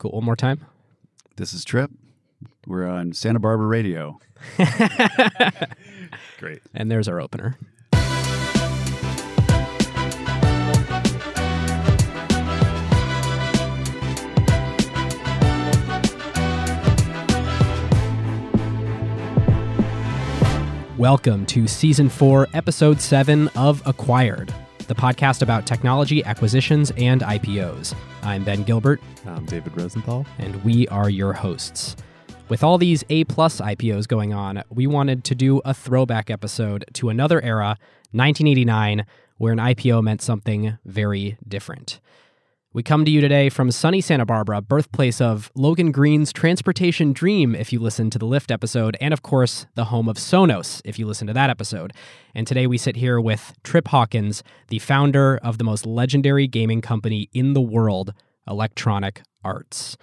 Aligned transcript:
Cool. 0.00 0.12
One 0.12 0.24
more 0.24 0.34
time. 0.34 0.64
This 1.36 1.52
is 1.52 1.62
Trip. 1.62 1.90
We're 2.66 2.86
on 2.88 3.12
Santa 3.12 3.38
Barbara 3.38 3.66
Radio. 3.66 4.18
Great. 6.38 6.62
And 6.72 6.90
there's 6.90 7.06
our 7.06 7.20
opener. 7.20 7.58
Welcome 20.96 21.44
to 21.44 21.66
Season 21.66 22.08
4, 22.08 22.48
Episode 22.54 23.02
7 23.02 23.48
of 23.48 23.82
Acquired, 23.84 24.54
the 24.90 24.94
podcast 24.96 25.40
about 25.40 25.66
technology, 25.66 26.24
acquisitions, 26.24 26.90
and 26.96 27.20
IPOs. 27.20 27.94
I'm 28.24 28.42
Ben 28.42 28.64
Gilbert, 28.64 29.00
I'm 29.24 29.46
David 29.46 29.76
Rosenthal. 29.76 30.26
and 30.38 30.64
we 30.64 30.88
are 30.88 31.08
your 31.08 31.32
hosts. 31.32 31.94
With 32.48 32.64
all 32.64 32.76
these 32.76 33.04
A 33.08 33.22
plus 33.22 33.60
IPOs 33.60 34.08
going 34.08 34.34
on, 34.34 34.64
we 34.68 34.88
wanted 34.88 35.22
to 35.22 35.36
do 35.36 35.58
a 35.64 35.72
throwback 35.72 36.28
episode 36.28 36.84
to 36.94 37.08
another 37.08 37.40
era, 37.40 37.78
1989, 38.10 39.06
where 39.38 39.52
an 39.52 39.60
IPO 39.60 40.02
meant 40.02 40.22
something 40.22 40.76
very 40.84 41.38
different. 41.46 42.00
We 42.72 42.84
come 42.84 43.04
to 43.04 43.10
you 43.10 43.20
today 43.20 43.48
from 43.48 43.72
sunny 43.72 44.00
Santa 44.00 44.24
Barbara, 44.24 44.62
birthplace 44.62 45.20
of 45.20 45.50
Logan 45.56 45.90
Green's 45.90 46.32
transportation 46.32 47.12
dream, 47.12 47.52
if 47.52 47.72
you 47.72 47.80
listen 47.80 48.10
to 48.10 48.18
the 48.18 48.26
Lyft 48.26 48.52
episode, 48.52 48.96
and 49.00 49.12
of 49.12 49.22
course, 49.22 49.66
the 49.74 49.86
home 49.86 50.08
of 50.08 50.18
Sonos, 50.18 50.80
if 50.84 50.96
you 50.96 51.04
listen 51.04 51.26
to 51.26 51.32
that 51.32 51.50
episode. 51.50 51.92
And 52.32 52.46
today 52.46 52.68
we 52.68 52.78
sit 52.78 52.94
here 52.94 53.20
with 53.20 53.54
Trip 53.64 53.88
Hawkins, 53.88 54.44
the 54.68 54.78
founder 54.78 55.40
of 55.42 55.58
the 55.58 55.64
most 55.64 55.84
legendary 55.84 56.46
gaming 56.46 56.80
company 56.80 57.28
in 57.32 57.54
the 57.54 57.60
world, 57.60 58.14
Electronic 58.46 59.22
Arts. 59.42 59.96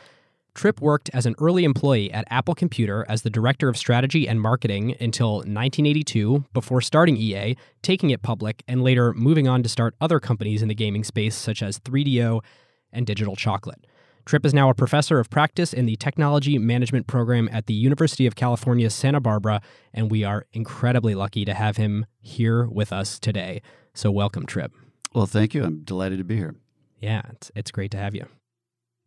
Trip 0.57 0.81
worked 0.81 1.11
as 1.13 1.27
an 1.27 1.35
early 1.39 1.63
employee 1.63 2.11
at 2.11 2.25
Apple 2.31 2.55
Computer 2.55 3.05
as 3.07 3.21
the 3.21 3.29
director 3.29 3.70
of 3.70 3.77
strategy 3.77 4.27
and 4.27 4.41
marketing 4.41 4.95
until 4.99 5.36
1982 5.36 6.45
before 6.52 6.81
starting 6.81 7.16
EA, 7.16 7.55
taking 7.83 8.09
it 8.09 8.23
public, 8.23 8.64
and 8.67 8.81
later 8.81 9.14
moving 9.14 9.47
on 9.47 9.61
to 9.61 9.69
start 9.69 9.94
other 10.02 10.19
companies 10.19 10.64
in 10.64 10.67
the 10.67 10.73
gaming 10.73 11.03
space 11.03 11.36
such 11.36 11.61
as 11.61 11.77
3DO 11.81 12.44
and 12.91 13.05
Digital 13.05 13.36
Chocolate. 13.36 13.86
Trip 14.25 14.44
is 14.47 14.53
now 14.53 14.67
a 14.67 14.73
professor 14.73 15.19
of 15.19 15.30
practice 15.30 15.73
in 15.73 15.86
the 15.86 15.95
Technology 15.95 16.58
Management 16.58 17.05
program 17.05 17.47
at 17.52 17.67
the 17.67 17.75
University 17.75 18.25
of 18.25 18.36
California, 18.36 18.89
Santa 18.89 19.21
Barbara, 19.21 19.61
and 19.94 20.09
we 20.09 20.23
are 20.23 20.47
incredibly 20.53 21.14
lucky 21.14 21.45
to 21.45 21.53
have 21.53 21.77
him 21.77 22.08
here 22.19 22.66
with 22.66 22.92
us 22.92 23.19
today. 23.19 23.61
So, 23.94 24.09
welcome, 24.09 24.47
Trip. 24.47 24.71
Well, 25.14 25.27
thank 25.27 25.53
you. 25.53 25.64
I'm 25.64 25.83
delighted 25.83 26.17
to 26.17 26.23
be 26.23 26.38
here. 26.38 26.55
Yeah, 26.99 27.21
it's, 27.33 27.52
it's 27.55 27.69
great 27.69 27.92
to 27.92 27.97
have 27.97 28.16
you. 28.16 28.25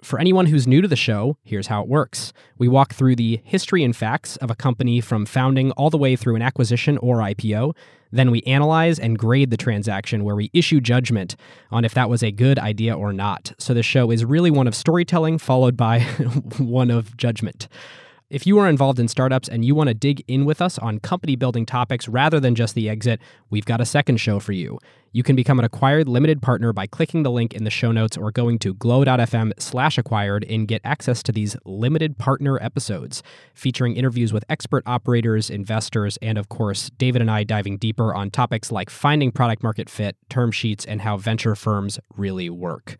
For 0.02 0.18
anyone 0.18 0.46
who's 0.46 0.66
new 0.66 0.80
to 0.80 0.88
the 0.88 0.96
show, 0.96 1.36
here's 1.44 1.66
how 1.66 1.82
it 1.82 1.88
works. 1.88 2.32
We 2.56 2.68
walk 2.68 2.94
through 2.94 3.16
the 3.16 3.40
history 3.44 3.84
and 3.84 3.94
facts 3.94 4.36
of 4.36 4.50
a 4.50 4.54
company 4.54 5.00
from 5.00 5.26
founding 5.26 5.72
all 5.72 5.90
the 5.90 5.98
way 5.98 6.16
through 6.16 6.36
an 6.36 6.42
acquisition 6.42 6.96
or 6.98 7.18
IPO. 7.18 7.74
Then 8.10 8.30
we 8.30 8.42
analyze 8.42 8.98
and 8.98 9.18
grade 9.18 9.50
the 9.50 9.56
transaction 9.56 10.24
where 10.24 10.34
we 10.34 10.50
issue 10.52 10.80
judgment 10.80 11.36
on 11.70 11.84
if 11.84 11.94
that 11.94 12.08
was 12.08 12.22
a 12.22 12.32
good 12.32 12.58
idea 12.58 12.96
or 12.96 13.12
not. 13.12 13.52
So 13.58 13.74
the 13.74 13.82
show 13.82 14.10
is 14.10 14.24
really 14.24 14.50
one 14.50 14.66
of 14.66 14.74
storytelling 14.74 15.38
followed 15.38 15.76
by 15.76 16.00
one 16.58 16.90
of 16.90 17.16
judgment. 17.16 17.68
If 18.30 18.46
you 18.46 18.60
are 18.60 18.68
involved 18.68 19.00
in 19.00 19.08
startups 19.08 19.48
and 19.48 19.64
you 19.64 19.74
want 19.74 19.88
to 19.88 19.94
dig 19.94 20.22
in 20.28 20.44
with 20.44 20.62
us 20.62 20.78
on 20.78 21.00
company 21.00 21.34
building 21.34 21.66
topics 21.66 22.06
rather 22.06 22.38
than 22.38 22.54
just 22.54 22.76
the 22.76 22.88
exit, 22.88 23.20
we've 23.50 23.64
got 23.64 23.80
a 23.80 23.84
second 23.84 24.18
show 24.18 24.38
for 24.38 24.52
you. 24.52 24.78
You 25.10 25.24
can 25.24 25.34
become 25.34 25.58
an 25.58 25.64
acquired 25.64 26.06
limited 26.06 26.40
partner 26.40 26.72
by 26.72 26.86
clicking 26.86 27.24
the 27.24 27.30
link 27.32 27.54
in 27.54 27.64
the 27.64 27.70
show 27.70 27.90
notes 27.90 28.16
or 28.16 28.30
going 28.30 28.60
to 28.60 28.74
glow.fm 28.74 29.54
slash 29.58 29.98
acquired 29.98 30.44
and 30.44 30.68
get 30.68 30.80
access 30.84 31.24
to 31.24 31.32
these 31.32 31.56
limited 31.64 32.18
partner 32.18 32.56
episodes 32.62 33.24
featuring 33.52 33.96
interviews 33.96 34.32
with 34.32 34.44
expert 34.48 34.84
operators, 34.86 35.50
investors, 35.50 36.16
and 36.22 36.38
of 36.38 36.48
course, 36.48 36.88
David 36.98 37.22
and 37.22 37.32
I 37.32 37.42
diving 37.42 37.78
deeper 37.78 38.14
on 38.14 38.30
topics 38.30 38.70
like 38.70 38.90
finding 38.90 39.32
product 39.32 39.64
market 39.64 39.90
fit, 39.90 40.14
term 40.28 40.52
sheets, 40.52 40.84
and 40.84 41.00
how 41.00 41.16
venture 41.16 41.56
firms 41.56 41.98
really 42.16 42.48
work. 42.48 42.96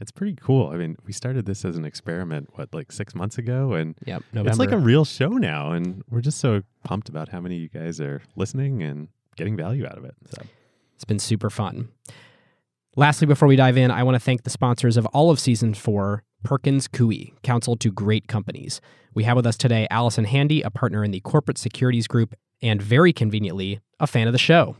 It's 0.00 0.10
pretty 0.10 0.34
cool. 0.40 0.68
I 0.70 0.76
mean, 0.76 0.96
we 1.06 1.12
started 1.12 1.46
this 1.46 1.64
as 1.64 1.76
an 1.76 1.84
experiment, 1.84 2.50
what, 2.54 2.74
like 2.74 2.90
six 2.90 3.14
months 3.14 3.38
ago? 3.38 3.74
And 3.74 3.94
Yep. 4.06 4.22
November. 4.32 4.50
it's 4.50 4.58
like 4.58 4.72
a 4.72 4.78
real 4.78 5.04
show 5.04 5.28
now. 5.28 5.70
And 5.72 6.02
we're 6.10 6.20
just 6.20 6.38
so 6.38 6.62
pumped 6.82 7.08
about 7.08 7.28
how 7.28 7.40
many 7.40 7.56
of 7.56 7.62
you 7.62 7.68
guys 7.68 8.00
are 8.00 8.20
listening 8.36 8.82
and 8.82 9.08
getting 9.36 9.56
value 9.56 9.86
out 9.86 9.96
of 9.96 10.04
it. 10.04 10.14
So, 10.34 10.42
It's 10.96 11.04
been 11.04 11.18
super 11.20 11.48
fun. 11.50 11.88
Lastly, 12.96 13.26
before 13.26 13.48
we 13.48 13.56
dive 13.56 13.76
in, 13.76 13.90
I 13.90 14.02
want 14.04 14.14
to 14.14 14.20
thank 14.20 14.44
the 14.44 14.50
sponsors 14.50 14.96
of 14.96 15.06
all 15.06 15.30
of 15.30 15.40
season 15.40 15.74
four, 15.74 16.22
Perkins 16.44 16.86
Coie, 16.86 17.32
counsel 17.42 17.76
to 17.76 17.90
great 17.90 18.28
companies. 18.28 18.80
We 19.14 19.24
have 19.24 19.36
with 19.36 19.46
us 19.46 19.56
today 19.56 19.86
Allison 19.90 20.24
Handy, 20.24 20.62
a 20.62 20.70
partner 20.70 21.02
in 21.04 21.10
the 21.10 21.20
corporate 21.20 21.58
securities 21.58 22.06
group, 22.06 22.34
and 22.62 22.80
very 22.80 23.12
conveniently, 23.12 23.80
a 23.98 24.06
fan 24.06 24.26
of 24.28 24.32
the 24.32 24.38
show. 24.38 24.76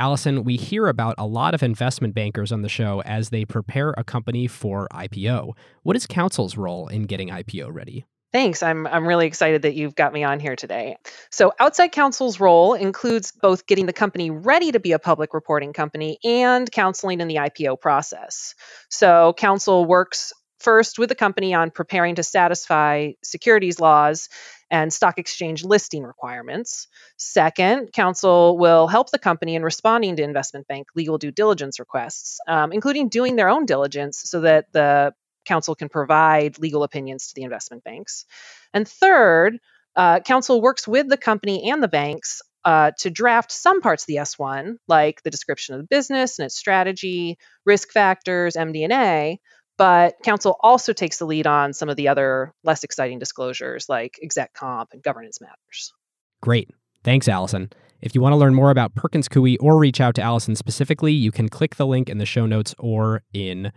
Allison, 0.00 0.44
we 0.44 0.56
hear 0.56 0.86
about 0.86 1.14
a 1.18 1.26
lot 1.26 1.52
of 1.52 1.62
investment 1.62 2.14
bankers 2.14 2.52
on 2.52 2.62
the 2.62 2.70
show 2.70 3.02
as 3.02 3.28
they 3.28 3.44
prepare 3.44 3.94
a 3.98 4.02
company 4.02 4.46
for 4.46 4.88
IPO. 4.94 5.52
What 5.82 5.94
is 5.94 6.06
counsel's 6.06 6.56
role 6.56 6.88
in 6.88 7.02
getting 7.02 7.28
IPO 7.28 7.68
ready? 7.70 8.06
Thanks. 8.32 8.62
I'm 8.62 8.86
I'm 8.86 9.06
really 9.06 9.26
excited 9.26 9.60
that 9.60 9.74
you've 9.74 9.94
got 9.94 10.14
me 10.14 10.24
on 10.24 10.40
here 10.40 10.56
today. 10.56 10.96
So, 11.30 11.52
outside 11.60 11.92
counsel's 11.92 12.40
role 12.40 12.72
includes 12.72 13.30
both 13.30 13.66
getting 13.66 13.84
the 13.84 13.92
company 13.92 14.30
ready 14.30 14.72
to 14.72 14.80
be 14.80 14.92
a 14.92 14.98
public 14.98 15.34
reporting 15.34 15.74
company 15.74 16.18
and 16.24 16.70
counseling 16.72 17.20
in 17.20 17.28
the 17.28 17.34
IPO 17.34 17.78
process. 17.78 18.54
So, 18.88 19.34
counsel 19.36 19.84
works 19.84 20.32
first 20.60 20.98
with 20.98 21.10
the 21.10 21.14
company 21.14 21.52
on 21.52 21.70
preparing 21.70 22.14
to 22.14 22.22
satisfy 22.22 23.10
securities 23.22 23.80
laws 23.80 24.30
and 24.70 24.92
stock 24.92 25.18
exchange 25.18 25.64
listing 25.64 26.04
requirements. 26.04 26.88
Second, 27.16 27.92
counsel 27.92 28.56
will 28.56 28.86
help 28.86 29.10
the 29.10 29.18
company 29.18 29.54
in 29.54 29.62
responding 29.62 30.16
to 30.16 30.22
investment 30.22 30.66
bank 30.68 30.88
legal 30.94 31.18
due 31.18 31.32
diligence 31.32 31.80
requests, 31.80 32.38
um, 32.46 32.72
including 32.72 33.08
doing 33.08 33.36
their 33.36 33.48
own 33.48 33.66
diligence 33.66 34.22
so 34.24 34.42
that 34.42 34.66
the 34.72 35.12
counsel 35.44 35.74
can 35.74 35.88
provide 35.88 36.58
legal 36.58 36.82
opinions 36.82 37.28
to 37.28 37.34
the 37.34 37.42
investment 37.42 37.82
banks. 37.82 38.24
And 38.72 38.86
third, 38.86 39.58
uh, 39.96 40.20
counsel 40.20 40.60
works 40.60 40.86
with 40.86 41.08
the 41.08 41.16
company 41.16 41.70
and 41.70 41.82
the 41.82 41.88
banks 41.88 42.42
uh, 42.64 42.92
to 42.98 43.10
draft 43.10 43.50
some 43.50 43.80
parts 43.80 44.04
of 44.04 44.06
the 44.06 44.16
S1, 44.16 44.76
like 44.86 45.22
the 45.22 45.30
description 45.30 45.74
of 45.74 45.80
the 45.80 45.86
business 45.86 46.38
and 46.38 46.46
its 46.46 46.56
strategy, 46.56 47.38
risk 47.64 47.90
factors, 47.90 48.54
MD&A. 48.54 49.40
But 49.80 50.16
counsel 50.22 50.58
also 50.60 50.92
takes 50.92 51.16
the 51.16 51.24
lead 51.24 51.46
on 51.46 51.72
some 51.72 51.88
of 51.88 51.96
the 51.96 52.08
other 52.08 52.52
less 52.64 52.84
exciting 52.84 53.18
disclosures, 53.18 53.88
like 53.88 54.18
exec 54.22 54.52
comp 54.52 54.90
and 54.92 55.02
governance 55.02 55.40
matters. 55.40 55.94
Great. 56.42 56.68
Thanks, 57.02 57.28
Allison. 57.28 57.70
If 58.02 58.14
you 58.14 58.20
want 58.20 58.34
to 58.34 58.36
learn 58.36 58.54
more 58.54 58.70
about 58.70 58.94
Perkins 58.94 59.26
Coie 59.26 59.56
or 59.58 59.78
reach 59.78 59.98
out 59.98 60.14
to 60.16 60.22
Allison 60.22 60.54
specifically, 60.54 61.14
you 61.14 61.32
can 61.32 61.48
click 61.48 61.76
the 61.76 61.86
link 61.86 62.10
in 62.10 62.18
the 62.18 62.26
show 62.26 62.44
notes 62.44 62.74
or 62.78 63.22
in 63.32 63.72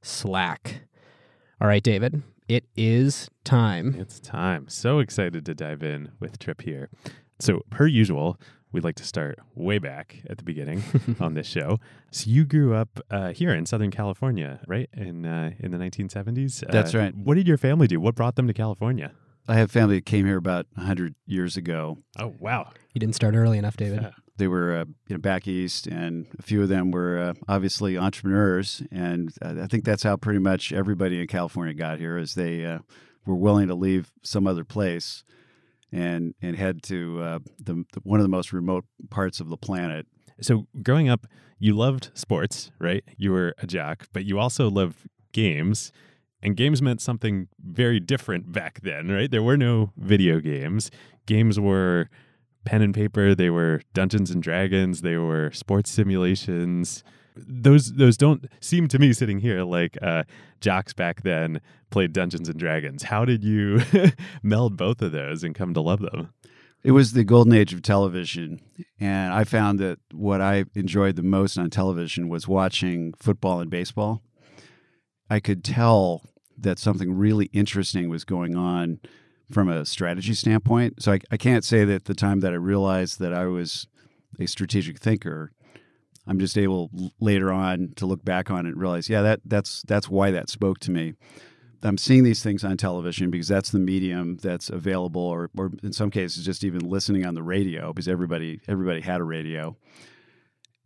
Slack. 0.00 0.84
All 1.60 1.68
right, 1.68 1.82
David, 1.82 2.22
it 2.48 2.64
is 2.74 3.28
time. 3.44 3.94
it's 3.98 4.20
time. 4.20 4.70
So 4.70 5.00
excited 5.00 5.44
to 5.44 5.54
dive 5.54 5.82
in 5.82 6.12
with 6.18 6.38
Trip 6.38 6.62
here. 6.62 6.88
So, 7.38 7.60
per 7.68 7.86
usual, 7.86 8.40
we'd 8.72 8.84
like 8.84 8.96
to 8.96 9.04
start 9.04 9.38
way 9.54 9.78
back 9.78 10.18
at 10.28 10.38
the 10.38 10.44
beginning 10.44 10.82
on 11.20 11.34
this 11.34 11.46
show. 11.46 11.78
So, 12.10 12.28
you 12.30 12.44
grew 12.44 12.74
up 12.74 13.00
uh, 13.10 13.32
here 13.32 13.52
in 13.54 13.66
Southern 13.66 13.90
California, 13.90 14.60
right? 14.66 14.88
In 14.94 15.24
uh, 15.26 15.52
in 15.58 15.70
the 15.70 15.78
1970s. 15.78 16.64
That's 16.70 16.94
Uh, 16.94 16.98
right. 16.98 17.14
What 17.16 17.34
did 17.34 17.46
your 17.46 17.58
family 17.58 17.86
do? 17.86 18.00
What 18.00 18.14
brought 18.14 18.36
them 18.36 18.46
to 18.46 18.52
California? 18.54 19.12
I 19.48 19.54
have 19.56 19.70
family 19.72 19.96
that 19.96 20.06
came 20.06 20.24
here 20.24 20.36
about 20.36 20.66
100 20.74 21.14
years 21.26 21.56
ago. 21.56 21.98
Oh, 22.18 22.32
wow. 22.38 22.70
You 22.92 23.00
didn't 23.00 23.16
start 23.16 23.34
early 23.34 23.58
enough, 23.58 23.76
David. 23.76 24.00
Yeah. 24.02 24.10
They 24.36 24.46
were 24.46 24.72
uh, 24.76 24.84
you 25.08 25.16
know, 25.16 25.18
back 25.18 25.48
east, 25.48 25.86
and 25.88 26.26
a 26.38 26.42
few 26.42 26.62
of 26.62 26.68
them 26.68 26.90
were 26.92 27.18
uh, 27.18 27.34
obviously 27.48 27.98
entrepreneurs. 27.98 28.82
And 28.92 29.32
uh, 29.42 29.56
I 29.60 29.66
think 29.66 29.84
that's 29.84 30.04
how 30.04 30.16
pretty 30.16 30.38
much 30.38 30.72
everybody 30.72 31.20
in 31.20 31.26
California 31.26 31.74
got 31.74 31.98
here, 31.98 32.16
is 32.16 32.34
they 32.34 32.64
uh, 32.64 32.78
were 33.26 33.34
willing 33.34 33.66
to 33.68 33.74
leave 33.74 34.12
some 34.22 34.46
other 34.46 34.64
place 34.64 35.24
and 35.92 36.34
and 36.40 36.56
head 36.56 36.82
to 36.84 37.20
uh, 37.20 37.38
the, 37.58 37.84
the 37.92 38.00
one 38.02 38.18
of 38.18 38.24
the 38.24 38.30
most 38.30 38.52
remote 38.52 38.84
parts 39.10 39.40
of 39.40 39.48
the 39.48 39.56
planet. 39.56 40.06
So, 40.40 40.66
growing 40.82 41.08
up, 41.08 41.26
you 41.58 41.74
loved 41.76 42.10
sports, 42.14 42.70
right? 42.80 43.04
You 43.16 43.32
were 43.32 43.54
a 43.58 43.66
jock, 43.66 44.08
but 44.12 44.24
you 44.24 44.38
also 44.38 44.68
loved 44.70 45.08
games. 45.32 45.92
And 46.44 46.56
games 46.56 46.82
meant 46.82 47.00
something 47.00 47.46
very 47.64 48.00
different 48.00 48.50
back 48.50 48.80
then, 48.80 49.08
right? 49.08 49.30
There 49.30 49.44
were 49.44 49.56
no 49.56 49.92
video 49.96 50.40
games. 50.40 50.90
Games 51.26 51.60
were 51.60 52.08
pen 52.64 52.82
and 52.82 52.94
paper, 52.94 53.34
they 53.34 53.50
were 53.50 53.82
Dungeons 53.92 54.30
and 54.30 54.42
Dragons, 54.42 55.02
they 55.02 55.16
were 55.16 55.50
sports 55.52 55.90
simulations. 55.90 57.04
Those 57.36 57.94
those 57.94 58.16
don't 58.16 58.46
seem 58.60 58.88
to 58.88 58.98
me 58.98 59.12
sitting 59.12 59.40
here 59.40 59.62
like 59.62 59.96
uh, 60.02 60.24
jocks 60.60 60.92
back 60.92 61.22
then 61.22 61.60
played 61.90 62.12
Dungeons 62.12 62.48
and 62.48 62.58
Dragons. 62.58 63.04
How 63.04 63.24
did 63.24 63.44
you 63.44 63.82
meld 64.42 64.76
both 64.76 65.02
of 65.02 65.12
those 65.12 65.42
and 65.42 65.54
come 65.54 65.74
to 65.74 65.80
love 65.80 66.00
them? 66.00 66.32
It 66.84 66.92
was 66.92 67.12
the 67.12 67.22
golden 67.22 67.52
age 67.52 67.72
of 67.72 67.82
television, 67.82 68.60
and 68.98 69.32
I 69.32 69.44
found 69.44 69.78
that 69.78 70.00
what 70.12 70.40
I 70.40 70.64
enjoyed 70.74 71.14
the 71.14 71.22
most 71.22 71.56
on 71.56 71.70
television 71.70 72.28
was 72.28 72.48
watching 72.48 73.14
football 73.14 73.60
and 73.60 73.70
baseball. 73.70 74.22
I 75.30 75.38
could 75.38 75.62
tell 75.62 76.22
that 76.58 76.78
something 76.78 77.12
really 77.12 77.46
interesting 77.46 78.08
was 78.08 78.24
going 78.24 78.56
on 78.56 79.00
from 79.50 79.68
a 79.68 79.86
strategy 79.86 80.34
standpoint. 80.34 81.02
So 81.02 81.12
I, 81.12 81.20
I 81.30 81.36
can't 81.36 81.64
say 81.64 81.84
that 81.84 82.06
the 82.06 82.14
time 82.14 82.40
that 82.40 82.52
I 82.52 82.56
realized 82.56 83.18
that 83.20 83.32
I 83.32 83.46
was 83.46 83.86
a 84.40 84.46
strategic 84.46 84.98
thinker, 84.98 85.52
I'm 86.26 86.38
just 86.38 86.56
able 86.56 86.90
later 87.20 87.52
on 87.52 87.92
to 87.96 88.06
look 88.06 88.24
back 88.24 88.50
on 88.50 88.66
it 88.66 88.70
and 88.70 88.80
realize, 88.80 89.08
yeah, 89.08 89.22
that 89.22 89.40
that's 89.44 89.82
that's 89.82 90.08
why 90.08 90.30
that 90.30 90.48
spoke 90.48 90.78
to 90.80 90.90
me. 90.90 91.14
I'm 91.84 91.98
seeing 91.98 92.22
these 92.22 92.42
things 92.42 92.62
on 92.62 92.76
television 92.76 93.30
because 93.30 93.48
that's 93.48 93.70
the 93.70 93.80
medium 93.80 94.36
that's 94.36 94.70
available, 94.70 95.22
or, 95.22 95.50
or 95.56 95.72
in 95.82 95.92
some 95.92 96.10
cases, 96.10 96.44
just 96.44 96.62
even 96.62 96.88
listening 96.88 97.26
on 97.26 97.34
the 97.34 97.42
radio 97.42 97.92
because 97.92 98.06
everybody 98.06 98.60
everybody 98.68 99.00
had 99.00 99.20
a 99.20 99.24
radio. 99.24 99.76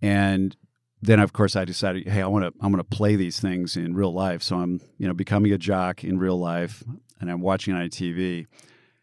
And 0.00 0.56
then, 1.02 1.20
of 1.20 1.32
course, 1.32 1.54
I 1.54 1.64
decided, 1.64 2.08
hey, 2.08 2.22
I 2.22 2.26
want 2.26 2.44
to 2.44 2.52
I'm 2.64 2.72
going 2.72 2.82
to 2.82 2.96
play 2.96 3.16
these 3.16 3.40
things 3.40 3.76
in 3.76 3.94
real 3.94 4.12
life. 4.12 4.42
So 4.42 4.56
I'm 4.56 4.80
you 4.98 5.06
know 5.06 5.14
becoming 5.14 5.52
a 5.52 5.58
jock 5.58 6.02
in 6.02 6.18
real 6.18 6.38
life, 6.38 6.82
and 7.20 7.30
I'm 7.30 7.40
watching 7.40 7.76
it 7.76 7.78
on 7.78 7.88
TV, 7.90 8.46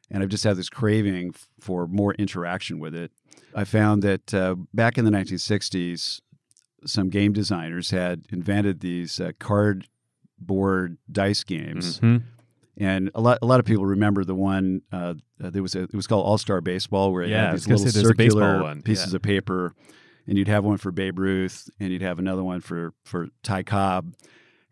and 0.09 0.23
I've 0.23 0.29
just 0.29 0.43
had 0.43 0.57
this 0.57 0.69
craving 0.69 1.35
for 1.59 1.87
more 1.87 2.15
interaction 2.15 2.79
with 2.79 2.95
it. 2.95 3.11
I 3.55 3.63
found 3.63 4.01
that 4.03 4.33
uh, 4.33 4.55
back 4.73 4.97
in 4.97 5.05
the 5.05 5.11
1960s, 5.11 6.21
some 6.85 7.09
game 7.09 7.33
designers 7.33 7.91
had 7.91 8.25
invented 8.31 8.79
these 8.81 9.19
uh, 9.19 9.31
card 9.39 9.87
board 10.39 10.97
dice 11.11 11.43
games. 11.43 11.99
Mhm. 11.99 12.23
And 12.75 13.11
a 13.13 13.21
lot, 13.21 13.37
a 13.41 13.45
lot 13.45 13.59
of 13.59 13.65
people 13.65 13.85
remember 13.85 14.23
the 14.23 14.33
one. 14.35 14.81
Uh, 14.91 15.13
uh, 15.41 15.49
there 15.51 15.61
was 15.61 15.75
a, 15.75 15.83
it 15.83 15.93
was 15.93 16.07
called 16.07 16.25
All 16.25 16.37
Star 16.39 16.59
Baseball, 16.59 17.13
where 17.13 17.21
it 17.23 17.29
Yeah, 17.29 17.45
had 17.45 17.55
these 17.55 17.67
little 17.67 17.85
say 17.85 17.91
there's 17.91 18.09
a 18.09 18.15
baseball 18.15 18.41
circular 18.41 18.63
one, 18.63 18.81
pieces 18.81 19.13
yeah. 19.13 19.17
of 19.17 19.21
paper, 19.21 19.75
and 20.25 20.37
you'd 20.37 20.47
have 20.47 20.65
one 20.65 20.77
for 20.77 20.91
Babe 20.91 21.19
Ruth, 21.19 21.69
and 21.79 21.91
you'd 21.91 22.01
have 22.01 22.17
another 22.17 22.43
one 22.43 22.61
for 22.61 22.93
for 23.03 23.27
Ty 23.43 23.63
Cobb. 23.63 24.15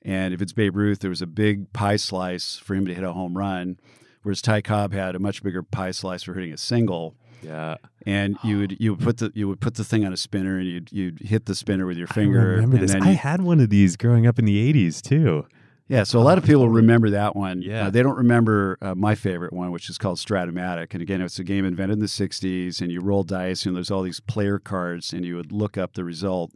And 0.02 0.34
if 0.34 0.42
it's 0.42 0.52
Babe 0.52 0.76
Ruth, 0.76 1.00
there 1.00 1.12
was 1.12 1.22
a 1.22 1.28
big 1.28 1.72
pie 1.74 1.96
slice 1.96 2.58
for 2.58 2.74
him 2.74 2.88
to 2.88 2.94
hit 2.96 3.04
a 3.04 3.14
home 3.14 3.38
run, 3.38 3.78
whereas 4.24 4.42
Ty 4.42 4.62
Cobb 4.62 4.94
had 4.94 5.14
a 5.16 5.20
much 5.20 5.44
bigger 5.44 5.62
pie 5.62 5.92
slice 5.92 6.24
for 6.24 6.34
hitting 6.34 6.54
a 6.54 6.58
single. 6.58 7.16
Yeah. 7.42 7.76
And 8.06 8.38
you 8.44 8.60
would 8.60 8.78
you 8.80 8.94
would 8.94 9.04
put 9.04 9.18
the 9.18 9.32
you 9.36 9.48
would 9.48 9.62
put 9.62 9.76
the 9.76 9.84
thing 9.84 10.06
on 10.06 10.14
a 10.14 10.18
spinner, 10.18 10.58
and 10.58 10.68
you'd 10.68 10.92
you'd 10.92 11.20
hit 11.20 11.46
the 11.46 11.56
spinner 11.56 11.86
with 11.86 11.98
your 11.98 12.08
finger. 12.08 12.40
I 12.40 12.42
finger. 12.42 12.50
remember 12.56 12.76
and 12.78 12.84
this. 12.84 12.94
then 12.94 13.04
I 13.04 13.12
had 13.12 13.42
one 13.42 13.60
of 13.60 13.70
these 13.70 13.96
growing 13.98 14.26
up 14.26 14.40
in 14.40 14.46
the 14.46 14.74
80s 14.74 15.02
too. 15.02 15.46
Yeah, 15.88 16.04
so 16.04 16.20
a 16.20 16.24
lot 16.24 16.38
of 16.38 16.46
people 16.46 16.70
remember 16.70 17.10
that 17.10 17.36
one. 17.36 17.62
Yeah. 17.62 17.88
Uh, 17.88 17.90
they 17.90 18.02
don't 18.02 18.16
remember 18.16 18.78
uh, 18.82 18.96
my 18.96 19.14
favorite 19.14 19.52
one, 19.52 19.72
which 19.72 19.90
is 19.90 19.98
called 19.98 20.20
Strat-O-Matic. 20.20 20.94
And 20.94 21.02
again, 21.02 21.20
it's 21.22 21.38
a 21.38 21.44
game 21.44 21.66
invented 21.66 21.96
in 21.96 22.00
the 22.00 22.06
60s, 22.06 22.80
and 22.80 22.90
you 22.90 23.02
roll 23.02 23.24
dice, 23.24 23.66
and 23.66 23.76
there's 23.76 23.92
all 23.92 24.02
these 24.02 24.22
player 24.22 24.58
cards, 24.58 25.12
and 25.12 25.26
you 25.26 25.36
would 25.36 25.52
look 25.52 25.78
up 25.78 25.96
the 25.96 26.06
result. 26.06 26.54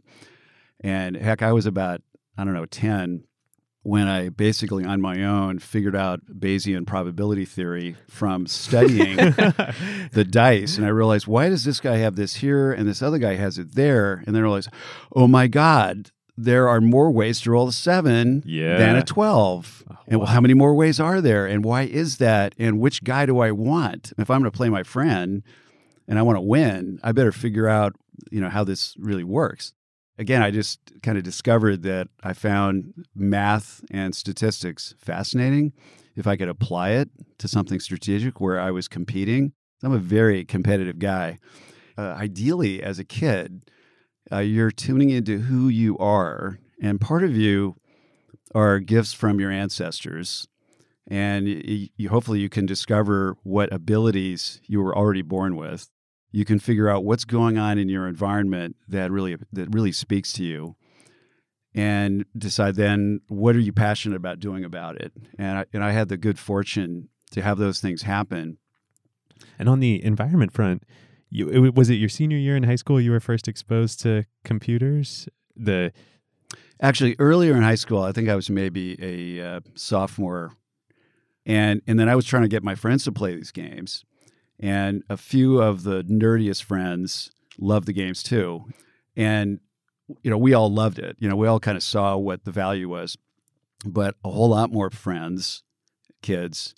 And 0.80 1.16
heck, 1.16 1.42
I 1.42 1.52
was 1.52 1.66
about, 1.66 2.00
I 2.38 2.44
don't 2.44 2.54
know, 2.54 2.64
10 2.64 3.24
when 3.86 4.08
I 4.08 4.30
basically 4.30 4.84
on 4.84 5.00
my 5.00 5.22
own 5.22 5.60
figured 5.60 5.94
out 5.94 6.20
Bayesian 6.26 6.86
probability 6.88 7.44
theory 7.44 7.94
from 8.08 8.48
studying 8.48 9.16
the 10.12 10.26
dice. 10.28 10.76
And 10.76 10.84
I 10.84 10.88
realized, 10.90 11.28
why 11.28 11.48
does 11.48 11.64
this 11.64 11.78
guy 11.78 11.98
have 11.98 12.16
this 12.16 12.34
here 12.36 12.72
and 12.72 12.88
this 12.88 13.00
other 13.00 13.18
guy 13.18 13.36
has 13.36 13.58
it 13.58 13.76
there? 13.76 14.24
And 14.26 14.34
then 14.34 14.36
I 14.36 14.40
realized, 14.40 14.70
oh 15.14 15.28
my 15.28 15.46
God, 15.46 16.10
there 16.36 16.68
are 16.68 16.80
more 16.80 17.12
ways 17.12 17.40
to 17.42 17.52
roll 17.52 17.68
a 17.68 17.72
seven 17.72 18.42
Yeah. 18.44 18.76
than 18.76 18.96
a 18.96 19.04
12. 19.04 19.84
and 20.08 20.20
wow. 20.20 20.26
how 20.26 20.40
many 20.40 20.54
more 20.54 20.74
ways 20.74 20.98
are 20.98 21.20
there? 21.20 21.46
And 21.46 21.64
why 21.64 21.82
is 21.82 22.16
that? 22.18 22.56
And 22.58 22.80
which 22.80 23.04
guy 23.04 23.24
do 23.24 23.38
I 23.38 23.52
want? 23.52 24.12
If 24.18 24.30
I'm 24.30 24.40
going 24.40 24.50
to 24.50 24.56
play 24.56 24.68
my 24.68 24.82
friend 24.82 25.44
and 26.08 26.18
I 26.18 26.22
want 26.22 26.36
to 26.36 26.42
win, 26.42 26.98
I 27.04 27.12
better 27.12 27.30
figure 27.32 27.68
out, 27.68 27.94
you 28.32 28.40
know, 28.40 28.48
how 28.50 28.64
this 28.64 28.96
really 28.98 29.24
works. 29.24 29.74
Again, 30.18 30.42
I 30.42 30.50
just 30.50 30.80
kind 31.02 31.18
of 31.18 31.24
discovered 31.24 31.82
that 31.82 32.08
I 32.22 32.32
found 32.32 33.04
math 33.14 33.84
and 33.90 34.14
statistics 34.14 34.94
fascinating. 34.98 35.72
If 36.14 36.26
I 36.26 36.36
could 36.36 36.48
apply 36.48 36.90
it 36.90 37.10
to 37.38 37.48
something 37.48 37.80
strategic 37.80 38.40
where 38.40 38.58
I 38.58 38.70
was 38.70 38.88
competing, 38.88 39.52
I'm 39.82 39.92
a 39.92 39.98
very 39.98 40.44
competitive 40.44 40.98
guy. 40.98 41.38
Uh, 41.98 42.14
ideally, 42.18 42.82
as 42.82 42.98
a 42.98 43.04
kid, 43.04 43.70
uh, 44.32 44.38
you're 44.38 44.70
tuning 44.70 45.10
into 45.10 45.38
who 45.40 45.68
you 45.68 45.98
are, 45.98 46.58
and 46.80 47.00
part 47.00 47.22
of 47.22 47.36
you 47.36 47.76
are 48.54 48.78
gifts 48.80 49.12
from 49.12 49.38
your 49.38 49.50
ancestors, 49.50 50.48
and 51.06 51.46
y- 51.46 51.90
you, 51.96 52.08
hopefully 52.08 52.40
you 52.40 52.48
can 52.48 52.64
discover 52.64 53.36
what 53.42 53.72
abilities 53.72 54.60
you 54.66 54.80
were 54.80 54.96
already 54.96 55.22
born 55.22 55.56
with. 55.56 55.90
You 56.30 56.44
can 56.44 56.58
figure 56.58 56.88
out 56.88 57.04
what's 57.04 57.24
going 57.24 57.56
on 57.56 57.78
in 57.78 57.88
your 57.88 58.06
environment 58.06 58.76
that 58.88 59.10
really 59.10 59.36
that 59.52 59.72
really 59.72 59.92
speaks 59.92 60.32
to 60.34 60.44
you, 60.44 60.76
and 61.74 62.24
decide 62.36 62.74
then 62.76 63.20
what 63.28 63.56
are 63.56 63.60
you 63.60 63.72
passionate 63.72 64.16
about 64.16 64.40
doing 64.40 64.64
about 64.64 64.96
it. 65.00 65.12
And 65.38 65.58
I, 65.58 65.64
and 65.72 65.84
I 65.84 65.92
had 65.92 66.08
the 66.08 66.16
good 66.16 66.38
fortune 66.38 67.08
to 67.32 67.42
have 67.42 67.58
those 67.58 67.80
things 67.80 68.02
happen. 68.02 68.58
And 69.58 69.68
on 69.68 69.80
the 69.80 70.02
environment 70.04 70.52
front, 70.52 70.82
you 71.30 71.48
it, 71.48 71.74
was 71.74 71.90
it 71.90 71.94
your 71.94 72.08
senior 72.08 72.38
year 72.38 72.56
in 72.56 72.64
high 72.64 72.76
school 72.76 73.00
you 73.00 73.10
were 73.10 73.20
first 73.20 73.48
exposed 73.48 74.00
to 74.00 74.24
computers? 74.44 75.28
The 75.54 75.92
Actually, 76.80 77.16
earlier 77.18 77.56
in 77.56 77.62
high 77.62 77.76
school, 77.76 78.02
I 78.02 78.12
think 78.12 78.28
I 78.28 78.36
was 78.36 78.50
maybe 78.50 78.96
a 79.00 79.56
uh, 79.56 79.60
sophomore, 79.74 80.52
and 81.46 81.80
and 81.86 81.98
then 81.98 82.08
I 82.08 82.14
was 82.14 82.26
trying 82.26 82.42
to 82.42 82.48
get 82.48 82.62
my 82.62 82.74
friends 82.74 83.04
to 83.04 83.12
play 83.12 83.34
these 83.34 83.50
games, 83.50 84.04
and 84.60 85.02
a 85.08 85.16
few 85.16 85.60
of 85.60 85.82
the 85.82 86.02
nerdiest 86.04 86.62
friends 86.64 87.30
loved 87.58 87.86
the 87.86 87.92
games 87.92 88.22
too, 88.22 88.64
and 89.16 89.60
you 90.22 90.30
know 90.30 90.38
we 90.38 90.54
all 90.54 90.72
loved 90.72 90.98
it. 90.98 91.16
You 91.18 91.28
know 91.28 91.36
we 91.36 91.46
all 91.46 91.60
kind 91.60 91.76
of 91.76 91.82
saw 91.82 92.16
what 92.16 92.44
the 92.44 92.52
value 92.52 92.88
was, 92.88 93.16
but 93.84 94.14
a 94.24 94.30
whole 94.30 94.48
lot 94.50 94.72
more 94.72 94.90
friends, 94.90 95.62
kids, 96.22 96.74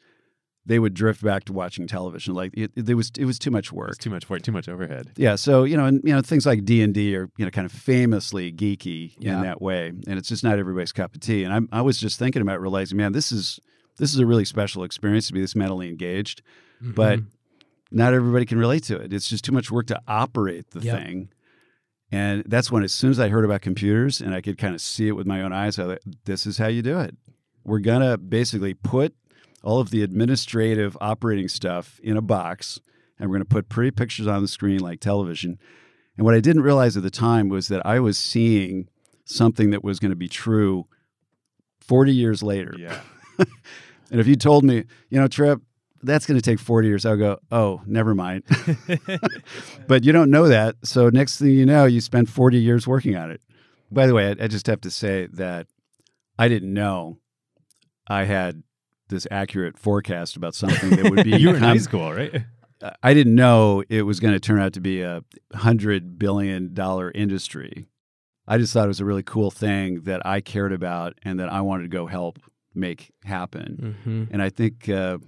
they 0.67 0.79
would 0.79 0.93
drift 0.95 1.23
back 1.23 1.45
to 1.45 1.53
watching 1.53 1.87
television. 1.87 2.35
Like 2.35 2.53
it, 2.55 2.73
it 2.77 2.95
was 2.95 3.11
it 3.19 3.25
was 3.25 3.39
too 3.39 3.51
much 3.51 3.73
work. 3.73 3.89
was 3.89 3.99
too 3.99 4.11
much 4.11 4.29
work, 4.29 4.43
too 4.43 4.53
much 4.53 4.69
overhead. 4.69 5.13
Yeah, 5.17 5.37
so 5.37 5.65
you 5.65 5.77
know, 5.77 5.87
and 5.87 6.01
you 6.05 6.15
know, 6.15 6.21
things 6.21 6.45
like 6.47 6.65
D 6.65 6.83
and 6.83 6.93
D 6.95 7.17
are 7.17 7.29
you 7.39 7.45
know 7.45 7.51
kind 7.51 7.65
of 7.65 7.73
famously 7.73 8.53
geeky 8.53 9.15
Yeah. 9.19 9.37
in 9.37 9.43
that 9.43 9.63
way, 9.63 9.89
and 9.89 10.19
it's 10.19 10.29
just 10.29 10.45
not 10.45 10.59
everybody's 10.59 10.93
cup 10.93 11.15
of 11.15 11.21
tea. 11.21 11.45
And 11.45 11.53
I'm, 11.53 11.69
I 11.73 11.81
was 11.83 11.99
just 11.99 12.19
thinking 12.19 12.43
about 12.43 12.61
realizing, 12.61 12.99
man, 12.99 13.13
this 13.13 13.33
is 13.33 13.59
this 13.97 14.13
is 14.15 14.21
a 14.21 14.27
really 14.27 14.45
special 14.45 14.85
experience 14.85 15.27
to 15.29 15.33
be 15.33 15.41
this 15.41 15.57
mentally 15.57 15.89
engaged, 15.89 16.41
but 16.81 17.19
Mhm. 17.21 17.27
Not 17.91 18.13
everybody 18.15 18.45
can 18.45 18.59
relate 18.59 18.85
to 18.85 18.97
it. 18.97 19.13
It's 19.13 19.29
just 19.29 19.45
too 19.45 19.53
much 19.53 19.71
work 19.71 19.87
to 19.89 20.01
operate 20.07 20.71
the 20.71 20.81
Yep. 20.81 20.99
thing. 21.03 21.29
And 22.11 22.43
that's 22.47 22.71
when, 22.73 22.83
as 22.83 22.93
soon 22.93 23.11
as 23.11 23.21
I 23.21 23.29
heard 23.29 23.45
about 23.45 23.61
computers 23.61 24.21
and 24.21 24.35
I 24.35 24.41
could 24.41 24.57
kind 24.59 24.75
of 24.75 24.81
see 24.81 25.09
it 25.09 25.13
with 25.13 25.27
my 25.27 25.43
own 25.43 25.53
eyes, 25.53 25.79
I 25.79 25.85
thought, 25.85 25.99
this 26.25 26.47
is 26.47 26.59
how 26.59 26.69
you 26.69 26.81
do 26.83 26.99
it. 27.01 27.15
We're 27.65 27.81
gonna 27.81 28.17
basically 28.17 28.73
put 28.75 29.15
all 29.63 29.81
of 29.81 29.91
the 29.91 30.03
administrative 30.03 30.97
operating 31.01 31.49
stuff 31.49 31.99
in 32.03 32.17
a 32.17 32.23
box 32.23 32.81
and 33.19 33.29
we're 33.29 33.35
going 33.37 33.45
to 33.47 33.55
put 33.55 33.69
pretty 33.69 33.91
pictures 33.91 34.29
on 34.29 34.41
the 34.41 34.47
screen 34.49 34.79
like 34.79 35.01
television. 35.01 35.59
And 36.17 36.25
what 36.25 36.35
I 36.37 36.41
didn't 36.41 36.63
realize 36.63 36.97
at 36.97 37.03
the 37.03 37.11
time 37.11 37.49
was 37.49 37.67
that 37.67 37.85
I 37.85 37.99
was 37.99 38.17
seeing 38.17 38.89
something 39.25 39.71
that 39.71 39.83
was 39.83 39.99
going 39.99 40.11
to 40.11 40.17
be 40.17 40.29
true 40.29 40.87
40 41.81 42.13
years 42.15 42.43
later. 42.43 42.75
Yeah. 42.79 43.01
And 44.11 44.21
if 44.21 44.27
you 44.27 44.37
told 44.37 44.65
me, 44.65 44.85
you 45.11 45.21
know, 45.21 45.29
Trip, 45.29 45.61
that's 46.03 46.27
going 46.27 46.39
to 46.39 46.43
take 46.43 46.59
40 46.59 46.89
years, 46.89 47.05
I'll 47.07 47.17
go, 47.17 47.39
oh, 47.51 47.83
never 47.87 48.15
mind. 48.15 48.45
but 49.87 50.05
you 50.05 50.13
don't 50.13 50.31
know 50.31 50.49
that. 50.49 50.77
So 50.85 51.09
next 51.09 51.39
thing 51.39 51.51
you 51.51 51.67
know, 51.67 51.85
you 51.85 52.01
spend 52.01 52.31
40 52.31 52.59
years 52.59 52.87
working 52.87 53.17
on 53.17 53.31
it. 53.31 53.41
By 53.91 54.07
the 54.07 54.15
way, 54.15 54.29
I, 54.29 54.45
I 54.45 54.49
just 54.49 54.67
have 54.67 54.81
to 54.83 54.91
say 54.91 55.27
that 55.33 55.67
I 56.39 56.49
didn't 56.49 56.73
know 56.73 57.19
I 58.07 58.25
had 58.25 58.63
this 59.09 59.27
accurate 59.31 59.79
forecast 59.79 60.37
about 60.37 60.55
something 60.55 60.91
that 60.91 61.11
would 61.11 61.25
be 61.25 61.37
you 61.39 61.49
were 61.49 61.57
in 61.57 61.63
high 61.63 61.79
school, 61.79 62.13
right? 62.13 62.43
I 63.03 63.15
didn't 63.15 63.35
know 63.35 63.83
it 63.89 64.03
was 64.03 64.21
going 64.21 64.35
to 64.35 64.41
turn 64.41 64.61
out 64.61 64.73
to 64.75 64.81
be 64.81 65.03
a 65.03 65.25
hundred 65.55 66.19
billion 66.19 66.75
dollar 66.75 67.11
industry. 67.11 67.89
I 68.47 68.57
just 68.59 68.73
thought 68.73 68.85
it 68.85 68.89
was 68.89 69.01
a 69.01 69.05
really 69.05 69.23
cool 69.23 69.51
thing 69.51 70.03
that 70.03 70.25
I 70.25 70.41
cared 70.41 70.73
about 70.73 71.15
and 71.23 71.41
that 71.41 71.53
I 71.53 71.61
wanted 71.61 71.85
to 71.85 71.89
go 71.89 72.07
help 72.07 72.39
make 72.75 73.13
happen. 73.25 73.97
Mhm. 74.07 74.29
And 74.31 74.41
I 74.41 74.51
think 74.51 74.89
uh, 74.89 75.19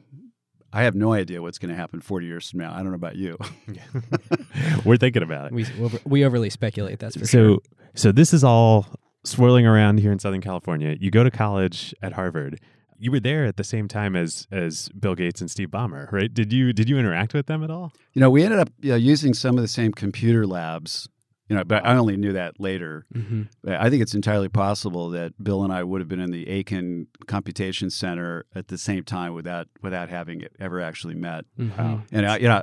I 0.73 0.83
have 0.83 0.95
no 0.95 1.13
idea 1.13 1.43
what's 1.43 1.59
going 1.59 1.71
to 1.71 1.75
happen 1.75 2.01
40 2.01 2.27
years 2.27 2.51
from 2.51 2.61
now. 2.61 2.73
I 2.73 2.77
don't 2.79 2.91
know 2.91 2.95
about 2.95 3.17
you. 3.17 3.37
We're 4.85 4.97
thinking 4.97 5.23
about 5.23 5.47
it. 5.47 5.53
we 5.53 5.67
we 6.05 6.25
overly 6.25 6.51
speculate. 6.51 6.99
That's 6.99 7.17
for 7.17 7.27
so 7.27 7.45
sure. 7.45 7.59
so 7.95 8.13
this 8.13 8.33
is 8.33 8.45
all 8.45 8.87
swirling 9.25 9.67
around 9.67 9.99
here 9.99 10.13
in 10.13 10.19
Southern 10.19 10.41
California. 10.41 10.97
You 10.99 11.11
go 11.11 11.25
to 11.25 11.31
college 11.31 11.95
at 12.03 12.13
Harvard. 12.13 12.61
You 12.99 13.11
were 13.11 13.21
there 13.21 13.47
at 13.47 13.57
the 13.57 13.65
same 13.65 13.89
time 13.89 14.15
as 14.15 14.47
as 14.51 14.89
Bill 14.91 15.15
Gates 15.15 15.41
and 15.41 15.51
Steve 15.51 15.69
Ballmer, 15.69 16.11
right? 16.13 16.33
Did 16.33 16.53
you 16.53 16.73
did 16.73 16.89
you 16.89 16.99
interact 16.99 17.35
with 17.35 17.47
them 17.47 17.65
at 17.65 17.71
all? 17.71 17.93
You 18.13 18.21
know, 18.21 18.31
we 18.31 18.45
ended 18.45 18.61
up 18.61 18.71
you 18.81 18.91
know, 18.91 18.97
using 18.97 19.35
some 19.35 19.57
of 19.57 19.63
the 19.63 19.69
same 19.69 19.93
computer 19.93 20.47
labs. 20.47 21.09
You 21.51 21.57
know, 21.57 21.65
but 21.65 21.85
I 21.85 21.97
only 21.97 22.17
knew 22.17 22.33
that 22.33 22.61
later. 22.61 23.05
Mhm. 23.13 23.49
I 23.67 23.91
think 23.91 24.03
it's 24.03 24.15
entirely 24.15 24.49
possible 24.49 25.11
that 25.11 25.33
Bill 25.43 25.65
and 25.65 25.73
I 25.73 25.83
would 25.83 26.01
have 26.01 26.09
been 26.09 26.21
in 26.21 26.31
the 26.31 26.49
Aiken 26.49 27.09
Computation 27.27 27.91
Center 27.91 28.45
at 28.55 28.69
the 28.69 28.79
same 28.79 29.03
time 29.05 29.35
without 29.35 29.67
without 29.83 30.09
having 30.09 30.41
it 30.41 30.53
ever 30.61 30.81
actually 30.81 31.15
met. 31.17 31.45
Mhm. 31.59 32.03
And 32.13 32.25
I, 32.27 32.37
you 32.39 32.47
know, 32.49 32.63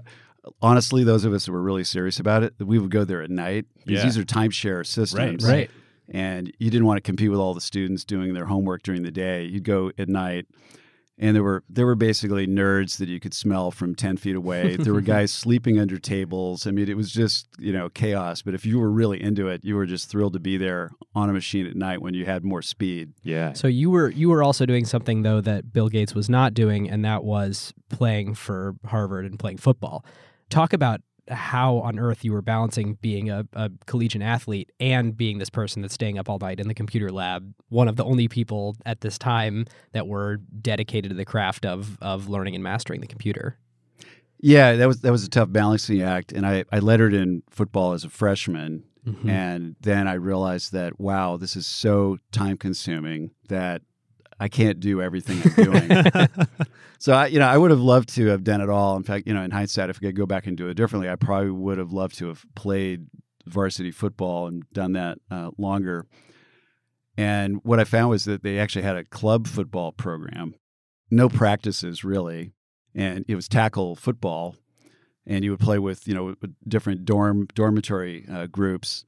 honestly, 0.61 1.03
those 1.03 1.25
of 1.25 1.33
us 1.33 1.45
who 1.45 1.51
were 1.51 1.61
really 1.61 1.83
serious 1.83 2.17
about 2.19 2.43
it, 2.43 2.53
we 2.59 2.79
would 2.79 2.89
go 2.91 3.03
there 3.03 3.21
at 3.21 3.29
night 3.29 3.65
because 3.85 3.99
Yeah. 3.99 4.03
these 4.05 4.17
are 4.17 4.23
timeshare 4.23 4.85
systems. 4.85 5.43
right? 5.45 5.51
Right. 5.53 5.71
and 6.09 6.53
you 6.57 6.69
didn't 6.71 6.85
want 6.85 6.95
to 6.95 7.01
compete 7.01 7.29
with 7.29 7.37
all 7.41 7.53
the 7.53 7.59
students 7.59 8.05
doing 8.05 8.33
their 8.33 8.45
homework 8.45 8.81
during 8.81 9.03
the 9.03 9.11
day. 9.11 9.43
You'd 9.43 9.65
go 9.65 9.91
at 9.97 10.07
night, 10.07 10.45
and 11.17 11.35
there 11.35 11.43
were 11.43 11.63
there 11.69 11.85
were 11.85 11.95
basically 11.95 12.45
nerds 12.47 12.97
that 12.97 13.09
you 13.09 13.19
could 13.19 13.33
smell 13.33 13.71
from 13.71 13.95
ten 13.95 14.17
feet 14.17 14.35
away. 14.35 14.75
there 14.75 14.93
were 14.93 15.01
guys 15.17 15.31
sleeping 15.31 15.79
under 15.79 15.97
tables. 15.97 16.67
I 16.67 16.71
mean, 16.71 16.89
it 16.89 16.97
was 16.97 17.11
just 17.11 17.47
you 17.57 17.73
know 17.73 17.89
chaos. 17.89 18.41
But 18.41 18.53
if 18.53 18.65
you 18.65 18.79
were 18.79 18.91
really 18.91 19.21
into 19.21 19.47
it, 19.47 19.63
you 19.63 19.75
were 19.75 19.85
just 19.85 20.09
thrilled 20.09 20.33
to 20.33 20.39
be 20.39 20.57
there 20.57 20.91
on 21.15 21.29
a 21.29 21.33
machine 21.33 21.65
at 21.65 21.75
night 21.75 22.01
when 22.01 22.13
you 22.13 22.25
had 22.25 22.43
more 22.43 22.61
speed. 22.61 23.13
Yeah. 23.23 23.53
So 23.53 23.67
you 23.67 23.89
were 23.89 24.09
you 24.09 24.29
were 24.29 24.43
also 24.43 24.65
doing 24.65 24.85
something 24.85 25.23
though 25.23 25.41
that 25.41 25.73
Bill 25.73 25.89
Gates 25.89 26.13
was 26.13 26.29
not 26.29 26.53
doing, 26.53 26.89
and 26.89 27.03
that 27.05 27.23
was 27.23 27.73
playing 27.89 28.35
for 28.35 28.75
Harvard 28.85 29.25
and 29.25 29.39
playing 29.39 29.57
football. 29.57 30.05
Talk 30.49 30.71
about 30.71 31.01
how 31.29 31.77
on 31.77 31.99
earth 31.99 32.23
you 32.23 32.31
were 32.31 32.41
balancing 32.41 32.97
being 33.01 33.29
a, 33.29 33.45
a 33.53 33.69
collegiate 33.85 34.21
athlete 34.21 34.71
and 34.79 35.15
being 35.15 35.37
this 35.39 35.49
person 35.49 35.81
that's 35.81 35.93
staying 35.93 36.17
up 36.17 36.29
all 36.29 36.39
night 36.39 36.59
in 36.59 36.67
the 36.67 36.73
computer 36.73 37.09
lab. 37.11 37.53
One 37.69 37.87
of 37.87 37.95
the 37.95 38.03
only 38.05 38.27
people 38.27 38.75
at 38.85 39.01
this 39.01 39.17
time 39.17 39.65
that 39.91 40.07
were 40.07 40.37
dedicated 40.61 41.09
to 41.11 41.15
the 41.17 41.25
craft 41.25 41.65
of 41.65 41.97
of 42.01 42.29
learning 42.29 42.55
and 42.55 42.63
mastering 42.63 43.01
the 43.01 43.07
computer. 43.07 43.57
Yeah, 44.39 44.75
that 44.75 44.87
was 44.87 45.01
that 45.01 45.11
was 45.11 45.23
a 45.23 45.29
tough 45.29 45.51
balancing 45.51 46.01
act, 46.01 46.31
and 46.31 46.45
I 46.45 46.63
I 46.71 46.79
lettered 46.79 47.13
in 47.13 47.43
football 47.49 47.93
as 47.93 48.03
a 48.03 48.09
freshman, 48.09 48.83
Mhm. 49.05 49.29
and 49.29 49.75
then 49.81 50.07
I 50.07 50.13
realized 50.13 50.73
that 50.73 50.99
wow, 50.99 51.37
this 51.37 51.55
is 51.55 51.65
so 51.65 52.17
time 52.31 52.57
consuming 52.57 53.31
that 53.49 53.81
I 54.39 54.47
can't 54.49 54.79
do 54.79 55.01
everything 55.01 55.41
I'm 55.43 55.65
doing. 55.65 56.27
so 56.99 57.13
I, 57.13 57.27
you 57.27 57.39
know, 57.39 57.47
I 57.47 57.57
would 57.57 57.71
have 57.71 57.79
loved 57.79 58.09
to 58.15 58.27
have 58.27 58.43
done 58.43 58.61
it 58.61 58.69
all. 58.69 58.95
In 58.95 59.03
fact, 59.03 59.27
you 59.27 59.33
know, 59.33 59.41
in 59.41 59.51
hindsight, 59.51 59.89
if 59.89 59.97
I 59.97 59.99
could 59.99 60.15
go 60.15 60.25
back 60.25 60.45
and 60.45 60.55
do 60.55 60.67
it 60.67 60.75
differently, 60.75 61.09
I 61.09 61.15
probably 61.15 61.51
would 61.51 61.77
have 61.77 61.91
loved 61.91 62.17
to 62.19 62.27
have 62.27 62.45
played 62.55 63.07
varsity 63.45 63.91
football 63.91 64.47
and 64.47 64.63
done 64.73 64.93
that 64.93 65.17
uh, 65.31 65.51
longer. 65.57 66.05
And 67.17 67.59
what 67.63 67.79
I 67.79 67.83
found 67.83 68.09
was 68.09 68.25
that 68.25 68.43
they 68.43 68.59
actually 68.59 68.83
had 68.83 68.95
a 68.95 69.03
club 69.03 69.47
football 69.47 69.91
program, 69.91 70.53
no 71.09 71.29
practices 71.29 72.03
really, 72.03 72.51
and 72.93 73.25
it 73.27 73.35
was 73.35 73.47
tackle 73.47 73.95
football, 73.95 74.55
and 75.25 75.43
you 75.43 75.51
would 75.51 75.59
play 75.59 75.79
with 75.79 76.07
you 76.07 76.13
know 76.13 76.35
different 76.67 77.05
dorm 77.05 77.47
dormitory 77.55 78.25
uh, 78.31 78.45
groups, 78.45 79.03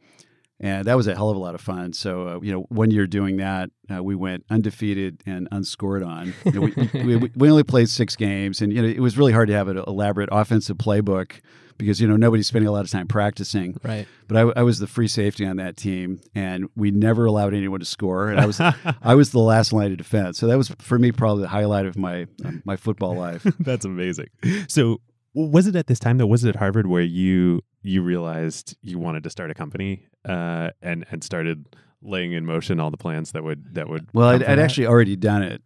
and 0.60 0.86
that 0.86 0.98
was 0.98 1.08
a 1.08 1.16
hell 1.16 1.30
of 1.30 1.38
a 1.38 1.39
lot 1.39 1.56
of 1.56 1.62
fun. 1.62 1.94
So 1.94 2.28
uh, 2.28 2.39
you 2.42 2.51
know, 2.51 2.62
one 2.70 2.92
year 2.92 3.08
doing 3.08 3.38
that, 3.38 3.70
uh, 3.94 4.04
we 4.04 4.16
went 4.16 4.46
undefeated 4.50 5.22
and 5.25 5.48
unscored 5.51 6.04
on. 6.04 6.34
You 6.46 6.51
know, 6.51 6.62
we, 6.62 7.16
we, 7.18 7.32
we 7.36 7.50
only 7.50 7.63
played 7.63 7.89
six 7.89 8.16
games, 8.16 8.62
and 8.62 8.74
you 8.74 8.82
know 8.82 8.88
it 8.88 9.00
was 9.00 9.18
really 9.18 9.34
hard 9.34 9.48
to 9.48 9.54
have 9.54 9.68
an 9.68 9.82
elaborate 9.88 10.30
offensive 10.32 10.78
playbook 10.78 11.39
because 11.80 12.00
you 12.00 12.08
know 12.08 12.18
nobody's 12.18 12.46
spending 12.46 12.68
a 12.68 12.72
lot 12.72 12.86
of 12.86 12.92
time 12.92 13.08
practicing. 13.08 13.80
Right. 13.82 14.08
But 14.28 14.38
I, 14.38 14.60
I 14.60 14.63
was 14.63 14.78
the 14.78 14.86
free 14.86 15.08
safety 15.08 15.46
on 15.46 15.58
that 15.58 15.78
team, 15.78 16.22
and 16.36 16.70
we 16.75 16.92
never 16.92 17.25
allowed 17.25 17.56
anyone 17.56 17.80
to 17.80 17.86
score, 17.86 18.30
and 18.30 18.39
I 18.39 18.46
was 18.46 18.60
I 18.60 19.16
was 19.16 19.32
the 19.32 19.39
last 19.39 19.74
line 19.74 19.92
of 19.92 19.98
defense. 19.98 20.38
So 20.38 20.46
that 20.46 20.58
was 20.58 20.70
for 20.78 21.00
me 21.00 21.12
probably 21.12 21.44
the 21.44 21.50
highlight 21.50 21.88
of 21.88 21.98
my 21.98 22.28
um, 22.46 22.62
my 22.66 22.75
football 22.75 23.16
life. 23.16 23.42
That's 23.60 23.86
amazing. 23.86 24.28
So, 24.68 25.01
was 25.34 25.68
it 25.68 25.76
at 25.76 25.88
this 25.88 26.00
time 26.00 26.18
though? 26.18 26.28
Was 26.28 26.44
it 26.44 26.50
at 26.50 26.56
Harvard 26.56 26.88
where 26.88 27.02
you 27.02 27.62
you 27.82 28.02
realized 28.02 28.76
you 28.82 29.00
wanted 29.00 29.24
to 29.24 29.30
start 29.30 29.52
a 29.52 29.54
company 29.54 30.08
uh, 30.26 30.72
and 30.82 31.06
and 31.12 31.24
started 31.24 31.66
laying 32.02 32.34
in 32.34 32.46
motion 32.46 32.80
all 32.80 32.92
the 32.92 32.98
plans 32.98 33.32
that 33.32 33.44
would 33.44 33.76
that 33.76 33.90
would? 33.90 34.10
Well, 34.14 34.30
I'd, 34.30 34.44
I'd 34.44 34.60
actually 34.60 34.88
already 34.88 35.16
done 35.16 35.44
it, 35.44 35.62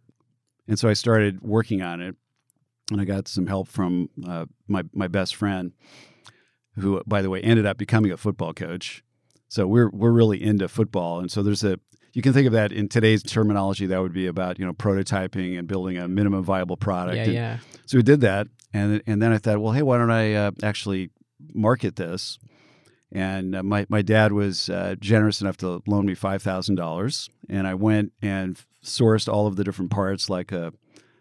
and 0.68 0.78
so 0.78 0.88
I 0.88 0.92
started 0.92 1.42
working 1.42 1.82
on 1.82 2.00
it, 2.00 2.16
and 2.90 3.00
I 3.00 3.04
got 3.04 3.28
some 3.28 3.46
help 3.46 3.68
from 3.68 4.08
uh, 4.26 4.46
my 4.68 4.84
my 4.92 5.08
best 5.08 5.34
friend, 5.34 5.72
who, 6.76 7.02
by 7.06 7.22
the 7.22 7.30
way, 7.30 7.40
ended 7.40 7.66
up 7.66 7.78
becoming 7.78 8.12
a 8.12 8.16
football 8.16 8.52
coach. 8.52 9.02
So 9.48 9.66
we're 9.66 9.90
we're 9.90 10.12
really 10.12 10.42
into 10.42 10.68
football, 10.68 11.20
and 11.20 11.30
so 11.30 11.42
there's 11.42 11.64
a 11.64 11.78
you 12.14 12.22
can 12.22 12.32
think 12.32 12.46
of 12.46 12.52
that 12.52 12.72
in 12.72 12.88
today's 12.88 13.22
terminology 13.22 13.86
that 13.86 14.00
would 14.00 14.12
be 14.12 14.26
about 14.26 14.58
you 14.58 14.64
know 14.64 14.72
prototyping 14.72 15.58
and 15.58 15.68
building 15.68 15.98
a 15.98 16.08
minimum 16.08 16.42
viable 16.42 16.76
product. 16.76 17.16
Yeah, 17.16 17.24
And 17.24 17.32
yeah. 17.32 17.58
So 17.86 17.98
we 17.98 18.02
did 18.02 18.20
that, 18.22 18.46
and 18.72 19.02
and 19.06 19.20
then 19.20 19.32
I 19.32 19.38
thought, 19.38 19.58
well, 19.58 19.72
hey, 19.72 19.82
why 19.82 19.98
don't 19.98 20.10
I 20.10 20.34
uh, 20.34 20.50
actually 20.62 21.10
market 21.52 21.96
this? 21.96 22.38
And 23.12 23.54
uh, 23.54 23.62
my 23.62 23.86
my 23.88 24.00
dad 24.00 24.32
was 24.32 24.70
uh, 24.70 24.94
generous 24.98 25.40
enough 25.40 25.56
to 25.58 25.82
loan 25.86 26.06
me 26.06 26.14
five 26.14 26.42
thousand 26.42 26.76
dollars, 26.76 27.28
and 27.48 27.66
I 27.66 27.74
went 27.74 28.12
and 28.22 28.60
sourced 28.82 29.32
all 29.32 29.46
of 29.46 29.56
the 29.56 29.64
different 29.64 29.90
parts, 29.90 30.30
like 30.30 30.52
a 30.52 30.72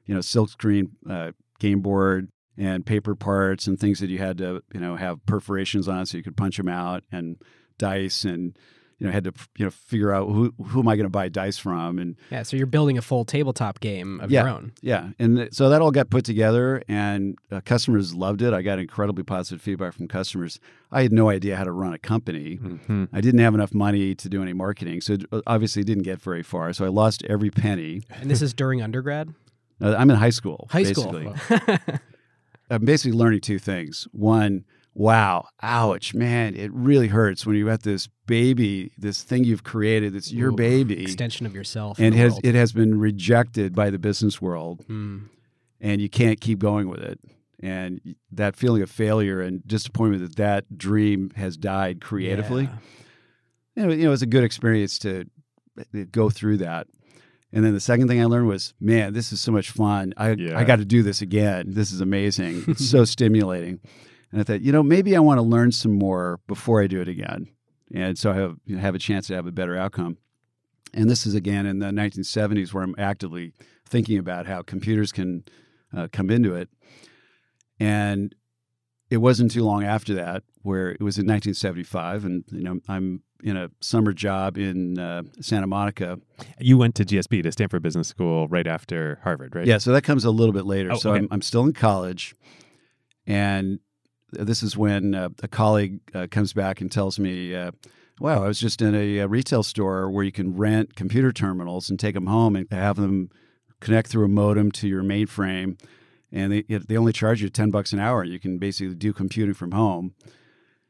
you 0.05 0.13
know 0.13 0.21
silkscreen 0.21 0.91
uh, 1.09 1.31
game 1.59 1.81
board 1.81 2.29
and 2.55 2.85
paper 2.85 3.15
parts 3.15 3.65
and 3.65 3.79
things 3.79 3.99
that 3.99 4.11
you 4.11 4.19
had 4.19 4.37
to 4.37 4.61
you 4.73 4.79
know 4.79 4.95
have 4.95 5.25
perforations 5.25 5.87
on 5.87 6.05
so 6.05 6.17
you 6.17 6.23
could 6.23 6.37
punch 6.37 6.57
them 6.57 6.69
out, 6.69 7.03
and 7.11 7.37
dice 7.79 8.23
and 8.23 8.57
you 8.99 9.07
know 9.07 9.11
had 9.13 9.23
to 9.25 9.33
you 9.57 9.65
know 9.65 9.71
figure 9.71 10.11
out 10.11 10.27
who 10.29 10.53
who 10.67 10.79
am 10.79 10.87
I 10.87 10.95
going 10.95 11.05
to 11.05 11.09
buy 11.09 11.27
dice 11.29 11.57
from 11.57 11.99
and 11.99 12.15
Yeah. 12.31 12.43
So 12.43 12.55
you're 12.57 12.65
building 12.67 12.97
a 12.97 13.01
full 13.01 13.25
tabletop 13.25 13.79
game 13.79 14.19
of 14.21 14.31
Yeah. 14.31 14.43
your 14.43 14.49
own. 14.49 14.71
yeah, 14.81 15.09
and 15.19 15.37
th- 15.37 15.53
so 15.53 15.69
that 15.69 15.81
all 15.81 15.91
got 15.91 16.09
put 16.09 16.25
together, 16.25 16.81
and 16.87 17.37
uh, 17.51 17.61
customers 17.65 18.13
loved 18.15 18.41
it. 18.41 18.53
I 18.53 18.61
got 18.61 18.79
incredibly 18.79 19.23
positive 19.23 19.61
feedback 19.61 19.93
from 19.93 20.07
customers. 20.07 20.59
I 20.91 21.01
had 21.01 21.11
no 21.11 21.29
idea 21.29 21.55
how 21.55 21.63
to 21.63 21.71
run 21.71 21.93
a 21.93 21.97
company. 21.99 22.57
Mhm. 22.61 23.09
I 23.11 23.19
didn't 23.21 23.39
have 23.41 23.53
enough 23.55 23.73
money 23.73 24.15
to 24.15 24.29
do 24.29 24.41
any 24.41 24.53
marketing, 24.53 25.01
so 25.01 25.13
it 25.13 25.25
uh, 25.31 25.41
obviously 25.47 25.83
didn't 25.83 26.03
get 26.03 26.21
very 26.21 26.43
far. 26.43 26.71
So 26.73 26.85
I 26.85 26.89
lost 26.89 27.23
every 27.27 27.49
penny. 27.49 28.03
And 28.21 28.29
this 28.29 28.41
is 28.41 28.53
during 28.53 28.81
undergrad? 28.81 29.33
Uh, 29.81 29.95
I'm 29.97 30.09
in 30.11 30.15
high 30.17 30.29
school. 30.29 30.67
High 30.71 30.83
basically. 30.83 31.33
school. 31.35 31.67
I'm 32.69 32.85
basically 32.85 33.17
learning 33.17 33.41
two 33.41 33.59
things. 33.59 34.07
One, 34.11 34.63
wow, 34.93 35.47
ouch, 35.61 36.13
man, 36.13 36.55
it 36.55 36.71
really 36.73 37.07
hurts 37.07 37.45
when 37.45 37.55
you 37.55 37.65
got 37.65 37.83
this 37.83 38.07
baby, 38.27 38.91
this 38.97 39.23
thing 39.23 39.43
you've 39.43 39.63
created 39.63 40.13
that's 40.13 40.31
your 40.31 40.51
Ooh, 40.51 40.55
baby, 40.55 41.01
Extension 41.03 41.45
of 41.45 41.55
yourself. 41.55 41.97
and 41.99 42.13
it 42.13 42.17
has 42.17 42.33
world. 42.33 42.45
it 42.45 42.55
has 42.55 42.71
been 42.73 42.99
rejected 42.99 43.73
by 43.75 43.89
the 43.89 43.99
business 43.99 44.41
world. 44.41 44.85
Mm. 44.87 45.29
and 45.81 45.99
you 46.01 46.09
can't 46.09 46.39
keep 46.39 46.59
going 46.59 46.87
with 46.89 47.01
it. 47.01 47.19
And 47.61 48.15
that 48.31 48.55
feeling 48.55 48.81
of 48.81 48.89
failure 48.91 49.41
and 49.41 49.65
disappointment 49.67 50.21
that 50.23 50.35
that 50.35 50.77
dream 50.77 51.31
has 51.35 51.55
died 51.57 51.99
creatively, 52.01 52.63
Yeah. 52.63 52.77
you, 53.75 53.85
know, 53.87 53.93
you 53.93 54.03
know, 54.05 54.11
it's 54.11 54.21
a 54.21 54.25
good 54.27 54.43
experience 54.43 54.99
to 54.99 55.25
go 56.11 56.29
through 56.29 56.57
that. 56.57 56.87
And 57.51 57.63
then 57.63 57.73
the 57.73 57.79
second 57.79 58.07
thing 58.07 58.21
I 58.21 58.25
learned 58.25 58.47
was, 58.47 58.73
man, 58.79 59.13
this 59.13 59.31
is 59.31 59.39
so 59.41 59.51
much 59.51 59.69
fun. 59.69 60.13
I, 60.17 60.31
Yeah. 60.31 60.57
I 60.57 60.63
got 60.63 60.77
to 60.79 60.85
do 60.85 61.03
this 61.03 61.21
again. 61.21 61.65
This 61.69 61.91
is 61.91 62.01
amazing. 62.01 62.63
It's 62.67 62.85
so 62.89 63.05
stimulating. 63.15 63.79
And 64.33 64.41
I 64.41 64.43
thought, 64.43 64.61
you 64.61 64.71
know, 64.71 64.81
maybe 64.81 65.15
I 65.15 65.19
want 65.19 65.37
to 65.37 65.43
learn 65.43 65.71
some 65.71 65.93
more 65.93 66.39
before 66.47 66.81
I 66.81 66.87
do 66.87 66.99
it 66.99 67.07
again. 67.07 67.47
And 67.93 68.17
so 68.17 68.31
I 68.31 68.33
have, 68.33 68.57
you 68.65 68.75
know, 68.75 68.81
have 68.81 68.95
a 68.95 68.99
chance 68.99 69.27
to 69.27 69.35
have 69.35 69.45
a 69.45 69.51
better 69.51 69.77
outcome. 69.77 70.17
And 70.91 71.07
this 71.07 71.27
is 71.27 71.35
again 71.35 71.67
in 71.67 71.77
the 71.77 71.87
1970s 71.87 72.73
where 72.73 72.83
I'm 72.83 72.95
actively 72.97 73.53
thinking 73.87 74.17
about 74.17 74.47
how 74.47 74.63
computers 74.63 75.11
can 75.11 75.43
uh, 75.95 76.07
come 76.11 76.31
into 76.31 76.55
it. 76.55 76.69
And 77.79 78.33
it 79.11 79.17
wasn't 79.17 79.51
too 79.51 79.63
long 79.63 79.83
after 79.83 80.15
that 80.15 80.43
where 80.63 80.89
it 80.89 81.01
was 81.01 81.19
in 81.19 81.27
1975, 81.27 82.25
and 82.25 82.43
you 82.51 82.63
know 82.63 82.79
I'm 82.87 83.21
in 83.43 83.57
a 83.57 83.69
summer 83.81 84.13
job 84.13 84.57
in 84.57 84.97
uh, 84.97 85.23
Santa 85.41 85.67
Monica. 85.67 86.19
You 86.57 86.77
went 86.77 86.95
to 86.95 87.05
GSB 87.05 87.43
to 87.43 87.51
Stanford 87.51 87.83
Business 87.83 88.07
School 88.07 88.47
right 88.47 88.65
after 88.65 89.19
Harvard, 89.23 89.55
right? 89.55 89.67
Yeah, 89.67 89.77
so 89.77 89.91
that 89.91 90.03
comes 90.03 90.23
a 90.23 90.31
little 90.31 90.53
bit 90.53 90.65
later. 90.65 90.93
Oh, 90.93 90.97
so 90.97 91.11
okay. 91.11 91.19
I'm, 91.19 91.27
I'm 91.29 91.41
still 91.41 91.63
in 91.65 91.73
college, 91.73 92.33
and 93.27 93.79
this 94.39 94.63
is 94.63 94.77
when 94.77 95.15
uh, 95.15 95.29
a 95.41 95.47
colleague 95.47 95.99
uh, 96.13 96.27
comes 96.29 96.53
back 96.53 96.81
and 96.81 96.91
tells 96.91 97.19
me, 97.19 97.55
uh, 97.55 97.71
"Wow, 98.19 98.43
I 98.43 98.47
was 98.47 98.59
just 98.59 98.81
in 98.81 98.95
a, 98.95 99.21
uh 99.21 99.27
retail 99.27 99.63
store 99.63 100.09
where 100.09 100.23
you 100.23 100.31
can 100.31 100.55
rent 100.55 100.95
computer 100.95 101.31
terminals 101.31 101.89
and 101.89 101.99
take 101.99 102.15
them 102.15 102.27
home 102.27 102.55
and 102.55 102.67
have 102.71 102.97
them 102.97 103.29
connect 103.79 104.09
through 104.09 104.25
a 104.25 104.29
modem 104.29 104.71
to 104.71 104.87
your 104.87 105.03
mainframe, 105.03 105.79
and 106.31 106.51
they 106.51 106.61
they 106.61 106.97
only 106.97 107.13
charge 107.13 107.41
you 107.41 107.49
ten 107.49 107.71
bucks 107.71 107.93
an 107.93 107.99
hour. 107.99 108.23
You 108.23 108.39
can 108.39 108.57
basically 108.57 108.95
do 108.95 109.13
computing 109.13 109.53
from 109.53 109.71
home." 109.71 110.13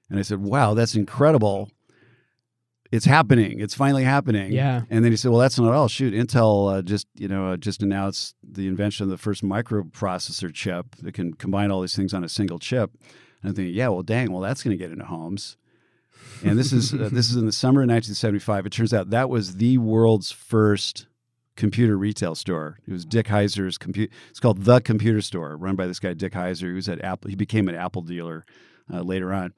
And 0.10 0.20
I 0.20 0.22
said, 0.22 0.40
"Wow, 0.42 0.74
that's 0.74 0.96
incredible." 0.96 1.70
It's 2.92 3.06
happening. 3.06 3.60
It's 3.60 3.74
finally 3.74 4.04
happening. 4.04 4.52
Yeah. 4.52 4.84
And 4.88 5.04
then 5.04 5.12
he 5.12 5.18
said, 5.18 5.32
"Well, 5.32 5.40
that's 5.40 5.58
not 5.58 5.74
all. 5.74 5.88
Shoot, 5.88 6.14
Intel 6.14 6.78
uh, 6.78 6.82
just 6.84 7.08
you 7.16 7.28
know 7.28 7.48
uh, 7.48 7.58
just 7.58 7.82
announced 7.82 8.36
the 8.44 8.68
invention 8.68 9.06
of 9.06 9.10
the 9.10 9.18
first 9.18 9.44
microprocessor 9.44 10.54
chip 10.54 10.96
that 10.98 11.16
can 11.16 11.34
combine 11.34 11.72
all 11.72 11.82
these 11.82 11.96
things 11.96 12.14
on 12.14 12.24
a 12.24 12.30
single 12.30 12.60
chip." 12.60 12.92
And 13.44 13.50
I'm 13.50 13.56
thinking, 13.56 13.76
"Yeah, 13.76 13.90
well, 13.90 14.02
dang, 14.02 14.32
well, 14.32 14.42
that's 14.42 14.64
going 14.64 14.76
to 14.76 14.82
get 14.84 14.92
into 14.92 15.06
homes." 15.06 15.58
And 16.44 16.58
this 16.58 16.74
is 16.74 16.94
uh, 16.94 17.10
this 17.12 17.30
is 17.30 17.36
in 17.36 17.46
the 17.46 17.52
summer 17.52 17.82
of 17.82 17.90
1975. 17.90 18.66
It 18.66 18.72
turns 18.72 18.94
out 18.94 19.10
that 19.12 19.30
was 19.30 19.58
the 19.58 19.78
world's 19.78 20.32
first 20.32 21.08
computer 21.56 21.98
retail 21.98 22.36
store. 22.36 22.80
It 22.88 22.92
was 22.92 23.06
Dick 23.06 23.28
Heiser's 23.28 23.78
computer. 23.78 24.14
It's 24.30 24.40
called 24.40 24.64
the 24.64 24.80
Computer 24.82 25.22
Store, 25.22 25.56
run 25.56 25.76
by 25.76 25.86
this 25.86 26.00
guy 26.00 26.14
Dick 26.14 26.34
Heiser. 26.34 26.68
He 26.68 26.74
was 26.74 26.90
at 26.90 27.04
Apple. 27.04 27.30
He 27.30 27.36
became 27.36 27.68
an 27.68 27.76
Apple 27.76 28.02
dealer 28.02 28.44
uh, 28.92 29.02
later 29.02 29.34
on. 29.34 29.54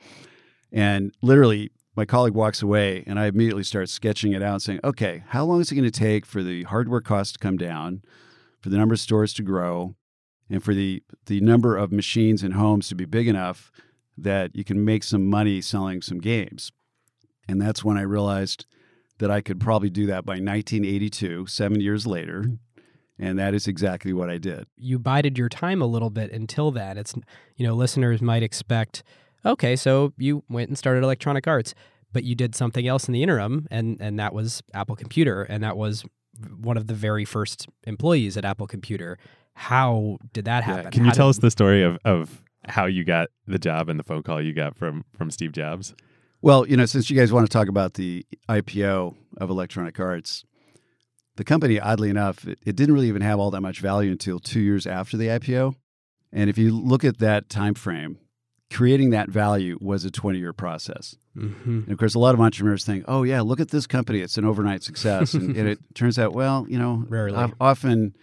And 0.71 1.13
literally, 1.21 1.71
my 1.95 2.05
colleague 2.05 2.33
walks 2.33 2.61
away, 2.61 3.03
and 3.07 3.17
I 3.17 3.27
immediately 3.27 3.63
start 3.63 3.87
sketching 3.87 4.33
it 4.33 4.41
out, 4.41 4.61
saying, 4.61 4.81
"Okay, 4.83 5.23
how 5.27 5.45
long 5.45 5.61
is 5.61 5.71
it 5.71 5.75
going 5.75 5.89
to 5.89 5.99
take 5.99 6.25
for 6.25 6.43
the 6.43 6.63
hardware 6.63 7.01
costs 7.01 7.33
to 7.33 7.39
come 7.39 7.57
down, 7.57 8.01
for 8.59 8.69
the 8.69 8.77
number 8.77 8.93
of 8.93 8.99
stores 8.99 9.33
to 9.35 9.43
grow, 9.43 9.95
and 10.49 10.63
for 10.63 10.73
the 10.73 11.03
the 11.25 11.41
number 11.41 11.75
of 11.77 11.91
machines 11.91 12.43
and 12.43 12.53
homes 12.53 12.87
to 12.89 12.95
be 12.95 13.05
big 13.05 13.27
enough 13.27 13.71
that 14.17 14.55
you 14.55 14.63
can 14.63 14.83
make 14.85 15.03
some 15.03 15.25
money 15.27 15.61
selling 15.61 16.01
some 16.01 16.19
games?" 16.19 16.71
And 17.47 17.61
that's 17.61 17.83
when 17.83 17.97
I 17.97 18.01
realized 18.01 18.65
that 19.19 19.31
I 19.31 19.41
could 19.41 19.59
probably 19.59 19.89
do 19.89 20.05
that 20.07 20.25
by 20.25 20.33
1982, 20.33 21.47
seven 21.47 21.79
years 21.79 22.05
later. 22.05 22.51
And 23.17 23.39
that 23.39 23.53
is 23.53 23.65
exactly 23.65 24.11
what 24.11 24.29
I 24.29 24.37
did. 24.37 24.65
You 24.75 24.99
bided 24.99 25.37
your 25.37 25.47
time 25.47 25.81
a 25.81 25.85
little 25.85 26.09
bit 26.09 26.31
until 26.31 26.71
that. 26.71 26.97
It's, 26.97 27.13
you 27.55 27.65
know, 27.65 27.73
listeners 27.73 28.21
might 28.21 28.43
expect, 28.43 29.03
okay, 29.45 29.77
so 29.77 30.11
you 30.17 30.43
went 30.49 30.67
and 30.67 30.77
started 30.77 31.01
Electronic 31.01 31.47
Arts, 31.47 31.73
but 32.11 32.25
you 32.25 32.35
did 32.35 32.55
something 32.55 32.85
else 32.85 33.07
in 33.07 33.13
the 33.13 33.23
interim, 33.23 33.67
and, 33.71 33.97
and 34.01 34.19
that 34.19 34.33
was 34.33 34.61
Apple 34.73 34.97
Computer. 34.97 35.43
And 35.43 35.63
that 35.63 35.77
was 35.77 36.03
one 36.59 36.75
of 36.75 36.87
the 36.87 36.93
very 36.93 37.23
first 37.23 37.67
employees 37.85 38.35
at 38.35 38.43
Apple 38.43 38.67
Computer. 38.67 39.17
How 39.55 40.17
did 40.33 40.45
that 40.45 40.63
happen? 40.63 40.85
Yeah. 40.85 40.89
Can 40.91 41.03
you 41.03 41.09
How 41.09 41.13
tell 41.15 41.27
did- 41.27 41.31
us 41.31 41.37
the 41.39 41.51
story 41.51 41.81
of, 41.83 41.97
of 42.05 42.41
how 42.67 42.85
you 42.85 43.03
got 43.03 43.29
the 43.47 43.59
job 43.59 43.89
and 43.89 43.99
the 43.99 44.03
phone 44.03 44.23
call 44.23 44.41
you 44.41 44.53
got 44.53 44.75
from 44.77 45.05
from 45.17 45.31
Steve 45.31 45.51
Jobs? 45.51 45.93
Well, 46.41 46.67
you 46.67 46.77
know, 46.77 46.85
since 46.85 47.09
you 47.09 47.17
guys 47.17 47.31
want 47.31 47.45
to 47.47 47.51
talk 47.51 47.67
about 47.67 47.95
the 47.95 48.25
IPO 48.49 49.15
of 49.37 49.49
Electronic 49.49 49.99
Arts, 49.99 50.43
the 51.37 51.43
company, 51.43 51.79
oddly 51.79 52.09
enough, 52.09 52.47
it, 52.47 52.59
it 52.65 52.75
didn't 52.75 52.93
really 52.93 53.07
even 53.07 53.21
have 53.23 53.39
all 53.39 53.49
that 53.51 53.61
much 53.61 53.79
value 53.79 54.11
until 54.11 54.39
two 54.39 54.59
years 54.59 54.85
after 54.85 55.17
the 55.17 55.27
IPO. 55.27 55.75
And 56.31 56.49
if 56.49 56.57
you 56.57 56.71
look 56.77 57.03
at 57.03 57.17
that 57.19 57.49
time 57.49 57.73
frame, 57.73 58.19
creating 58.71 59.09
that 59.11 59.29
value 59.29 59.77
was 59.81 60.05
a 60.05 60.11
20 60.11 60.37
year 60.37 60.53
process. 60.53 61.15
Mhm. 61.35 61.65
And 61.85 61.91
of 61.91 61.97
course, 61.97 62.13
a 62.15 62.19
lot 62.19 62.33
of 62.35 62.41
entrepreneurs 62.41 62.85
think, 62.85 63.05
oh, 63.07 63.23
yeah, 63.23 63.41
look 63.41 63.59
at 63.59 63.69
this 63.71 63.87
company. 63.87 64.19
It's 64.19 64.37
an 64.37 64.45
overnight 64.45 64.83
success. 64.83 65.33
and, 65.33 65.55
and 65.55 65.67
it 65.67 65.79
turns 65.95 66.19
out, 66.19 66.33
well, 66.33 66.65
you 66.69 66.77
know, 66.77 67.05
Rarely. 67.09 67.51
often 67.59 68.15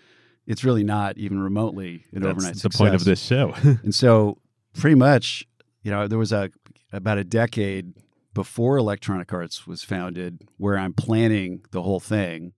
it's 0.47 0.65
really 0.65 0.85
not 0.85 1.19
even 1.19 1.41
remotely 1.41 2.05
an 2.13 2.23
That's 2.23 2.31
overnight 2.37 2.57
the 2.63 2.71
point 2.71 2.95
of 2.95 3.05
this 3.05 3.23
show. 3.23 3.55
And 3.83 3.95
so, 3.95 4.39
pretty 4.75 4.97
much, 4.97 5.47
you 5.83 5.91
know, 5.91 6.09
there 6.09 6.19
was 6.19 6.33
a 6.33 6.51
about 6.93 7.19
a 7.19 7.25
decade 7.25 7.95
before 8.35 8.77
Electronic 8.79 9.33
Arts 9.33 9.67
was 9.67 9.83
founded 9.83 10.43
where 10.59 10.77
I'm 10.79 10.93
planning 10.95 11.65
the 11.71 11.83
whole 11.83 12.01
thing. 12.01 12.53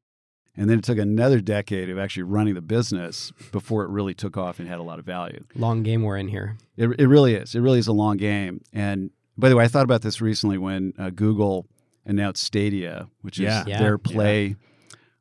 And 0.57 0.71
then 0.71 0.79
it 0.79 0.85
took 0.85 0.99
another 0.99 1.41
decade 1.41 1.91
of 1.91 1.99
actually 1.99 2.23
running 2.23 2.55
the 2.55 2.63
business 2.63 3.33
before 3.51 3.83
it 3.83 3.91
really 3.91 4.15
took 4.15 4.37
off 4.37 4.61
and 4.61 4.69
had 4.69 4.79
a 4.79 4.85
lot 4.85 5.01
of 5.01 5.05
value. 5.05 5.45
Long 5.57 5.83
game 5.83 6.03
we're 6.03 6.17
in 6.17 6.29
here. 6.29 6.57
It, 6.77 6.89
it 7.01 7.09
really 7.09 7.35
is. 7.35 7.57
It 7.57 7.61
really 7.61 7.81
is 7.81 7.89
a 7.89 7.93
long 7.93 8.19
game. 8.19 8.61
And 8.73 9.11
by 9.37 9.49
the 9.49 9.57
way, 9.57 9.65
I 9.65 9.69
thought 9.69 9.83
about 9.83 10.03
this 10.03 10.21
recently 10.21 10.57
when 10.59 10.93
uh, 10.97 11.11
Google 11.11 11.67
announced 12.07 12.45
Stadia, 12.45 13.09
which 13.23 13.39
is 13.39 13.45
Yeah. 13.45 13.65
Yeah. 13.67 13.79
their 13.81 13.99
play 13.99 14.55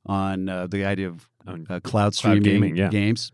on 0.05 0.49
uh, 0.49 0.67
the 0.67 0.85
idea 0.85 1.07
of 1.07 1.15
On 1.15 1.23
uh, 1.47 1.79
cloud 1.81 2.15
streaming 2.15 2.43
gaming, 2.43 2.75
yeah. 2.75 2.89
games. 2.89 3.31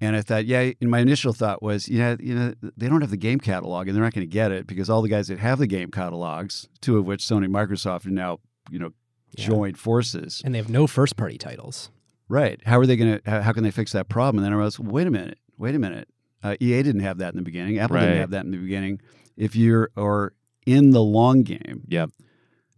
And 0.00 0.16
I 0.16 0.22
thought, 0.22 0.44
yeah, 0.44 0.72
and 0.80 0.90
my 0.90 0.98
initial 0.98 1.32
thought 1.32 1.62
was, 1.62 1.88
you 1.88 1.98
know, 1.98 2.16
you 2.20 2.34
know, 2.34 2.54
they 2.76 2.88
don't 2.88 3.00
have 3.00 3.10
the 3.10 3.16
game 3.16 3.38
catalog, 3.40 3.86
and 3.88 3.96
they're 3.96 4.04
not 4.04 4.12
going 4.12 4.26
to 4.26 4.32
get 4.32 4.50
it 4.52 4.66
because 4.66 4.90
all 4.90 5.02
the 5.02 5.08
guys 5.08 5.28
that 5.28 5.38
have 5.38 5.58
the 5.58 5.66
game 5.66 5.90
catalogs, 5.90 6.68
two 6.80 6.98
of 6.98 7.06
which 7.06 7.22
Sony 7.22 7.44
and 7.46 7.54
Microsoft 7.54 8.06
are 8.06 8.10
now, 8.10 8.38
you 8.70 8.78
know, 8.78 8.90
Yeah. 9.36 9.46
joined 9.46 9.78
forces. 9.78 10.42
And 10.44 10.54
they 10.54 10.58
have 10.58 10.68
no 10.68 10.86
first 10.86 11.16
party 11.16 11.38
titles. 11.38 11.90
Right? 12.28 12.60
How 12.66 12.78
are 12.80 12.86
they 12.86 12.96
going 12.96 13.18
to? 13.18 13.30
How, 13.30 13.40
how 13.42 13.52
can 13.52 13.62
they 13.62 13.70
fix 13.70 13.92
that 13.92 14.08
problem? 14.08 14.42
And 14.42 14.52
then 14.52 14.58
I 14.58 14.62
was, 14.62 14.78
wait 14.80 15.06
a 15.06 15.10
minute, 15.10 15.38
wait 15.58 15.74
a 15.74 15.78
minute. 15.78 16.08
Uh, 16.42 16.56
EA 16.60 16.82
didn't 16.82 17.02
have 17.02 17.18
that 17.18 17.32
in 17.32 17.36
the 17.36 17.42
beginning. 17.42 17.78
Apple 17.78 17.96
Right. 17.96 18.02
didn't 18.06 18.18
have 18.18 18.30
that 18.30 18.44
in 18.44 18.50
the 18.50 18.56
beginning. 18.58 19.00
If 19.36 19.54
you're 19.56 19.90
or 19.96 20.34
in 20.66 20.90
the 20.90 21.02
long 21.02 21.42
game, 21.42 21.84
Yep. 21.88 22.10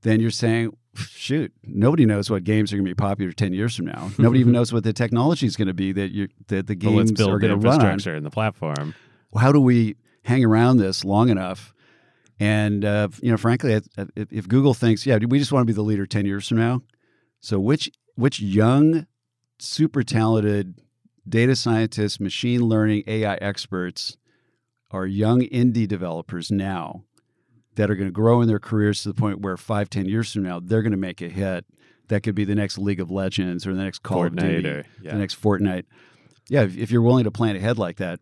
then 0.02 0.20
you're 0.20 0.30
saying, 0.30 0.76
shoot, 0.96 1.52
nobody 1.62 2.06
knows 2.06 2.30
what 2.30 2.44
games 2.44 2.72
are 2.72 2.76
going 2.76 2.84
to 2.84 2.90
be 2.90 2.94
popular 2.94 3.32
10 3.32 3.52
years 3.52 3.76
from 3.76 3.86
now. 3.86 4.10
Nobody 4.18 4.40
even 4.40 4.52
knows 4.54 4.72
what 4.72 4.84
the 4.84 4.92
technology 4.92 5.46
is 5.46 5.56
going 5.56 5.68
to 5.68 5.74
be 5.74 5.92
that 5.92 6.12
you 6.12 6.28
that 6.48 6.66
the 6.66 6.74
games 6.74 7.12
build 7.12 7.30
are 7.30 7.38
going 7.38 7.50
to 7.50 7.56
run 7.56 7.74
on. 7.74 7.86
infrastructure 7.86 8.16
and 8.16 8.26
the 8.26 8.30
platform. 8.30 8.94
How 9.36 9.52
do 9.52 9.60
we 9.60 9.96
hang 10.24 10.44
around 10.44 10.78
this 10.78 11.04
long 11.04 11.28
enough? 11.28 11.72
And 12.38 12.84
uh, 12.84 13.08
you 13.22 13.30
know, 13.30 13.36
frankly, 13.36 13.72
if, 13.72 13.86
if 14.14 14.32
if 14.32 14.48
Google 14.48 14.74
thinks, 14.74 15.06
yeah, 15.06 15.18
we 15.18 15.38
just 15.38 15.52
want 15.52 15.62
to 15.62 15.66
be 15.66 15.72
the 15.72 15.82
leader 15.82 16.06
10 16.06 16.26
years 16.26 16.48
from 16.48 16.58
now. 16.58 16.82
So 17.40 17.58
which 17.58 17.90
which 18.14 18.40
young, 18.40 19.06
super 19.58 20.02
talented 20.02 20.80
data 21.28 21.56
scientists, 21.56 22.20
machine 22.20 22.62
learning, 22.62 23.04
AI 23.06 23.34
experts 23.36 24.16
are 24.90 25.06
young 25.06 25.40
indie 25.40 25.88
developers 25.88 26.50
now 26.50 27.05
that 27.76 27.90
are 27.90 27.94
going 27.94 28.08
to 28.08 28.12
grow 28.12 28.40
in 28.42 28.48
their 28.48 28.58
careers 28.58 29.02
to 29.02 29.08
the 29.08 29.14
point 29.14 29.40
where 29.40 29.56
five, 29.56 29.88
ten 29.88 30.06
years 30.06 30.32
from 30.32 30.42
now, 30.42 30.60
they're 30.60 30.82
going 30.82 30.90
to 30.92 30.96
make 30.98 31.22
a 31.22 31.28
hit. 31.28 31.64
That 32.08 32.22
could 32.22 32.34
be 32.34 32.44
the 32.44 32.54
next 32.54 32.78
League 32.78 33.00
of 33.00 33.10
Legends 33.10 33.66
or 33.66 33.74
the 33.74 33.82
next 33.82 34.02
Call 34.02 34.24
of 34.26 34.36
Duty, 34.36 34.68
or- 34.68 34.84
yeah. 35.02 35.12
the 35.12 35.18
next 35.18 35.40
Fortnite. 35.42 35.84
Yeah, 36.48 36.62
if, 36.62 36.76
if 36.76 36.90
you're 36.90 37.02
willing 37.02 37.24
to 37.24 37.30
plan 37.32 37.56
ahead 37.56 37.78
like 37.78 37.96
that, 37.96 38.20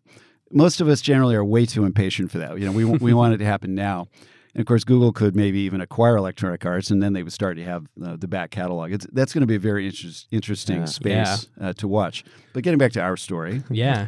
most 0.51 0.81
of 0.81 0.87
us 0.87 1.01
generally 1.01 1.35
are 1.35 1.45
way 1.45 1.65
too 1.67 1.85
impatient 1.85 2.31
for 2.31 2.37
that. 2.39 2.57
You 2.59 2.65
know, 2.65 2.71
we 2.71 2.85
we 2.85 3.13
want 3.13 3.33
it 3.33 3.37
to 3.37 3.45
happen 3.45 3.75
now. 3.75 4.07
And 4.55 4.61
of 4.61 4.67
course, 4.67 4.83
Google 4.85 5.11
could 5.11 5.35
maybe 5.35 5.59
even 5.59 5.81
acquire 5.81 6.15
Electronic 6.15 6.65
Arts, 6.65 6.89
and 6.89 7.03
then 7.03 7.11
they 7.13 7.23
would 7.23 7.33
start 7.33 7.57
to 7.57 7.63
have 7.65 7.85
uh, 8.03 8.15
the 8.15 8.27
back 8.27 8.51
catalog. 8.51 8.93
It's, 8.93 9.05
that's 9.11 9.33
going 9.33 9.41
to 9.41 9.47
be 9.47 9.55
a 9.55 9.59
very 9.59 9.85
interest, 9.85 10.27
interesting 10.31 10.77
Yeah. 10.77 10.85
space 10.85 11.47
Uh, 11.59 11.73
to 11.73 11.87
watch. 11.89 12.23
But 12.53 12.63
getting 12.63 12.77
back 12.77 12.93
to 12.93 13.01
our 13.01 13.17
story, 13.17 13.63
Yeah. 13.69 14.07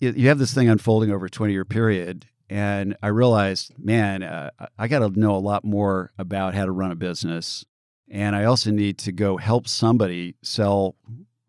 you, 0.00 0.12
you 0.16 0.28
have 0.28 0.38
this 0.38 0.54
thing 0.54 0.68
unfolding 0.68 1.10
over 1.10 1.26
a 1.26 1.30
20 1.30 1.52
year 1.52 1.64
period. 1.64 2.26
And 2.52 2.98
I 3.02 3.06
realized, 3.06 3.72
man, 3.78 4.22
uh, 4.22 4.50
I 4.78 4.86
got 4.86 4.98
to 4.98 5.18
know 5.18 5.34
a 5.34 5.38
lot 5.38 5.64
more 5.64 6.12
about 6.18 6.54
how 6.54 6.66
to 6.66 6.70
run 6.70 6.90
a 6.90 6.94
business. 6.94 7.64
And 8.10 8.36
I 8.36 8.44
also 8.44 8.70
need 8.70 8.98
to 8.98 9.12
go 9.12 9.38
help 9.38 9.66
somebody 9.66 10.34
sell 10.42 10.96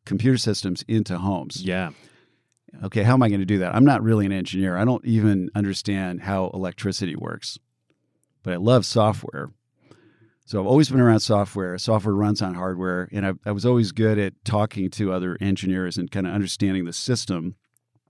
computer 0.05 0.37
systems 0.37 0.81
into 0.87 1.17
homes. 1.17 1.61
Yeah. 1.61 1.91
Okay, 2.85 3.03
how 3.03 3.15
am 3.15 3.21
I 3.21 3.27
going 3.27 3.41
to 3.41 3.45
do 3.45 3.57
that? 3.57 3.75
I'm 3.75 3.83
not 3.83 4.01
really 4.01 4.25
an 4.25 4.31
engineer. 4.31 4.77
I 4.77 4.85
don't 4.85 5.03
even 5.03 5.49
understand 5.53 6.21
how 6.21 6.49
electricity 6.53 7.17
works, 7.17 7.59
but 8.41 8.53
I 8.53 8.57
love 8.57 8.85
software. 8.85 9.51
So 10.45 10.61
I've 10.61 10.67
always 10.67 10.89
been 10.89 11.01
around 11.01 11.19
software. 11.19 11.77
Software 11.79 12.15
runs 12.15 12.41
on 12.41 12.55
hardware, 12.55 13.09
and 13.11 13.25
I, 13.25 13.33
I 13.45 13.51
was 13.51 13.65
always 13.65 13.91
good 13.91 14.17
at 14.17 14.35
talking 14.45 14.89
to 14.91 15.11
other 15.11 15.37
engineers 15.41 15.97
and 15.97 16.09
kind 16.09 16.25
of 16.25 16.33
understanding 16.33 16.85
the 16.85 16.93
system 16.93 17.55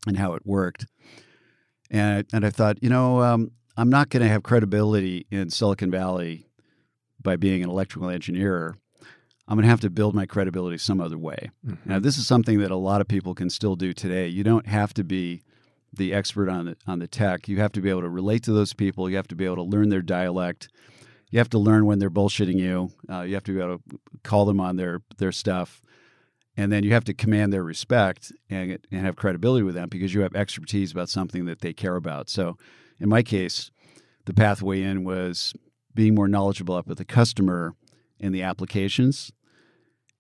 and 0.06 0.18
how 0.18 0.36
it 0.36 0.46
worked. 0.46 0.86
And 1.94 2.26
I, 2.34 2.36
and 2.36 2.46
I 2.46 2.50
thought, 2.50 2.82
you 2.82 2.90
know, 2.90 3.22
um, 3.22 3.52
I'm 3.78 3.90
not 3.90 4.10
going 4.10 4.24
to 4.24 4.28
have 4.30 4.44
credibility 4.44 5.28
in 5.32 5.50
Silicon 5.52 5.92
Valley 5.92 6.48
by 7.22 7.36
being 7.38 7.64
an 7.64 7.70
electrical 7.70 8.10
engineer. 8.10 8.76
I'm 9.48 9.56
going 9.58 9.64
to 9.64 9.70
have 9.70 9.82
to 9.82 9.90
build 9.90 10.16
my 10.16 10.26
credibility 10.26 10.78
some 10.80 11.00
other 11.00 11.18
way. 11.18 11.52
Mhm. 11.66 11.78
Now, 11.86 12.00
this 12.00 12.18
is 12.18 12.26
something 12.26 12.60
that 12.60 12.72
a 12.72 12.76
lot 12.76 13.00
of 13.00 13.08
people 13.08 13.36
can 13.36 13.50
still 13.50 13.76
do 13.76 13.94
today. 13.94 14.28
You 14.28 14.44
don't 14.44 14.68
have 14.68 14.94
to 14.96 15.04
be 15.04 15.44
the 15.96 16.14
expert 16.14 16.50
on 16.50 16.66
the 16.66 16.76
on 16.88 16.98
the 16.98 17.08
tech. 17.08 17.48
You 17.48 17.58
have 17.60 17.72
to 17.74 17.82
be 17.82 17.90
able 17.92 18.02
to 18.02 18.10
relate 18.10 18.42
to 18.44 18.54
those 18.54 18.74
people. 18.74 19.08
You 19.08 19.16
have 19.18 19.28
to 19.28 19.36
be 19.36 19.46
able 19.46 19.58
to 19.58 19.62
learn 19.64 19.90
their 19.90 20.02
dialect. 20.02 20.70
You 21.30 21.38
have 21.38 21.50
to 21.52 21.60
learn 21.60 21.86
when 21.86 22.00
they're 22.00 22.10
bullshitting 22.10 22.58
you. 22.58 22.90
Uh, 23.08 23.22
you 23.22 23.36
have 23.36 23.44
to 23.44 23.54
be 23.54 23.60
able 23.60 23.78
to 23.78 24.00
call 24.24 24.46
them 24.46 24.60
on 24.60 24.76
their 24.78 25.02
their 25.20 25.32
stuff, 25.32 25.83
and 26.56 26.72
then 26.72 26.84
you 26.84 26.94
have 26.94 27.04
to 27.06 27.14
command 27.14 27.52
their 27.52 27.64
respect 27.64 28.32
and 28.50 28.80
and 28.92 29.06
have 29.06 29.16
credibility 29.16 29.64
with 29.64 29.76
them 29.76 29.90
because 29.90 30.14
you 30.14 30.22
have 30.22 30.36
expertise 30.36 30.92
about 30.92 31.10
something 31.10 31.46
that 31.46 31.62
they 31.62 31.74
care 31.74 31.96
about. 31.96 32.30
So, 32.30 32.58
in 33.00 33.10
my 33.10 33.24
case, 33.24 33.72
the 34.26 34.34
pathway 34.34 34.82
in 34.82 35.04
was 35.04 35.54
being 35.94 36.16
more 36.16 36.28
knowledgeable 36.28 36.78
about 36.78 36.98
the 36.98 37.06
customer 37.06 37.76
and 38.20 38.34
the 38.34 38.42
applications. 38.42 39.32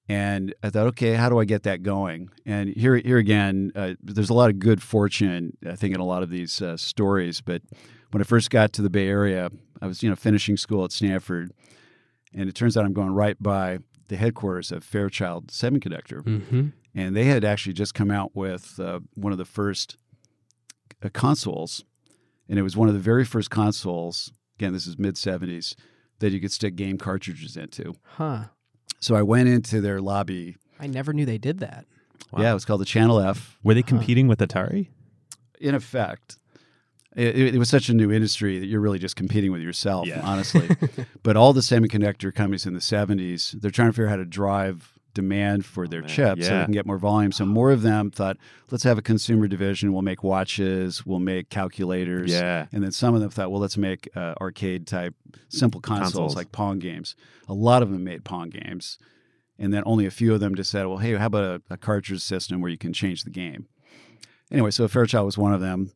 And 0.09 0.53
I 0.61 0.69
thought, 0.69 0.87
okay, 0.87 1.13
how 1.13 1.29
do 1.29 1.39
I 1.39 1.45
get 1.45 1.63
that 1.63 1.81
going? 1.81 2.29
And 2.45 2.69
here, 2.69 2.97
here 2.97 3.17
again, 3.17 3.71
uh, 3.73 3.93
there's 4.01 4.29
a 4.29 4.33
lot 4.33 4.49
of 4.49 4.59
good 4.59 4.83
fortune, 4.83 5.57
I 5.65 5.75
think, 5.75 5.95
in 5.95 6.01
a 6.01 6.05
lot 6.05 6.23
of 6.23 6.29
these 6.29 6.61
uh, 6.61 6.75
stories. 6.75 7.39
But 7.39 7.61
when 8.11 8.21
I 8.21 8.25
first 8.25 8.49
got 8.49 8.73
to 8.73 8.81
the 8.81 8.89
Bay 8.89 9.07
Area, 9.07 9.49
I 9.81 9.87
was, 9.87 10.03
you 10.03 10.09
know, 10.09 10.15
finishing 10.15 10.57
school 10.57 10.83
at 10.83 10.91
Stanford, 10.91 11.51
and 12.33 12.49
it 12.49 12.55
turns 12.55 12.75
out 12.75 12.83
I'm 12.83 12.93
going 12.93 13.13
right 13.13 13.41
by 13.41 13.79
the 14.07 14.17
headquarters 14.17 14.71
of 14.71 14.83
Fairchild 14.83 15.47
Semiconductor, 15.47 16.21
Mm-hmm. 16.23 16.67
and 16.95 17.15
they 17.15 17.25
had 17.25 17.43
actually 17.43 17.73
just 17.73 17.93
come 17.93 18.11
out 18.11 18.35
with 18.35 18.79
uh, 18.79 18.99
one 19.15 19.31
of 19.31 19.37
the 19.37 19.45
first 19.45 19.97
uh, 21.03 21.09
consoles, 21.13 21.83
and 22.49 22.59
it 22.59 22.61
was 22.63 22.75
one 22.77 22.87
of 22.87 22.93
the 22.93 22.99
very 22.99 23.25
first 23.25 23.49
consoles. 23.49 24.31
Again, 24.57 24.73
this 24.73 24.87
is 24.87 24.97
mid 24.99 25.15
'70s 25.15 25.75
that 26.19 26.31
you 26.31 26.39
could 26.39 26.51
stick 26.51 26.75
game 26.75 26.97
cartridges 26.97 27.57
into. 27.57 27.95
Huh. 28.03 28.45
So 28.99 29.15
I 29.15 29.21
went 29.21 29.49
into 29.49 29.81
their 29.81 29.99
lobby. 29.99 30.55
I 30.79 30.87
never 30.87 31.11
knew 31.13 31.25
they 31.25 31.37
did 31.37 31.59
that. 31.59 31.85
Wow. 32.31 32.41
Yeah, 32.41 32.51
it 32.51 32.53
was 32.53 32.65
called 32.65 32.81
the 32.81 32.85
Channel 32.85 33.19
F. 33.19 33.57
Were 33.63 33.73
they 33.73 33.81
Huh. 33.81 33.87
competing 33.87 34.27
with 34.27 34.39
Atari? 34.39 34.89
In 35.59 35.75
effect, 35.75 36.37
it, 37.15 37.55
it- 37.55 37.57
was 37.59 37.69
such 37.69 37.89
a 37.89 37.93
new 37.93 38.11
industry 38.11 38.59
that 38.59 38.65
you're 38.67 38.81
really 38.81 38.99
just 38.99 39.15
competing 39.15 39.51
with 39.51 39.61
yourself, 39.61 40.07
Yeah. 40.07 40.21
honestly. 40.23 40.69
but 41.23 41.35
all 41.37 41.53
the 41.53 41.61
semiconductor 41.61 42.33
companies 42.33 42.65
in 42.65 42.73
the 42.73 42.79
70s, 42.79 43.59
they're 43.61 43.71
trying 43.71 43.89
to 43.89 43.93
figure 43.93 44.07
out 44.07 44.11
how 44.11 44.15
to 44.17 44.25
drive 44.25 44.89
demand 45.13 45.63
for 45.63 45.87
their 45.87 46.01
man. 46.01 46.09
chips 46.09 46.47
so 46.47 46.57
they 46.57 46.63
can 46.63 46.73
get 46.73 46.87
more 46.87 46.97
volume. 46.97 47.31
So 47.31 47.45
more 47.45 47.71
of 47.71 47.83
them 47.83 48.09
thought, 48.09 48.35
let's 48.71 48.83
have 48.83 48.97
a 48.97 49.01
consumer 49.03 49.47
division. 49.47 49.93
We'll 49.93 50.01
make 50.01 50.23
watches, 50.23 51.05
we'll 51.05 51.19
make 51.19 51.49
calculators. 51.51 52.31
Yeah. 52.31 52.65
And 52.71 52.83
then 52.83 52.91
some 52.91 53.13
of 53.13 53.21
them 53.21 53.29
thought, 53.29 53.51
well, 53.51 53.61
let's 53.61 53.77
make 53.77 54.09
uh, 54.15 54.33
arcade 54.41 54.87
type 54.87 55.13
simple 55.49 55.81
consoles, 55.81 56.05
Consoles. 56.13 56.35
like 56.35 56.51
Pong 56.51 56.79
games. 56.79 57.15
A 57.47 57.53
lot 57.53 57.83
of 57.83 57.91
them 57.91 58.03
made 58.03 58.23
Pong 58.25 58.49
games. 58.49 58.97
And 59.59 59.71
then 59.71 59.83
only 59.85 60.07
a 60.07 60.11
few 60.11 60.33
of 60.33 60.39
them 60.39 60.55
just 60.55 60.71
said, 60.71 60.87
well, 60.87 60.97
hey, 60.97 61.13
how 61.13 61.27
about 61.27 61.43
a, 61.43 61.73
a 61.75 61.77
cartridge 61.77 62.21
system 62.23 62.59
where 62.59 62.71
you 62.71 62.77
can 62.79 62.91
change 62.91 63.23
the 63.23 63.29
game? 63.29 63.67
Anyway, 64.51 64.71
so 64.71 64.87
Fairchild 64.87 65.27
was 65.27 65.37
one 65.37 65.53
of 65.53 65.61
them. 65.61 65.91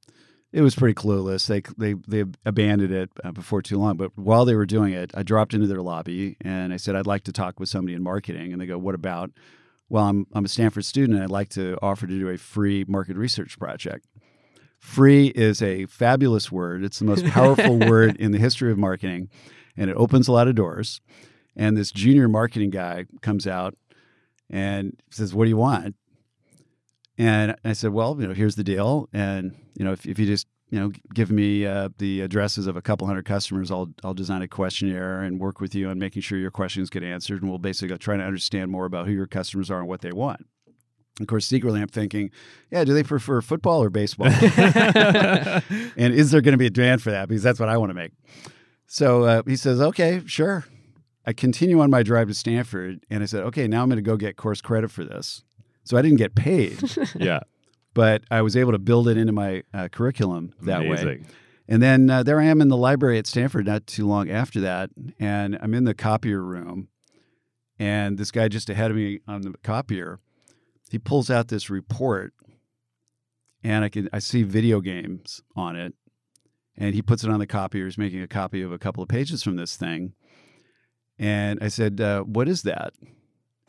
It 0.53 0.61
was 0.61 0.75
pretty 0.75 0.93
clueless. 0.93 1.47
They 1.47 1.61
they 1.77 1.93
they 2.07 2.29
abandoned 2.45 2.93
it 2.93 3.09
uh, 3.23 3.31
before 3.31 3.61
too 3.61 3.77
long. 3.77 3.97
But 3.97 4.11
while 4.17 4.45
they 4.45 4.55
were 4.55 4.65
doing 4.65 4.93
it, 4.93 5.11
I 5.13 5.23
dropped 5.23 5.53
into 5.53 5.67
their 5.67 5.81
lobby 5.81 6.37
and 6.41 6.73
I 6.73 6.77
said, 6.77 6.95
"I'd 6.95 7.07
like 7.07 7.23
to 7.25 7.31
talk 7.33 7.59
with 7.59 7.69
somebody 7.69 7.95
in 7.95 8.03
marketing." 8.03 8.51
And 8.51 8.61
they 8.61 8.65
go, 8.65 8.77
"What 8.77 8.95
about?" 8.95 9.31
Well, 9.89 10.05
I'm 10.05 10.25
I'm 10.33 10.45
a 10.45 10.49
Stanford 10.49 10.85
student. 10.85 11.15
and 11.15 11.23
I'd 11.23 11.29
like 11.31 11.49
to 11.49 11.77
offer 11.81 12.07
to 12.07 12.19
do 12.19 12.29
a 12.29 12.37
free 12.37 12.85
market 12.87 13.17
research 13.17 13.59
project. 13.59 14.05
Free 14.79 15.27
is 15.27 15.61
a 15.61 15.85
fabulous 15.87 16.51
word. 16.51 16.83
It's 16.83 16.99
the 16.99 17.05
most 17.05 17.25
powerful 17.25 17.77
word 17.89 18.15
in 18.17 18.31
the 18.31 18.37
history 18.37 18.71
of 18.71 18.77
marketing, 18.77 19.29
and 19.75 19.89
it 19.89 19.97
opens 19.97 20.27
a 20.27 20.31
lot 20.31 20.47
of 20.47 20.55
doors. 20.55 21.01
And 21.55 21.75
this 21.75 21.91
junior 21.91 22.27
marketing 22.29 22.69
guy 22.69 23.05
comes 23.21 23.47
out 23.47 23.75
and 24.49 24.95
says, 25.09 25.33
"What 25.33 25.45
do 25.45 25.49
you 25.49 25.57
want?" 25.57 25.95
And 27.17 27.55
I 27.63 27.73
said, 27.73 27.91
"Well, 27.91 28.15
you 28.19 28.27
know, 28.27 28.33
here's 28.33 28.55
the 28.55 28.63
deal, 28.63 29.09
and 29.11 29.55
you 29.75 29.83
know, 29.83 29.91
if, 29.91 30.05
if 30.05 30.19
you 30.19 30.25
just 30.25 30.47
you 30.69 30.79
know 30.79 30.91
give 31.13 31.31
me 31.31 31.65
uh, 31.65 31.89
the 31.97 32.21
addresses 32.21 32.67
of 32.67 32.75
a 32.75 32.81
couple 32.81 33.07
hundred 33.07 33.25
customers, 33.25 33.71
I'll 33.71 33.89
I'll 34.03 34.13
design 34.13 34.41
a 34.41 34.47
questionnaire 34.47 35.21
and 35.21 35.39
work 35.39 35.59
with 35.59 35.73
you 35.73 35.89
on 35.89 35.97
making 35.97 36.21
sure 36.21 36.37
your 36.37 36.51
questions 36.51 36.89
get 36.89 37.03
answered, 37.03 37.41
and 37.41 37.49
we'll 37.49 37.59
basically 37.59 37.97
try 37.97 38.17
to 38.17 38.23
understand 38.23 38.71
more 38.71 38.85
about 38.85 39.07
who 39.07 39.13
your 39.13 39.27
customers 39.27 39.71
are 39.71 39.79
and 39.79 39.87
what 39.87 40.01
they 40.01 40.11
want." 40.11 40.45
Of 41.19 41.25
course, 41.25 41.47
secretly, 41.47 41.81
I'm 41.81 41.87
thinking, 41.87 42.29
yeah, 42.69 42.83
do 42.83 42.93
they 42.93 43.01
prefer 43.03 43.41
football 43.41 43.81
or 43.81 43.89
baseball? 43.89 44.27
and 44.57 46.13
is 46.13 46.29
there 46.31 46.41
going 46.41 46.51
to 46.51 46.59
be 46.59 46.67
a 46.67 46.71
demand 46.71 47.01
for 47.01 47.09
that? 47.11 47.27
Because 47.27 47.41
that's 47.41 47.59
what 47.59 47.69
I 47.69 47.77
want 47.77 47.89
to 47.89 47.95
make. 47.95 48.11
So 48.85 49.23
uh, 49.23 49.41
he 49.45 49.55
says, 49.55 49.81
okay, 49.81 50.21
sure. 50.25 50.65
I 51.25 51.33
continue 51.33 51.81
on 51.81 51.89
my 51.89 52.03
drive 52.03 52.27
to 52.27 52.33
Stanford, 52.33 53.03
and 53.09 53.21
I 53.21 53.25
said, 53.25 53.43
okay, 53.45 53.67
now 53.67 53.81
I'm 53.81 53.89
going 53.89 53.97
to 53.97 54.01
go 54.01 54.15
get 54.15 54.37
course 54.37 54.61
credit 54.61 54.91
for 54.91 55.03
this. 55.03 55.43
So 55.87 55.97
I 55.97 56.01
didn't 56.01 56.17
get 56.17 56.35
paid, 56.35 56.79
Yeah. 57.19 57.39
but 57.93 58.23
I 58.29 58.41
was 58.41 58.55
able 58.57 58.73
to 58.73 58.79
build 58.79 59.07
it 59.07 59.17
into 59.17 59.31
my 59.33 59.63
uh, 59.73 59.87
curriculum 59.89 60.53
that 60.61 60.81
way. 60.89 61.03
And 61.69 61.81
then 61.81 62.09
uh, 62.09 62.23
there 62.23 62.39
I 62.39 62.45
am 62.45 62.61
in 62.61 62.67
the 62.69 62.77
library 62.77 63.17
at 63.17 63.27
Stanford 63.27 63.65
not 63.65 63.87
too 63.87 64.07
long 64.07 64.29
after 64.29 64.59
that. 64.61 64.89
And 65.19 65.57
I'm 65.61 65.73
in 65.73 65.83
the 65.83 65.93
copier 65.93 66.41
room. 66.41 66.87
And 67.79 68.17
this 68.17 68.31
guy 68.31 68.47
just 68.47 68.69
ahead 68.69 68.89
of 68.91 68.97
me 68.97 69.19
on 69.27 69.41
the 69.41 69.53
copier, 69.63 70.19
he 70.89 70.97
pulls 70.97 71.29
out 71.29 71.49
this 71.49 71.69
report. 71.69 72.33
And 73.63 73.83
I 73.83 73.89
can 73.89 74.07
I 74.13 74.19
see 74.19 74.43
video 74.43 74.79
games 74.81 75.41
on 75.55 75.75
it. 75.75 75.93
And 76.77 76.95
he 76.95 77.01
puts 77.01 77.23
it 77.23 77.29
on 77.29 77.39
the 77.39 77.47
copier. 77.47 77.85
He's 77.85 77.97
making 77.97 78.21
a 78.21 78.27
copy 78.27 78.61
of 78.61 78.71
a 78.71 78.77
couple 78.77 79.03
of 79.03 79.09
pages 79.09 79.43
from 79.43 79.55
this 79.57 79.75
thing. 79.75 80.13
And 81.19 81.59
I 81.61 81.67
said, 81.67 81.99
uh, 81.99 82.21
What 82.21 82.47
is 82.47 82.61
that? 82.63 82.93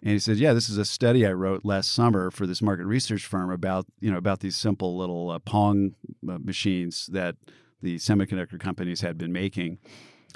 And 0.03 0.13
he 0.13 0.19
said, 0.19 0.37
"Yeah, 0.37 0.53
this 0.53 0.69
is 0.69 0.79
a 0.79 0.85
study 0.85 1.27
I 1.27 1.33
wrote 1.33 1.65
last 1.65 1.93
summer 1.93 2.31
for 2.31 2.47
this 2.47 2.63
market 2.63 2.87
research 2.87 3.27
firm 3.27 3.51
about 3.51 3.87
you 4.01 4.11
know 4.11 4.19
about 4.19 4.41
these 4.41 4.57
simple 4.57 4.97
little 4.97 5.31
uh, 5.31 5.39
Pong 5.41 5.95
uh, 6.29 6.39
machines 6.39 7.09
that 7.13 7.37
the 7.83 7.97
semiconductor 7.97 8.61
companies 8.61 9.01
had 9.01 9.19
been 9.19 9.33
making, 9.33 9.79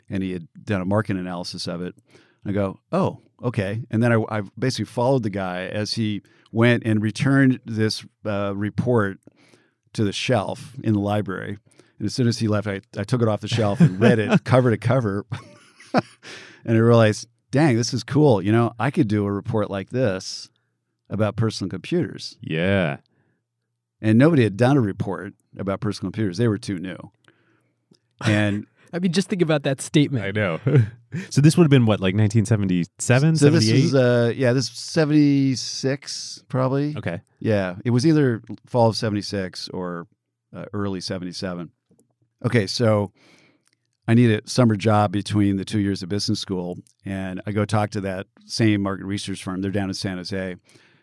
and 0.09 0.23
he 0.23 0.33
had 0.33 0.49
done 0.65 0.81
a 0.81 0.85
market 0.85 1.17
analysis 1.17 1.67
of 1.69 1.81
it." 1.81 1.95
I 2.45 2.51
go, 2.51 2.81
"Oh, 2.91 3.21
okay." 3.43 3.83
And 3.91 4.03
then 4.03 4.13
I, 4.13 4.39
I 4.39 4.43
basically 4.59 4.87
followed 4.87 5.23
the 5.23 5.31
guy 5.31 5.67
as 5.67 5.95
he 5.95 6.23
went 6.51 6.83
and 6.85 7.01
returned 7.01 7.61
this 7.65 8.05
uh, 8.27 8.53
report 8.57 9.19
to 9.93 10.05
the 10.05 10.13
shelf 10.13 10.75
in 10.83 10.93
the 10.93 11.01
library. 11.01 11.59
And 11.99 12.07
as 12.07 12.15
soon 12.15 12.27
as 12.27 12.39
he 12.39 12.49
left, 12.49 12.67
I, 12.67 12.81
I 12.97 13.05
took 13.05 13.23
it 13.23 13.29
off 13.29 13.41
the 13.41 13.49
shelf 13.49 13.81
and 13.81 14.01
read 14.01 14.19
it 14.19 14.45
cover 14.45 14.71
to 14.71 14.77
cover, 14.77 15.25
and 15.95 16.03
I 16.67 16.81
realized 16.81 17.29
dang, 17.53 17.77
this 17.77 17.95
is 17.95 18.03
cool. 18.03 18.43
You 18.43 18.51
know, 18.51 18.73
I 18.81 18.91
could 18.91 19.07
do 19.07 19.25
a 19.25 19.31
report 19.31 19.71
like 19.71 19.91
this 19.91 20.51
about 21.09 21.37
personal 21.37 21.71
computers. 21.71 22.37
Yeah. 22.41 22.97
And 24.01 24.19
nobody 24.19 24.43
had 24.43 24.57
done 24.57 24.77
a 24.77 24.81
report 24.81 25.35
about 25.57 25.81
personal 25.81 26.11
computers. 26.11 26.39
They 26.39 26.49
were 26.49 26.59
too 26.59 26.79
new. 26.81 27.13
And 28.25 28.67
I 28.93 28.99
mean, 28.99 29.13
just 29.13 29.29
think 29.29 29.43
about 29.43 29.63
that 29.63 29.81
statement. 29.81 30.25
I 30.25 30.33
know. 30.33 30.59
so 31.31 31.41
this 31.41 31.57
would 31.57 31.65
have 31.65 31.71
been 31.71 31.87
what, 31.87 32.01
like 32.01 32.15
1977, 32.15 33.37
so 33.37 33.51
this 33.51 33.69
is, 33.69 33.95
uh, 33.95 34.33
yeah, 34.35 34.53
this 34.53 34.69
is 34.69 34.79
76, 34.79 36.45
probably. 36.49 36.97
okay. 36.97 37.21
Yeah, 37.39 37.77
it 37.85 37.91
was 37.91 38.07
either 38.07 38.43
fall 38.67 38.89
of 38.89 38.97
76 38.97 39.69
or 39.71 40.07
uh, 40.55 40.65
early 40.73 41.01
77. 41.01 41.71
Okay, 42.45 42.67
so 42.67 43.13
I 44.09 44.15
need 44.15 44.31
a 44.31 44.49
summer 44.49 44.77
job 44.77 45.13
between 45.13 45.57
the 45.57 45.65
two 45.65 45.79
years 45.79 46.03
of 46.03 46.09
business 46.09 46.41
school. 46.41 46.79
And 47.05 47.41
I 47.47 47.53
go 47.53 47.65
talk 47.65 47.91
to 47.91 48.01
that 48.03 48.27
same 48.47 48.83
market 48.83 49.05
research 49.05 49.43
firm. 49.43 49.63
They're 49.63 49.71
down 49.71 49.89
in 49.89 49.95
San 49.95 50.17
Jose. 50.17 50.53
And 50.53 50.61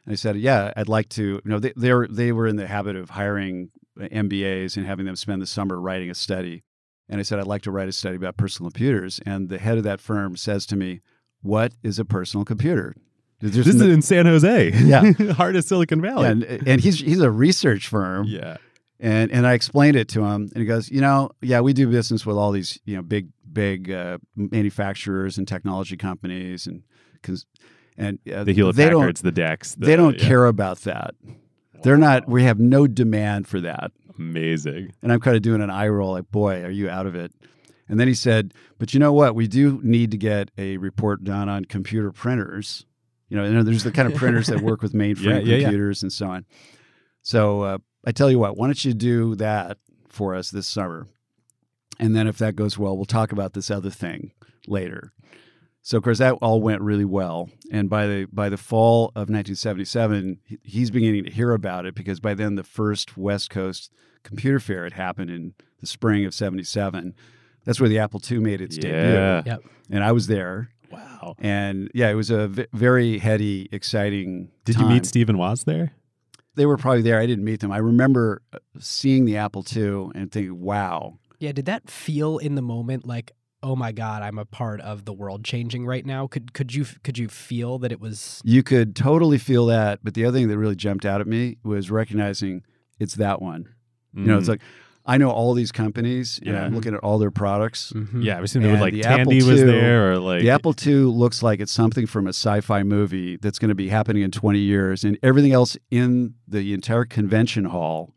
I 0.07 0.15
said, 0.15 0.37
Yeah, 0.37 0.73
I'd 0.75 0.89
like 0.89 1.09
to. 1.09 1.23
You 1.23 1.41
know, 1.45 1.59
they, 1.59 1.73
they, 1.77 1.93
were, 1.93 2.07
they 2.09 2.31
were 2.31 2.47
in 2.47 2.55
the 2.57 2.67
habit 2.67 2.95
of 2.95 3.11
hiring 3.11 3.71
uh, 3.99 4.05
MBAs 4.05 4.75
and 4.77 4.85
having 4.85 5.05
them 5.05 5.15
spend 5.15 5.41
the 5.41 5.47
summer 5.47 5.79
writing 5.79 6.09
a 6.09 6.15
study. 6.15 6.63
And 7.07 7.19
I 7.19 7.23
said, 7.23 7.39
I'd 7.39 7.47
like 7.47 7.63
to 7.63 7.71
write 7.71 7.87
a 7.87 7.91
study 7.91 8.15
about 8.15 8.37
personal 8.37 8.69
computers. 8.69 9.19
And 9.25 9.49
the 9.49 9.57
head 9.57 9.77
of 9.77 9.83
that 9.85 9.99
firm 9.99 10.35
says 10.35 10.65
to 10.67 10.75
me, 10.75 11.01
What 11.41 11.73
is 11.83 11.99
a 11.99 12.05
personal 12.05 12.45
computer? 12.45 12.95
There's 13.39 13.53
This 13.55 13.67
is 13.67 13.81
in 13.81 14.01
San 14.01 14.25
Jose. 14.25 14.71
Yeah. 14.71 15.11
Heart 15.33 15.55
of 15.55 15.63
Silicon 15.63 16.01
Valley. 16.01 16.27
and, 16.27 16.43
and 16.43 16.81
he's 16.81 16.99
he's 16.99 17.21
a 17.21 17.31
research 17.31 17.87
firm. 17.87 18.25
yeah. 18.27 18.57
And 18.99 19.31
and 19.31 19.47
I 19.47 19.53
explained 19.53 19.95
it 19.95 20.09
to 20.09 20.25
him, 20.25 20.49
and 20.53 20.57
he 20.57 20.65
goes, 20.65 20.89
you 20.89 20.99
know, 20.99 21.31
yeah, 21.41 21.61
we 21.61 21.71
do 21.71 21.87
business 21.87 22.25
with 22.25 22.35
all 22.35 22.51
these, 22.51 22.79
you 22.83 22.97
know, 22.97 23.01
big 23.01 23.29
big 23.51 23.89
uh, 23.89 24.17
manufacturers 24.35 25.37
and 25.37 25.47
technology 25.47 25.95
companies, 25.95 26.67
and 26.67 26.83
because 27.13 27.45
and 27.97 28.19
uh, 28.33 28.43
The 28.43 28.53
Hewlett 28.53 28.75
they 28.75 28.89
don't 28.89 29.01
Packards, 29.01 29.21
the 29.21 29.31
DECs. 29.31 29.77
The, 29.77 29.85
they 29.85 29.95
don't 29.95 30.19
yeah. 30.19 30.27
care 30.27 30.45
about 30.45 30.79
that. 30.81 31.15
They're 31.83 31.97
not. 31.97 32.27
We 32.27 32.43
have 32.43 32.59
no 32.59 32.87
demand 32.87 33.47
for 33.47 33.61
that. 33.61 33.91
Amazing. 34.17 34.93
And 35.01 35.13
I'm 35.13 35.21
kind 35.21 35.37
of 35.37 35.43
doing 35.43 35.61
an 35.61 35.69
eye 35.69 35.87
roll, 35.87 36.11
like, 36.11 36.29
boy, 36.29 36.61
are 36.63 36.69
you 36.69 36.89
out 36.89 37.05
of 37.05 37.15
it? 37.15 37.31
And 37.87 37.99
then 37.99 38.07
he 38.07 38.13
said, 38.13 38.53
but 38.77 38.93
you 38.93 38.99
know 38.99 39.13
what? 39.13 39.33
We 39.33 39.47
do 39.47 39.79
need 39.81 40.11
to 40.11 40.17
get 40.17 40.51
a 40.57 40.77
report 40.77 41.23
done 41.23 41.49
on 41.49 41.65
computer 41.65 42.11
printers. 42.11 42.85
You 43.29 43.37
know, 43.37 43.43
and 43.43 43.65
there's 43.67 43.83
the 43.83 43.91
kind 43.91 44.11
of 44.11 44.17
printers 44.17 44.47
that 44.47 44.61
work 44.61 44.81
with 44.81 44.93
mainframe 44.93 45.23
Yeah, 45.23 45.39
yeah, 45.39 45.55
yeah. 45.55 45.61
computers 45.63 46.03
and 46.03 46.11
so 46.11 46.27
on. 46.27 46.45
So 47.21 47.61
uh, 47.61 47.77
I 48.09 48.11
tell 48.11 48.31
you 48.31 48.39
what, 48.39 48.57
why 48.57 48.65
don't 48.65 48.83
you 48.83 48.95
do 48.95 49.35
that 49.35 49.77
for 50.07 50.33
us 50.33 50.49
this 50.49 50.65
summer? 50.65 51.07
And 51.99 52.15
then 52.15 52.25
if 52.27 52.39
that 52.39 52.55
goes 52.55 52.75
well, 52.75 52.95
we'll 52.97 53.05
talk 53.05 53.31
about 53.31 53.53
this 53.53 53.69
other 53.69 53.91
thing 53.91 54.31
later. 54.67 55.13
So 55.83 55.95
of 55.97 56.03
course 56.03 56.17
that 56.17 56.33
all 56.41 56.59
went 56.59 56.81
really 56.81 57.05
well, 57.05 57.49
and 57.71 57.87
by 57.87 58.07
the 58.07 58.25
by 58.33 58.49
the 58.49 58.57
fall 58.57 59.09
of 59.09 59.29
1977, 59.29 60.39
he's 60.63 60.89
beginning 60.89 61.23
to 61.25 61.29
hear 61.31 61.51
about 61.53 61.85
it 61.85 61.93
because 61.93 62.19
by 62.19 62.33
then 62.33 62.55
the 62.55 62.63
first 62.63 63.15
West 63.15 63.51
Coast 63.51 63.91
Computer 64.23 64.59
Fair 64.59 64.83
had 64.85 64.93
happened 64.93 65.29
in 65.29 65.53
the 65.79 65.87
spring 65.87 66.25
of 66.25 66.33
'77. 66.33 67.13
That's 67.63 67.79
where 67.79 67.89
the 67.89 67.99
Apple 67.99 68.21
II 68.29 68.39
made 68.39 68.59
its 68.61 68.77
Yeah. 68.77 69.41
debut, 69.41 69.69
and 69.91 70.03
I 70.03 70.11
was 70.11 70.25
there. 70.27 70.69
Wow. 70.91 71.35
And 71.39 71.89
yeah, 71.93 72.09
it 72.09 72.15
was 72.15 72.29
a 72.31 72.47
v- 72.47 72.65
very 72.73 73.19
heady, 73.19 73.69
exciting. 73.71 74.49
Did 74.65 74.77
you 74.79 74.85
meet 74.87 75.05
Steve 75.05 75.29
and 75.29 75.37
Woz 75.37 75.63
there? 75.65 75.93
They 76.59 76.65
were 76.65 76.75
probably 76.77 77.01
there. 77.01 77.17
I 77.19 77.25
didn't 77.25 77.45
meet 77.45 77.61
them. 77.61 77.71
I 77.71 77.77
remember 77.77 78.41
uh, 78.51 78.57
seeing 78.79 79.23
the 79.23 79.37
Apple 79.37 79.63
II 79.75 80.09
and 80.13 80.29
thinking, 80.29 80.59
"Wow, 80.59 81.19
Yeah, 81.39 81.53
did 81.53 81.65
that 81.67 81.89
feel 81.89 82.37
in 82.37 82.55
the 82.55 82.61
moment 82.61 83.07
like, 83.07 83.31
oh 83.63 83.75
my 83.77 83.93
god, 83.93 84.23
I'm 84.23 84.37
a 84.37 84.43
part 84.45 84.81
of 84.81 85.05
the 85.05 85.13
world 85.13 85.45
changing 85.45 85.85
right 85.85 86.05
now? 86.05 86.27
Could 86.27 86.53
could 86.53 86.75
you 86.75 86.85
could 87.03 87.17
you 87.17 87.29
feel 87.29 87.79
that 87.79 87.93
it 87.93 88.01
was? 88.01 88.41
You 88.43 88.61
could 88.61 88.93
totally 88.93 89.37
feel 89.37 89.65
that, 89.67 89.99
but 90.03 90.15
the 90.15 90.25
other 90.25 90.37
thing 90.37 90.49
that 90.49 90.57
really 90.57 90.75
jumped 90.75 91.05
out 91.05 91.21
at 91.21 91.27
me 91.27 91.57
was 91.63 91.89
recognizing 91.89 92.63
it's 92.99 93.15
that 93.15 93.41
one. 93.41 93.69
You 94.13 94.23
know, 94.25 94.37
it's 94.39 94.47
Mm. 94.47 94.51
like 94.51 94.61
I 95.09 95.17
know 95.17 95.29
all 95.31 95.53
these 95.53 95.71
companies, 95.71 96.39
and 96.45 96.53
Yeah. 96.53 96.63
I'm 96.65 96.75
looking 96.75 96.93
at 96.93 96.99
all 97.01 97.17
their 97.19 97.31
products. 97.31 97.91
Mhm. 97.95 98.23
yeah, 98.23 98.37
I 98.37 98.41
was 98.41 98.51
assuming 98.51 98.71
And 98.71 98.79
like 98.81 98.93
the 98.93 99.03
Apple 99.03 99.17
Tandy 99.31 99.43
was 99.43 99.59
II 99.61 99.65
there 99.65 100.11
or 100.11 100.19
like 100.19 100.41
The 100.41 100.51
Apple 100.51 100.73
II 100.85 100.93
looks 101.05 101.41
like 101.43 101.59
it's 101.59 101.71
something 101.71 102.05
from 102.05 102.27
a 102.27 102.29
sci-fi 102.29 102.83
movie 102.83 103.37
that's 103.37 103.57
going 103.59 103.69
to 103.69 103.75
be 103.75 103.89
happening 103.89 104.21
in 104.23 104.31
20 104.31 104.59
years, 104.59 105.03
and 105.03 105.17
everything 105.23 105.51
else 105.51 105.75
in 105.91 106.35
the 106.47 106.73
entire 106.73 107.05
convention 107.05 107.65
hall 107.65 108.13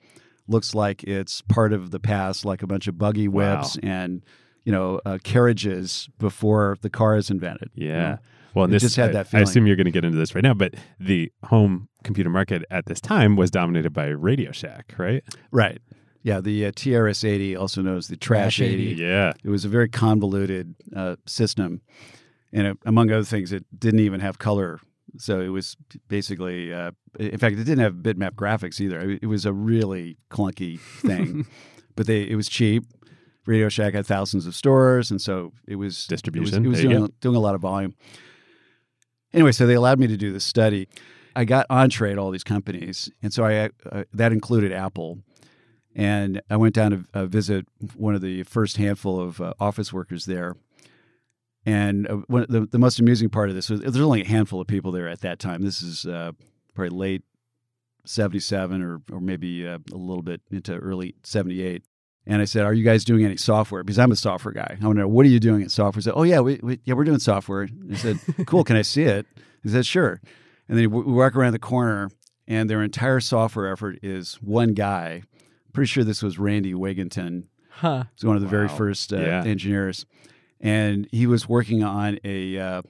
looks 0.48 0.74
like 0.74 1.02
it's 1.04 1.40
part 1.42 1.72
of 1.72 1.90
the 1.92 2.00
past, 2.00 2.44
like 2.44 2.62
a 2.62 2.66
bunch 2.66 2.86
of 2.88 2.98
buggy 2.98 3.26
Wow. 3.28 3.56
whips 3.56 3.78
and 3.82 4.22
you 4.64 4.70
know 4.72 5.00
uh, 5.06 5.18
carriages 5.24 6.08
before 6.18 6.76
the 6.82 6.90
car 6.90 7.16
is 7.16 7.30
invented. 7.30 7.70
you 7.74 7.88
Yeah. 7.88 8.02
know? 8.10 8.18
Well, 8.54 8.64
and 8.66 8.72
It 8.72 8.76
this 8.76 8.82
just 8.82 8.96
had 8.96 9.10
I- 9.10 9.22
that 9.22 9.28
I 9.34 9.40
assume 9.40 9.66
you're 9.66 9.76
going 9.76 9.86
to 9.86 9.90
get 9.90 10.04
into 10.04 10.18
this 10.18 10.34
right 10.34 10.44
now, 10.44 10.52
but 10.52 10.74
the 11.00 11.32
home 11.44 11.88
computer 12.04 12.28
market 12.28 12.64
at 12.70 12.84
this 12.84 13.00
time 13.00 13.34
was 13.34 13.50
dominated 13.50 13.94
by 13.94 14.08
Radio 14.08 14.52
Shack, 14.52 14.92
right? 14.98 15.24
right. 15.50 15.78
Yeah, 16.22 16.40
the 16.40 16.66
uh, 16.66 16.70
TRS-80, 16.72 17.58
also 17.58 17.82
known 17.82 17.96
as 17.96 18.08
the 18.08 18.16
Trash, 18.16 18.56
Trash 18.56 18.68
80. 18.68 18.92
80. 18.92 19.02
Yeah. 19.02 19.32
It 19.42 19.50
was 19.50 19.64
a 19.64 19.68
very 19.68 19.88
convoluted 19.88 20.74
uh, 20.94 21.16
system, 21.26 21.80
and 22.52 22.68
it, 22.68 22.78
among 22.86 23.10
other 23.10 23.24
things, 23.24 23.52
it 23.52 23.64
didn't 23.76 24.00
even 24.00 24.20
have 24.20 24.38
color. 24.38 24.80
So 25.18 25.40
it 25.40 25.48
was 25.48 25.76
basically, 26.08 26.72
uh, 26.72 26.92
in 27.18 27.38
fact, 27.38 27.54
it 27.56 27.64
didn't 27.64 27.80
have 27.80 27.94
bitmap 27.96 28.32
graphics 28.32 28.80
either. 28.80 29.00
It, 29.00 29.20
it 29.22 29.26
was 29.26 29.44
a 29.44 29.52
really 29.52 30.16
clunky 30.30 30.80
thing, 30.80 31.46
but 31.96 32.06
they 32.06 32.22
it 32.22 32.36
was 32.36 32.48
cheap. 32.48 32.84
Radio 33.44 33.68
Shack 33.68 33.94
had 33.94 34.06
thousands 34.06 34.46
of 34.46 34.54
stores, 34.54 35.10
and 35.10 35.20
so 35.20 35.52
it 35.66 35.74
was 35.76 36.06
Distribution. 36.06 36.64
It 36.64 36.68
was, 36.68 36.80
it 36.80 36.86
was 36.86 36.96
doing, 36.96 37.12
doing 37.20 37.36
a 37.36 37.40
lot 37.40 37.56
of 37.56 37.60
volume. 37.60 37.94
Anyway, 39.34 39.52
so 39.52 39.66
they 39.66 39.74
allowed 39.74 39.98
me 39.98 40.06
to 40.06 40.16
do 40.16 40.32
this 40.32 40.44
study. 40.44 40.88
I 41.34 41.44
got 41.44 41.66
entree 41.68 42.12
at 42.12 42.18
all 42.18 42.30
these 42.30 42.44
companies, 42.44 43.10
and 43.22 43.32
so 43.32 43.44
I 43.44 43.70
uh, 43.90 44.04
that 44.12 44.32
included 44.32 44.72
Apple. 44.72 45.18
And 45.94 46.40
I 46.48 46.56
went 46.56 46.74
down 46.74 46.90
to 46.90 47.04
uh, 47.12 47.26
visit 47.26 47.66
one 47.94 48.14
of 48.14 48.22
the 48.22 48.44
first 48.44 48.76
handful 48.78 49.20
of 49.20 49.40
uh, 49.40 49.52
office 49.60 49.92
workers 49.92 50.24
there. 50.24 50.56
And 51.66 52.08
uh, 52.08 52.16
one, 52.26 52.46
the, 52.48 52.66
the 52.66 52.78
most 52.78 52.98
amusing 52.98 53.28
part 53.28 53.48
of 53.48 53.54
this 53.54 53.70
was 53.70 53.80
there's 53.80 53.98
only 53.98 54.22
a 54.22 54.26
handful 54.26 54.60
of 54.60 54.66
people 54.66 54.90
there 54.90 55.08
at 55.08 55.20
that 55.20 55.38
time. 55.38 55.62
This 55.62 55.82
is 55.82 56.06
uh, 56.06 56.32
probably 56.74 56.96
late 56.96 57.22
77 58.04 58.82
or, 58.82 59.00
or 59.12 59.20
maybe 59.20 59.66
uh, 59.66 59.78
a 59.92 59.96
little 59.96 60.22
bit 60.22 60.40
into 60.50 60.74
early 60.76 61.14
78. 61.22 61.84
And 62.24 62.40
I 62.40 62.44
said, 62.44 62.64
"Are 62.64 62.72
you 62.72 62.84
guys 62.84 63.04
doing 63.04 63.24
any 63.24 63.36
software?" 63.36 63.82
Because 63.82 63.98
I'm 63.98 64.12
a 64.12 64.16
software 64.16 64.54
guy. 64.54 64.78
I 64.80 64.84
want 64.84 64.96
to 64.96 65.02
know 65.02 65.08
what 65.08 65.26
are 65.26 65.28
you 65.28 65.40
doing 65.40 65.62
at 65.62 65.72
software. 65.72 66.00
He 66.00 66.04
said, 66.04 66.14
"Oh 66.14 66.22
yeah, 66.22 66.38
we, 66.38 66.60
we 66.62 66.78
yeah 66.84 66.94
we're 66.94 67.02
doing 67.02 67.18
software." 67.18 67.68
I 67.90 67.96
said, 67.96 68.20
"Cool, 68.46 68.62
can 68.62 68.76
I 68.76 68.82
see 68.82 69.02
it?" 69.02 69.26
He 69.64 69.68
said, 69.68 69.84
"Sure." 69.84 70.20
And 70.68 70.78
then 70.78 70.90
we 70.90 71.02
walk 71.02 71.34
around 71.34 71.52
the 71.52 71.58
corner, 71.58 72.10
and 72.46 72.70
their 72.70 72.80
entire 72.80 73.18
software 73.18 73.72
effort 73.72 73.98
is 74.02 74.34
one 74.36 74.74
guy. 74.74 75.22
Pretty 75.72 75.88
sure 75.88 76.04
this 76.04 76.22
was 76.22 76.38
Randy 76.38 76.74
Wigginton. 76.74 77.44
Huh. 77.70 78.04
He's 78.14 78.24
one 78.24 78.36
of 78.36 78.42
the 78.42 78.48
very 78.48 78.68
first 78.68 79.12
uh, 79.12 79.16
Yeah. 79.20 79.44
engineers, 79.44 80.04
and 80.60 81.08
he 81.10 81.26
was 81.26 81.48
working 81.48 81.82
on 81.82 82.18
a 82.24 82.58
uh, 82.58 82.82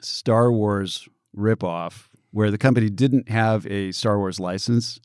Star 0.00 0.50
Wars 0.50 1.08
ripoff 1.36 2.08
where 2.32 2.50
the 2.50 2.58
company 2.58 2.88
didn't 2.90 3.28
have 3.28 3.66
a 3.66 3.92
Star 3.92 4.16
Wars 4.18 4.40
license, 4.40 4.98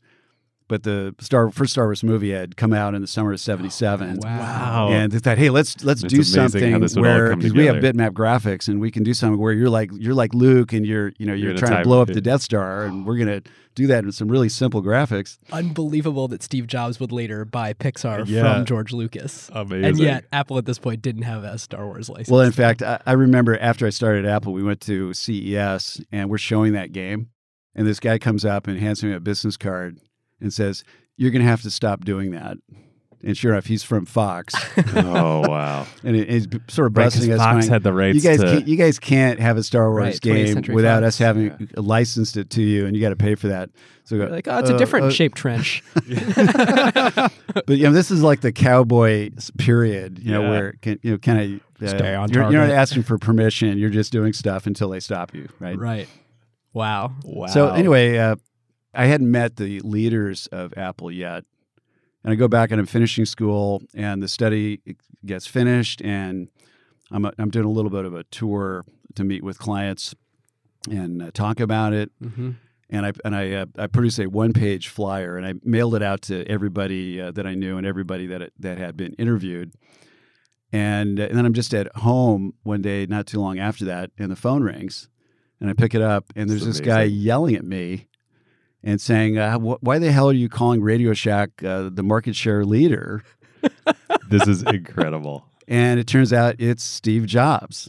but 0.68 0.82
the 0.84 1.14
Star 1.20 1.50
first 1.50 1.72
Star 1.72 1.84
Wars 1.84 2.02
movie 2.02 2.30
had 2.32 2.56
come 2.56 2.72
out 2.72 2.94
in 2.94 3.02
the 3.02 3.06
summer 3.06 3.32
of 3.32 3.40
'77. 3.40 4.20
Wow. 4.22 4.88
And 4.90 5.12
they 5.12 5.18
thought, 5.18 5.36
hey, 5.38 5.50
let's 5.50 5.84
let's 5.84 6.02
It's 6.02 6.12
do 6.14 6.22
something 6.22 6.80
this 6.80 6.96
would 6.96 7.06
all 7.06 7.14
where 7.14 7.36
because 7.36 7.52
we 7.52 7.66
have 7.66 7.76
bitmap 7.76 8.12
graphics 8.12 8.68
and 8.68 8.80
we 8.80 8.90
can 8.90 9.02
do 9.02 9.12
something 9.12 9.38
where 9.38 9.52
you're 9.52 9.68
like 9.70 9.90
you're 9.92 10.14
like 10.14 10.32
Luke 10.34 10.72
and 10.72 10.86
you're 10.86 11.12
you 11.18 11.26
know 11.26 11.34
you're, 11.34 11.50
You're 11.50 11.58
trying 11.58 11.76
to 11.76 11.82
blow 11.84 12.00
up 12.00 12.08
the 12.08 12.20
Death 12.22 12.40
Star 12.42 12.84
and 12.86 13.04
we're 13.06 13.18
gonna 13.18 13.42
do 13.76 13.86
that 13.86 14.02
in 14.02 14.10
some 14.10 14.28
really 14.28 14.48
simple 14.48 14.82
graphics. 14.82 15.38
Unbelievable 15.52 16.26
that 16.28 16.42
Steve 16.42 16.66
Jobs 16.66 16.98
would 16.98 17.12
later 17.12 17.44
buy 17.44 17.72
Pixar 17.74 18.26
Yeah. 18.26 18.54
from 18.54 18.64
George 18.64 18.92
Lucas. 18.92 19.48
Amazing. 19.52 19.84
And 19.84 19.98
yet, 19.98 20.24
Apple 20.32 20.58
at 20.58 20.64
this 20.64 20.78
point 20.80 21.02
didn't 21.02 21.22
have 21.22 21.44
a 21.44 21.58
Star 21.58 21.86
Wars 21.86 22.08
license. 22.08 22.30
Well, 22.30 22.40
in 22.40 22.52
fact, 22.52 22.82
I, 22.82 23.00
I 23.06 23.12
remember 23.12 23.56
after 23.58 23.86
I 23.86 23.90
started 23.90 24.26
Apple, 24.26 24.52
we 24.52 24.62
went 24.64 24.80
to 24.82 25.12
CES 25.14 26.00
and 26.10 26.28
we're 26.30 26.38
showing 26.38 26.72
that 26.72 26.90
game, 26.92 27.28
and 27.74 27.86
this 27.86 28.00
guy 28.00 28.18
comes 28.18 28.44
up 28.44 28.66
and 28.66 28.78
hands 28.80 29.04
me 29.04 29.12
a 29.12 29.20
business 29.20 29.56
card 29.56 29.98
and 30.40 30.52
says, 30.52 30.82
"You're 31.16 31.30
going 31.30 31.44
to 31.44 31.48
have 31.48 31.62
to 31.62 31.70
stop 31.70 32.04
doing 32.04 32.30
that." 32.32 32.56
And 33.24 33.36
sure 33.36 33.52
enough, 33.52 33.66
he's 33.66 33.82
from 33.82 34.06
Fox, 34.06 34.54
oh 34.94 35.48
wow. 35.48 35.86
and 36.04 36.14
it- 36.14 36.28
he's 36.28 36.46
sort 36.68 36.86
of 36.90 36.96
Right, 36.96 37.04
'cause 37.04 37.14
busting 37.16 37.32
us. 37.32 37.38
Fox 37.38 37.64
going, 37.64 37.72
had 37.72 37.82
the 37.82 37.92
rights 37.92 38.14
you 38.16 38.20
guys, 38.20 38.40
to. 38.40 38.46
can't, 38.46 38.68
you 38.68 38.76
guys 38.76 38.98
can't 38.98 39.40
have 39.40 39.56
a 39.56 39.62
Star 39.64 39.90
Wars 39.90 40.04
Right, 40.04 40.20
game 40.20 40.62
without 40.72 41.02
Fox, 41.02 41.14
us 41.14 41.18
having 41.18 41.68
licensed 41.76 42.36
it 42.36 42.50
to 42.50 42.62
you, 42.62 42.86
and 42.86 42.94
you 42.94 43.00
got 43.02 43.08
to 43.08 43.16
pay 43.16 43.34
for 43.34 43.48
that. 43.48 43.70
So 44.04 44.18
go, 44.18 44.26
like, 44.26 44.46
oh, 44.46 44.58
it's 44.58 44.70
a 44.70 44.74
uh, 44.74 44.78
different 44.78 45.06
uh, 45.06 45.10
shaped 45.10 45.36
trench. 45.36 45.82
But 47.66 47.78
you 47.78 47.84
know, 47.84 47.92
this 47.92 48.10
is 48.10 48.22
like 48.22 48.42
the 48.42 48.52
cowboy 48.52 49.30
period, 49.58 50.18
you 50.20 50.30
know, 50.30 50.42
Yeah. 50.42 50.50
where 50.50 50.72
can, 50.82 50.98
you 51.02 51.12
know, 51.12 51.18
kind 51.18 51.60
of 51.80 51.88
Stay 51.88 52.14
on 52.14 52.30
you're, 52.30 52.42
you're 52.44 52.52
not 52.66 52.70
asking 52.70 53.02
for 53.02 53.18
permission; 53.18 53.76
you're 53.76 53.90
just 53.90 54.10
doing 54.12 54.32
stuff 54.32 54.66
until 54.66 54.88
they 54.90 55.00
stop 55.00 55.34
you, 55.34 55.48
right? 55.58 55.76
right. 55.76 56.08
Wow. 56.72 57.12
wow. 57.24 57.46
So 57.48 57.68
anyway, 57.68 58.16
uh, 58.18 58.36
I 58.94 59.06
hadn't 59.06 59.30
met 59.30 59.56
the 59.56 59.80
leaders 59.80 60.46
of 60.48 60.72
Apple 60.76 61.10
yet, 61.10 61.44
and 62.26 62.32
I 62.32 62.34
go 62.34 62.48
back 62.48 62.72
and 62.72 62.80
I'm 62.80 62.86
finishing 62.86 63.24
school, 63.24 63.82
and 63.94 64.20
the 64.20 64.26
study 64.26 64.80
gets 65.24 65.46
finished, 65.46 66.02
and 66.02 66.48
I'm 67.12 67.24
i 67.24 67.30
I'm 67.38 67.50
doing 67.50 67.64
a 67.64 67.70
little 67.70 67.90
bit 67.90 68.04
of 68.04 68.14
a 68.14 68.24
tour 68.24 68.84
to 69.14 69.22
meet 69.22 69.44
with 69.44 69.58
clients 69.60 70.12
and 70.90 71.22
uh, 71.22 71.30
talk 71.32 71.60
about 71.60 71.92
it. 71.92 72.10
hmm 72.20 72.50
And 72.90 73.06
I 73.06 73.12
and 73.24 73.34
I 73.36 73.52
uh, 73.52 73.66
I 73.78 73.86
produced 73.86 74.18
a 74.18 74.26
one 74.26 74.52
page 74.52 74.88
flyer, 74.88 75.36
and 75.36 75.46
I 75.46 75.54
mailed 75.62 75.94
it 75.94 76.02
out 76.02 76.22
to 76.22 76.44
everybody 76.50 77.20
uh, 77.20 77.30
that 77.30 77.46
I 77.46 77.54
knew 77.54 77.78
and 77.78 77.86
everybody 77.86 78.26
that 78.26 78.50
that 78.58 78.78
had 78.78 78.96
been 78.96 79.14
interviewed. 79.14 79.72
And, 80.72 81.20
uh, 81.20 81.22
and 81.28 81.38
then 81.38 81.46
I'm 81.46 81.54
just 81.54 81.72
at 81.74 81.94
home 81.96 82.54
one 82.64 82.82
day, 82.82 83.06
not 83.06 83.26
too 83.26 83.40
long 83.40 83.58
after 83.60 83.84
that, 83.84 84.10
and 84.18 84.32
the 84.32 84.36
phone 84.36 84.64
rings, 84.64 85.08
and 85.60 85.70
I 85.70 85.74
pick 85.74 85.94
it 85.94 86.02
up, 86.02 86.24
and 86.34 86.50
there's 86.50 86.66
this 86.66 86.80
guy 86.80 87.02
yelling 87.04 87.54
at 87.54 87.64
me, 87.64 88.08
and 88.86 88.98
saying, 89.00 89.36
uh, 89.36 89.58
wh- 89.58 89.82
"Why 89.82 89.98
the 89.98 90.10
hell 90.12 90.30
are 90.30 90.32
you 90.32 90.48
calling 90.48 90.80
Radio 90.80 91.12
Shack 91.12 91.62
uh, 91.62 91.90
the 91.92 92.02
market 92.02 92.34
share 92.34 92.64
leader?" 92.64 93.22
this 94.30 94.46
is 94.46 94.62
incredible. 94.62 95.44
And 95.68 95.98
it 96.00 96.06
turns 96.06 96.32
out 96.32 96.54
it's 96.58 96.82
Steve 96.84 97.26
Jobs. 97.26 97.88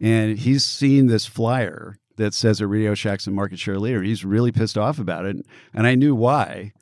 And 0.00 0.38
he's 0.38 0.64
seen 0.64 1.06
this 1.06 1.24
flyer 1.26 1.96
that 2.16 2.34
says 2.34 2.58
that 2.58 2.66
Radio 2.66 2.94
Shack's 2.94 3.26
a 3.26 3.30
market 3.30 3.58
share 3.58 3.78
leader. 3.78 4.02
He's 4.02 4.24
really 4.24 4.52
pissed 4.52 4.76
off 4.76 4.98
about 4.98 5.24
it. 5.24 5.36
And 5.72 5.86
I 5.86 5.94
knew 5.94 6.14
why, 6.14 6.72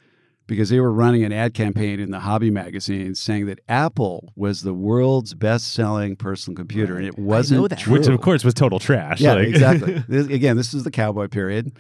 because 0.49 0.71
they 0.71 0.81
were 0.81 0.93
running 0.93 1.23
an 1.23 1.33
ad 1.33 1.55
campaign 1.55 2.01
in 2.01 2.11
the 2.11 2.21
hobby 2.21 2.51
magazine 2.51 3.15
saying 3.15 3.47
that 3.47 3.61
Apple 3.69 4.33
was 4.35 4.63
the 4.63 4.75
world's 4.75 5.35
best 5.35 5.73
selling 5.73 6.17
personal 6.17 6.57
computer. 6.57 6.97
And 6.97 7.07
it 7.07 7.19
wasn't 7.19 7.69
that. 7.71 7.79
true. 7.79 7.93
Which 7.93 8.09
of 8.09 8.21
course 8.21 8.43
was 8.45 8.55
total 8.55 8.81
trash. 8.81 9.21
Yeah, 9.21 9.35
like- 9.35 9.49
exactly. 9.49 10.03
This- 10.09 10.27
again, 10.27 10.57
this 10.57 10.75
is 10.75 10.83
the 10.83 10.91
cowboy 10.91 11.29
period. 11.29 11.77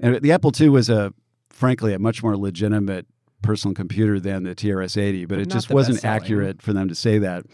And 0.00 0.16
the 0.22 0.32
Apple 0.32 0.52
II 0.58 0.70
was 0.70 0.88
a, 0.90 1.12
frankly, 1.50 1.92
a 1.94 1.98
much 1.98 2.22
more 2.22 2.36
legitimate 2.36 3.06
personal 3.42 3.74
computer 3.74 4.18
than 4.18 4.42
the 4.42 4.54
TRS-80, 4.54 5.22
but 5.22 5.28
But 5.28 5.38
it 5.40 5.48
not 5.48 5.54
just 5.54 5.70
wasn't 5.70 6.04
accurate 6.04 6.62
for 6.62 6.72
them 6.72 6.88
to 6.88 6.94
say 6.94 7.18
that. 7.18 7.44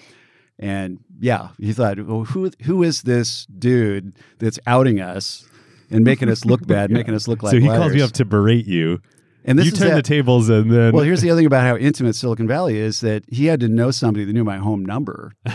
And 0.59 0.98
yeah, 1.18 1.48
he 1.59 1.72
thought, 1.72 1.98
well, 2.05 2.24
who 2.24 2.50
who 2.64 2.83
is 2.83 3.03
this 3.03 3.46
dude 3.46 4.14
that's 4.38 4.59
outing 4.66 5.00
us 5.00 5.48
and 5.90 6.05
making 6.05 6.29
us 6.29 6.44
look 6.44 6.66
bad, 6.66 6.90
making 6.90 7.14
us 7.14 7.26
look 7.26 7.42
like 7.42 7.53
so 7.53 7.59
he 7.61 7.66
calls 7.68 7.94
you 7.94 8.05
up 8.05 8.12
to 8.12 8.24
berate 8.24 8.66
you. 8.66 9.00
and 9.44 9.59
this 9.59 9.66
you 9.66 9.72
is 9.72 9.79
turn 9.79 9.94
the 9.94 10.03
tables 10.03 10.48
and 10.50 10.70
then 10.70 10.92
well, 10.92 11.03
here's 11.03 11.22
the 11.22 11.31
other 11.31 11.38
thing 11.40 11.46
about 11.46 11.62
how 11.66 11.76
intimate 11.88 12.14
Silicon 12.14 12.46
Valley 12.46 12.76
is 12.76 13.00
that 13.00 13.24
he 13.29 13.46
had 13.46 13.59
to 13.61 13.68
know 13.68 13.90
somebody 13.90 14.24
that 14.26 14.33
knew 14.35 14.44
my 14.44 14.59
home 14.59 14.85
number. 14.85 15.33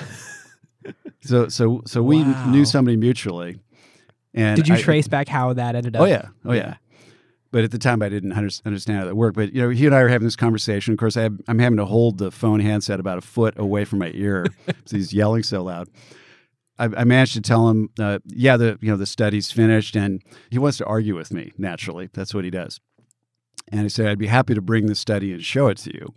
so 1.22 1.48
so 1.50 1.82
so 1.86 2.02
we 2.04 2.24
Wow. 2.24 2.36
knew 2.44 2.66
somebody 2.66 2.98
mutually. 2.98 3.60
And 4.36 4.56
Did 4.58 4.68
you 4.68 4.76
I- 4.76 4.82
trace 4.82 5.08
back 5.08 5.28
how 5.28 5.54
that 5.54 5.76
ended 5.76 5.96
up? 5.96 6.04
Oh 6.04 6.06
yeah, 6.06 6.28
oh 6.46 6.54
yeah. 6.54 6.76
But 7.52 7.64
at 7.64 7.72
the 7.72 7.78
time, 7.80 8.02
I 8.02 8.10
didn't 8.10 8.34
under- 8.34 8.50
understand 8.66 9.00
how 9.00 9.06
that 9.06 9.16
worked. 9.16 9.38
But 9.38 9.54
you 9.54 9.62
know, 9.62 9.70
he 9.70 9.86
and 9.86 9.96
I 9.96 10.02
are 10.02 10.10
having 10.10 10.28
this 10.28 10.36
conversation. 10.36 10.92
Of 10.92 11.00
course, 11.00 11.16
I 11.16 11.22
have, 11.22 11.40
I'm 11.48 11.60
having 11.60 11.78
to 11.78 11.86
hold 11.86 12.18
the 12.18 12.30
phone 12.30 12.60
handset 12.60 13.00
about 13.00 13.18
a 13.18 13.22
foot 13.22 13.54
away 13.58 13.86
from 13.86 14.00
my 14.00 14.12
ear 14.14 14.46
because 14.66 14.92
he's 14.92 15.14
yelling 15.14 15.42
so 15.42 15.64
loud. 15.64 15.88
I, 16.78 16.86
I 16.86 17.04
managed 17.06 17.32
to 17.36 17.42
tell 17.42 17.70
him, 17.70 17.90
uh, 17.98 18.20
yeah, 18.26 18.58
the 18.58 18.78
you 18.82 18.92
know 18.92 18.98
the 18.98 19.06
study's 19.06 19.52
finished, 19.54 19.96
and 19.96 20.22
he 20.50 20.60
wants 20.60 20.78
to 20.80 20.86
argue 20.86 21.16
with 21.16 21.32
me. 21.32 21.54
Naturally, 21.58 22.10
that's 22.14 22.34
what 22.34 22.44
he 22.44 22.50
does. 22.50 22.82
And 23.70 23.82
I 23.82 23.88
said, 23.88 24.08
I'd 24.08 24.20
be 24.20 24.28
happy 24.28 24.54
to 24.54 24.62
bring 24.62 24.88
the 24.88 24.96
study 24.96 25.32
and 25.32 25.42
show 25.42 25.68
it 25.68 25.78
to 25.80 25.94
you. 25.94 26.14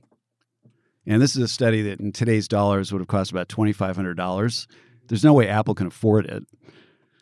And 1.07 1.23
this 1.23 1.37
is 1.37 1.43
a 1.43 1.49
study 1.49 1.81
that, 1.83 2.01
in 2.01 2.13
today's 2.13 2.49
dollars, 2.49 2.93
would 2.93 2.99
have 3.01 3.09
cost 3.09 3.31
about 3.31 3.49
twenty 3.49 3.73
five 3.73 3.95
hundred 3.95 4.17
dollars. 4.17 4.67
There's 5.07 5.23
no 5.25 5.33
way 5.35 5.47
Apple 5.49 5.75
can 5.75 5.87
afford 5.87 6.27
it. 6.27 6.45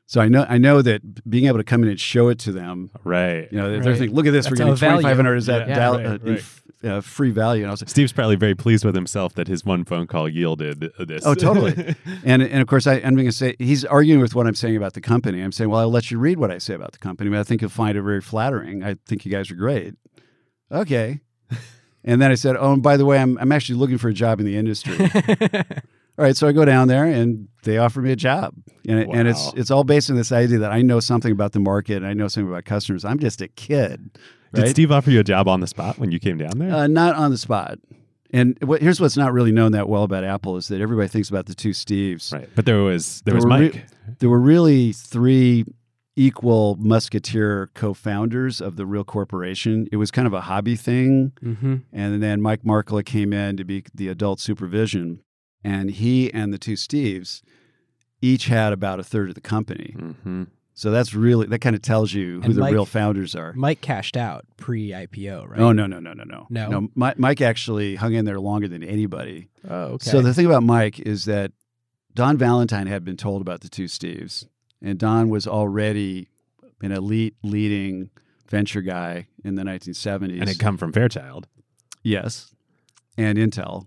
So 0.08 0.20
I 0.20 0.28
know 0.28 0.46
I 0.48 0.56
know 0.58 0.82
that 0.82 1.28
being 1.28 1.46
able 1.46 1.58
to 1.58 1.64
come 1.64 1.82
in 1.82 1.88
and 1.88 1.98
show 2.00 2.28
it 2.28 2.38
to 2.40 2.52
them, 2.52 2.90
right. 3.02 3.48
you 3.50 3.58
know, 3.58 3.68
they're 3.70 3.80
Right. 3.80 3.98
thinking, 3.98 4.14
look 4.14 4.26
at 4.26 4.30
this, 4.32 4.44
That's 4.46 4.52
we're 4.52 4.56
getting 4.58 4.72
a 4.74 4.76
twenty 4.76 5.02
five 5.02 5.16
hundred. 5.16 5.36
Is 5.36 5.46
that 5.46 5.68
Yeah, 5.68 5.74
dial- 5.74 5.96
right, 5.98 6.06
uh, 6.06 6.18
right. 6.22 6.44
uh, 6.84 7.00
free 7.00 7.32
value? 7.32 7.62
And 7.64 7.70
I 7.70 7.72
was 7.72 7.82
like, 7.82 7.88
Steve's 7.88 8.12
probably 8.12 8.36
very 8.36 8.54
pleased 8.54 8.84
with 8.84 8.94
himself 8.94 9.34
that 9.34 9.48
his 9.48 9.64
one 9.64 9.84
phone 9.84 10.06
call 10.06 10.28
yielded 10.28 10.92
this. 11.00 11.26
Oh, 11.26 11.34
totally. 11.34 11.74
and 12.24 12.40
and 12.40 12.60
of 12.62 12.68
course, 12.68 12.86
I, 12.86 12.94
I'm 13.04 13.16
going 13.16 13.26
to 13.26 13.32
say 13.32 13.56
he's 13.58 13.84
arguing 13.84 14.20
with 14.20 14.36
what 14.36 14.46
I'm 14.46 14.54
saying 14.54 14.76
about 14.76 14.92
the 14.92 15.00
company. 15.00 15.42
I'm 15.42 15.50
saying, 15.50 15.70
well, 15.70 15.80
I'll 15.80 15.90
let 15.90 16.10
you 16.12 16.18
read 16.20 16.38
what 16.38 16.52
I 16.52 16.58
say 16.58 16.74
about 16.74 16.92
the 16.92 16.98
company, 16.98 17.28
but 17.30 17.40
I 17.40 17.42
think 17.42 17.60
you'll 17.60 17.70
find 17.70 17.98
it 17.98 18.02
very 18.02 18.20
flattering. 18.20 18.84
I 18.84 18.96
think 19.06 19.24
you 19.26 19.32
guys 19.32 19.50
are 19.50 19.56
great. 19.56 19.94
Okay. 20.70 21.20
And 22.08 22.22
then 22.22 22.30
I 22.30 22.36
said, 22.36 22.54
oh, 22.56 22.72
and 22.74 22.84
by 22.84 22.96
the 22.96 23.04
way, 23.04 23.18
I'm 23.18 23.36
I'm 23.38 23.50
actually 23.50 23.80
looking 23.80 23.98
for 23.98 24.08
a 24.08 24.14
job 24.14 24.38
in 24.38 24.46
the 24.46 24.56
industry. 24.56 24.96
All 26.18 26.24
right, 26.24 26.36
so 26.36 26.48
I 26.48 26.52
go 26.52 26.64
down 26.64 26.88
there 26.88 27.04
and 27.04 27.48
they 27.62 27.76
offer 27.78 28.00
me 28.00 28.10
a 28.10 28.16
job, 28.16 28.54
and, 28.88 29.00
and 29.12 29.28
it's 29.28 29.52
it's 29.54 29.70
all 29.70 29.84
based 29.84 30.08
on 30.08 30.16
this 30.16 30.32
idea 30.32 30.58
that 30.58 30.72
I 30.72 30.80
know 30.80 30.98
something 30.98 31.30
about 31.30 31.52
the 31.52 31.60
market 31.60 31.96
and 31.98 32.06
I 32.06 32.14
know 32.14 32.26
something 32.28 32.50
about 32.50 32.64
customers. 32.64 33.04
I'm 33.04 33.18
just 33.18 33.42
a 33.42 33.48
kid, 33.48 34.18
Did? 34.54 34.68
Steve 34.70 34.90
offer 34.92 35.10
you 35.10 35.20
a 35.20 35.24
job 35.24 35.46
on 35.46 35.60
the 35.60 35.66
spot 35.66 35.98
when 35.98 36.10
you 36.12 36.18
came 36.18 36.38
down 36.38 36.58
there? 36.58 36.72
Uh, 36.74 36.86
not 36.86 37.16
on 37.16 37.30
the 37.30 37.36
spot. 37.38 37.78
And 38.32 38.58
what, 38.62 38.80
here's 38.82 39.00
what's 39.00 39.16
not 39.16 39.32
really 39.32 39.52
known 39.52 39.72
that 39.72 39.88
well 39.88 40.02
about 40.02 40.24
Apple 40.24 40.56
is 40.56 40.68
that 40.68 40.80
everybody 40.80 41.06
thinks 41.08 41.28
about 41.28 41.46
the 41.46 41.54
two 41.54 41.70
Steves. 41.70 42.32
right. 42.32 42.48
But 42.54 42.64
there 42.66 42.78
was 42.82 43.22
there 43.26 43.32
There 43.32 43.36
was 43.36 43.44
were 43.44 43.50
re- 43.50 43.70
Mike. 43.72 43.86
There 44.18 44.30
were 44.30 44.40
really 44.40 44.92
three 44.92 45.64
equal 46.16 46.76
musketeer 46.80 47.70
co-founders 47.74 48.60
of 48.62 48.76
the 48.76 48.86
real 48.86 49.04
corporation. 49.04 49.86
It 49.92 49.96
was 49.96 50.10
kind 50.10 50.26
of 50.26 50.32
a 50.32 50.40
hobby 50.40 50.76
thing, 50.76 51.32
hmm 51.40 51.76
and 51.92 52.22
then 52.22 52.40
Mike 52.40 52.62
Markkula 52.62 53.04
came 53.04 53.32
in 53.34 53.56
to 53.58 53.64
be 53.64 53.84
the 53.94 54.08
adult 54.08 54.40
supervision, 54.40 55.20
and 55.64 55.90
he 55.90 56.32
and 56.32 56.52
the 56.52 56.58
two 56.58 56.74
Steves 56.74 57.42
each 58.22 58.46
had 58.46 58.72
about 58.72 58.98
a 59.00 59.04
third 59.04 59.28
of 59.28 59.34
the 59.34 59.40
company. 59.40 59.94
hmm 60.22 60.44
So 60.74 60.90
that's 60.90 61.14
really 61.14 61.46
that 61.46 61.60
kind 61.60 61.74
of 61.76 61.82
tells 61.82 62.12
you 62.14 62.40
who 62.40 62.42
And 62.46 62.54
the 62.54 62.60
Mike- 62.60 62.72
real 62.72 62.84
founders 62.86 63.34
are. 63.34 63.52
Mike 63.54 63.80
cashed 63.80 64.16
out 64.16 64.44
pre 64.56 64.90
IPO, 64.90 65.48
right? 65.48 65.60
Oh 65.60 65.72
no 65.72 65.86
no 65.86 65.98
no 66.00 66.12
no 66.12 66.24
no 66.24 66.46
No? 66.50 66.88
Mi- 66.94 67.14
Mike 67.16 67.40
actually 67.40 67.96
hung 67.96 68.14
in 68.14 68.24
there 68.24 68.40
longer 68.40 68.68
than 68.68 68.82
anybody. 68.82 69.48
Oh, 69.68 69.94
okay. 69.94 70.10
So 70.10 70.20
the 70.22 70.34
thing 70.34 70.46
about 70.46 70.62
Mike 70.62 71.00
is 71.00 71.24
that 71.26 71.52
Don 72.14 72.36
Valentine 72.38 72.86
had 72.86 73.04
been 73.04 73.16
told 73.16 73.42
about 73.42 73.60
the 73.60 73.68
two 73.68 73.84
Steves, 73.84 74.46
and 74.82 74.98
Don 74.98 75.28
was 75.28 75.46
already 75.46 76.28
an 76.82 76.92
elite 76.92 77.36
leading 77.42 78.08
venture 78.48 78.80
guy 78.82 79.26
in 79.44 79.54
the 79.56 79.62
1970s. 79.64 80.38
And 80.40 80.48
had 80.48 80.58
come 80.58 80.76
from 80.78 80.92
Fairchild. 80.92 81.46
yes, 82.02 82.54
and 83.18 83.36
Intel. 83.38 83.86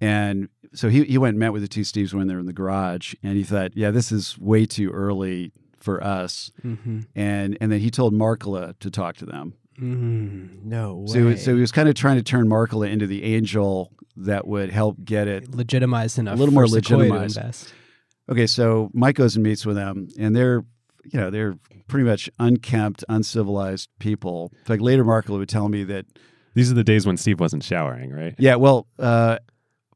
And 0.00 0.48
so 0.74 0.88
he, 0.88 1.04
he 1.04 1.16
went 1.18 1.30
and 1.34 1.38
met 1.40 1.52
with 1.52 1.62
the 1.62 1.68
two 1.68 1.80
Steves 1.82 2.12
when 2.12 2.26
they 2.26 2.34
were 2.34 2.40
in 2.40 2.46
the 2.46 2.52
garage, 2.52 3.14
and 3.22 3.36
he 3.36 3.44
thought, 3.44 3.76
yeah, 3.76 3.90
this 3.90 4.12
is 4.12 4.38
way 4.38 4.66
too 4.66 4.90
early 4.90 5.52
for 5.78 6.02
us. 6.02 6.50
Mm-hmm. 6.64 7.00
And 7.14 7.56
and 7.60 7.72
then 7.72 7.80
he 7.80 7.90
told 7.90 8.12
Markkula 8.12 8.78
to 8.80 8.90
talk 8.90 9.16
to 9.16 9.26
them. 9.26 9.54
Mm, 9.80 10.64
no 10.64 11.04
way. 11.06 11.06
So, 11.06 11.34
so 11.36 11.54
he 11.54 11.60
was 11.60 11.72
kind 11.72 11.88
of 11.88 11.94
trying 11.94 12.16
to 12.16 12.22
turn 12.22 12.48
Markkula 12.48 12.90
into 12.90 13.06
the 13.06 13.22
angel 13.24 13.92
that 14.16 14.46
would 14.46 14.70
help 14.70 14.96
get 15.04 15.28
it. 15.28 15.54
legitimized 15.54 16.18
enough. 16.18 16.34
A 16.36 16.38
little 16.38 16.54
more 16.54 16.64
for 16.64 16.80
Sequoia 16.80 16.98
legitimized. 16.98 17.36
invest. 17.36 17.74
Okay, 18.30 18.46
so 18.46 18.90
Mike 18.92 19.16
goes 19.16 19.36
and 19.36 19.44
meets 19.44 19.64
with 19.66 19.76
them, 19.76 20.08
and 20.18 20.34
they're, 20.34 20.64
you 21.04 21.20
know, 21.20 21.30
they're 21.30 21.54
pretty 21.86 22.04
much 22.04 22.28
unkempt, 22.40 23.04
uncivilized 23.08 23.88
people. 24.00 24.50
In 24.58 24.64
fact, 24.64 24.82
later 24.82 25.04
Markkula 25.04 25.38
would 25.38 25.48
tell 25.48 25.68
me 25.68 25.84
that, 25.84 26.06
These 26.54 26.70
are 26.70 26.74
the 26.74 26.82
days 26.82 27.06
when 27.06 27.16
Steve 27.18 27.38
wasn't 27.38 27.62
showering, 27.62 28.10
right? 28.10 28.34
yeah, 28.38 28.56
well, 28.56 28.88
uh, 28.98 29.38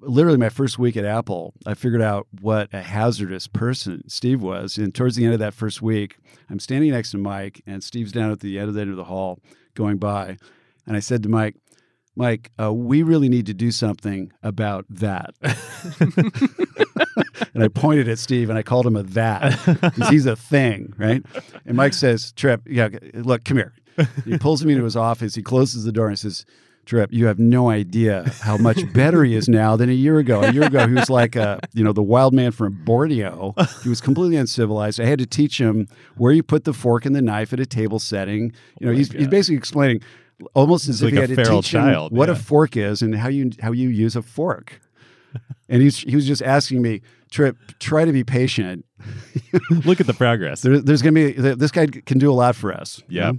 literally 0.01 0.39
my 0.39 0.49
first 0.49 0.79
week 0.79 0.97
at 0.97 1.05
Apple, 1.05 1.55
I 1.67 1.75
figured 1.75 2.03
out 2.03 2.27
what 2.41 2.69
a 2.73 2.83
hazardous 2.83 3.47
person 3.47 4.09
Steve 4.09 4.43
was. 4.43 4.79
And 4.79 4.95
towards 4.95 5.17
the 5.17 5.25
end 5.25 5.35
of 5.35 5.41
that 5.41 5.55
first 5.55 5.83
week, 5.83 6.17
I'm 6.49 6.61
standing 6.61 6.91
next 6.91 7.11
to 7.13 7.19
Mike, 7.19 7.63
and 7.67 7.83
Steve's 7.83 8.13
down 8.13 8.31
at 8.31 8.41
the 8.41 8.59
end 8.59 8.69
of 8.69 8.75
the 8.75 8.81
end 8.81 8.91
of 8.91 8.97
the 8.97 9.05
hall 9.05 9.41
going 9.75 9.99
by, 9.99 10.37
and 10.87 10.97
I 10.97 11.01
said 11.01 11.23
to 11.23 11.29
Mike. 11.29 11.57
Mike, 12.17 12.51
uh, 12.61 12.73
we 12.73 13.03
really 13.03 13.29
need 13.29 13.47
to 13.47 13.55
do 13.55 13.71
something 13.71 14.33
about 14.43 14.85
that. 14.91 15.33
and 17.55 17.63
I 17.63 17.69
pointed 17.69 18.09
at 18.09 18.19
Steve 18.19 18.51
and 18.51 18.59
I 18.59 18.63
called 18.63 18.87
him 18.87 18.97
a 18.97 19.05
that 19.05 19.59
because 19.81 20.09
he's 20.09 20.27
a 20.27 20.35
thing, 20.35 20.93
right? 20.99 21.25
And 21.65 21.77
Mike 21.77 21.95
says, 21.95 22.33
Trip, 22.33 22.63
yeah, 22.67 22.89
look, 23.15 23.45
come 23.45 23.59
here. 23.59 23.75
He 24.25 24.39
pulls 24.39 24.65
me 24.65 24.73
into 24.73 24.85
his 24.85 24.97
office. 24.97 25.35
He 25.35 25.43
closes 25.43 25.85
the 25.85 25.93
door 25.93 26.09
and 26.09 26.19
says, 26.19 26.45
Trip, 26.91 27.13
you 27.13 27.27
have 27.27 27.39
no 27.39 27.71
idea 27.71 28.29
how 28.41 28.57
much 28.57 28.81
better 28.93 29.23
he 29.23 29.37
is 29.37 29.49
now 29.49 29.77
than 29.77 29.89
a 29.89 29.93
year 29.93 30.19
ago. 30.19 30.41
A 30.41 30.53
year 30.53 30.65
ago, 30.65 30.89
he 30.89 30.95
was 30.95 31.09
like, 31.09 31.37
a, 31.37 31.61
you 31.73 31.85
know, 31.85 31.93
the 31.93 32.03
wild 32.03 32.35
man 32.35 32.51
from 32.51 32.83
Borneo. 32.85 33.55
He 33.85 33.89
was 33.89 34.01
completely 34.01 34.37
uncivilized. 34.37 34.99
I 34.99 35.05
had 35.05 35.21
to 35.21 35.27
teach 35.27 35.61
him 35.61 35.87
where 36.17 36.33
you 36.33 36.43
put 36.43 36.65
the 36.65 36.73
fork 36.73 37.07
and 37.07 37.15
the 37.15 37.23
knife 37.23 37.53
at 37.53 37.61
a 37.61 37.65
table 37.65 38.01
setting. 38.01 38.53
You 38.81 38.87
know, 38.87 38.91
oh 38.91 38.95
my 38.95 38.99
he's, 38.99 39.13
he's 39.13 39.29
basically 39.29 39.57
explaining 39.57 40.01
almost 40.55 40.89
as 40.89 41.01
Like 41.01 41.13
if 41.13 41.15
he 41.15 41.21
had 41.21 41.29
to 41.29 41.45
teach 41.45 41.73
him 41.73 41.83
child, 41.83 42.11
what 42.11 42.29
a 42.29 42.35
fork 42.35 42.77
is 42.77 43.03
and 43.03 43.15
how 43.15 43.29
you 43.29 43.53
how 43.63 43.71
you 43.71 43.89
use 43.89 44.17
a 44.17 44.23
fork. 44.23 44.81
And 45.69 45.81
he's, 45.83 45.99
he 45.99 46.17
was 46.17 46.27
just 46.27 46.43
asking 46.43 46.83
me, 46.83 47.03
Trip, 47.31 47.57
try 47.79 48.05
to 48.05 48.13
be 48.13 48.25
patient. 48.25 48.85
Look 49.85 50.01
at 50.01 50.09
the 50.09 50.15
progress. 50.15 50.63
There, 50.63 50.81
there's 50.81 51.03
going 51.03 51.15
to 51.15 51.33
be, 51.33 51.55
this 51.55 51.71
guy 51.71 51.87
can 51.87 52.19
do 52.19 52.33
a 52.33 52.35
lot 52.35 52.57
for 52.57 52.73
us. 52.73 53.01
you 53.09 53.21
Yeah. 53.21 53.31
know? 53.31 53.39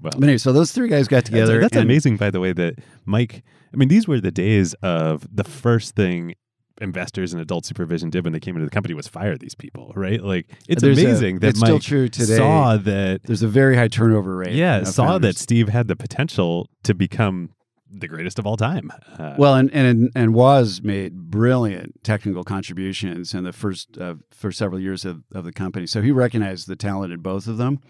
Well, 0.00 0.12
But 0.14 0.24
anyway, 0.24 0.38
so 0.38 0.52
those 0.52 0.72
three 0.72 0.88
guys 0.88 1.08
got 1.08 1.24
together. 1.24 1.60
That's, 1.60 1.74
and- 1.76 1.84
amazing, 1.84 2.16
by 2.16 2.30
the 2.30 2.40
way, 2.40 2.52
that 2.52 2.76
Mike. 3.04 3.42
I 3.72 3.76
mean, 3.76 3.88
these 3.88 4.08
were 4.08 4.20
the 4.20 4.30
days 4.30 4.74
of 4.82 5.26
the 5.34 5.44
first 5.44 5.94
thing 5.94 6.34
investors 6.80 7.32
and 7.32 7.42
adult 7.42 7.66
supervision 7.66 8.08
did 8.08 8.22
when 8.22 8.32
they 8.32 8.38
came 8.40 8.54
into 8.54 8.64
the 8.64 8.70
company 8.70 8.94
was 8.94 9.08
fire 9.08 9.36
these 9.36 9.54
people, 9.56 9.92
right? 9.96 10.22
Like, 10.22 10.46
it's 10.68 10.80
There's 10.80 10.96
a- 10.98 11.04
amazing 11.04 11.40
that 11.40 11.48
it's 11.48 11.60
Mike 11.60 11.66
still 11.68 11.78
true 11.80 12.08
today. 12.08 12.36
saw 12.36 12.76
that. 12.76 13.22
There's 13.24 13.42
a 13.42 13.48
very 13.48 13.76
high 13.76 13.88
turnover 13.88 14.36
rate. 14.36 14.54
Yeah, 14.54 14.84
saw 14.84 15.18
that. 15.18 15.36
Steve 15.36 15.68
had 15.68 15.88
the 15.88 15.96
potential 15.96 16.70
to 16.84 16.94
become 16.94 17.50
the 17.90 18.06
greatest 18.06 18.38
of 18.38 18.46
all 18.46 18.56
time. 18.56 18.92
Uh, 19.18 19.34
Well, 19.38 19.54
and 19.56 19.70
and 19.72 20.10
and 20.14 20.34
Woz 20.34 20.80
made 20.82 21.30
brilliant 21.30 22.04
technical 22.04 22.44
contributions 22.44 23.34
in 23.34 23.44
the 23.44 23.52
first 23.52 23.98
uh, 23.98 24.14
for 24.30 24.52
several 24.52 24.78
years 24.80 25.04
of, 25.04 25.24
of 25.34 25.44
the 25.44 25.52
company. 25.52 25.86
So 25.86 26.00
he 26.02 26.12
recognized 26.12 26.68
the 26.68 26.76
talent 26.76 27.12
in 27.12 27.20
both 27.20 27.48
of 27.48 27.56
them. 27.56 27.80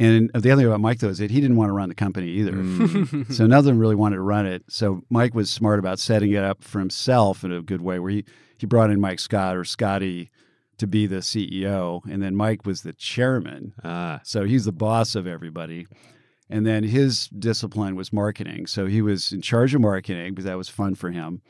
And 0.00 0.28
the 0.34 0.50
other 0.50 0.62
thing 0.62 0.66
about 0.66 0.80
Mike 0.80 0.98
though 0.98 1.08
is 1.08 1.18
that 1.18 1.30
he 1.30 1.40
didn't 1.40 1.56
want 1.56 1.68
to 1.68 1.72
run 1.72 1.88
the 1.88 1.94
company 1.94 2.28
either. 2.28 2.52
mm, 2.52 3.32
So 3.32 3.46
none 3.46 3.58
of 3.60 3.64
them 3.64 3.78
really 3.78 3.94
wanted 3.94 4.16
to 4.16 4.22
run 4.22 4.44
it. 4.46 4.64
So 4.68 5.02
Mike 5.08 5.34
was 5.34 5.50
smart 5.50 5.78
about 5.78 5.98
setting 6.00 6.32
it 6.32 6.42
up 6.42 6.64
for 6.64 6.80
himself 6.80 7.44
in 7.44 7.52
a 7.52 7.62
good 7.62 7.80
way, 7.80 7.98
where 7.98 8.10
he 8.10 8.24
he 8.58 8.66
brought 8.66 8.90
in 8.90 9.00
Mike 9.00 9.20
Scott 9.20 9.56
or 9.56 9.64
Scotty 9.64 10.30
to 10.78 10.86
be 10.88 11.06
the 11.06 11.16
CEO, 11.18 12.00
and 12.10 12.20
then 12.22 12.34
Mike 12.34 12.66
was 12.66 12.82
the 12.82 12.92
chairman. 12.92 13.74
ah, 13.84 14.20
So 14.24 14.44
he's 14.44 14.64
the 14.64 14.72
boss 14.72 15.14
of 15.14 15.26
everybody. 15.26 15.86
And 16.50 16.66
then 16.66 16.82
his 16.84 17.28
discipline 17.28 17.94
was 17.96 18.12
marketing. 18.12 18.66
So 18.66 18.86
he 18.86 19.00
was 19.00 19.32
in 19.32 19.40
charge 19.40 19.74
of 19.74 19.80
marketing 19.80 20.34
because 20.34 20.44
that 20.44 20.58
was 20.58 20.68
fun 20.68 20.94
for 20.94 21.10
him. 21.10 21.40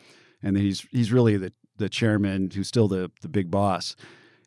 And 0.42 0.54
then 0.54 0.62
he's 0.62 0.86
he's 0.92 1.10
really 1.12 1.36
the, 1.38 1.52
the 1.78 1.88
chairman 1.88 2.50
who's 2.54 2.68
still 2.68 2.86
the, 2.88 3.10
the 3.22 3.28
big 3.28 3.50
boss. 3.50 3.96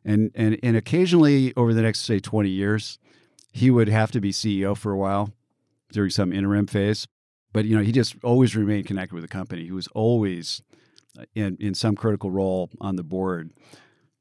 And, 0.05 0.31
and 0.35 0.57
and 0.63 0.77
occasionally 0.77 1.53
over 1.57 1.73
the 1.73 1.81
next 1.81 2.01
say 2.01 2.19
20 2.19 2.47
years, 2.49 2.97
he 3.57 3.71
would 3.71 3.89
have 3.89 4.11
to 4.11 4.21
be 4.21 4.31
CEO 4.31 4.77
for 4.77 4.91
a 4.91 4.97
while 4.97 5.31
during 5.91 6.11
some 6.11 6.31
interim 6.31 6.67
phase. 6.67 7.07
But 7.53 7.65
you 7.65 7.75
know, 7.75 7.81
he 7.81 7.91
just 7.91 8.15
always 8.23 8.55
remained 8.55 8.85
connected 8.85 9.15
with 9.15 9.23
the 9.23 9.27
company. 9.27 9.63
He 9.63 9.71
was 9.71 9.87
always 9.89 10.61
uh, 11.19 11.23
in 11.33 11.57
in 11.59 11.73
some 11.73 11.95
critical 11.95 12.29
role 12.29 12.69
on 12.79 12.95
the 12.97 13.03
board. 13.03 13.51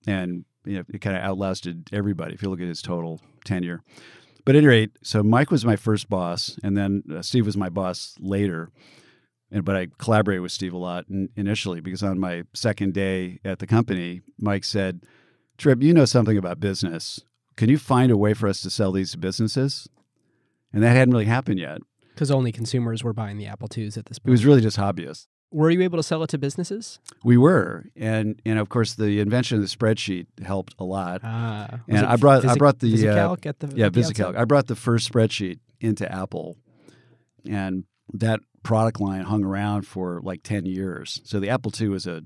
And 0.07 0.45
you 0.65 0.77
know, 0.77 0.85
it 0.89 1.01
kind 1.01 1.17
of 1.17 1.23
outlasted 1.23 1.91
everybody 1.93 2.35
if 2.35 2.43
you 2.43 2.49
look 2.49 2.61
at 2.61 2.67
his 2.67 2.83
total 2.83 3.21
tenure. 3.45 3.83
But 4.45 4.55
at 4.55 4.59
any 4.59 4.69
rate, 4.69 4.99
so 5.03 5.23
Mike 5.23 5.51
was 5.51 5.65
my 5.65 5.77
first 5.77 6.09
boss, 6.09 6.57
and 6.63 6.77
then 6.77 7.03
uh, 7.13 7.21
Steve 7.21 7.47
was 7.47 7.57
my 7.57 7.69
boss 7.69 8.15
later. 8.21 8.71
And 9.51 9.65
but 9.65 9.77
I 9.77 9.89
collaborated 9.99 10.41
with 10.41 10.53
Steve 10.53 10.73
a 10.73 10.79
lot 10.79 11.07
in, 11.11 11.29
initially 11.37 11.81
because 11.81 12.03
on 12.03 12.19
my 12.19 12.45
second 12.55 12.95
day 12.95 13.41
at 13.45 13.59
the 13.59 13.67
company, 13.67 14.23
Mike 14.39 14.65
said, 14.65 15.03
"Trip, 15.59 15.83
you 15.83 15.93
know 15.93 16.07
something 16.07 16.39
about 16.39 16.59
business. 16.59 17.21
Can 17.57 17.69
you 17.69 17.79
find 17.79 18.11
a 18.13 18.17
way 18.17 18.35
for 18.35 18.49
us 18.49 18.61
to 18.63 18.71
sell 18.71 18.93
these 18.93 19.13
to 19.13 19.19
businesses?" 19.19 19.89
And 20.73 20.83
that 20.83 20.91
hadn't 20.97 21.13
really 21.13 21.25
happened 21.27 21.59
yet. 21.59 21.79
Because 22.15 22.31
only 22.31 22.53
consumers 22.53 23.05
were 23.05 23.13
buying 23.13 23.37
the 23.39 23.47
Apple 23.47 23.69
IIs 23.77 23.97
at 23.97 24.07
this 24.07 24.19
point. 24.19 24.29
It 24.29 24.31
was 24.33 24.45
really 24.47 24.61
just 24.63 24.77
hobbyists. 24.79 25.27
were 25.53 25.71
you 25.71 25.81
able 25.83 25.97
to 25.97 26.03
sell 26.03 26.23
it 26.23 26.29
to 26.31 26.39
businesses? 26.39 26.99
We 27.25 27.37
were, 27.37 27.85
and 27.95 28.41
and 28.45 28.59
of 28.59 28.69
course 28.69 28.95
the 28.95 29.21
invention 29.21 29.57
of 29.57 29.63
the 29.63 29.69
spreadsheet 29.75 30.27
helped 30.45 30.75
a 30.79 30.85
lot. 30.85 31.21
Ah, 31.23 31.81
And 31.89 32.05
I 32.05 32.17
brought- 32.17 32.45
I 32.45 32.57
brought 32.57 32.81
the, 32.81 32.93
uh, 33.09 33.15
VisiCalc 33.15 33.47
at 33.47 33.61
the 33.61 33.69
Yeah, 33.77 33.89
VisiCalc. 33.89 34.37
I 34.37 34.45
brought 34.45 34.67
the 34.67 34.75
first 34.77 35.11
spreadsheet 35.11 35.61
into 35.81 36.11
Apple, 36.13 36.57
and 37.49 37.85
that 38.13 38.41
product 38.65 39.01
line 39.01 39.23
hung 39.23 39.45
around 39.45 39.83
for 39.87 40.21
like 40.23 40.43
ten 40.43 40.67
years. 40.67 41.21
So 41.25 41.39
the 41.39 41.49
Apple 41.49 41.73
II 41.81 41.89
was 41.89 42.07
a 42.07 42.23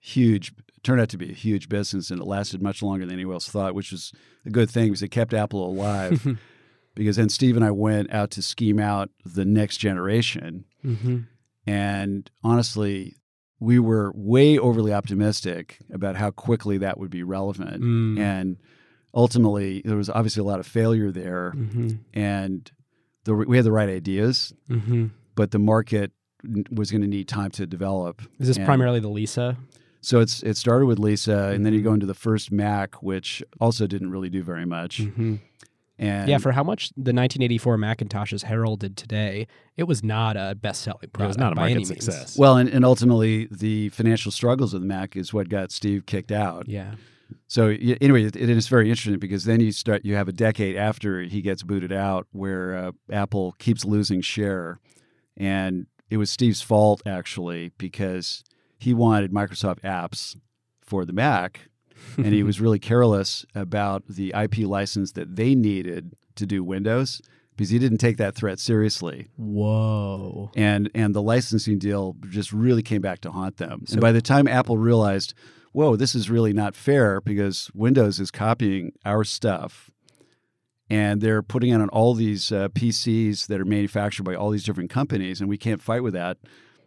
huge, 0.00 0.52
turned 0.86 1.00
out 1.00 1.08
to 1.10 1.18
be 1.18 1.30
a 1.30 1.34
huge 1.34 1.68
business, 1.68 2.10
and 2.10 2.20
it 2.20 2.24
lasted 2.26 2.62
much 2.62 2.82
longer 2.82 3.04
than 3.04 3.12
anyone 3.14 3.34
else 3.34 3.48
thought, 3.48 3.74
which 3.74 3.92
was 3.92 4.12
a 4.46 4.50
good 4.50 4.70
thing 4.70 4.86
because 4.88 5.02
it 5.02 5.08
kept 5.10 5.34
Apple 5.34 5.68
alive. 5.68 6.26
because 6.94 7.16
then 7.16 7.28
Steve 7.28 7.56
and 7.56 7.64
I 7.64 7.70
went 7.72 8.10
out 8.12 8.30
to 8.32 8.42
scheme 8.42 8.78
out 8.78 9.10
the 9.24 9.44
next 9.44 9.76
generation, 9.78 10.64
Mhm. 10.84 11.26
and 11.66 12.30
honestly, 12.42 13.16
we 13.60 13.78
were 13.78 14.12
way 14.14 14.58
overly 14.58 14.92
optimistic 14.92 15.78
about 15.92 16.16
how 16.16 16.30
quickly 16.30 16.78
that 16.78 16.98
would 16.98 17.10
be 17.10 17.22
relevant, 17.22 17.82
Mm. 17.82 18.18
and 18.18 18.56
ultimately 19.14 19.82
there 19.84 19.96
was 19.96 20.08
obviously 20.10 20.40
a 20.40 20.44
lot 20.44 20.60
of 20.60 20.66
failure 20.66 21.10
there 21.10 21.52
Mhm. 21.56 21.98
and 22.14 22.70
the, 23.24 23.34
we 23.34 23.56
had 23.56 23.64
the 23.66 23.72
right 23.72 23.88
ideas, 23.88 24.52
Mhm. 24.70 25.10
but 25.34 25.50
the 25.50 25.58
market 25.58 26.12
was 26.70 26.90
going 26.90 27.00
to 27.02 27.08
need 27.08 27.26
time 27.28 27.50
to 27.52 27.66
develop. 27.66 28.22
Is 28.38 28.46
this 28.48 28.56
And 28.56 28.66
primarily 28.66 29.00
the 29.00 29.08
Lisa? 29.08 29.56
So 30.06 30.20
it's 30.20 30.40
it 30.44 30.56
started 30.56 30.86
with 30.86 31.00
Lisa, 31.00 31.48
and 31.48 31.66
then 31.66 31.72
you 31.74 31.82
go 31.82 31.92
into 31.92 32.06
the 32.06 32.14
first 32.14 32.52
Mac, 32.52 33.02
which 33.02 33.42
also 33.58 33.88
didn't 33.88 34.12
really 34.12 34.30
do 34.30 34.40
very 34.40 34.64
much. 34.64 35.00
Mhm. 35.02 35.40
And 35.98 36.28
Yeah, 36.28 36.38
for 36.38 36.52
how 36.52 36.62
much 36.62 36.90
the 36.96 37.12
1984 37.12 37.76
Macintosh 37.76 38.32
is 38.32 38.44
heralded 38.44 38.96
today, 38.96 39.48
it 39.76 39.82
was 39.88 40.04
not 40.04 40.36
a 40.36 40.54
best-selling 40.54 41.08
product. 41.12 41.22
it 41.24 41.26
was 41.26 41.38
not 41.38 41.52
a 41.54 41.56
market 41.56 41.74
means. 41.74 41.88
success. 41.88 42.38
well, 42.38 42.56
and, 42.56 42.68
and 42.68 42.84
ultimately 42.84 43.48
the 43.50 43.88
financial 43.88 44.30
struggles 44.30 44.74
of 44.74 44.80
the 44.80 44.86
Mac 44.86 45.16
is 45.16 45.34
what 45.34 45.48
got 45.48 45.72
Steve 45.72 46.06
kicked 46.06 46.30
out. 46.30 46.68
Yeah. 46.68 46.94
So 47.48 47.70
anyway, 48.00 48.26
it, 48.26 48.36
it 48.36 48.48
is 48.48 48.68
very 48.68 48.88
interesting 48.88 49.18
because 49.18 49.42
then 49.44 49.58
you 49.58 49.72
start 49.72 50.04
you 50.04 50.14
have 50.14 50.28
a 50.28 50.32
decade 50.32 50.76
after 50.76 51.22
he 51.22 51.42
gets 51.42 51.64
booted 51.64 51.90
out 51.90 52.28
where 52.30 52.76
uh, 52.76 52.92
Apple 53.10 53.56
keeps 53.58 53.84
losing 53.84 54.20
share, 54.20 54.78
and 55.36 55.86
it 56.10 56.18
was 56.18 56.30
Steve's 56.30 56.62
fault 56.62 57.02
actually 57.04 57.72
because 57.76 58.44
he 58.78 58.92
wanted 58.94 59.32
Microsoft 59.32 59.80
apps 59.80 60.36
for 60.80 61.04
the 61.04 61.12
Mac, 61.12 61.68
and 62.16 62.26
he 62.34 62.42
was 62.44 62.60
really 62.60 62.78
careless 62.78 63.44
about 63.54 64.04
the 64.08 64.32
IP 64.36 64.58
license 64.58 65.12
that 65.12 65.36
they 65.36 65.54
needed 65.54 66.14
to 66.36 66.46
do 66.46 66.62
Windows 66.62 67.20
because 67.56 67.70
he 67.70 67.78
didn't 67.78 67.98
take 67.98 68.18
that 68.18 68.34
threat 68.34 68.58
seriously 68.60 69.28
Whoa. 69.36 70.50
and 70.54 70.90
and 70.94 71.14
the 71.14 71.22
licensing 71.22 71.78
deal 71.78 72.14
just 72.28 72.52
really 72.52 72.82
came 72.82 73.00
back 73.00 73.20
to 73.22 73.30
haunt 73.30 73.56
them. 73.56 73.84
So- 73.86 73.94
and 73.94 74.00
by 74.02 74.12
the 74.12 74.20
time 74.20 74.46
Apple 74.46 74.76
realized, 74.76 75.32
whoa, 75.72 75.96
this 75.96 76.14
is 76.14 76.28
really 76.28 76.52
not 76.52 76.74
fair 76.74 77.20
because 77.22 77.70
Windows 77.74 78.20
is 78.20 78.30
copying 78.30 78.92
our 79.06 79.24
stuff, 79.24 79.90
and 80.90 81.20
they're 81.20 81.42
putting 81.42 81.70
it 81.70 81.80
on 81.80 81.88
all 81.88 82.14
these 82.14 82.52
uh, 82.52 82.68
PCs 82.68 83.46
that 83.46 83.60
are 83.60 83.64
manufactured 83.64 84.22
by 84.24 84.34
all 84.34 84.50
these 84.50 84.64
different 84.64 84.90
companies, 84.90 85.40
and 85.40 85.48
we 85.48 85.58
can't 85.58 85.82
fight 85.82 86.02
with 86.02 86.12
that. 86.14 86.36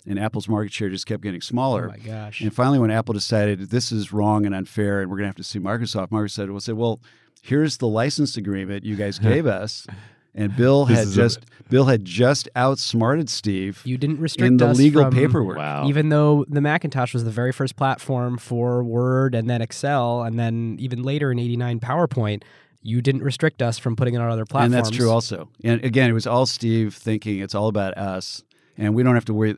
And 0.10 0.20
Apple's 0.20 0.50
market 0.50 0.74
share 0.74 0.90
just 0.90 1.06
kept 1.06 1.22
getting 1.24 1.40
smaller. 1.40 1.92
Oh 1.94 1.96
smaller. 1.96 2.00
my 2.00 2.26
gosh. 2.26 2.42
And 2.42 2.54
finally, 2.54 2.80
when 2.80 2.90
Apple 2.92 3.14
decided 3.14 3.60
this 3.70 3.92
is 3.92 4.12
wrong 4.12 4.46
and 4.46 4.54
unfair, 4.56 5.00
and 5.02 5.10
we're 5.10 5.18
going 5.18 5.26
to 5.26 5.30
have 5.30 5.36
to 5.36 5.44
sue 5.44 5.62
Microsoft, 5.62 6.10
Microsoft 6.10 6.32
said, 6.32 6.50
"Well, 6.52 6.60
said, 6.60 6.76
well, 6.76 7.00
here's 7.44 7.78
the 7.78 7.88
license 7.88 8.36
agreement 8.36 8.84
you 8.84 8.96
guys 8.96 9.20
gave 9.20 9.46
us, 9.62 9.86
and 10.34 10.56
Bill 10.58 10.86
had 10.86 11.00
is 11.04 11.14
a- 11.14 11.22
just 11.22 11.46
Bill 11.70 11.86
had 11.86 12.04
just 12.06 12.50
outsmarted 12.56 13.30
Steve 13.30 13.82
You 13.86 13.98
didn't 14.00 14.20
restrict 14.20 14.48
in 14.48 14.58
the 14.58 14.70
us 14.70 14.78
legal 14.80 15.04
from- 15.04 15.14
paperwork. 15.14 15.58
Wow. 15.58 15.88
Even 15.88 16.10
though 16.10 16.44
the 16.50 16.60
Macintosh 16.62 17.14
was 17.14 17.24
the 17.24 17.30
very 17.32 17.52
first 17.52 17.76
platform 17.76 18.40
for 18.40 18.84
Word 18.84 19.36
and 19.36 19.48
then 19.48 19.62
Excel, 19.62 20.24
and 20.24 20.40
then 20.40 20.76
even 20.80 21.04
later 21.04 21.32
in 21.32 21.38
'89 21.38 21.80
PowerPoint, 21.82 22.42
you 22.82 23.04
didn't 23.04 23.22
restrict 23.22 23.62
us 23.62 23.78
from 23.78 23.96
putting 23.96 24.16
it 24.16 24.22
on 24.22 24.32
other 24.32 24.46
platforms. 24.46 24.74
And 24.74 24.86
that's 24.86 24.90
true 24.96 25.12
also. 25.12 25.50
And 25.64 25.84
again, 25.86 26.10
it 26.10 26.14
was 26.14 26.26
all 26.26 26.48
Steve 26.48 26.96
thinking 26.96 27.40
it's 27.42 27.54
all 27.54 27.68
about 27.68 27.96
us, 27.96 28.44
and 28.76 28.96
we 28.96 29.04
don't 29.04 29.14
have 29.14 29.26
to 29.26 29.36
worry. 29.36 29.56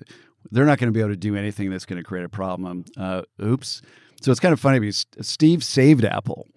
They're 0.49 0.65
not 0.65 0.79
going 0.79 0.87
to 0.91 0.93
be 0.97 0.99
able 0.99 1.11
to 1.11 1.17
do 1.17 1.35
anything 1.35 1.69
that's 1.69 1.85
going 1.85 1.97
to 1.97 2.03
create 2.03 2.25
a 2.25 2.29
problem. 2.29 2.85
Uh, 2.97 3.21
oops. 3.43 3.81
So 4.21 4.31
it's 4.31 4.39
kind 4.39 4.53
of 4.53 4.59
funny 4.59 4.79
because 4.79 5.05
Steve 5.21 5.63
saved 5.63 6.03
Apple, 6.05 6.47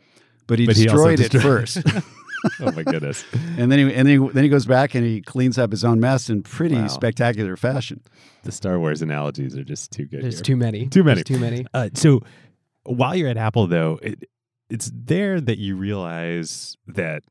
but 0.46 0.58
he 0.58 0.66
But 0.66 0.76
he 0.76 0.84
destroyed 0.84 1.20
it 1.20 1.32
first. 1.32 1.78
oh 2.60 2.72
my 2.72 2.82
goodness. 2.82 3.24
and 3.56 3.70
then 3.72 3.78
he 3.78 3.94
and 3.94 4.06
then 4.08 4.20
he, 4.22 4.28
then 4.32 4.42
he 4.44 4.50
goes 4.50 4.66
back 4.66 4.94
and 4.94 5.04
he 5.04 5.22
cleans 5.22 5.58
up 5.58 5.70
his 5.70 5.84
own 5.84 5.98
mess 6.00 6.28
in 6.28 6.42
pretty 6.42 6.74
Wow. 6.76 6.86
spectacular 6.88 7.56
fashion. 7.56 8.00
The 8.42 8.52
Star 8.52 8.78
Wars 8.78 9.00
analogies 9.00 9.56
are 9.56 9.64
just 9.64 9.92
too 9.92 10.04
good. 10.04 10.22
There's 10.22 10.34
here. 10.36 10.42
too 10.42 10.56
many. 10.56 10.88
Too 10.88 11.04
many. 11.04 11.22
There's 11.22 11.38
too 11.38 11.38
many. 11.38 11.66
Uh, 11.72 11.88
so 11.94 12.20
while 12.84 13.14
you're 13.14 13.28
at 13.30 13.38
Apple, 13.38 13.66
though, 13.66 13.98
it, 14.02 14.28
it's 14.68 14.90
there 14.94 15.40
that 15.40 15.56
you 15.58 15.76
realize 15.76 16.76
that 16.86 17.22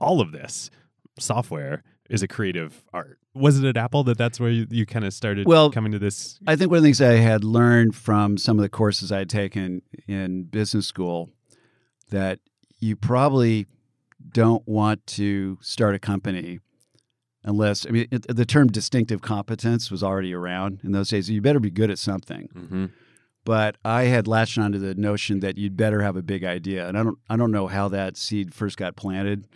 all 0.00 0.20
of 0.20 0.30
this 0.30 0.70
software 1.18 1.82
is 2.08 2.22
a 2.22 2.28
creative 2.28 2.82
art. 2.92 3.18
Was 3.34 3.58
it 3.58 3.66
at 3.66 3.76
Apple 3.76 4.04
that 4.04 4.18
that's 4.18 4.40
where 4.40 4.50
you, 4.50 4.66
you 4.70 4.86
kind 4.86 5.04
of 5.04 5.12
started 5.12 5.46
Well, 5.46 5.70
coming 5.70 5.92
to 5.92 5.98
this? 5.98 6.38
I 6.46 6.56
think 6.56 6.70
one 6.70 6.78
of 6.78 6.82
the 6.82 6.86
things 6.86 7.00
I 7.00 7.14
had 7.14 7.44
learned 7.44 7.94
from 7.94 8.38
some 8.38 8.58
of 8.58 8.62
the 8.62 8.68
courses 8.68 9.12
I 9.12 9.18
had 9.18 9.30
taken 9.30 9.82
in 10.06 10.44
business 10.44 10.86
school 10.86 11.30
that 12.10 12.40
you 12.78 12.96
probably 12.96 13.66
don't 14.32 14.66
want 14.66 15.06
to 15.06 15.58
start 15.60 15.94
a 15.94 15.98
company 15.98 16.60
unless 17.46 17.86
I 17.86 17.90
mean 17.90 18.08
it, 18.10 18.26
the 18.28 18.44
term 18.44 18.68
distinctive 18.68 19.22
competence 19.22 19.90
was 19.90 20.02
already 20.02 20.34
around 20.34 20.80
in 20.82 20.92
those 20.92 21.08
days. 21.08 21.30
You 21.30 21.40
better 21.40 21.60
be 21.60 21.70
good 21.70 21.90
at 21.90 21.98
something. 21.98 22.48
Mm-hmm. 22.54 22.86
But 23.44 23.76
I 23.84 24.04
had 24.04 24.26
latched 24.26 24.58
onto 24.58 24.78
the 24.78 24.96
notion 24.96 25.38
that 25.40 25.56
you'd 25.56 25.76
better 25.76 26.02
have 26.02 26.16
a 26.16 26.22
big 26.22 26.42
idea, 26.42 26.88
and 26.88 26.98
I 26.98 27.04
don't 27.04 27.18
I 27.30 27.36
don't 27.36 27.52
know 27.52 27.68
how 27.68 27.88
that 27.88 28.16
seed 28.16 28.52
first 28.52 28.76
got 28.76 28.96
planted. 28.96 29.46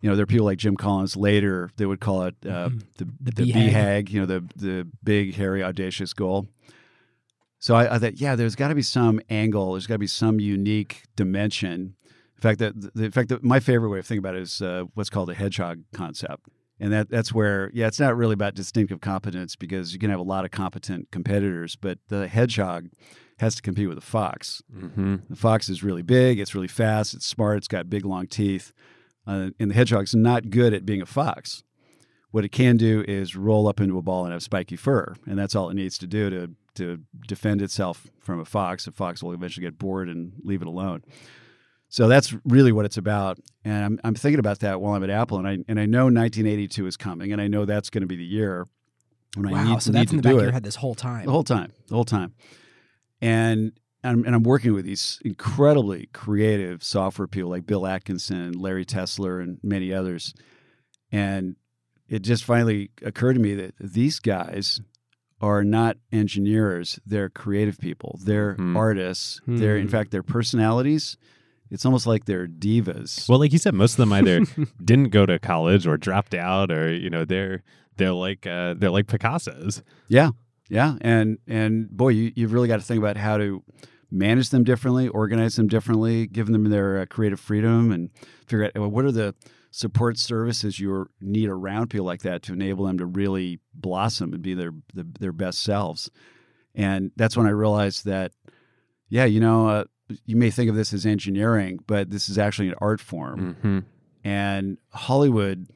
You 0.00 0.10
know, 0.10 0.16
there 0.16 0.24
are 0.24 0.26
people 0.26 0.46
like 0.46 0.58
Jim 0.58 0.76
Collins 0.76 1.16
later 1.16 1.70
they 1.76 1.86
would 1.86 2.00
call 2.00 2.24
it 2.24 2.34
uh, 2.44 2.68
Mhm. 2.68 2.82
the 2.98 3.04
The 3.20 3.30
the 3.32 3.52
BHAG. 3.52 3.72
BHAG, 3.72 4.10
you 4.10 4.20
know, 4.20 4.26
the 4.26 4.44
the 4.56 4.86
big, 5.02 5.34
hairy, 5.34 5.62
audacious 5.62 6.12
goal. 6.12 6.46
So 7.58 7.74
I, 7.74 7.94
I 7.94 7.98
thought, 7.98 8.20
yeah, 8.20 8.36
there's 8.36 8.54
got 8.54 8.68
to 8.68 8.74
be 8.74 8.82
some 8.82 9.20
angle. 9.30 9.72
There's 9.72 9.86
got 9.86 9.94
to 9.94 9.98
be 9.98 10.06
some 10.06 10.38
unique 10.38 11.02
dimension. 11.16 11.96
In 12.36 12.40
fact, 12.42 12.58
that 12.58 12.74
the, 12.94 13.04
in 13.04 13.10
fact, 13.10 13.30
that 13.30 13.42
my 13.42 13.60
favorite 13.60 13.88
way 13.88 13.98
of 13.98 14.06
thinking 14.06 14.18
about 14.18 14.34
it 14.36 14.42
is 14.42 14.60
uh, 14.60 14.84
what's 14.94 15.08
called 15.08 15.30
the 15.30 15.34
hedgehog 15.34 15.80
concept, 15.94 16.48
and 16.78 16.92
that 16.92 17.08
that's 17.08 17.32
where, 17.32 17.70
yeah, 17.72 17.86
it's 17.86 17.98
not 17.98 18.14
really 18.14 18.34
about 18.34 18.54
distinctive 18.54 19.00
competence 19.00 19.56
because 19.56 19.94
you 19.94 19.98
can 19.98 20.10
have 20.10 20.20
a 20.20 20.22
lot 20.34 20.44
of 20.44 20.50
competent 20.50 21.10
competitors, 21.10 21.76
but 21.76 21.98
the 22.08 22.28
hedgehog 22.28 22.90
has 23.38 23.54
to 23.54 23.62
compete 23.62 23.88
with 23.88 23.96
the 23.98 24.04
fox. 24.04 24.62
Mm-hmm. 24.72 25.16
The 25.30 25.36
fox 25.36 25.70
is 25.70 25.82
really 25.82 26.02
big, 26.02 26.38
it's 26.38 26.54
really 26.54 26.68
fast, 26.68 27.14
it's 27.14 27.26
smart, 27.26 27.56
it's 27.56 27.68
got 27.68 27.88
big 27.88 28.04
long 28.04 28.26
teeth, 28.26 28.72
uh, 29.26 29.50
and 29.58 29.70
the 29.70 29.74
hedgehog's 29.74 30.14
not 30.14 30.50
good 30.50 30.72
at 30.74 30.84
being 30.86 31.02
a 31.02 31.06
fox. 31.06 31.62
What 32.30 32.44
it 32.44 32.50
can 32.52 32.76
do 32.76 33.04
is 33.08 33.34
roll 33.36 33.66
up 33.68 33.80
into 33.80 33.96
a 33.98 34.02
ball 34.02 34.24
and 34.24 34.32
have 34.32 34.42
spiky 34.42 34.76
fur, 34.76 35.14
and 35.26 35.38
that's 35.38 35.54
all 35.54 35.70
it 35.70 35.74
needs 35.74 35.96
to 35.98 36.06
do 36.06 36.30
to 36.30 36.50
to 36.74 37.00
defend 37.26 37.62
itself 37.62 38.06
from 38.20 38.38
a 38.38 38.44
fox. 38.44 38.86
A 38.86 38.92
fox 38.92 39.22
will 39.22 39.32
eventually 39.32 39.64
get 39.64 39.78
bored 39.78 40.08
and 40.10 40.32
leave 40.42 40.60
it 40.60 40.68
alone. 40.68 41.02
So 41.88 42.08
that's 42.08 42.34
really 42.44 42.72
what 42.72 42.84
it's 42.84 42.98
about. 42.98 43.38
And 43.64 43.84
I'm, 43.84 44.00
I'm 44.04 44.14
thinking 44.14 44.40
about 44.40 44.58
that 44.58 44.80
while 44.80 44.92
I'm 44.94 45.02
at 45.04 45.08
Apple, 45.08 45.38
and 45.38 45.48
I 45.48 45.58
and 45.68 45.80
I 45.80 45.86
know 45.86 46.04
1982 46.06 46.86
is 46.86 46.96
coming, 46.98 47.32
and 47.32 47.40
I 47.40 47.48
know 47.48 47.64
that's 47.64 47.88
going 47.90 48.02
to 48.02 48.06
be 48.06 48.16
the 48.16 48.24
year 48.24 48.66
when 49.36 49.46
I 49.46 49.52
Wow. 49.52 49.64
need, 49.74 49.82
so 49.82 49.90
need 49.92 50.00
that's 50.00 50.10
in 50.10 50.16
the 50.18 50.22
back 50.22 50.34
of 50.34 50.42
your 50.42 50.52
head 50.52 50.64
this 50.64 50.76
whole 50.76 50.94
time. 50.94 51.24
the 51.26 51.32
whole 51.32 51.44
time, 51.44 51.72
the 51.88 51.94
whole 51.94 52.04
time. 52.04 52.34
And 53.22 53.72
I'm, 54.04 54.24
and 54.24 54.34
I'm 54.34 54.42
working 54.42 54.72
with 54.74 54.84
these 54.84 55.18
incredibly 55.24 56.08
creative 56.12 56.84
software 56.84 57.26
people 57.26 57.50
like 57.50 57.66
Bill 57.66 57.86
Atkinson, 57.86 58.52
Larry 58.52 58.84
Tesler, 58.84 59.42
and 59.42 59.58
many 59.62 59.92
others. 59.92 60.32
And 61.10 61.56
it 62.08 62.20
just 62.22 62.44
finally 62.44 62.90
occurred 63.02 63.34
to 63.34 63.40
me 63.40 63.54
that 63.54 63.74
these 63.80 64.20
guys 64.20 64.80
are 65.40 65.64
not 65.64 65.96
engineers; 66.12 66.98
they're 67.04 67.28
creative 67.28 67.78
people. 67.78 68.18
They're 68.24 68.54
Hmm. 68.54 68.76
artists. 68.76 69.40
They're 69.46 69.76
in 69.76 69.86
Hmm. 69.86 69.90
fact 69.90 70.10
their 70.10 70.22
personalities. 70.22 71.16
It's 71.70 71.84
almost 71.84 72.06
like 72.06 72.26
they're 72.26 72.46
divas. 72.46 73.28
Well, 73.28 73.40
like 73.40 73.52
you 73.52 73.58
said, 73.58 73.74
most 73.74 73.94
of 73.94 73.96
them 73.98 74.12
either 74.12 74.40
didn't 74.84 75.08
go 75.10 75.26
to 75.26 75.38
college 75.40 75.86
or 75.86 75.96
dropped 75.96 76.32
out, 76.34 76.70
or 76.70 76.92
you 76.92 77.10
know, 77.10 77.24
they're 77.24 77.62
they're 77.96 78.12
like 78.12 78.46
uh, 78.46 78.74
they're 78.78 78.90
like 78.90 79.08
Picasso's. 79.08 79.82
Yeah, 80.08 80.30
yeah, 80.68 80.96
and 81.00 81.38
and 81.46 81.88
boy, 81.90 82.08
you 82.08 82.32
you've 82.34 82.52
really 82.52 82.68
got 82.68 82.80
to 82.80 82.86
think 82.86 82.98
about 82.98 83.16
how 83.16 83.36
to 83.38 83.62
manage 84.10 84.50
them 84.50 84.64
differently, 84.64 85.08
organize 85.08 85.56
them 85.56 85.66
differently, 85.68 86.26
give 86.26 86.46
them 86.46 86.64
their 86.70 87.00
uh, 87.00 87.06
creative 87.06 87.40
freedom, 87.40 87.90
and 87.92 88.10
figure 88.46 88.64
out 88.64 88.72
well, 88.76 88.90
what 88.90 89.04
are 89.04 89.12
the 89.12 89.34
support 89.70 90.16
services 90.16 90.80
you 90.80 91.06
need 91.20 91.48
around 91.50 91.88
people 91.90 92.06
like 92.06 92.22
that 92.22 92.42
to 92.42 92.52
enable 92.54 92.86
them 92.86 92.96
to 92.96 93.04
really 93.04 93.58
blossom 93.74 94.32
and 94.32 94.42
be 94.42 94.54
their 94.54 94.72
the, 94.94 95.06
their 95.20 95.32
best 95.32 95.58
selves. 95.62 96.10
And 96.74 97.10
that's 97.16 97.36
when 97.36 97.46
I 97.46 97.50
realized 97.50 98.04
that, 98.06 98.32
yeah, 99.08 99.24
you 99.24 99.40
know, 99.40 99.68
uh, 99.68 99.84
you 100.24 100.36
may 100.36 100.50
think 100.50 100.70
of 100.70 100.76
this 100.76 100.92
as 100.92 101.04
engineering, 101.04 101.80
but 101.86 102.10
this 102.10 102.28
is 102.28 102.38
actually 102.38 102.68
an 102.68 102.74
art 102.78 103.00
form 103.00 103.56
Mm-hmm. 103.62 103.78
and 104.24 104.78
Hollywood 104.92 105.66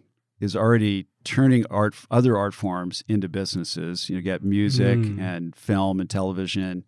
is 0.40 0.56
already 0.56 1.06
turning 1.24 1.64
art 1.70 1.94
other 2.10 2.36
art 2.36 2.54
forms 2.54 3.04
into 3.08 3.28
businesses. 3.28 4.08
You 4.08 4.16
know, 4.16 4.22
get 4.22 4.42
music 4.42 4.98
Mm. 4.98 5.20
and 5.20 5.56
film 5.56 6.00
and 6.00 6.08
television, 6.08 6.84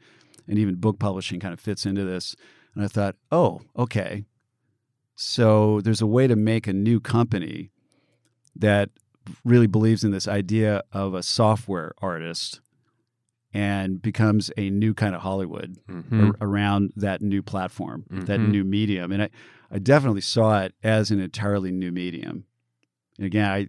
and 0.48 0.58
even 0.58 0.76
book 0.76 0.98
publishing 0.98 1.40
kind 1.40 1.52
of 1.54 1.60
fits 1.60 1.84
into 1.86 2.04
this. 2.04 2.34
And 2.74 2.84
I 2.84 2.88
thought, 2.88 3.16
oh, 3.30 3.60
okay. 3.76 4.24
So 5.14 5.80
there's 5.82 6.00
a 6.00 6.06
way 6.06 6.26
to 6.26 6.36
make 6.36 6.66
a 6.66 6.72
new 6.72 6.98
company 7.00 7.70
that 8.56 8.90
really 9.44 9.66
believes 9.66 10.02
in 10.04 10.10
this 10.10 10.26
idea 10.26 10.82
of 10.92 11.14
a 11.14 11.22
software 11.22 11.92
artist 12.00 12.60
and 13.54 14.00
becomes 14.00 14.50
a 14.56 14.70
new 14.70 14.94
kind 14.94 15.14
of 15.14 15.20
Hollywood 15.20 15.76
Mm-hmm. 15.88 16.24
ar- 16.30 16.36
around 16.40 16.92
that 16.96 17.20
new 17.20 17.42
platform, 17.42 18.04
that 18.10 18.40
Mhm. 18.40 18.48
new 18.50 18.64
medium. 18.64 19.12
And 19.12 19.24
I, 19.24 19.30
I 19.70 19.78
definitely 19.78 20.22
saw 20.22 20.62
it 20.62 20.74
as 20.82 21.10
an 21.10 21.20
entirely 21.20 21.70
new 21.70 21.92
medium. 21.92 22.44
And 23.18 23.26
again, 23.26 23.44
I 23.50 23.68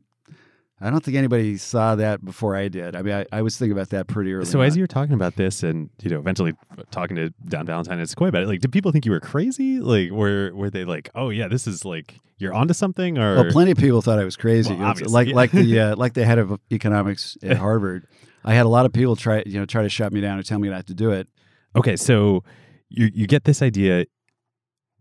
I 0.83 0.89
don't 0.89 1.01
think 1.01 1.15
anybody 1.15 1.55
saw 1.55 1.95
that 1.95 2.25
before 2.25 2.57
I 2.57 2.67
did. 2.67 2.93
I 2.93 3.01
mean, 3.01 3.13
I, 3.13 3.25
I 3.31 3.41
was 3.41 3.57
thinking 3.57 3.71
about 3.71 3.89
that 3.91 4.07
pretty 4.07 4.33
early. 4.33 4.43
So 4.43 4.59
as 4.59 4.75
you 4.75 4.83
were 4.83 4.87
talking 4.87 5.13
about 5.13 5.37
this, 5.37 5.63
and 5.63 5.89
you 6.01 6.09
know, 6.09 6.19
eventually 6.19 6.53
talking 6.91 7.15
to 7.15 7.29
Don 7.47 7.65
Valentine 7.65 7.99
and 7.99 8.09
Sequoia 8.09 8.27
about 8.27 8.43
it, 8.43 8.47
like, 8.47 8.59
did 8.59 8.71
people 8.73 8.91
think 8.91 9.05
you 9.05 9.13
were 9.13 9.21
crazy? 9.21 9.79
Like, 9.79 10.11
were 10.11 10.51
were 10.53 10.69
they 10.69 10.83
like, 10.83 11.09
oh 11.15 11.29
yeah, 11.29 11.47
this 11.47 11.67
is 11.67 11.85
like 11.85 12.15
you're 12.37 12.53
onto 12.53 12.73
something, 12.73 13.17
or 13.17 13.35
well, 13.35 13.51
plenty 13.51 13.71
of 13.71 13.77
people 13.77 14.01
thought 14.01 14.19
I 14.19 14.25
was 14.25 14.35
crazy. 14.35 14.75
Well, 14.75 14.93
like 15.05 15.29
like 15.29 15.51
the 15.51 15.79
uh, 15.79 15.95
like 15.95 16.15
the 16.15 16.25
head 16.25 16.37
of 16.37 16.59
economics 16.69 17.37
at 17.41 17.57
Harvard. 17.65 18.05
I 18.43 18.53
had 18.53 18.65
a 18.65 18.69
lot 18.69 18.85
of 18.85 18.91
people 18.91 19.15
try 19.15 19.41
you 19.45 19.59
know 19.59 19.65
try 19.65 19.83
to 19.83 19.89
shut 19.89 20.11
me 20.11 20.19
down 20.19 20.37
or 20.37 20.43
tell 20.43 20.59
me 20.59 20.67
not 20.67 20.85
to 20.87 20.93
do 20.93 21.11
it. 21.11 21.29
Okay, 21.77 21.95
so 21.95 22.43
you 22.89 23.09
you 23.13 23.25
get 23.25 23.45
this 23.45 23.61
idea. 23.61 24.01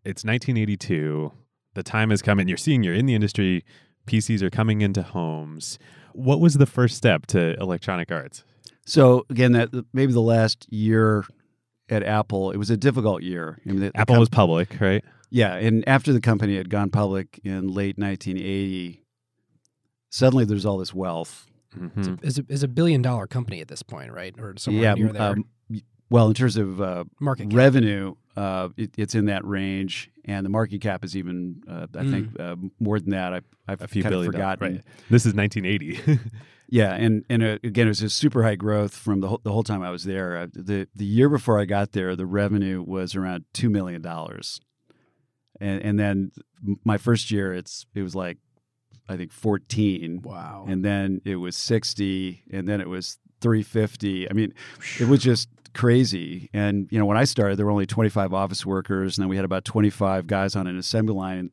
It's 0.04 0.24
1982. 0.24 1.32
The 1.74 1.82
time 1.82 2.10
has 2.10 2.22
come, 2.22 2.38
and 2.38 2.48
you're 2.48 2.58
seeing 2.58 2.84
you're 2.84 2.94
in 2.94 3.06
the 3.06 3.14
industry. 3.14 3.64
PCs 4.06 4.42
are 4.42 4.50
coming 4.50 4.80
into 4.80 5.02
homes. 5.02 5.78
What 6.12 6.40
was 6.40 6.54
the 6.54 6.66
first 6.66 6.96
step 6.96 7.26
to 7.28 7.54
Electronic 7.60 8.10
Arts? 8.12 8.44
So 8.84 9.24
again, 9.30 9.52
that 9.52 9.70
maybe 9.92 10.12
the 10.12 10.20
last 10.20 10.66
year 10.72 11.24
at 11.88 12.02
Apple, 12.02 12.50
it 12.50 12.56
was 12.56 12.70
a 12.70 12.76
difficult 12.76 13.22
year. 13.22 13.58
I 13.64 13.68
mean, 13.68 13.80
the- 13.80 13.90
the 13.90 13.96
Apple 13.96 14.14
com- 14.16 14.20
was 14.20 14.28
public, 14.28 14.80
right? 14.80 15.04
Yeah, 15.30 15.54
and 15.54 15.86
after 15.88 16.12
the 16.12 16.20
company 16.20 16.56
had 16.56 16.68
gone 16.68 16.90
public 16.90 17.40
in 17.44 17.68
late 17.68 17.96
1980, 17.96 19.02
suddenly 20.10 20.44
there's 20.44 20.66
all 20.66 20.78
this 20.78 20.92
wealth. 20.92 21.46
Mhm. 21.76 22.22
Is 22.22 22.38
a, 22.38 22.44
is 22.50 22.62
a 22.62 22.68
billion 22.68 23.00
dollar 23.00 23.26
company 23.26 23.60
at 23.62 23.68
this 23.68 23.82
point, 23.82 24.12
right? 24.12 24.34
Or 24.38 24.54
somewhere 24.58 24.82
yeah, 24.84 24.94
near 24.94 25.12
there. 25.12 25.22
um, 25.22 25.44
well, 26.10 26.28
in 26.28 26.34
terms 26.34 26.56
of 26.58 26.82
uh, 26.82 27.04
Market 27.18 27.48
cap. 27.48 27.56
revenue, 27.56 28.14
uh, 28.36 28.68
it, 28.76 28.90
it's 28.96 29.14
in 29.14 29.26
that 29.26 29.44
range, 29.44 30.10
and 30.24 30.44
the 30.46 30.50
market 30.50 30.80
cap 30.80 31.04
is 31.04 31.16
even, 31.16 31.62
uh, 31.68 31.86
I 31.94 32.02
Mm. 32.02 32.10
think, 32.10 32.40
uh, 32.40 32.56
more 32.80 32.98
than 33.00 33.10
that. 33.10 33.34
I, 33.34 33.40
I've 33.68 33.82
A 33.82 33.88
few 33.88 34.02
kind 34.02 34.14
of 34.14 34.18
billion 34.22 34.32
dollars, 34.32 34.56
forgotten. 34.58 34.74
right? 34.76 34.84
This 35.10 35.26
is 35.26 35.34
1980. 35.34 36.18
Yeah, 36.68 36.94
and 36.94 37.22
and 37.28 37.42
uh, 37.42 37.58
again, 37.62 37.86
it 37.86 37.90
was 37.90 37.98
just 38.00 38.16
super 38.16 38.42
high 38.44 38.54
growth 38.54 38.94
from 38.96 39.20
the 39.20 39.28
whole, 39.28 39.40
the 39.44 39.52
whole 39.52 39.62
time 39.62 39.82
I 39.82 39.90
was 39.90 40.04
there. 40.04 40.38
Uh, 40.38 40.46
the 40.54 40.88
The 40.96 41.04
year 41.04 41.28
before 41.28 41.60
I 41.60 41.66
got 41.66 41.92
there, 41.92 42.16
the 42.16 42.24
revenue 42.24 42.82
was 42.82 43.14
around 43.14 43.44
two 43.52 43.68
million 43.68 44.00
dollars, 44.00 44.58
and 45.60 45.82
and 45.82 45.98
then 45.98 46.32
my 46.82 46.96
first 46.96 47.30
year, 47.30 47.52
it's 47.52 47.84
it 47.94 48.00
was 48.00 48.14
like 48.14 48.38
I 49.06 49.18
think 49.18 49.32
fourteen, 49.32 50.22
wow. 50.22 50.64
and 50.66 50.82
then 50.82 51.20
it 51.26 51.36
was 51.36 51.56
sixty, 51.58 52.42
and 52.50 52.66
then 52.66 52.80
it 52.80 52.88
was 52.88 53.18
three 53.42 53.62
fifty. 53.62 54.30
I 54.30 54.32
mean, 54.32 54.54
it 54.98 55.08
was 55.08 55.20
just 55.20 55.50
crazy. 55.74 56.50
And 56.52 56.88
you 56.90 56.98
know, 56.98 57.06
when 57.06 57.16
I 57.16 57.24
started, 57.24 57.58
there 57.58 57.66
were 57.66 57.72
only 57.72 57.86
twenty 57.86 58.10
five 58.10 58.32
office 58.32 58.64
workers, 58.66 59.16
and 59.16 59.22
then 59.22 59.28
we 59.28 59.36
had 59.36 59.44
about 59.44 59.64
twenty 59.64 59.90
five 59.90 60.26
guys 60.26 60.56
on 60.56 60.66
an 60.66 60.78
assembly 60.78 61.14
line 61.14 61.50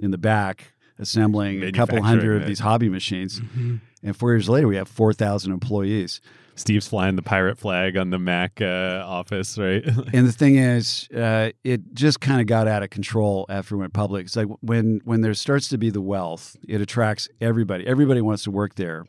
in 0.00 0.10
the 0.10 0.18
back 0.18 0.72
assembling 0.98 1.62
a 1.62 1.72
couple 1.72 2.02
hundred 2.02 2.42
of 2.42 2.48
these 2.48 2.60
hobby 2.60 2.88
machines. 2.88 3.40
Mhm. 3.40 3.80
And 4.02 4.16
four 4.16 4.32
years 4.32 4.48
later, 4.48 4.68
we 4.68 4.76
have 4.76 4.88
4,000 4.88 5.52
employees. 5.52 6.20
Steve's 6.54 6.88
flying 6.88 7.16
the 7.16 7.22
pirate 7.22 7.58
flag 7.58 7.98
on 7.98 8.08
the 8.10 8.18
Mac 8.18 8.62
uh, 8.62 9.02
office, 9.04 9.58
right? 9.58 9.84
and 10.14 10.26
the 10.26 10.32
thing 10.32 10.56
is, 10.56 11.06
uh, 11.14 11.50
it 11.64 11.92
just 11.92 12.20
kind 12.20 12.40
of 12.40 12.46
got 12.46 12.66
out 12.66 12.82
of 12.82 12.88
control 12.88 13.44
after 13.50 13.74
it 13.74 13.78
went 13.78 13.92
public. 13.92 14.24
It's 14.26 14.36
like 14.36 14.48
when 14.62 15.00
when 15.04 15.20
there 15.20 15.34
starts 15.34 15.68
to 15.68 15.76
be 15.78 15.90
the 15.90 16.00
wealth, 16.00 16.56
it 16.66 16.80
attracts 16.80 17.28
everybody. 17.42 17.86
Everybody 17.86 18.22
wants 18.22 18.44
to 18.44 18.50
work 18.50 18.76
there, 18.76 19.04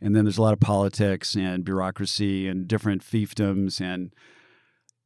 and 0.00 0.14
then 0.14 0.24
there's 0.24 0.38
a 0.38 0.42
lot 0.42 0.52
of 0.52 0.60
politics 0.60 1.34
and 1.34 1.64
bureaucracy 1.64 2.46
and 2.48 2.68
different 2.68 3.02
fiefdoms 3.02 3.80
and 3.80 4.12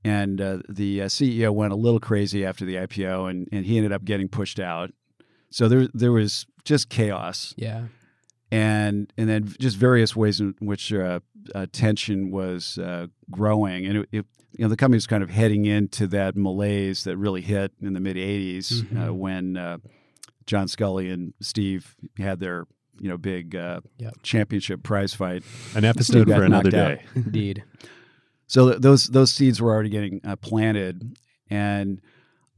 and 0.04 0.40
uh, 0.40 0.58
the 0.68 1.02
uh, 1.02 1.06
CEO 1.06 1.52
went 1.54 1.72
a 1.72 1.76
little 1.76 2.00
crazy 2.00 2.44
after 2.44 2.64
the 2.64 2.74
IPO, 2.74 3.30
and 3.30 3.48
and 3.52 3.64
he 3.66 3.76
ended 3.76 3.92
up 3.92 4.04
getting 4.04 4.28
pushed 4.28 4.58
out. 4.58 4.90
So 5.50 5.68
there 5.68 5.86
there 5.94 6.12
was 6.12 6.46
just 6.64 6.88
chaos 6.88 7.54
Yeah. 7.56 7.84
and 8.50 9.12
and 9.16 9.28
then 9.28 9.52
just 9.60 9.76
various 9.76 10.16
ways 10.16 10.40
in 10.40 10.54
which 10.60 10.92
uh, 10.92 11.20
uh, 11.54 11.66
tension 11.72 12.30
was 12.30 12.78
uh, 12.78 13.06
growing, 13.30 13.86
and 13.86 13.98
it, 13.98 14.08
it, 14.12 14.26
you 14.58 14.64
know 14.64 14.68
the 14.68 14.76
company 14.76 14.96
was 14.96 15.06
kind 15.06 15.22
of 15.22 15.30
heading 15.30 15.66
into 15.66 16.06
that 16.08 16.36
malaise 16.36 17.04
that 17.04 17.16
really 17.16 17.40
hit 17.42 17.72
in 17.80 17.92
the 17.92 18.00
mid 18.00 18.16
'80s 18.16 18.82
uh, 18.82 18.84
Mhm. 19.10 19.16
when 19.16 19.56
uh, 19.56 19.78
John 20.46 20.66
Sculley 20.66 21.12
and 21.12 21.32
Steve 21.40 21.94
had 22.18 22.40
their 22.40 22.66
you 23.00 23.08
know 23.08 23.16
big 23.18 23.54
uh, 23.56 23.80
Yep. 23.98 24.14
championship 24.22 24.82
prize 24.82 25.14
fight. 25.14 25.42
An 25.74 25.84
episode 25.84 26.28
for 26.28 26.42
another 26.42 26.70
knocked 26.70 26.74
out. 26.74 26.98
day. 26.98 27.04
Indeed. 27.14 27.64
So 28.46 28.70
th- 28.70 28.80
those 28.82 29.06
those 29.08 29.32
seeds 29.32 29.60
were 29.60 29.72
already 29.72 29.88
getting 29.90 30.20
uh, 30.24 30.36
planted, 30.36 31.16
and 31.48 32.00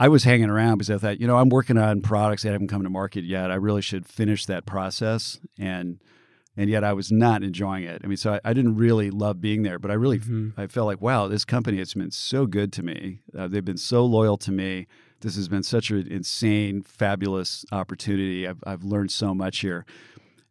I 0.01 0.09
was 0.09 0.25
hanging 0.25 0.51
around 0.51 0.79
because 0.79 0.91
I 0.91 0.99
thought, 0.99 1.21
you 1.21 1.27
know, 1.27 1.37
I'm 1.37 1.49
working 1.49 1.79
on 1.79 2.01
products 2.03 2.43
that 2.43 2.53
haven't 2.53 2.69
come 2.69 2.83
to 2.83 2.91
market 2.91 3.25
yet. 3.25 3.51
I 3.51 3.55
really 3.55 3.83
should 3.83 4.07
finish 4.07 4.47
that 4.47 4.67
process, 4.67 5.39
and 5.59 6.01
and 6.57 6.69
yet 6.71 6.83
I 6.85 6.93
was 6.93 7.11
not 7.13 7.43
enjoying 7.43 7.85
it. 7.85 8.01
I 8.05 8.07
mean, 8.09 8.17
so 8.17 8.35
I, 8.35 8.41
I 8.45 8.53
didn't 8.53 8.77
really 8.77 9.11
love 9.11 9.41
being 9.41 9.63
there, 9.63 9.79
but 9.79 9.91
I 9.91 9.95
really 9.95 10.19
Mhm. 10.19 10.53
I 10.57 10.67
felt 10.67 10.87
like, 10.87 11.01
wow, 11.01 11.29
this 11.29 11.45
company 11.45 11.79
has 11.79 11.95
been 11.95 12.11
so 12.11 12.47
good 12.47 12.73
to 12.75 12.83
me. 12.83 13.21
Uh, 13.37 13.47
they've 13.49 13.65
been 13.65 13.77
so 13.77 14.05
loyal 14.05 14.37
to 14.39 14.53
me. 14.53 14.87
This 15.21 15.37
has 15.37 15.49
been 15.49 15.63
such 15.63 15.91
an 15.91 16.07
insane, 16.09 16.83
fabulous 16.83 17.65
opportunity. 17.73 18.47
I've 18.49 18.63
I've 18.67 18.83
learned 18.85 19.11
so 19.13 19.33
much 19.35 19.61
here, 19.61 19.87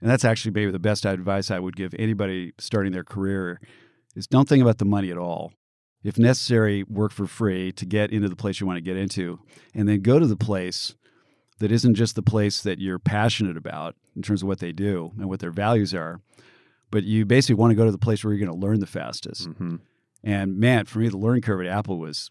and 0.04 0.12
that's 0.12 0.26
actually 0.26 0.51
maybe 0.51 0.70
the 0.70 0.80
best 0.80 1.06
advice 1.06 1.49
I 1.49 1.60
would 1.60 1.78
give 1.78 1.95
anybody 1.97 2.51
starting 2.60 2.91
their 2.91 3.06
career 3.06 3.62
is 4.18 4.28
don't 4.28 4.49
think 4.49 4.62
about 4.62 4.78
the 4.78 4.86
money 4.86 5.10
at 5.10 5.18
all. 5.18 5.54
If 6.04 6.20
necessary, 6.20 6.84
work 6.84 7.14
for 7.14 7.26
free 7.26 7.72
to 7.72 7.86
get 7.86 8.12
into 8.12 8.28
the 8.28 8.36
place 8.36 8.60
you 8.60 8.68
want 8.68 8.76
to 8.76 8.82
get 8.82 8.97
into, 8.97 9.39
and 9.74 9.88
then 9.88 10.01
go 10.01 10.20
to 10.20 10.28
the 10.28 10.36
place 10.36 10.95
that 11.60 11.72
isn't 11.72 11.95
just 11.95 12.16
the 12.16 12.22
place 12.22 12.62
that 12.64 12.80
you're 12.80 12.99
passionate 12.99 13.56
about 13.56 13.95
in 14.14 14.22
terms 14.22 14.41
of 14.41 14.49
what 14.49 14.60
they 14.60 14.74
do 14.74 15.14
and 15.18 15.30
what 15.30 15.39
their 15.39 15.51
values 15.51 15.93
are, 15.93 16.20
but 16.91 17.06
you 17.06 17.26
basically 17.26 17.56
want 17.56 17.72
to 17.72 17.76
go 17.76 17.86
to 17.86 17.91
the 17.91 17.97
place 17.97 18.26
where 18.26 18.34
you're 18.34 18.45
going 18.45 18.60
to 18.60 18.68
learn 18.68 18.82
the 18.82 18.86
fastest. 18.86 19.45
hmm 19.45 19.78
And 20.22 20.58
man, 20.58 20.84
for 20.84 20.99
me, 20.99 21.08
the 21.08 21.18
learning 21.18 21.43
curve 21.43 21.62
at 21.62 21.68
Apple 21.68 21.97
was 21.97 22.30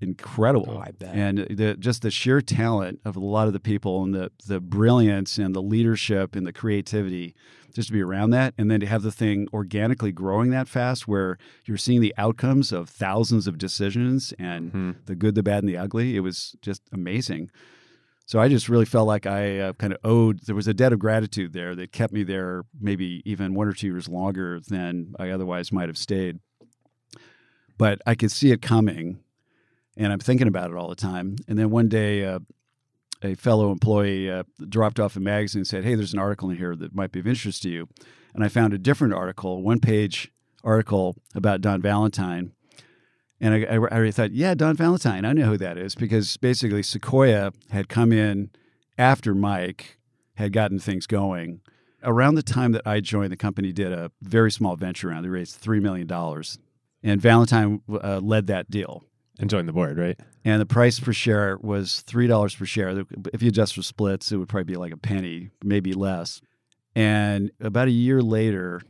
incredible. 0.00 0.76
Oh, 0.76 0.82
I 0.84 0.92
bet. 0.92 1.14
And 1.14 1.38
the 1.38 1.76
just 1.78 2.02
the 2.02 2.10
sheer 2.10 2.40
talent 2.40 3.00
of 3.04 3.16
a 3.16 3.20
lot 3.20 3.46
of 3.46 3.52
the 3.52 3.60
people 3.60 4.02
and 4.02 4.14
the 4.14 4.30
the 4.46 4.60
brilliance 4.60 5.38
and 5.38 5.54
the 5.54 5.62
leadership 5.62 6.36
and 6.36 6.46
the 6.46 6.52
creativity 6.52 7.34
just 7.74 7.88
to 7.88 7.92
be 7.92 8.02
around 8.02 8.30
that 8.30 8.54
and 8.56 8.70
then 8.70 8.80
to 8.80 8.86
have 8.86 9.02
the 9.02 9.12
thing 9.12 9.46
organically 9.52 10.10
growing 10.10 10.50
that 10.50 10.68
fast 10.68 11.06
where 11.06 11.38
you're 11.64 11.76
seeing 11.76 12.00
the 12.00 12.14
outcomes 12.16 12.72
of 12.72 12.88
thousands 12.88 13.46
of 13.46 13.58
decisions 13.58 14.32
and 14.38 14.72
hmm 14.72 14.90
the 15.06 15.14
good, 15.14 15.34
the 15.34 15.42
bad, 15.42 15.62
and 15.62 15.68
the 15.68 15.76
ugly. 15.76 16.16
It 16.16 16.20
was 16.20 16.54
just 16.60 16.82
amazing. 16.92 17.50
So 18.26 18.38
I 18.40 18.48
just 18.48 18.68
really 18.68 18.84
felt 18.84 19.06
like 19.06 19.24
I 19.26 19.58
uh, 19.58 19.72
kind 19.74 19.92
of 19.92 19.98
owed. 20.04 20.40
There 20.44 20.54
was 20.54 20.68
a 20.68 20.74
debt 20.74 20.92
of 20.92 20.98
gratitude 20.98 21.54
there 21.54 21.74
that 21.76 21.92
kept 21.92 22.12
me 22.12 22.24
there, 22.24 22.64
maybe 22.78 23.22
even 23.24 23.54
one 23.54 23.68
or 23.68 23.72
two 23.72 23.86
years 23.86 24.06
longer 24.06 24.60
than 24.60 25.14
I 25.18 25.30
otherwise 25.30 25.72
might 25.72 25.88
have 25.88 25.96
stayed. 25.96 26.40
But 27.78 28.02
I 28.06 28.14
could 28.14 28.30
see 28.30 28.50
it 28.50 28.60
coming, 28.60 29.20
and 29.98 30.12
I'm 30.12 30.20
thinking 30.20 30.48
about 30.48 30.70
it 30.70 30.76
all 30.76 30.88
the 30.88 30.94
time. 30.94 31.36
And 31.46 31.58
then 31.58 31.70
one 31.70 31.88
day, 31.88 32.24
uh, 32.24 32.38
a 33.20 33.34
fellow 33.34 33.72
employee 33.72 34.30
uh, 34.30 34.44
dropped 34.68 35.00
off 35.00 35.16
a 35.16 35.20
magazine 35.20 35.60
and 35.60 35.66
said, 35.66 35.84
"Hey, 35.84 35.96
there's 35.96 36.12
an 36.14 36.20
article 36.20 36.48
in 36.50 36.56
here 36.56 36.76
that 36.76 36.94
might 36.94 37.12
be 37.12 37.20
of 37.20 37.26
interest 37.26 37.62
to 37.64 37.68
you." 37.68 37.88
And 38.32 38.44
I 38.44 38.48
found 38.48 38.72
a 38.72 38.78
different 38.78 39.12
article, 39.12 39.62
one-page 39.62 40.30
article 40.62 41.16
about 41.34 41.60
Don 41.60 41.82
Valentine. 41.82 42.52
And 43.40 43.54
I, 43.54 43.76
I, 43.76 44.06
I 44.06 44.10
thought, 44.10 44.32
yeah, 44.32 44.54
Don 44.54 44.76
Valentine, 44.76 45.24
I 45.24 45.32
know 45.32 45.46
who 45.46 45.56
that 45.58 45.78
is 45.78 45.94
because 45.94 46.36
basically 46.36 46.82
Sequoia 46.82 47.52
had 47.70 47.88
come 47.88 48.12
in 48.12 48.50
after 48.96 49.34
Mike 49.34 49.98
had 50.34 50.52
gotten 50.52 50.78
things 50.78 51.06
going. 51.06 51.60
Around 52.02 52.36
the 52.36 52.42
time 52.42 52.72
that 52.72 52.86
I 52.86 53.00
joined, 53.00 53.32
the 53.32 53.36
company 53.36 53.72
did 53.72 53.92
a 53.92 54.10
very 54.22 54.50
small 54.50 54.76
venture 54.76 55.08
round. 55.08 55.24
They 55.24 55.30
raised 55.30 55.62
$3 55.62 55.80
million. 55.80 56.08
And 57.02 57.20
Valentine 57.20 57.80
uh, 57.90 58.20
led 58.22 58.46
that 58.48 58.70
deal. 58.70 59.04
And 59.38 59.48
join 59.48 59.66
the 59.66 59.72
board, 59.72 59.98
right? 59.98 60.18
And 60.44 60.60
the 60.60 60.66
price 60.66 60.98
per 60.98 61.12
share 61.12 61.58
was 61.60 62.02
$3 62.06 62.58
per 62.58 62.64
share. 62.64 63.04
If 63.32 63.42
you 63.42 63.48
adjust 63.48 63.74
for 63.74 63.82
splits, 63.82 64.32
it 64.32 64.36
would 64.36 64.48
probably 64.48 64.72
be 64.72 64.76
like 64.76 64.92
a 64.92 64.96
penny, 64.96 65.50
maybe 65.62 65.92
less. 65.92 66.40
And 66.96 67.52
about 67.60 67.86
a 67.86 67.92
year 67.92 68.20
later, 68.20 68.80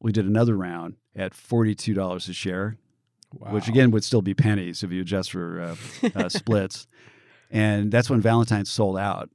we 0.00 0.10
did 0.10 0.26
another 0.26 0.56
round 0.56 0.96
at 1.14 1.32
$42 1.32 2.28
a 2.28 2.32
share 2.32 2.76
which 3.50 3.68
again 3.68 3.90
would 3.90 4.04
still 4.04 4.22
be 4.22 4.34
pennies 4.34 4.82
if 4.82 4.90
you 4.90 5.02
adjust 5.02 5.32
for 5.32 5.60
uh, 5.60 5.76
uh, 6.14 6.28
splits. 6.28 6.86
And 7.50 7.90
that's 7.90 8.10
when 8.10 8.20
Valentine 8.20 8.64
sold 8.64 8.98
out. 8.98 9.30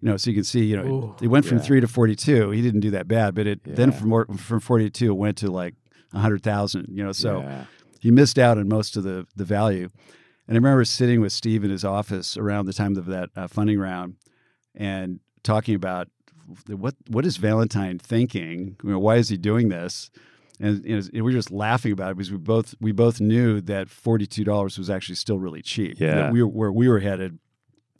You 0.00 0.08
know, 0.08 0.16
so 0.16 0.30
you 0.30 0.34
can 0.34 0.44
see, 0.44 0.64
you 0.64 0.76
know, 0.76 0.84
Ooh, 0.84 1.16
it 1.22 1.28
went 1.28 1.44
from 1.46 1.58
yeah. 1.58 1.64
three 1.64 1.80
to 1.80 1.86
forty-two. 1.86 2.50
He 2.50 2.60
didn't 2.60 2.80
do 2.80 2.90
that 2.90 3.06
bad, 3.06 3.36
but 3.36 3.46
it 3.46 3.60
then 3.64 3.92
from 3.92 4.36
from 4.36 4.58
forty-two 4.58 5.12
it 5.12 5.14
went 5.14 5.38
to 5.38 5.50
like 5.50 5.74
a 6.12 6.18
hundred 6.18 6.42
thousand. 6.42 6.88
You 6.90 7.04
know, 7.04 7.12
so 7.12 7.40
Yeah. 7.40 7.64
He 8.02 8.10
missed 8.10 8.36
out 8.38 8.58
on 8.58 8.68
most 8.68 8.96
of 8.96 9.04
the 9.04 9.26
the 9.36 9.44
value. 9.44 9.88
And 10.48 10.56
I 10.56 10.58
remember 10.58 10.84
sitting 10.84 11.20
with 11.20 11.32
Steve 11.32 11.62
in 11.62 11.70
his 11.70 11.84
office 11.84 12.36
around 12.36 12.66
the 12.66 12.72
time 12.72 12.96
of 12.96 13.06
that 13.06 13.30
uh, 13.36 13.46
funding 13.46 13.78
round 13.78 14.16
and 14.74 15.20
talking 15.44 15.76
about 15.76 16.08
what 16.66 16.96
what 17.08 17.24
is 17.24 17.36
Valentine 17.36 17.98
thinking? 17.98 18.76
You 18.82 18.90
know, 18.90 18.98
why 18.98 19.16
is 19.16 19.28
he 19.28 19.36
doing 19.36 19.68
this? 19.68 20.10
And 20.60 20.84
you 20.84 21.00
know, 21.00 21.08
we 21.12 21.22
were 21.22 21.30
just 21.30 21.52
laughing 21.52 21.92
about 21.92 22.10
it 22.10 22.16
because 22.16 22.32
we 22.32 22.38
both 22.38 22.74
we 22.80 22.90
both 22.90 23.20
knew 23.20 23.60
that 23.60 23.88
forty 23.88 24.26
two 24.26 24.42
dollars 24.42 24.78
was 24.78 24.90
actually 24.90 25.14
still 25.14 25.38
really 25.38 25.62
cheap. 25.62 26.00
Yeah. 26.00 26.32
We 26.32 26.42
were, 26.42 26.48
where 26.48 26.72
we 26.72 26.88
were 26.88 27.00
headed, 27.00 27.38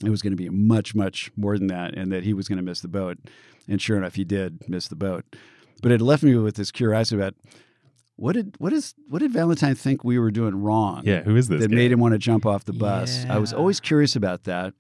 it 0.05 0.11
was 0.11 0.21
going 0.21 0.33
to 0.33 0.37
be 0.37 0.49
much 0.49 0.97
much 0.97 1.31
more 1.37 1.57
than 1.57 1.69
that, 1.69 1.95
and 1.95 2.11
that 2.11 2.25
he 2.25 2.35
was 2.35 2.49
going 2.49 2.59
to 2.59 2.65
miss 2.65 2.81
the 2.81 2.89
boat. 2.89 3.19
And 3.69 3.81
sure 3.81 3.97
enough, 3.97 4.17
he 4.17 4.25
did 4.25 4.69
miss 4.69 4.89
the 4.89 4.97
boat. 4.97 5.25
But 5.81 5.93
it 5.93 6.01
left 6.01 6.25
me 6.25 6.35
with 6.35 6.57
this 6.57 6.73
curiosity 6.73 7.21
about 7.21 7.35
what 8.17 8.33
did 8.35 8.55
what 8.59 8.73
is 8.73 8.95
what 9.09 9.21
did 9.21 9.33
Valentine 9.33 9.75
think 9.75 10.05
we 10.05 10.19
were 10.19 10.31
doing 10.31 10.55
wrong? 10.55 11.03
Yeah. 11.05 11.23
Who 11.23 11.37
is 11.37 11.49
this? 11.49 11.61
that 11.61 11.69
guy? 11.69 11.75
made 11.77 11.93
him 11.93 12.01
want 12.01 12.13
to 12.13 12.19
jump 12.19 12.47
off 12.47 12.65
the 12.65 12.73
bus. 12.73 13.25
I 13.29 13.39
was 13.39 13.53
always 13.53 13.81
curious 13.81 14.17
about 14.17 14.45
that. 14.45 14.75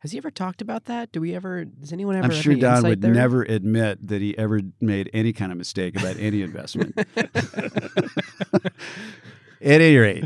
Has 0.00 0.12
he 0.12 0.18
ever 0.18 0.30
talked 0.30 0.62
about 0.62 0.84
that? 0.84 1.10
Do 1.10 1.20
we 1.20 1.34
ever? 1.34 1.64
Does 1.64 1.92
anyone 1.92 2.16
ever? 2.16 2.26
I'm 2.26 2.30
sure 2.30 2.54
Don 2.54 2.84
would 2.84 3.00
there? 3.00 3.12
never 3.12 3.42
admit 3.42 4.06
that 4.06 4.20
he 4.20 4.36
ever 4.38 4.60
made 4.80 5.10
any 5.12 5.32
kind 5.32 5.50
of 5.50 5.58
mistake 5.58 5.98
about 5.98 6.16
any 6.18 6.42
investment. 6.42 6.96
At 9.62 9.80
any 9.80 9.96
rate, 9.96 10.24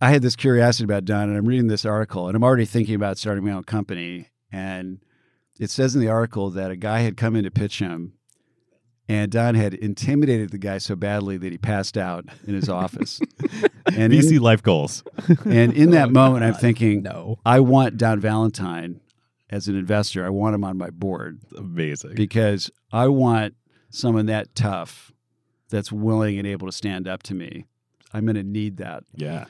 I 0.00 0.10
had 0.10 0.22
this 0.22 0.34
curiosity 0.34 0.84
about 0.84 1.04
Don, 1.04 1.28
and 1.28 1.36
I'm 1.36 1.46
reading 1.46 1.66
this 1.66 1.84
article, 1.84 2.28
and 2.28 2.34
I'm 2.34 2.42
already 2.42 2.64
thinking 2.64 2.94
about 2.94 3.18
starting 3.18 3.44
my 3.44 3.52
own 3.52 3.64
company. 3.64 4.30
And 4.50 5.00
it 5.60 5.70
says 5.70 5.94
in 5.94 6.00
the 6.00 6.08
article 6.08 6.50
that 6.50 6.70
a 6.70 6.76
guy 6.76 7.00
had 7.00 7.16
come 7.16 7.36
in 7.36 7.44
to 7.44 7.50
pitch 7.50 7.78
him, 7.78 8.14
and 9.10 9.30
Don 9.30 9.54
had 9.56 9.74
intimidated 9.74 10.50
the 10.50 10.58
guy 10.58 10.78
so 10.78 10.94
badly 10.94 11.36
that 11.36 11.50
he 11.50 11.58
passed 11.58 11.98
out 11.98 12.24
in 12.46 12.54
his 12.54 12.68
office. 12.68 13.20
and, 13.86 14.12
VC 14.12 14.36
in, 14.36 14.42
life 14.42 14.62
goals. 14.62 15.02
and 15.44 15.72
in 15.72 15.90
that 15.90 16.08
Oh, 16.10 16.12
moment, 16.12 16.44
I'm 16.44 16.54
thinking, 16.54 17.02
No. 17.02 17.38
I 17.44 17.60
want 17.60 17.96
Don 17.96 18.20
Valentine 18.20 19.00
as 19.50 19.66
an 19.68 19.76
investor. 19.76 20.24
I 20.24 20.28
want 20.28 20.54
him 20.54 20.62
on 20.64 20.78
my 20.78 20.90
board 20.90 21.40
Amazing. 21.56 22.14
because 22.14 22.70
I 22.92 23.08
want 23.08 23.54
someone 23.90 24.26
that 24.26 24.54
tough 24.54 25.10
that's 25.70 25.90
willing 25.90 26.38
and 26.38 26.46
able 26.46 26.68
to 26.68 26.72
stand 26.72 27.08
up 27.08 27.22
to 27.24 27.34
me. 27.34 27.64
I'm 28.12 28.24
going 28.26 28.36
to 28.36 28.42
need 28.44 28.76
that. 28.78 29.04
yeah. 29.14 29.46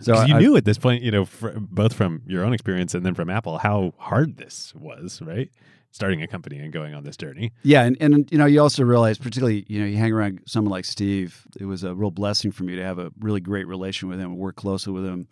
So 0.00 0.14
'Cause 0.14 0.28
you 0.28 0.34
I- 0.34 0.38
knew 0.40 0.56
at 0.56 0.64
this 0.64 0.78
point, 0.78 1.02
you 1.04 1.10
know, 1.12 1.24
fr- 1.24 1.50
both 1.56 1.92
from 1.92 2.22
your 2.26 2.44
own 2.44 2.52
experience 2.52 2.92
and 2.94 3.06
then 3.06 3.14
from 3.14 3.30
Apple, 3.30 3.58
how 3.58 3.94
hard 3.98 4.36
this 4.36 4.72
was, 4.74 5.20
right? 5.22 5.48
Starting 5.92 6.22
a 6.22 6.26
company 6.26 6.58
and 6.58 6.72
going 6.72 6.94
on 6.94 7.04
this 7.04 7.16
journey. 7.18 7.52
yeah, 7.62 7.82
and, 7.84 7.96
and 8.00 8.30
you 8.32 8.38
know, 8.38 8.46
you 8.46 8.60
also 8.60 8.82
realize, 8.82 9.18
particularly, 9.18 9.64
you 9.68 9.78
know, 9.78 9.86
you 9.86 9.96
hang 9.98 10.10
around 10.12 10.40
someone 10.46 10.70
like 10.72 10.84
Steve. 10.86 11.46
It 11.60 11.66
was 11.66 11.84
a 11.84 11.94
real 11.94 12.10
blessing 12.10 12.50
for 12.50 12.64
me 12.64 12.74
to 12.76 12.82
have 12.82 12.98
a 12.98 13.10
really 13.20 13.40
great 13.40 13.66
relation 13.66 14.08
with 14.08 14.18
him 14.18 14.36
work 14.38 14.56
closely 14.56 14.92
with 14.92 15.04
him 15.04 15.28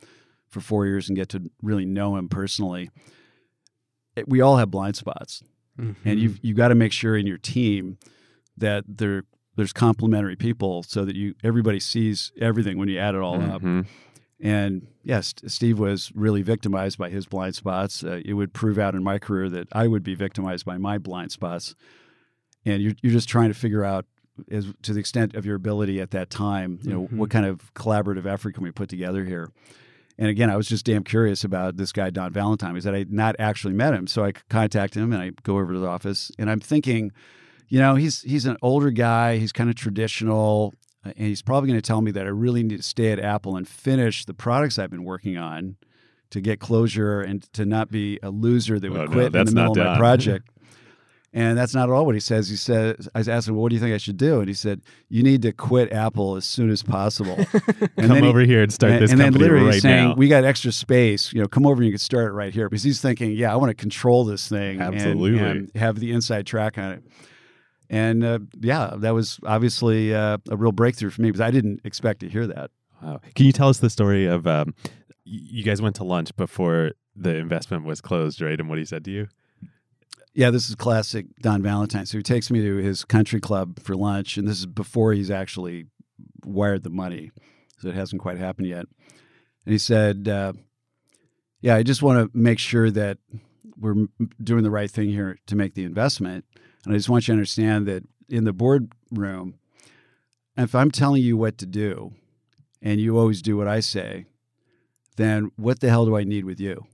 for 0.49 0.61
four 0.61 0.85
years 0.87 1.09
and 1.09 1.17
get 1.17 1.31
to 1.31 1.51
really 1.63 1.87
know 1.87 2.17
him 2.17 2.29
personally. 2.29 2.91
It- 4.17 4.29
we 4.29 4.41
all 4.41 4.57
have 4.59 4.71
blind 4.71 4.97
spots, 4.97 5.43
and 5.79 5.97
Mhm. 6.05 6.19
you've 6.21 6.39
you 6.43 6.53
got 6.55 6.69
to 6.69 6.75
make 6.75 6.93
sure 6.93 7.17
in 7.17 7.27
your 7.27 7.39
team 7.39 7.97
that 8.57 8.85
there 8.87 9.25
there's 9.57 9.73
complementary 9.73 10.37
people 10.37 10.83
so 10.83 11.05
that 11.05 11.17
you 11.17 11.35
everybody 11.43 11.81
sees 11.81 12.33
everything 12.41 12.77
when 12.79 12.89
you 12.89 12.99
add 12.99 13.15
it 13.15 13.21
all 13.21 13.41
up. 13.41 13.63
And 14.43 14.87
yes, 15.03 15.35
Steve 15.47 15.79
was 15.79 16.11
really 16.15 16.43
victimized 16.43 16.97
by 16.99 17.11
his 17.11 17.27
blind 17.27 17.55
spots. 17.55 18.03
Uh, 18.03 18.21
it 18.25 18.33
would 18.35 18.53
prove 18.55 18.79
out 18.79 18.95
in 18.95 19.03
my 19.03 19.19
career 19.19 19.51
that 19.51 19.69
I 19.73 19.87
would 19.87 20.03
be 20.03 20.15
victimized 20.15 20.65
by 20.65 20.79
my 20.79 20.97
blind 20.99 21.31
spots. 21.33 21.75
And 22.65 22.83
you're, 22.83 22.95
you're 23.03 23.13
just 23.13 23.29
trying 23.29 23.49
to 23.49 23.55
figure 23.55 23.85
out, 23.85 24.07
as 24.51 24.67
to 24.83 24.95
the 24.95 25.01
extent 25.01 25.35
of 25.35 25.45
your 25.45 25.57
ability 25.57 26.01
at 26.01 26.11
that 26.13 26.31
time, 26.31 26.79
you 26.83 26.91
know, 26.91 27.03
Mhm. 27.09 27.17
what 27.19 27.31
kind 27.31 27.45
of 27.45 27.73
collaborative 27.75 28.25
effort 28.27 28.55
can 28.55 28.63
we 28.63 28.71
put 28.71 28.89
together 28.89 29.25
here? 29.25 29.51
And 30.19 30.29
again, 30.29 30.51
I 30.51 30.57
was 30.57 30.69
just 30.69 30.85
damn 30.87 31.05
curious 31.05 31.45
about 31.45 31.77
this 31.79 31.93
guy, 31.93 32.11
Don 32.11 32.33
Valentine, 32.33 32.73
because 32.75 32.87
I 32.87 32.99
had 32.99 33.13
not 33.13 33.37
actually 33.39 33.73
met 33.75 33.95
him. 33.95 34.07
So 34.07 34.25
I 34.25 34.33
contact 34.51 34.95
him 34.95 35.13
and 35.13 35.23
I 35.23 35.31
go 35.43 35.59
over 35.59 35.73
to 35.73 35.79
the 35.79 35.87
office 35.87 36.31
and 36.39 36.51
I'm 36.51 36.61
thinking, 36.61 37.13
you 37.69 37.79
know, 37.79 37.95
he's 37.95 38.23
he's 38.23 38.45
an 38.47 38.57
older 38.63 38.91
guy. 38.91 39.37
He's 39.39 39.53
kind 39.53 39.71
of 39.71 39.77
traditional, 39.77 40.75
Uh, 41.05 41.13
and 41.17 41.27
he's 41.29 41.43
probably 41.43 41.69
going 41.69 41.81
to 41.81 41.87
tell 41.87 42.01
me 42.03 42.11
that 42.13 42.27
I 42.27 42.31
really 42.31 42.63
need 42.63 42.77
to 42.79 42.83
stay 42.83 43.13
at 43.13 43.19
Apple 43.19 43.57
and 43.57 43.67
finish 43.67 44.25
the 44.25 44.35
products 44.35 44.79
I've 44.79 44.91
been 44.91 45.05
working 45.05 45.37
on 45.39 45.77
to 46.31 46.41
get 46.41 46.61
closure 46.61 47.21
and 47.21 47.43
to 47.55 47.65
not 47.65 47.91
be 47.91 48.19
a 48.23 48.31
loser 48.31 48.79
that 48.79 48.91
would 48.91 49.01
Oh, 49.01 49.05
no, 49.07 49.11
quit 49.13 49.35
in 49.35 49.47
the 49.47 49.53
middle 49.53 49.75
not 49.75 49.87
of 49.87 49.93
my 49.95 49.99
project. 49.99 50.49
And 51.33 51.57
that's 51.57 51.75
not 51.77 51.89
at 51.89 51.93
all 51.93 52.07
what 52.07 52.17
he 52.17 52.21
says. 52.21 52.49
He 52.49 52.57
says, 52.57 53.09
I 53.15 53.21
asked 53.21 53.47
him, 53.47 53.55
well, 53.55 53.63
what 53.63 53.69
do 53.69 53.77
you 53.77 53.81
think 53.81 53.95
I 53.95 53.99
should 53.99 54.17
do? 54.17 54.41
And 54.41 54.49
he 54.49 54.55
said, 54.55 54.83
you 55.09 55.23
need 55.23 55.43
to 55.43 55.53
quit 55.53 55.93
Apple 55.93 56.35
as 56.35 56.45
soon 56.45 56.71
as 56.71 56.83
possible. 56.83 57.37
and 57.39 57.55
Come 57.97 58.09
then 58.09 58.23
he- 58.25 58.29
over 58.29 58.41
here 58.41 58.63
and 58.63 58.73
start 58.73 58.95
and, 58.95 59.03
this 59.03 59.13
and 59.13 59.21
then 59.21 59.27
company 59.27 59.45
literally 59.45 59.67
right 59.67 59.75
he's 59.75 59.83
saying, 59.83 60.09
now. 60.09 60.15
we 60.17 60.27
got 60.27 60.43
extra 60.45 60.73
space. 60.73 61.33
You 61.33 61.41
know, 61.41 61.47
come 61.47 61.67
over 61.67 61.77
and 61.83 61.85
you 61.87 61.93
can 61.93 61.99
start 62.01 62.27
it 62.27 62.33
right 62.33 62.53
here. 62.53 62.69
Because 62.69 62.83
he's 62.83 63.01
thinking, 63.01 63.31
yeah, 63.33 63.53
I 63.53 63.57
want 63.57 63.71
to 63.71 63.75
control 63.75 64.25
this 64.25 64.49
thing 64.49 64.81
and- 64.81 64.95
Absolutely. 64.95 65.39
and, 65.39 65.71
have 65.77 66.01
the 66.01 66.11
inside 66.11 66.47
track 66.47 66.79
on 66.79 66.93
it. 66.95 67.05
And 67.91 68.25
uh, 68.25 68.39
yeah, 68.61 68.95
that 68.99 69.11
was 69.11 69.41
obviously 69.45 70.15
uh, 70.15 70.39
a 70.49 70.57
real 70.57 70.71
breakthrough 70.71 71.11
for 71.11 71.21
me 71.23 71.29
because 71.29 71.41
I 71.41 71.51
didn't 71.51 71.81
expect 71.85 72.21
to 72.21 72.29
hear 72.29 72.47
that. 72.47 72.71
Wow. 73.03 73.21
Can 73.35 73.47
you 73.47 73.53
tell 73.53 73.69
us 73.69 73.79
the 73.79 73.91
story 73.91 74.27
of 74.27 74.47
um, 74.47 74.75
you 75.25 75.65
guys 75.65 75.83
went 75.83 75.97
to 75.97 76.05
lunch 76.05 76.35
before 76.37 76.93
the 77.17 77.35
investment 77.35 77.85
was 77.85 78.01
closed, 78.01 78.41
right? 78.41 78.59
And 78.59 78.69
what 78.69 78.79
he 78.79 78.85
said 78.85 79.05
to 79.07 79.11
you? 79.11 79.29
Yeah, 80.33 80.51
this 80.51 80.69
is 80.69 80.77
classic 80.77 81.27
Don 81.41 81.63
Valentine. 81.63 82.07
So 82.07 82.17
he 82.17 82.23
takes 82.23 82.49
me 82.49 82.63
to 82.63 82.77
his 82.77 83.05
country 83.05 83.41
club 83.41 83.81
for 83.81 83.97
lunch, 83.97 84.37
and 84.37 84.47
this 84.47 84.61
is 84.61 84.67
before 84.67 85.13
he's 85.13 85.31
actually 85.31 85.87
wired 86.45 86.85
the 86.85 86.91
money. 86.91 87.33
So 87.79 87.89
it 87.89 87.97
hasn't 87.97 88.23
quite 88.23 88.39
happened 88.39 88.69
yet. 88.69 88.87
And 89.65 89.73
he 89.73 89.79
said, 89.79 90.29
uh, 90.29 90.53
Yeah, 91.61 91.75
I 91.75 91.83
just 91.83 92.03
want 92.03 92.33
to 92.33 92.39
make 92.39 92.61
sure 92.61 92.91
that 92.93 93.19
we're 93.77 94.07
doing 94.43 94.63
the 94.63 94.71
right 94.71 94.91
thing 94.91 95.09
here 95.09 95.39
to 95.47 95.57
make 95.57 95.75
the 95.75 95.85
investment. 95.85 96.45
And 96.85 96.95
I 96.95 96.97
just 96.97 97.09
want 97.09 97.29
you 97.29 97.33
to 97.33 97.37
understand 97.37 97.87
that 97.87 98.05
in 98.29 98.45
the 98.45 98.53
boardroom, 98.53 99.55
if 100.57 100.75
I'm 100.75 100.91
telling 100.91 101.23
you 101.23 101.37
what 101.37 101.59
to 101.59 101.67
do 101.67 102.13
and 102.83 103.01
you 103.01 103.19
always 103.19 103.43
do 103.43 103.57
what 103.57 103.69
I 103.69 103.81
say, 103.81 104.27
then 105.17 105.51
what 105.57 105.81
the 105.81 105.89
hell 105.91 106.07
do 106.07 106.17
I 106.17 106.25
need 106.25 106.45
with 106.45 106.61
you? 106.61 106.87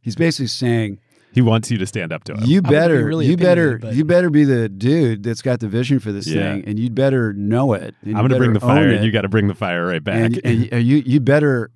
He's 0.00 0.14
basically 0.16 0.46
saying, 0.48 0.98
He 1.32 1.40
wants 1.40 1.70
you 1.70 1.78
to 1.78 1.86
stand 1.86 2.12
up 2.12 2.24
to 2.24 2.34
him. 2.34 2.40
you 2.44 2.60
I 2.64 2.68
wouldn't 2.68 2.68
be 2.68 2.70
better, 2.74 3.04
really 3.04 3.26
you 3.26 3.36
better, 3.36 3.78
but- 3.78 3.94
you 3.94 4.04
better 4.04 4.30
be 4.30 4.44
the 4.44 4.68
dude 4.68 5.22
that's 5.22 5.42
got 5.42 5.60
the 5.60 5.68
vision 5.68 5.98
for 5.98 6.12
this 6.12 6.26
Yeah. 6.26 6.54
thing, 6.54 6.64
and 6.66 6.78
you'd 6.78 6.94
better 6.94 7.32
know 7.32 7.72
it. 7.72 7.94
I'm 8.04 8.12
going 8.12 8.28
to 8.28 8.36
bring 8.38 8.52
the 8.52 8.60
fire, 8.60 8.88
it, 8.90 8.96
and 8.96 9.04
you 9.04 9.10
got 9.10 9.22
to 9.22 9.28
bring 9.28 9.48
the 9.48 9.54
fire 9.54 9.86
right 9.86 10.02
back. 10.04 10.16
and, 10.16 10.44
and 10.44 10.70
y- 10.72 10.78
you 10.78 10.96
you 11.04 11.20
better 11.20 11.70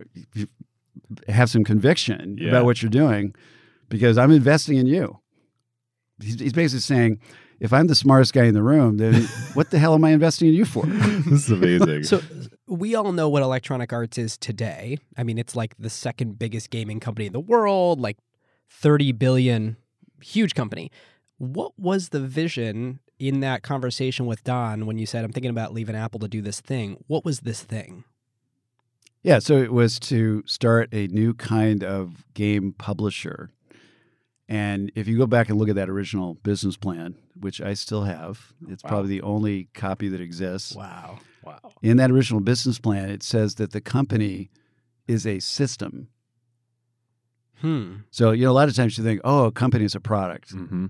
have 1.28 1.50
some 1.50 1.64
conviction 1.64 2.36
Yeah. 2.38 2.50
about 2.50 2.64
what 2.66 2.82
you're 2.82 2.90
doing, 2.90 3.34
because 3.88 4.18
I'm 4.18 4.30
investing 4.30 4.76
in 4.76 4.86
you. 4.86 5.18
He's, 6.22 6.38
he's 6.40 6.52
basically 6.52 6.80
saying, 6.80 7.18
if 7.60 7.72
I'm 7.72 7.86
the 7.86 7.94
smartest 7.94 8.32
guy 8.32 8.44
in 8.44 8.54
the 8.54 8.62
room, 8.62 8.96
then 8.96 9.22
what 9.54 9.70
the 9.70 9.78
hell 9.78 9.94
am 9.94 10.04
I 10.04 10.10
investing 10.10 10.48
in 10.48 10.54
you 10.54 10.64
for? 10.64 10.86
this 10.86 11.48
is 11.48 11.50
amazing. 11.50 12.04
So 12.04 12.20
we 12.66 12.94
all 12.94 13.12
know 13.12 13.28
what 13.28 13.42
Electronic 13.42 13.92
Arts 13.92 14.16
is 14.18 14.38
today. 14.38 14.98
I 15.16 15.22
mean, 15.22 15.38
it's 15.38 15.54
like 15.54 15.74
the 15.78 15.90
second 15.90 16.38
biggest 16.38 16.70
gaming 16.70 17.00
company 17.00 17.26
in 17.26 17.32
the 17.32 17.40
world, 17.40 18.00
like 18.00 18.18
30 18.70 19.12
billion, 19.12 19.76
huge 20.22 20.54
company. 20.54 20.90
What 21.38 21.78
was 21.78 22.10
the 22.10 22.20
vision 22.20 23.00
in 23.18 23.40
that 23.40 23.62
conversation 23.62 24.26
with 24.26 24.44
Don 24.44 24.86
when 24.86 24.98
you 24.98 25.06
said, 25.06 25.24
I'm 25.24 25.32
thinking 25.32 25.50
about 25.50 25.74
leaving 25.74 25.96
Apple 25.96 26.20
to 26.20 26.28
do 26.28 26.40
this 26.40 26.60
thing? 26.60 27.02
What 27.06 27.24
was 27.24 27.40
this 27.40 27.62
thing? 27.62 28.04
Yeah, 29.22 29.38
so 29.38 29.58
it 29.58 29.72
was 29.72 29.98
to 30.00 30.42
start 30.46 30.88
a 30.92 31.06
new 31.08 31.34
kind 31.34 31.84
of 31.84 32.24
game 32.32 32.72
publisher. 32.78 33.50
And 34.50 34.90
if 34.96 35.06
you 35.06 35.16
go 35.16 35.28
back 35.28 35.48
and 35.48 35.58
look 35.58 35.68
at 35.68 35.76
that 35.76 35.88
original 35.88 36.34
business 36.34 36.76
plan, 36.76 37.14
which 37.38 37.60
I 37.60 37.74
still 37.74 38.02
have, 38.02 38.52
it's 38.68 38.82
Wow. 38.82 38.90
probably 38.90 39.10
the 39.10 39.22
only 39.22 39.68
copy 39.74 40.08
that 40.08 40.20
exists. 40.20 40.74
Wow. 40.74 41.20
wow. 41.44 41.60
In 41.82 41.98
that 41.98 42.10
original 42.10 42.40
business 42.40 42.80
plan, 42.80 43.10
it 43.10 43.22
says 43.22 43.54
that 43.54 43.70
the 43.70 43.80
company 43.80 44.50
is 45.06 45.24
a 45.24 45.38
system. 45.38 46.08
Hmm. 47.60 47.98
So, 48.10 48.32
you 48.32 48.44
know, 48.44 48.50
a 48.50 48.52
lot 48.52 48.68
of 48.68 48.74
times 48.74 48.98
you 48.98 49.04
think, 49.04 49.20
oh, 49.22 49.44
a 49.44 49.52
company 49.52 49.84
is 49.84 49.94
a 49.94 50.00
product 50.00 50.50
hmm 50.50 50.86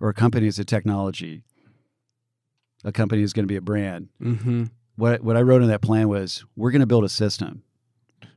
or 0.00 0.08
a 0.08 0.14
company 0.14 0.48
is 0.48 0.58
a 0.58 0.64
technology. 0.64 1.44
A 2.84 2.90
company 2.92 3.22
is 3.22 3.32
going 3.32 3.44
to 3.44 3.48
be 3.48 3.56
a 3.56 3.62
brand. 3.62 4.08
Mm-hmm. 4.20 4.64
What, 4.96 5.22
what 5.22 5.36
I 5.36 5.42
wrote 5.42 5.62
in 5.62 5.68
that 5.68 5.80
plan 5.82 6.08
was 6.08 6.44
we're 6.56 6.72
going 6.72 6.80
to 6.80 6.86
build 6.86 7.04
a 7.04 7.08
system. 7.08 7.62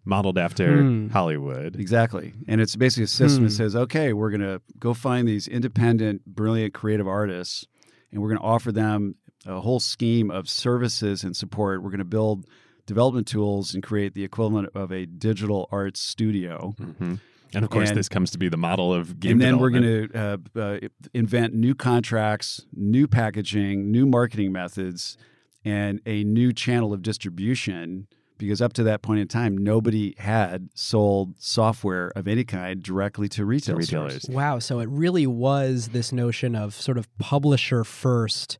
Modeled 0.07 0.37
after 0.37 0.81
Hmm. 0.83 1.07
Hollywood. 1.09 1.75
Exactly. 1.75 2.33
And 2.47 2.61
it's 2.61 2.75
basically 2.75 3.03
a 3.03 3.07
system 3.07 3.43
that 3.43 3.49
Hmm. 3.51 3.55
says, 3.57 3.75
okay, 3.75 4.13
we're 4.13 4.29
going 4.31 4.41
to 4.41 4.61
go 4.79 4.93
find 4.93 5.27
these 5.27 5.47
independent, 5.47 6.25
brilliant, 6.25 6.73
creative 6.73 7.07
artists, 7.07 7.67
and 8.11 8.21
we're 8.21 8.29
going 8.29 8.39
to 8.39 8.45
offer 8.45 8.71
them 8.71 9.15
a 9.45 9.59
whole 9.59 9.79
scheme 9.79 10.31
of 10.31 10.49
services 10.49 11.23
and 11.23 11.35
support. 11.35 11.83
We're 11.83 11.89
going 11.91 11.99
to 11.99 12.05
build 12.05 12.45
development 12.85 13.27
tools 13.27 13.73
and 13.73 13.83
create 13.83 14.13
the 14.13 14.23
equivalent 14.23 14.69
of 14.73 14.91
a 14.91 15.05
digital 15.05 15.67
arts 15.71 15.99
studio. 15.99 16.73
hmm 16.77 17.15
And 17.53 17.63
of 17.63 17.69
course, 17.69 17.89
And- 17.89 17.97
this 17.97 18.09
comes 18.09 18.31
to 18.31 18.37
be 18.37 18.49
the 18.49 18.57
model 18.57 18.93
of 18.93 19.19
game 19.21 19.33
and 19.33 19.41
then 19.41 19.57
we're 19.59 19.69
going 19.69 19.83
to 19.83 20.09
uh, 20.13 20.37
uh, 20.59 20.79
invent 21.13 21.53
new 21.53 21.75
contracts, 21.75 22.65
new 22.73 23.07
packaging, 23.07 23.89
new 23.89 24.05
marketing 24.05 24.51
methods, 24.51 25.17
and 25.63 26.01
a 26.05 26.23
new 26.25 26.51
channel 26.51 26.91
of 26.93 27.01
distribution. 27.01 28.07
Because 28.37 28.61
up 28.61 28.73
to 28.73 28.83
that 28.83 29.01
point 29.01 29.19
in 29.19 29.27
time, 29.27 29.57
nobody 29.57 30.15
had 30.17 30.69
sold 30.73 31.35
software 31.39 32.11
of 32.15 32.27
any 32.27 32.43
kind 32.43 32.81
directly 32.83 33.27
to 33.29 33.45
retail 33.45 33.75
retailers. 33.75 34.25
Wow. 34.29 34.59
So 34.59 34.79
it 34.79 34.89
really 34.89 35.25
was 35.27 35.89
this 35.89 36.11
notion 36.11 36.55
of 36.55 36.73
sort 36.73 36.97
of 36.97 37.07
publisher 37.17 37.83
first, 37.83 38.57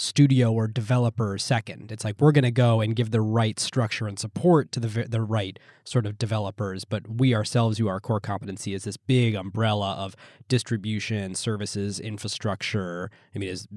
studio 0.00 0.50
or 0.50 0.66
developer 0.66 1.36
second. 1.36 1.92
It's 1.92 2.04
like 2.06 2.16
we're 2.18 2.32
going 2.32 2.44
to 2.44 2.50
go 2.50 2.80
and 2.80 2.96
give 2.96 3.10
the 3.10 3.20
right 3.20 3.60
structure 3.60 4.06
and 4.08 4.18
support 4.18 4.72
to 4.72 4.80
the 4.80 5.04
the 5.06 5.20
right 5.20 5.58
sort 5.84 6.06
of 6.06 6.16
developers, 6.16 6.86
but 6.86 7.02
we 7.06 7.34
ourselves, 7.34 7.76
who 7.76 7.86
our 7.86 8.00
core 8.00 8.18
competency 8.20 8.72
is 8.72 8.84
this 8.84 8.96
big 8.96 9.34
umbrella 9.34 9.92
of 9.96 10.16
distribution, 10.48 11.34
services, 11.34 12.00
infrastructure. 12.00 13.10
I 13.34 13.38
mean, 13.38 13.50
is 13.50 13.68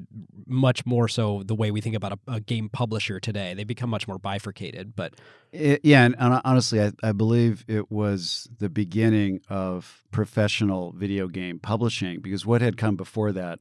much 0.48 0.86
more 0.86 1.10
so 1.10 1.44
the 1.44 1.56
way 1.56 1.72
we 1.72 1.82
think 1.82 1.96
about 1.96 2.14
a, 2.14 2.20
a 2.36 2.40
game 2.40 2.70
publisher 2.70 3.20
today. 3.20 3.54
They 3.54 3.66
become 3.66 3.90
much 3.90 4.08
more 4.08 4.18
bifurcated, 4.18 4.96
but 4.96 5.16
It- 5.52 5.82
yeah, 5.84 6.06
and, 6.06 6.16
and 6.18 6.40
honestly, 6.46 6.82
I, 6.82 6.92
I 7.04 7.12
believe 7.12 7.66
it 7.68 7.92
was 7.92 8.48
the 8.60 8.70
beginning 8.70 9.42
of 9.50 10.06
professional 10.12 10.94
video 10.94 11.28
game 11.28 11.60
publishing 11.60 12.22
because 12.22 12.46
what 12.46 12.62
had 12.62 12.78
come 12.78 12.96
before 12.96 13.34
that, 13.34 13.60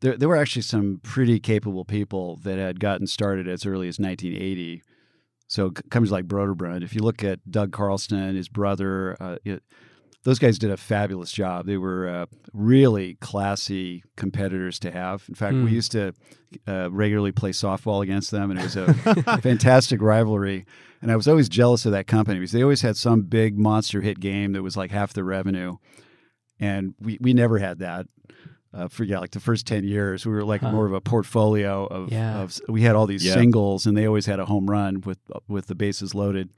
there, 0.00 0.16
there 0.16 0.28
were 0.28 0.36
actually 0.36 0.62
some 0.62 1.00
pretty 1.02 1.40
capable 1.40 1.84
people 1.84 2.36
that 2.44 2.58
had 2.58 2.80
gotten 2.80 3.06
started 3.06 3.48
as 3.48 3.66
early 3.66 3.88
as 3.88 3.98
1980. 3.98 4.82
So 5.48 5.70
companies 5.90 6.12
like 6.12 6.26
Broderbund, 6.26 6.82
if 6.84 6.94
you 6.94 7.00
look 7.02 7.24
at 7.24 7.50
Doug 7.50 7.70
Carlston, 7.72 8.34
his 8.36 8.48
brother, 8.48 9.16
uh, 9.20 9.36
it, 9.44 9.62
those 10.24 10.38
guys 10.38 10.58
did 10.58 10.70
a 10.70 10.76
fabulous 10.76 11.32
job. 11.32 11.64
They 11.66 11.78
were 11.78 12.06
uh, 12.08 12.26
really 12.52 13.14
classy 13.20 14.02
competitors 14.16 14.78
to 14.80 14.90
have. 14.90 15.24
In 15.28 15.34
fact, 15.34 15.54
Hmm. 15.54 15.64
we 15.64 15.70
used 15.70 15.92
to 15.92 16.12
uh, 16.66 16.90
regularly 16.90 17.32
play 17.32 17.50
softball 17.52 18.02
against 18.02 18.30
them, 18.30 18.50
and 18.50 18.60
it 18.60 18.64
was 18.64 18.76
a 18.76 18.92
fantastic 19.42 20.02
rivalry. 20.02 20.66
And 21.00 21.10
I 21.12 21.16
was 21.16 21.28
always 21.28 21.48
jealous 21.48 21.86
of 21.86 21.92
that 21.92 22.06
company 22.08 22.40
because 22.40 22.52
they 22.52 22.62
always 22.62 22.82
had 22.82 22.96
some 22.96 23.22
big 23.22 23.56
monster 23.58 24.00
hit 24.00 24.18
game 24.20 24.52
that 24.52 24.62
was 24.62 24.76
like 24.76 24.90
half 24.90 25.12
the 25.12 25.24
revenue, 25.24 25.76
and 26.58 26.94
we 27.00 27.18
we 27.20 27.32
never 27.32 27.58
had 27.58 27.78
that. 27.78 28.06
Uh, 28.74 28.86
for 28.86 29.04
yeah, 29.04 29.18
like 29.18 29.30
the 29.30 29.40
first 29.40 29.66
ten 29.66 29.82
years, 29.82 30.26
we 30.26 30.32
were 30.32 30.44
like 30.44 30.60
Huh. 30.60 30.70
more 30.72 30.84
of 30.86 30.92
a 30.92 31.00
portfolio 31.00 31.86
of, 31.86 32.12
Yeah. 32.12 32.40
of. 32.42 32.60
We 32.68 32.82
had 32.82 32.94
all 32.96 33.06
these 33.06 33.24
Yeah. 33.24 33.32
singles, 33.34 33.86
and 33.86 33.96
they 33.96 34.06
always 34.06 34.26
had 34.26 34.38
a 34.40 34.44
home 34.44 34.68
run 34.68 35.00
with 35.00 35.18
with 35.48 35.66
the 35.68 35.74
bases 35.74 36.14
loaded. 36.14 36.50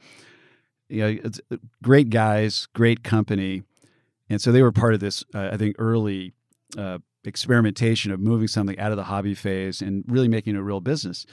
You 0.88 1.00
know, 1.02 1.18
it's 1.24 1.40
uh, 1.52 1.56
great 1.82 2.10
guys, 2.10 2.66
great 2.74 3.04
company, 3.04 3.62
and 4.28 4.40
so 4.40 4.50
they 4.50 4.60
were 4.62 4.72
part 4.72 4.92
of 4.94 4.98
this. 5.00 5.22
Uh, 5.32 5.50
I 5.52 5.56
think 5.56 5.76
early 5.78 6.32
uh, 6.76 6.98
experimentation 7.24 8.10
of 8.10 8.18
moving 8.18 8.48
something 8.48 8.78
out 8.78 8.90
of 8.90 8.96
the 8.96 9.04
hobby 9.04 9.34
phase 9.34 9.80
and 9.80 10.04
really 10.08 10.28
making 10.28 10.56
it 10.56 10.58
a 10.58 10.62
real 10.64 10.80
business. 10.80 11.26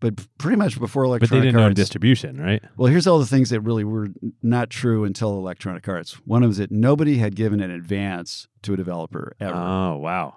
But 0.00 0.26
pretty 0.38 0.56
much 0.56 0.78
before 0.78 1.04
electronic. 1.04 1.30
but 1.30 1.36
they 1.36 1.40
didn't 1.46 1.56
own 1.56 1.62
arts, 1.68 1.74
distribution, 1.74 2.38
right? 2.40 2.62
well, 2.76 2.90
here's 2.90 3.06
all 3.06 3.18
the 3.18 3.26
things 3.26 3.48
that 3.50 3.60
really 3.60 3.82
were 3.84 4.08
not 4.42 4.68
true 4.68 5.04
until 5.04 5.30
Electronic 5.38 5.88
Arts. 5.88 6.12
One 6.26 6.42
of 6.42 6.48
them 6.48 6.50
is 6.52 6.56
that 6.58 6.70
nobody 6.70 7.16
had 7.16 7.34
given 7.34 7.60
an 7.60 7.70
advance 7.70 8.46
to 8.62 8.74
a 8.74 8.76
developer 8.76 9.34
ever. 9.40 9.54
Oh, 9.54 9.96
wow. 9.96 10.36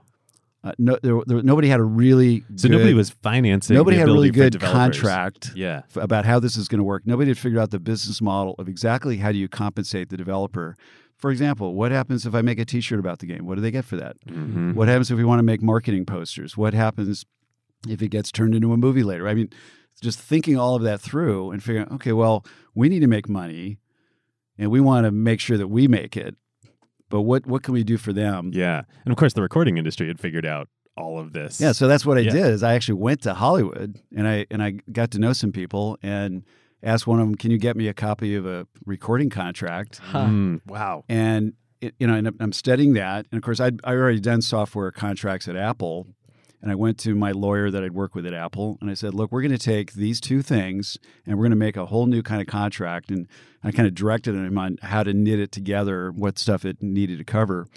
uh, 0.64 0.72
no, 0.78 0.98
there, 1.04 1.20
there, 1.26 1.42
nobody 1.42 1.68
had 1.68 1.80
a 1.82 1.84
really 1.84 2.44
So 2.56 2.68
good- 2.70 2.72
nobody 2.78 2.94
was 2.94 3.10
financing. 3.10 3.76
nobody 3.76 3.98
had 3.98 4.08
a 4.08 4.14
really 4.14 4.30
good 4.32 4.60
contract 4.62 5.52
Yeah. 5.56 5.82
f- 5.90 5.98
about 6.04 6.24
how 6.26 6.40
this 6.40 6.56
is 6.58 6.68
going 6.70 6.80
to 6.80 6.84
work. 6.86 7.04
Nobody 7.06 7.30
had 7.30 7.38
figured 7.38 7.62
out 7.62 7.72
the 7.72 7.80
business 7.80 8.22
model 8.22 8.56
of 8.60 8.68
exactly 8.70 9.18
how 9.18 9.32
do 9.34 9.38
you 9.38 9.48
compensate 9.50 10.08
the 10.10 10.18
developer. 10.18 10.78
For 11.18 11.32
example, 11.32 11.76
what 11.76 11.92
happens 11.92 12.26
if 12.26 12.34
I 12.34 12.42
make 12.42 12.60
a 12.60 12.66
T-shirt 12.66 12.98
about 13.00 13.20
the 13.20 13.26
game? 13.26 13.46
What 13.46 13.56
do 13.56 13.62
they 13.62 13.72
get 13.72 13.84
for 13.84 13.98
that? 13.98 14.16
Mhm. 14.26 14.74
What 14.74 14.88
happens 14.88 15.12
if 15.12 15.18
we 15.18 15.26
want 15.26 15.40
to 15.40 15.44
make 15.44 15.62
marketing 15.62 16.06
posters? 16.06 16.56
What 16.56 16.74
happens 16.74 17.26
if 17.88 18.02
it 18.02 18.10
gets 18.10 18.32
turned 18.32 18.56
into 18.56 18.74
a 18.74 18.78
movie 18.78 19.04
later? 19.04 19.28
I 19.28 19.34
mean, 19.34 19.50
just 20.02 20.20
thinking 20.20 20.58
all 20.58 20.76
of 20.76 20.84
that 20.84 21.02
through 21.02 21.52
and 21.52 21.62
figuring, 21.64 21.88
okay, 21.94 22.14
well, 22.14 22.46
we 22.74 22.90
need 22.90 23.00
to 23.02 23.08
make 23.08 23.28
money, 23.30 23.80
and 24.58 24.72
we 24.72 24.80
want 24.80 25.06
to 25.06 25.12
make 25.12 25.40
sure 25.40 25.58
that 25.58 25.68
we 25.68 25.88
make 25.88 26.16
it. 26.18 26.36
But 27.10 27.22
what 27.22 27.46
what 27.48 27.64
can 27.64 27.74
we 27.74 27.84
do 27.84 27.98
for 27.98 28.14
them? 28.14 28.52
Yeah. 28.54 28.84
And 29.04 29.12
of 29.12 29.18
course, 29.18 29.34
the 29.34 29.42
recording 29.42 29.78
industry 29.78 30.08
had 30.08 30.20
figured 30.20 30.46
out 30.46 30.70
all 30.96 31.18
of 31.20 31.34
this. 31.34 31.60
Yeah, 31.60 31.72
so 31.72 31.88
that's 31.88 32.06
what 32.06 32.18
I 32.18 32.22
Yeah. 32.22 32.32
did. 32.32 32.46
Is 32.48 32.62
I 32.64 32.74
actually 32.76 33.00
went 33.00 33.22
to 33.24 33.34
Hollywood 33.34 34.00
and 34.16 34.28
I 34.28 34.46
and 34.52 34.62
I 34.62 34.76
got 34.92 35.12
to 35.12 35.20
know 35.20 35.34
some 35.34 35.52
people 35.52 35.98
and 36.04 36.44
asked 36.84 37.08
one 37.08 37.20
of 37.20 37.26
them, 37.26 37.36
"Can 37.36 37.50
you 37.52 37.58
get 37.58 37.76
me 37.76 37.88
a 37.88 37.94
copy 37.94 38.36
of 38.36 38.46
a 38.46 38.68
recording 38.86 39.30
contract?" 39.30 40.00
Mm, 40.12 40.62
wow. 40.68 41.04
And 41.10 41.54
it, 41.82 41.96
you 42.00 42.06
know, 42.06 42.14
and 42.14 42.32
I'm 42.40 42.52
studying 42.54 42.94
that, 42.94 43.26
and 43.32 43.38
of 43.38 43.44
course, 43.44 43.60
I'd 43.60 43.80
I 43.84 43.94
already 43.94 44.20
done 44.20 44.42
software 44.42 44.92
contracts 44.92 45.48
at 45.48 45.56
Apple, 45.56 46.08
and 46.62 46.72
I 46.72 46.76
went 46.76 46.98
to 47.00 47.16
my 47.16 47.32
lawyer 47.32 47.72
that 47.72 47.84
I'd 47.84 47.94
worked 47.94 48.16
with 48.16 48.26
at 48.26 48.34
Apple, 48.34 48.78
and 48.82 48.90
I 48.90 48.94
said, 48.94 49.14
"Look, 49.14 49.32
we're 49.32 49.42
going 49.42 49.52
to 49.52 49.58
take 49.58 49.94
these 49.94 50.20
two 50.20 50.42
things, 50.42 50.98
and 51.26 51.38
we're 51.38 51.44
going 51.44 51.52
to 51.52 51.56
make 51.58 51.78
a 51.78 51.86
whole 51.88 52.06
new 52.06 52.22
kind 52.22 52.42
of 52.42 52.48
contract." 52.48 53.10
And 53.12 53.28
I 53.64 53.72
kind 53.72 53.88
of 53.88 53.96
directed 53.96 54.36
him 54.36 54.58
on 54.58 54.78
how 54.82 55.04
to 55.04 55.14
knit 55.14 55.40
it 55.40 55.52
together, 55.52 56.12
what 56.12 56.38
stuff 56.40 56.66
it 56.66 56.82
needed 56.82 57.18
to 57.20 57.24
cover, 57.24 57.68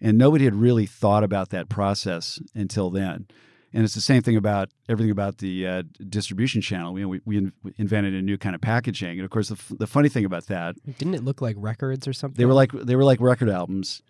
and 0.00 0.18
nobody 0.18 0.44
had 0.44 0.54
really 0.54 0.86
thought 0.86 1.24
about 1.24 1.50
that 1.50 1.68
process 1.68 2.40
until 2.54 2.90
then. 2.90 3.26
And 3.74 3.84
it's 3.84 3.94
the 3.94 4.02
same 4.02 4.20
thing 4.22 4.36
about 4.36 4.68
everything 4.86 5.10
about 5.10 5.38
the 5.38 5.66
uh, 5.66 5.82
distribution 6.10 6.60
channel. 6.60 6.98
You 6.98 7.04
know, 7.04 7.08
we, 7.08 7.20
we 7.24 7.36
in- 7.38 7.52
invented 7.78 8.12
a 8.12 8.20
new 8.20 8.36
kind 8.36 8.54
of 8.54 8.60
packaging, 8.60 9.12
and 9.18 9.22
of 9.24 9.30
course, 9.30 9.48
the, 9.48 9.54
f- 9.54 9.72
the 9.78 9.86
funny 9.86 10.10
thing 10.10 10.26
about 10.26 10.46
that 10.48 10.74
Didn't 10.98 11.14
it 11.14 11.24
look 11.24 11.40
like 11.40 11.56
records 11.58 12.06
or 12.06 12.12
something? 12.12 12.36
they 12.36 12.44
were 12.44 12.52
like 12.52 12.70
they 12.72 12.96
were 12.96 13.04
like 13.04 13.20
record 13.20 13.48
albums, 13.48 14.02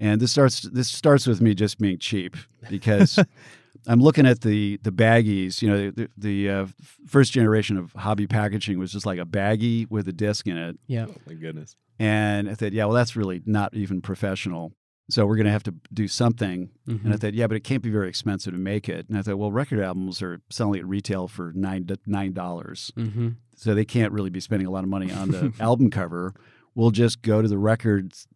and 0.00 0.20
this 0.20 0.32
starts 0.32 0.62
this 0.62 0.90
starts 0.90 1.28
with 1.28 1.40
me 1.40 1.54
just 1.54 1.78
being 1.78 1.98
cheap 1.98 2.36
because 2.68 3.20
I'm 3.86 4.00
looking 4.00 4.26
at 4.26 4.40
the 4.42 4.78
the 4.82 4.90
baggies. 4.92 5.60
You 5.62 5.68
know, 5.70 5.90
the, 5.90 6.08
the 6.16 6.50
uh, 6.50 6.66
first 7.06 7.32
generation 7.32 7.76
of 7.76 7.92
hobby 7.92 8.26
packaging 8.26 8.78
was 8.78 8.92
just 8.92 9.06
like 9.06 9.18
a 9.18 9.24
baggie 9.26 9.90
with 9.90 10.08
a 10.08 10.12
disc 10.12 10.46
in 10.46 10.56
it, 10.56 10.78
yeah. 10.86 11.06
Oh 11.08 11.14
my 11.26 11.34
goodness. 11.34 11.76
and 11.98 12.48
I 12.50 12.54
thought, 12.54 12.72
yeah, 12.72 12.84
well, 12.86 12.94
that's 12.94 13.14
really 13.16 13.42
not 13.46 13.74
even 13.74 14.00
professional. 14.00 14.72
So 15.10 15.26
we're 15.26 15.36
going 15.36 15.44
to 15.44 15.52
have 15.52 15.62
to 15.64 15.74
do 15.92 16.08
something. 16.08 16.70
Mhm. 16.88 17.04
And 17.04 17.12
I 17.12 17.18
thought, 17.18 17.34
yeah, 17.34 17.46
but 17.46 17.58
it 17.58 17.64
can't 17.64 17.82
be 17.82 17.90
very 17.90 18.08
expensive 18.08 18.54
to 18.54 18.58
make 18.58 18.88
it. 18.88 19.06
And 19.10 19.18
I 19.18 19.22
thought, 19.22 19.36
well, 19.36 19.52
record 19.52 19.78
albums 19.80 20.22
are 20.22 20.40
selling 20.50 20.80
at 20.80 20.86
retail 20.86 21.28
for 21.28 21.52
nine 21.54 21.86
nine 22.06 22.32
dollars 22.32 22.90
Mm-hmm. 22.96 23.28
so 23.54 23.74
they 23.74 23.84
can't 23.84 24.12
really 24.12 24.30
be 24.30 24.40
spending 24.40 24.66
a 24.66 24.70
lot 24.70 24.82
of 24.82 24.88
money 24.88 25.12
on 25.12 25.30
the 25.30 25.52
album 25.60 25.90
cover. 25.90 26.32
We'll 26.74 26.90
just 26.90 27.20
go 27.20 27.42
to 27.42 27.48
the 27.48 27.58
records 27.58 28.26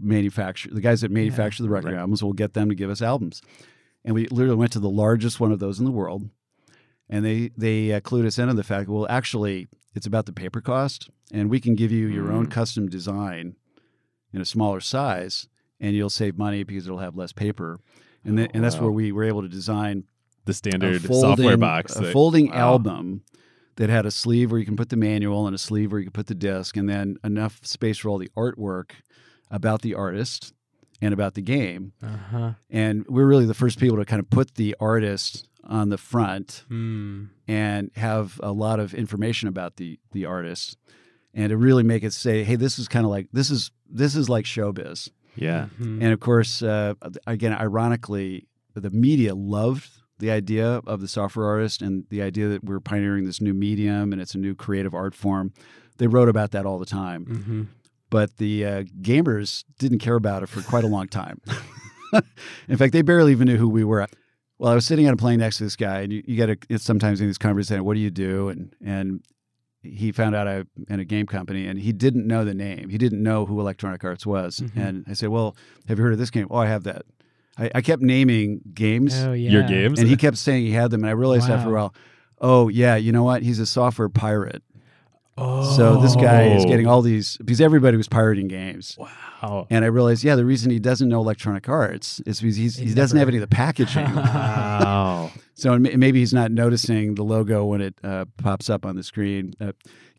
manufacturer, 0.00 0.72
the 0.74 0.80
guys 0.80 1.02
that 1.02 1.10
manufacture 1.10 1.62
the 1.62 1.68
record 1.68 1.92
right. 1.92 1.98
albums. 2.00 2.22
We'll 2.22 2.32
get 2.32 2.54
them 2.54 2.68
to 2.70 2.74
give 2.74 2.90
us 2.90 3.02
albums, 3.02 3.42
and 4.06 4.14
we 4.14 4.26
literally 4.28 4.56
went 4.56 4.72
to 4.72 4.80
the 4.80 4.88
largest 4.88 5.38
one 5.40 5.52
of 5.52 5.58
those 5.58 5.78
in 5.78 5.84
the 5.84 5.90
world, 5.90 6.30
and 7.10 7.24
they 7.24 7.50
they 7.58 7.92
uh, 7.92 8.00
clued 8.00 8.24
us 8.26 8.38
in 8.38 8.48
on 8.48 8.56
the 8.56 8.64
fact, 8.64 8.88
well, 8.88 9.06
actually, 9.10 9.66
it's 9.94 10.06
about 10.06 10.24
the 10.26 10.32
paper 10.32 10.60
cost, 10.62 11.10
and 11.32 11.50
we 11.50 11.60
can 11.60 11.74
give 11.74 11.92
you 11.92 12.06
your 12.06 12.32
own 12.32 12.46
Mm. 12.46 12.50
custom 12.50 12.88
design 12.88 13.56
in 14.32 14.40
a 14.40 14.44
smaller 14.46 14.80
size, 14.80 15.48
and 15.80 15.94
you'll 15.94 16.08
save 16.10 16.38
money 16.38 16.62
because 16.62 16.86
it'll 16.86 16.98
have 16.98 17.16
less 17.16 17.32
paper, 17.32 17.80
and 18.24 18.38
then, 18.38 18.46
Oh, 18.48 18.50
and 18.54 18.64
that's 18.64 18.76
wow. 18.76 18.82
where 18.84 18.92
we 18.92 19.12
were 19.12 19.24
able 19.24 19.42
to 19.42 19.48
design 19.48 20.04
The 20.44 20.54
standard 20.54 21.02
folding, 21.02 21.36
software 21.36 21.56
box. 21.56 21.96
a 21.96 22.00
that- 22.02 22.12
folding 22.12 22.48
wow. 22.48 22.54
album 22.74 23.22
that 23.76 23.90
had 23.90 24.06
a 24.06 24.10
sleeve 24.10 24.50
where 24.50 24.58
you 24.60 24.64
can 24.66 24.76
put 24.76 24.88
the 24.88 24.96
manual 24.96 25.46
and 25.46 25.54
a 25.54 25.58
sleeve 25.58 25.90
where 25.92 26.00
you 26.00 26.06
can 26.06 26.12
put 26.12 26.28
the 26.28 26.34
disc, 26.34 26.76
and 26.76 26.88
then 26.88 27.16
enough 27.24 27.60
space 27.66 27.98
for 27.98 28.08
all 28.08 28.18
the 28.18 28.30
artwork 28.36 28.92
about 29.50 29.82
the 29.82 29.94
artist 29.94 30.52
and 31.02 31.12
about 31.14 31.34
the 31.34 31.42
game. 31.42 31.92
Uh-huh. 32.02 32.52
And 32.70 33.04
we're 33.08 33.26
really 33.26 33.46
the 33.46 33.54
first 33.54 33.78
people 33.78 33.96
to 33.98 34.04
kind 34.04 34.20
of 34.20 34.30
put 34.30 34.54
the 34.54 34.74
artist 34.80 35.48
on 35.64 35.88
the 35.88 35.98
front 35.98 36.64
Mm. 36.70 37.28
and 37.48 37.90
have 37.96 38.38
a 38.42 38.52
lot 38.52 38.78
of 38.80 38.94
information 38.94 39.48
about 39.48 39.76
the 39.76 39.98
the 40.12 40.24
artist, 40.24 40.76
and 41.34 41.50
to 41.50 41.56
really 41.56 41.82
make 41.82 42.04
it 42.04 42.12
say, 42.12 42.44
"Hey, 42.44 42.54
this 42.56 42.78
is 42.78 42.86
kind 42.88 43.04
of 43.04 43.10
like 43.10 43.28
this 43.32 43.50
is 43.50 43.70
this 43.88 44.14
is 44.14 44.28
like 44.28 44.44
showbiz." 44.44 45.10
Yeah. 45.34 45.66
Mhm. 45.80 46.00
And 46.02 46.12
of 46.12 46.20
course, 46.20 46.62
uh, 46.62 46.94
again, 47.26 47.52
ironically, 47.52 48.46
the 48.74 48.90
media 48.90 49.34
loved 49.34 49.90
the 50.18 50.30
idea 50.30 50.80
of 50.86 51.00
the 51.02 51.08
software 51.08 51.46
artist 51.46 51.82
and 51.82 52.04
the 52.08 52.22
idea 52.22 52.48
that 52.48 52.64
we're 52.64 52.80
pioneering 52.80 53.24
this 53.26 53.40
new 53.40 53.52
medium 53.52 54.12
and 54.12 54.22
it's 54.22 54.34
a 54.34 54.38
new 54.38 54.54
creative 54.54 54.94
art 54.94 55.14
form. 55.14 55.52
They 55.98 56.06
wrote 56.06 56.28
about 56.30 56.52
that 56.52 56.64
all 56.64 56.78
the 56.78 56.86
time. 56.86 57.24
Mhm. 57.26 57.66
But 58.10 58.36
the 58.36 58.64
uh, 58.64 58.82
gamers 59.02 59.64
didn't 59.78 59.98
care 59.98 60.14
about 60.14 60.42
it 60.42 60.48
for 60.48 60.62
quite 60.62 60.84
a 60.84 60.88
long 60.88 61.08
time. 61.08 61.40
in 62.68 62.76
fact, 62.76 62.92
they 62.92 63.02
barely 63.02 63.32
even 63.32 63.46
knew 63.48 63.56
who 63.56 63.68
we 63.68 63.84
were. 63.84 64.06
Well, 64.58 64.72
I 64.72 64.74
was 64.74 64.86
sitting 64.86 65.06
on 65.06 65.12
a 65.14 65.16
plane 65.16 65.40
next 65.40 65.58
to 65.58 65.64
this 65.64 65.76
guy, 65.76 66.00
and 66.02 66.12
you, 66.12 66.22
you 66.26 66.36
get 66.36 66.48
a, 66.48 66.56
it's 66.68 66.84
sometimes 66.84 67.20
in 67.20 67.26
these 67.26 67.36
conversations, 67.38 67.82
what 67.82 67.94
do 67.94 68.00
you 68.00 68.10
do? 68.10 68.48
And 68.48 68.74
and 68.84 69.22
he 69.82 70.12
found 70.12 70.34
out 70.34 70.48
I 70.48 70.64
in 70.88 71.00
a 71.00 71.04
game 71.04 71.26
company, 71.26 71.66
and 71.66 71.78
he 71.78 71.92
didn't 71.92 72.26
know 72.26 72.44
the 72.44 72.54
name. 72.54 72.88
He 72.88 72.96
didn't 72.98 73.22
know 73.22 73.44
who 73.44 73.60
Electronic 73.60 74.02
Arts 74.04 74.24
was. 74.24 74.60
Mhm. 74.60 74.76
And 74.76 75.04
I 75.08 75.12
said, 75.12 75.28
"Well, 75.28 75.56
have 75.88 75.98
you 75.98 76.04
heard 76.04 76.12
of 76.12 76.18
this 76.18 76.30
game? 76.30 76.46
Oh, 76.50 76.56
I 76.58 76.66
have 76.66 76.84
that." 76.84 77.02
I, 77.58 77.70
I 77.76 77.80
kept 77.80 78.02
naming 78.02 78.60
games, 78.74 79.14
Oh 79.22 79.32
yeah. 79.32 79.50
Your 79.50 79.62
games? 79.62 79.98
and 79.98 80.08
he 80.08 80.16
kept 80.16 80.36
saying 80.36 80.64
he 80.64 80.72
had 80.72 80.90
them, 80.90 81.02
and 81.02 81.08
I 81.08 81.12
realized 81.12 81.48
after 81.48 81.70
a 81.70 81.72
while, 81.72 81.94
oh 82.40 82.68
yeah, 82.68 82.96
you 82.96 83.12
know 83.12 83.22
what? 83.24 83.42
He's 83.42 83.58
a 83.58 83.66
software 83.66 84.08
pirate. 84.10 84.62
Oh. 85.38 85.76
So 85.76 86.00
this 86.00 86.16
guy 86.16 86.44
is 86.48 86.64
Oh. 86.64 86.68
getting 86.68 86.86
all 86.86 87.02
these 87.02 87.36
because 87.38 87.60
everybody 87.60 87.96
was 87.96 88.08
pirating 88.08 88.48
games. 88.48 88.96
Wow. 88.98 89.66
And 89.70 89.84
I 89.84 89.88
realized, 89.88 90.24
yeah, 90.24 90.34
the 90.34 90.44
reason 90.46 90.70
he 90.70 90.78
doesn't 90.78 91.08
know 91.08 91.20
Electronic 91.20 91.68
Arts 91.68 92.20
is 92.26 92.40
because 92.40 92.56
he's, 92.56 92.76
he 92.76 92.84
He's 92.86 92.94
doesn't 92.94 93.14
never- 93.16 93.26
have 93.26 93.34
any 93.34 93.42
of 93.42 93.48
the 93.50 93.54
packaging. 93.54 94.04
Wow. 94.14 95.30
so 95.54 95.78
maybe 95.78 96.20
he's 96.20 96.32
not 96.34 96.50
noticing 96.50 97.14
the 97.16 97.22
logo 97.24 97.64
when 97.66 97.80
it 97.82 97.94
uh, 98.02 98.24
pops 98.38 98.70
up 98.70 98.86
on 98.86 98.96
the 98.96 99.02
screen. 99.02 99.52
Uh, 99.60 99.72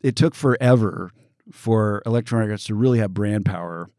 it 0.03 0.15
took 0.15 0.36
forever 0.36 1.11
for 1.51 2.01
Electronic 2.05 2.51
Arts 2.51 2.65
to 2.65 2.76
really 2.76 2.99
have 2.99 3.13
brand 3.13 3.45
power 3.45 3.89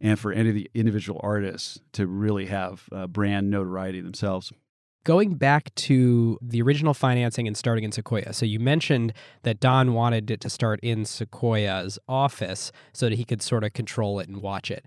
and 0.00 0.18
for 0.18 0.32
any 0.32 0.48
of 0.50 0.54
the 0.54 0.70
individual 0.74 1.20
artists 1.22 1.80
to 1.92 2.06
really 2.06 2.46
have 2.46 2.88
uh, 2.92 3.06
brand 3.06 3.50
notoriety 3.50 4.00
themselves. 4.00 4.52
Going 5.04 5.34
back 5.34 5.74
to 5.76 6.38
the 6.42 6.60
original 6.60 6.92
financing 6.92 7.46
and 7.46 7.56
starting 7.56 7.84
in 7.84 7.92
Sequoia. 7.92 8.32
So 8.32 8.44
you 8.44 8.60
mentioned 8.60 9.14
that 9.44 9.58
Don 9.58 9.94
wanted 9.94 10.30
it 10.30 10.40
to 10.42 10.50
start 10.50 10.78
in 10.82 11.04
Sequoia's 11.04 11.98
office 12.06 12.70
so 12.92 13.08
that 13.08 13.16
he 13.16 13.24
could 13.24 13.40
sort 13.40 13.64
of 13.64 13.72
control 13.72 14.20
it 14.20 14.28
and 14.28 14.42
watch 14.42 14.70
it. 14.70 14.84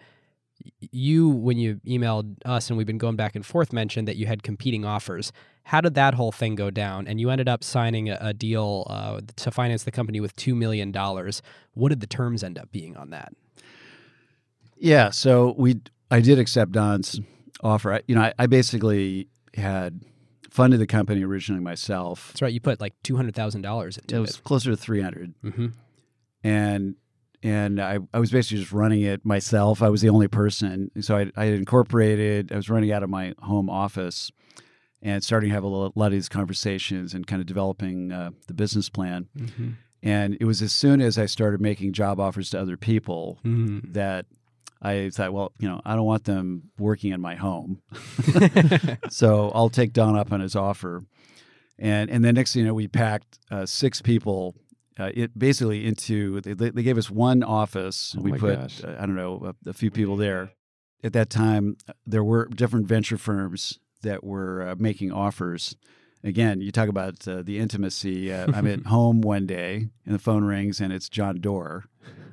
You, 0.80 1.30
when 1.30 1.57
you 1.57 1.82
emailed 1.88 2.38
us 2.45 2.70
and 2.70 2.78
we've 2.78 2.88
been 2.88 2.99
going 2.99 3.16
back 3.16 3.36
and 3.36 3.45
forth, 3.45 3.74
mentioned 3.74 4.07
that 4.07 4.16
you 4.16 4.28
had 4.28 4.43
competing 4.43 4.86
offers. 4.86 5.32
How 5.64 5.82
did 5.82 5.95
that 5.95 6.14
whole 6.14 6.32
thing 6.32 6.55
go 6.55 6.70
down? 6.70 7.07
And 7.07 7.20
you 7.20 7.32
ended 7.32 7.49
up 7.49 7.64
signing 7.64 8.09
a, 8.09 8.18
a 8.22 8.34
deal 8.34 8.86
uh, 8.89 9.22
to 9.38 9.51
finance 9.51 9.84
the 9.84 9.91
company 9.91 10.20
with 10.20 10.36
$2 10.36 10.55
million. 10.55 10.93
What 11.74 11.89
did 11.89 12.01
the 12.01 12.07
terms 12.07 12.43
end 12.43 12.59
up 12.59 12.72
being 12.72 12.95
on 12.95 13.09
that? 13.09 13.34
Yeah, 14.78 15.09
so 15.11 15.55
we 15.57 15.80
I 16.11 16.20
did 16.20 16.39
accept 16.39 16.74
Don's 16.74 17.20
offer. 17.64 17.93
I, 17.93 18.01
you 18.05 18.16
know, 18.16 18.22
I, 18.22 18.34
I 18.38 18.47
basically 18.47 19.30
had 19.56 20.01
funded 20.49 20.80
the 20.80 20.88
company 20.88 21.24
originally 21.24 21.62
myself. 21.62 22.28
That's 22.30 22.41
right. 22.41 22.54
You 22.54 22.60
put 22.62 22.80
like 22.82 22.93
$200,000 23.04 23.56
into 23.97 24.16
It 24.16 24.18
it. 24.18 24.22
was 24.22 24.38
closer 24.38 24.72
to 24.72 24.78
300 24.78 25.34
hmm 25.41 25.68
and 26.43 26.95
and 27.41 27.82
I, 27.82 27.99
I 28.14 28.20
was 28.20 28.32
basically 28.32 28.60
just 28.60 28.72
running 28.72 29.01
it 29.01 29.26
myself. 29.26 29.82
I 29.82 29.89
was 29.89 29.99
the 30.01 30.08
only 30.08 30.30
person. 30.30 30.91
So 31.01 31.18
I, 31.18 31.32
I 31.36 31.45
incorporated, 31.47 32.54
I 32.54 32.56
was 32.56 32.70
running 32.70 32.89
out 32.93 33.04
of 33.04 33.10
my 33.10 33.34
home 33.39 33.70
office 33.70 34.32
and 35.01 35.22
starting 35.22 35.49
to 35.49 35.54
have 35.54 35.64
a 35.66 35.68
lot 35.68 35.93
of 36.06 36.12
these 36.14 36.30
conversations 36.30 37.14
and 37.14 37.28
kind 37.28 37.41
of 37.41 37.45
developing 37.45 38.14
uh, 38.14 38.32
the 38.47 38.54
business 38.54 38.88
plan. 38.88 39.28
hmm 39.38 39.72
And 40.01 40.38
it 40.39 40.45
was 40.45 40.62
as 40.62 40.72
soon 40.72 41.01
as 41.01 41.18
I 41.18 41.26
started 41.26 41.60
making 41.60 41.91
job 41.91 42.18
offers 42.18 42.49
to 42.51 42.62
other 42.62 42.78
people 42.78 43.39
hmm 43.43 43.80
that 43.89 44.26
I 44.84 45.10
thought, 45.10 45.32
well, 45.32 45.54
you 45.60 45.68
know, 45.68 45.82
I 45.86 45.96
don't 45.96 46.06
want 46.06 46.26
them 46.26 46.70
working 46.78 47.14
in 47.14 47.22
my 47.22 47.36
home. 47.36 47.82
so 49.10 49.50
I'll 49.56 49.70
take 49.70 49.94
Don 49.94 50.18
up 50.18 50.32
on 50.34 50.42
his 50.42 50.56
offer. 50.56 51.06
And 51.80 52.10
and 52.10 52.24
then 52.24 52.36
next 52.36 52.54
thing 52.54 52.62
you 52.62 52.68
know, 52.68 52.74
we 52.74 52.88
packed 52.88 53.40
uh, 53.50 53.66
six 53.66 54.02
people. 54.02 54.56
Uh, 55.00 55.10
it 55.14 55.38
basically 55.38 55.88
into 55.88 56.40
they, 56.42 56.70
they 56.70 56.84
gave 56.84 56.98
us 56.98 57.10
one 57.10 57.42
office. 57.42 58.16
Oh 58.18 58.22
we 58.22 58.34
put 58.34 58.84
uh, 58.84 58.96
I 59.00 59.06
don't 59.06 59.16
know 59.16 59.54
a, 59.66 59.70
a 59.70 59.74
few 59.74 59.90
people 59.90 60.18
there. 60.18 60.52
At 61.04 61.14
that 61.14 61.30
time, 61.30 61.78
uh, 61.90 61.94
there 62.06 62.24
were 62.24 62.48
different 62.48 62.86
venture 62.86 63.18
firms 63.18 63.80
that 64.04 64.24
were 64.24 64.68
uh, 64.70 64.76
making 64.78 65.12
offers. 65.12 65.76
Again, 66.24 66.62
you 66.62 66.72
talk 66.72 66.88
about 66.90 67.28
uh, 67.28 67.42
the 67.44 67.60
intimacy. 67.60 68.32
Uh, 68.32 68.48
I'm 68.54 68.66
at 68.68 68.86
home 68.86 69.22
one 69.22 69.46
day, 69.46 69.90
and 70.06 70.16
the 70.16 70.20
phone 70.20 70.44
rings, 70.46 70.80
and 70.80 70.94
it's 70.94 71.10
John 71.10 71.40
Doerr. 71.42 71.84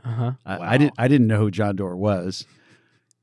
Uh-huh. 0.04 0.32
I, 0.46 0.58
Wow. 0.58 0.64
I 0.68 0.78
didn't 0.78 0.94
I 0.98 1.08
didn't 1.08 1.26
know 1.26 1.38
who 1.38 1.50
John 1.50 1.76
Doerr 1.76 1.96
was, 1.96 2.46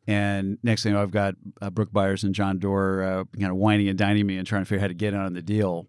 And 0.06 0.58
next 0.64 0.84
thing 0.84 0.92
you 0.92 0.98
know, 0.98 1.04
I've 1.04 1.12
got 1.12 1.36
uh, 1.62 1.70
Brooke 1.70 1.92
Byers 1.92 2.24
and 2.24 2.36
John 2.36 2.60
Doerr 2.60 3.04
uh, 3.04 3.24
kind 3.40 3.52
of 3.52 3.58
wining 3.58 3.88
and 3.90 3.98
dining 3.98 4.26
me 4.28 4.38
and 4.38 4.46
trying 4.48 4.62
to 4.62 4.66
figure 4.66 4.80
out 4.80 4.84
how 4.84 4.88
to 4.90 4.94
get 4.94 5.14
on 5.14 5.34
the 5.34 5.42
deal. 5.42 5.88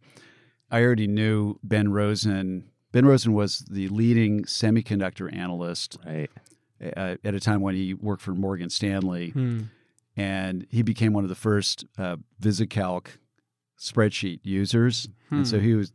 I 0.70 0.82
already 0.82 1.06
knew 1.06 1.58
Ben 1.62 1.90
Rosen. 1.92 2.70
Ben 2.92 3.04
Rosen 3.06 3.32
was 3.34 3.60
the 3.70 3.88
leading 3.88 4.44
semiconductor 4.44 5.32
analyst 5.34 5.98
Right. 6.06 6.30
uh, 6.96 7.16
at 7.22 7.34
a 7.34 7.40
time 7.40 7.60
when 7.60 7.74
he 7.74 7.94
worked 7.94 8.22
for 8.22 8.32
Morgan 8.34 8.70
Stanley, 8.70 9.30
Hmm. 9.30 9.60
and 10.16 10.66
he 10.70 10.82
became 10.82 11.12
one 11.12 11.24
of 11.24 11.28
the 11.30 11.34
first 11.36 11.84
uh, 11.98 12.16
VisiCalc 12.40 13.06
spreadsheet 13.78 14.40
users. 14.42 15.08
And 15.30 15.46
so 15.46 15.58
Hmm. 15.58 15.64
he 15.64 15.74
was 15.74 15.92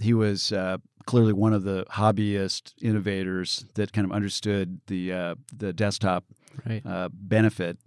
he 0.00 0.14
was 0.14 0.52
uh, 0.52 0.78
clearly 1.06 1.32
one 1.32 1.52
of 1.52 1.64
the 1.64 1.84
hobbyist 1.90 2.72
innovators 2.80 3.64
that 3.74 3.92
kind 3.92 4.04
of 4.04 4.12
understood 4.12 4.80
the 4.86 5.12
uh, 5.12 5.34
the 5.56 5.72
desktop 5.72 6.24
Right. 6.66 6.84
uh, 6.84 7.08
benefit 7.12 7.78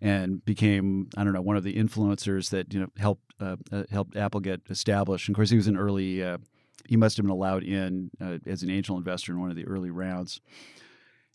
and 0.00 0.44
became 0.44 1.08
I 1.16 1.24
don't 1.24 1.32
know 1.32 1.40
one 1.42 1.56
of 1.56 1.64
the 1.64 1.74
influencers 1.74 2.50
that 2.50 2.72
you 2.74 2.80
know 2.80 2.88
helped 2.98 3.32
uh, 3.40 3.56
uh, 3.72 3.84
helped 3.90 4.16
Apple 4.16 4.40
get 4.40 4.60
established. 4.70 5.28
And 5.28 5.34
of 5.34 5.36
course, 5.38 5.50
he 5.50 5.56
was 5.56 5.66
an 5.66 5.76
early. 5.76 6.22
Uh, 6.22 6.38
he 6.86 6.96
must 6.96 7.16
have 7.16 7.24
been 7.24 7.30
allowed 7.32 7.62
in 7.62 8.10
uh, 8.20 8.38
as 8.46 8.62
an 8.62 8.68
angel 8.70 8.96
investor 8.98 9.32
in 9.32 9.40
one 9.40 9.48
of 9.50 9.56
the 9.56 9.66
early 9.66 9.90
rounds. 9.90 10.40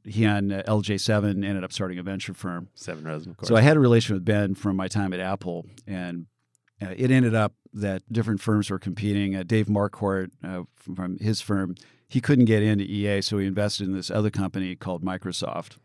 He 0.05 0.23
and 0.23 0.53
uh, 0.53 0.61
L.J. 0.65 0.95
Sevin 0.95 1.43
ended 1.43 1.63
up 1.63 1.73
starting 1.73 1.97
a 1.99 2.03
venture 2.03 2.33
firm. 2.33 2.69
Sevin 2.75 3.05
Rosen, 3.05 3.31
of 3.31 3.37
course. 3.37 3.47
So 3.49 3.55
I 3.55 3.61
had 3.61 3.75
a 3.75 3.79
relation 3.79 4.15
with 4.15 4.23
Ben 4.23 4.53
from 4.55 4.75
my 4.75 4.87
time 4.87 5.11
at 5.13 5.19
Apple, 5.19 5.65
and 5.87 6.27
uh, 6.81 6.93
it 6.97 7.11
ended 7.11 7.35
up 7.35 7.53
that 7.73 8.01
different 8.11 8.41
firms 8.41 8.69
were 8.69 8.79
competing. 8.79 9.35
Uh, 9.35 9.43
Dave 9.43 9.67
Marquardt 9.67 10.31
uh, 10.43 10.63
from, 10.75 10.95
from 10.95 11.17
his 11.19 11.41
firm, 11.41 11.75
he 12.07 12.19
couldn't 12.21 12.45
get 12.45 12.63
into 12.63 12.83
EA, 12.85 13.21
so 13.21 13.37
he 13.37 13.45
invested 13.45 13.87
in 13.87 13.93
this 13.93 14.09
other 14.09 14.29
company 14.31 14.75
called 14.75 15.03
Microsoft. 15.03 15.77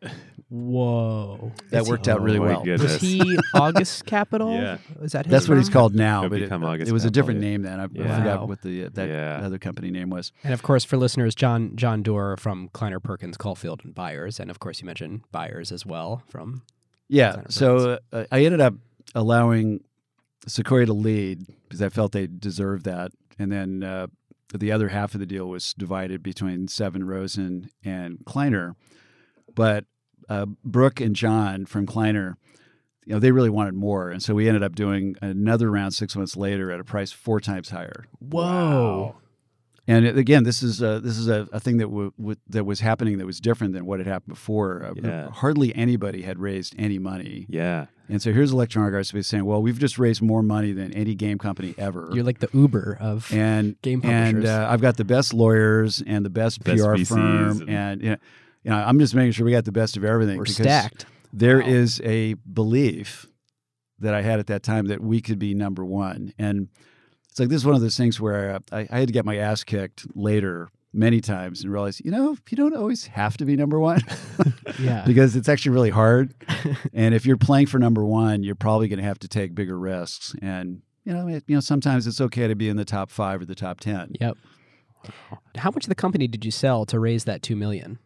Whoa. 0.49 1.53
That 1.71 1.83
Is 1.83 1.87
he- 1.87 1.91
worked 1.93 2.09
out 2.09 2.23
really 2.23 2.39
Oh, 2.39 2.43
well. 2.43 2.63
goodness. 2.65 2.93
Was 2.93 3.01
he 3.03 3.39
August 3.55 4.05
Capital? 4.07 4.53
Yeah. 4.55 4.79
Is 5.03 5.13
that 5.13 5.27
his 5.27 5.31
That's 5.33 5.49
what 5.49 5.59
he's 5.59 5.69
called 5.69 5.95
now, 5.95 6.23
Could 6.23 6.31
but 6.31 6.43
it, 6.43 6.53
August 6.53 6.89
it 6.89 6.93
was 6.93 7.05
a 7.05 7.11
different 7.11 7.41
yeah. 7.43 7.49
name 7.51 7.63
then. 7.63 7.81
I, 7.81 7.85
I 7.85 7.89
forgot 7.89 8.41
Wow. 8.41 8.47
what 8.47 8.63
the 8.63 8.85
uh, 8.87 8.89
that 8.95 9.09
Yeah. 9.09 9.41
other 9.45 9.59
company 9.59 9.91
name 9.91 10.11
was. 10.11 10.33
And 10.43 10.55
of 10.55 10.63
course, 10.63 10.85
for 10.85 10.97
listeners, 10.97 11.35
John 11.35 11.73
John 11.77 12.03
Doerr 12.03 12.37
from 12.39 12.69
Kleiner 12.69 13.01
Perkins, 13.01 13.37
Caufield, 13.37 13.85
and 13.85 13.95
Byers, 13.95 14.39
and 14.41 14.51
of 14.51 14.61
course, 14.61 14.81
you 14.81 14.87
mentioned 14.87 15.23
Byers 15.33 15.73
as 15.73 15.85
well 15.85 16.23
from. 16.29 16.63
Yeah. 17.09 17.43
So 17.49 17.99
uh, 18.13 18.25
I 18.33 18.45
ended 18.45 18.61
up 18.61 18.75
allowing 19.15 19.81
Sequoia 20.47 20.87
to 20.87 20.93
lead 20.93 21.47
because 21.63 21.83
I 21.83 21.89
felt 21.89 22.13
they 22.13 22.27
deserved 22.27 22.85
that, 22.85 23.13
and 23.39 23.51
then 23.51 23.83
uh, 23.83 24.07
the 24.53 24.73
other 24.73 24.89
half 24.89 25.15
of 25.15 25.21
the 25.21 25.27
deal 25.27 25.49
was 25.49 25.75
divided 25.75 26.23
between 26.23 26.67
Sevin 26.69 27.05
Rosen 27.05 27.71
and 27.85 28.19
Kleiner. 28.25 28.77
But 29.55 29.85
uh, 30.29 30.47
Brooke 30.65 31.01
and 31.01 31.17
John 31.17 31.67
from 31.67 31.87
Kleiner, 31.87 32.37
you 33.05 33.15
know, 33.15 33.19
they 33.19 33.33
really 33.33 33.51
wanted 33.51 33.75
more, 33.75 34.11
and 34.11 34.23
so 34.23 34.35
we 34.35 34.49
ended 34.49 34.63
up 34.63 34.75
doing 34.75 35.17
another 35.21 35.71
round 35.71 35.95
six 35.95 36.17
months 36.17 36.37
later 36.37 36.71
at 36.71 36.81
a 36.81 36.85
price 36.85 37.13
four 37.13 37.41
times 37.41 37.71
higher. 37.71 38.05
Whoa. 38.19 39.17
And 39.87 40.07
again, 40.07 40.45
this 40.45 40.63
is 40.63 40.81
a, 40.81 40.99
this 40.99 41.19
is 41.19 41.29
a, 41.29 41.47
a 41.53 41.61
thing 41.61 41.77
that 41.77 41.85
w- 41.89 42.11
w- 42.19 42.37
that 42.49 42.65
was 42.65 42.81
happening 42.81 43.19
that 43.19 43.27
was 43.27 43.39
different 43.39 43.75
than 43.75 43.85
what 43.85 43.99
had 44.01 44.07
happened 44.07 44.35
before. 44.35 44.95
Uh, 45.05 45.31
Hardly 45.31 45.75
anybody 45.75 46.23
had 46.23 46.39
raised 46.39 46.75
any 46.79 46.99
money, 46.99 47.45
Yeah. 47.51 47.87
and 48.09 48.23
so 48.23 48.33
here's 48.33 48.51
Electronic 48.51 48.95
Arts 48.95 49.09
basically 49.13 49.23
saying, 49.25 49.45
"Well, 49.45 49.61
we've 49.61 49.79
just 49.79 49.99
raised 49.99 50.23
more 50.23 50.43
money 50.43 50.73
than 50.73 50.93
any 50.95 51.15
game 51.15 51.37
company 51.37 51.75
ever." 51.77 52.09
You're 52.15 52.25
like 52.25 52.39
the 52.39 52.49
Uber 52.55 52.97
of 52.99 53.31
and 53.31 53.81
game 53.83 54.01
and 54.05 54.37
publishers. 54.37 54.51
uh, 54.51 54.67
I've 54.71 54.81
got 54.81 54.97
the 54.97 55.05
best 55.05 55.35
lawyers 55.35 56.03
and 56.07 56.25
the 56.25 56.31
best, 56.31 56.65
Best 56.65 56.83
PR 56.83 56.95
VCs 56.95 57.09
firm, 57.09 57.61
and- 57.63 57.69
and 57.69 58.03
you 58.03 58.11
know, 58.11 58.17
you 58.65 58.71
know, 58.71 58.77
I'm 58.79 58.99
just 58.99 59.15
making 59.15 59.33
sure 59.33 59.45
we 59.45 59.53
got 59.53 59.67
the 59.67 59.73
best 59.73 59.99
of 59.99 60.05
everything. 60.05 60.39
We're 60.39 60.45
because 60.45 60.57
stacked. 60.57 61.05
There 61.33 61.59
Wow. 61.61 61.67
is 61.67 62.01
a 62.05 62.35
belief 62.51 63.27
that 63.99 64.15
I 64.15 64.23
had 64.23 64.39
at 64.41 64.47
that 64.47 64.63
time 64.63 64.87
that 64.87 65.03
we 65.03 65.21
could 65.21 65.39
be 65.39 65.53
number 65.53 65.85
one, 65.85 66.33
and 66.39 66.69
it's 67.35 67.41
like 67.41 67.49
this 67.49 67.63
is 67.63 67.67
one 67.67 67.75
of 67.75 67.81
those 67.81 67.97
things 67.97 68.21
where 68.21 68.61
I, 68.71 68.87
I 68.89 68.99
had 69.01 69.09
to 69.09 69.13
get 69.13 69.25
my 69.25 69.39
ass 69.39 69.65
kicked 69.65 70.07
later 70.15 70.69
many 70.93 71.21
times 71.21 71.65
and 71.65 71.73
realize, 71.73 72.01
you 72.05 72.13
know, 72.13 72.37
you 72.49 72.57
don't 72.57 72.77
always 72.77 73.07
have 73.07 73.37
to 73.39 73.45
be 73.45 73.57
number 73.57 73.81
one 73.81 74.01
Yeah. 74.79 75.03
because 75.07 75.35
it's 75.35 75.49
actually 75.49 75.73
really 75.73 75.91
hard. 75.91 76.33
and 76.93 77.13
if 77.13 77.27
you're 77.27 77.37
playing 77.37 77.67
for 77.67 77.81
number 77.81 78.05
one, 78.05 78.45
you're 78.45 78.55
probably 78.55 78.87
going 78.87 79.01
to 79.01 79.05
have 79.05 79.19
to 79.19 79.27
take 79.27 79.53
bigger 79.53 79.77
risks. 79.77 80.33
And 80.43 80.83
you 81.03 81.13
know, 81.13 81.27
it, 81.27 81.43
you 81.49 81.57
know, 81.57 81.61
sometimes 81.61 82.07
it's 82.07 82.21
okay 82.21 82.47
to 82.47 82.55
be 82.55 82.69
in 82.69 82.77
the 82.77 82.85
top 82.85 83.11
five 83.11 83.41
or 83.41 83.47
the 83.47 83.57
top 83.57 83.81
ten. 83.81 84.13
Yep. 84.21 84.37
How 85.57 85.73
much 85.73 85.87
of 85.87 85.89
the 85.89 85.97
company 85.97 86.29
did 86.29 86.45
you 86.45 86.53
sell 86.53 86.87
to 86.87 87.01
raise 87.01 87.25
that 87.25 87.43
two 87.43 87.57
million? 87.57 87.99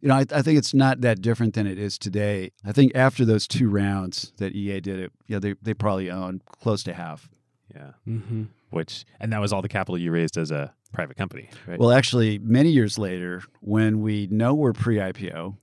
You 0.00 0.08
know, 0.08 0.14
I, 0.14 0.24
I 0.32 0.40
think 0.40 0.56
it's 0.56 0.72
not 0.72 1.02
that 1.02 1.20
different 1.20 1.52
than 1.52 1.66
it 1.66 1.78
is 1.78 1.98
today. 1.98 2.52
I 2.64 2.72
think 2.72 2.92
after 2.94 3.26
those 3.26 3.46
two 3.46 3.68
rounds 3.68 4.32
that 4.38 4.54
EA 4.54 4.80
did 4.80 5.00
it, 5.00 5.12
yeah, 5.26 5.38
they 5.38 5.54
they 5.60 5.74
probably 5.74 6.10
own 6.10 6.40
close 6.62 6.82
to 6.84 6.94
half. 6.94 7.28
Yeah. 7.74 7.90
Mm-hmm. 8.06 8.44
Which 8.70 9.04
and 9.20 9.32
that 9.32 9.40
was 9.40 9.52
all 9.52 9.62
the 9.62 9.68
capital 9.68 9.98
you 9.98 10.10
raised 10.10 10.36
as 10.36 10.50
a 10.50 10.74
private 10.92 11.16
company, 11.16 11.50
right? 11.66 11.78
Well, 11.78 11.90
actually, 11.90 12.38
many 12.38 12.70
years 12.70 12.98
later, 12.98 13.42
when 13.60 14.00
we 14.00 14.26
know 14.30 14.54
we're 14.54 14.72
pre-IPO, 14.72 15.56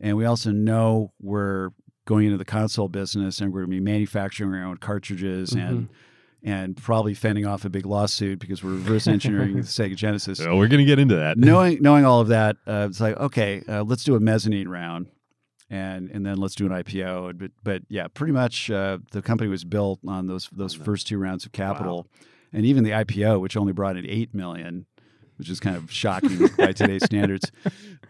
and 0.00 0.16
we 0.16 0.24
also 0.24 0.50
know 0.50 1.12
we're 1.20 1.70
going 2.04 2.26
into 2.26 2.38
the 2.38 2.44
console 2.44 2.88
business 2.88 3.40
and 3.40 3.52
we're 3.52 3.60
going 3.60 3.70
to 3.70 3.76
be 3.76 3.80
manufacturing 3.80 4.52
our 4.54 4.66
own 4.66 4.76
cartridges 4.78 5.52
and 5.52 5.88
and 6.44 6.76
probably 6.76 7.14
fending 7.14 7.46
off 7.46 7.64
a 7.64 7.70
big 7.70 7.86
lawsuit 7.86 8.40
because 8.40 8.64
we're 8.64 8.70
reverse 8.72 9.06
engineering 9.06 9.54
the 9.56 9.62
Sega 9.62 9.94
Genesis. 9.94 10.38
so 10.38 10.56
we're 10.56 10.66
gonna 10.66 10.84
get 10.84 10.98
into 10.98 11.14
that. 11.16 11.38
knowing 11.38 11.80
knowing 11.80 12.04
all 12.04 12.20
of 12.20 12.28
that, 12.28 12.56
uh, 12.66 12.88
it's 12.90 13.00
like 13.00 13.16
okay, 13.16 13.62
uh, 13.68 13.84
let's 13.84 14.02
do 14.04 14.16
a 14.16 14.20
mezzanine 14.20 14.68
round, 14.68 15.06
and 15.72 16.10
and 16.10 16.24
then 16.24 16.36
let's 16.36 16.54
do 16.54 16.66
an 16.66 16.72
IPO. 16.72 17.38
But 17.38 17.50
but 17.64 17.82
yeah, 17.88 18.06
pretty 18.06 18.32
much 18.32 18.70
uh, 18.70 18.98
the 19.10 19.22
company 19.22 19.48
was 19.48 19.64
built 19.64 20.00
on 20.06 20.26
those 20.26 20.48
those 20.52 20.78
On 20.78 20.84
first 20.84 21.08
two 21.08 21.18
rounds 21.18 21.46
of 21.46 21.52
capital, 21.52 22.06
and 22.52 22.64
even 22.66 22.84
the 22.84 22.90
IPO, 22.90 23.40
which 23.40 23.56
only 23.56 23.72
brought 23.72 23.96
in 23.96 24.06
eight 24.06 24.34
million, 24.34 24.84
which 25.38 25.48
is 25.48 25.58
kind 25.60 25.74
of 25.76 25.90
shocking 25.90 26.46
by 26.58 26.72
today's 26.72 27.04
standards. 27.04 27.50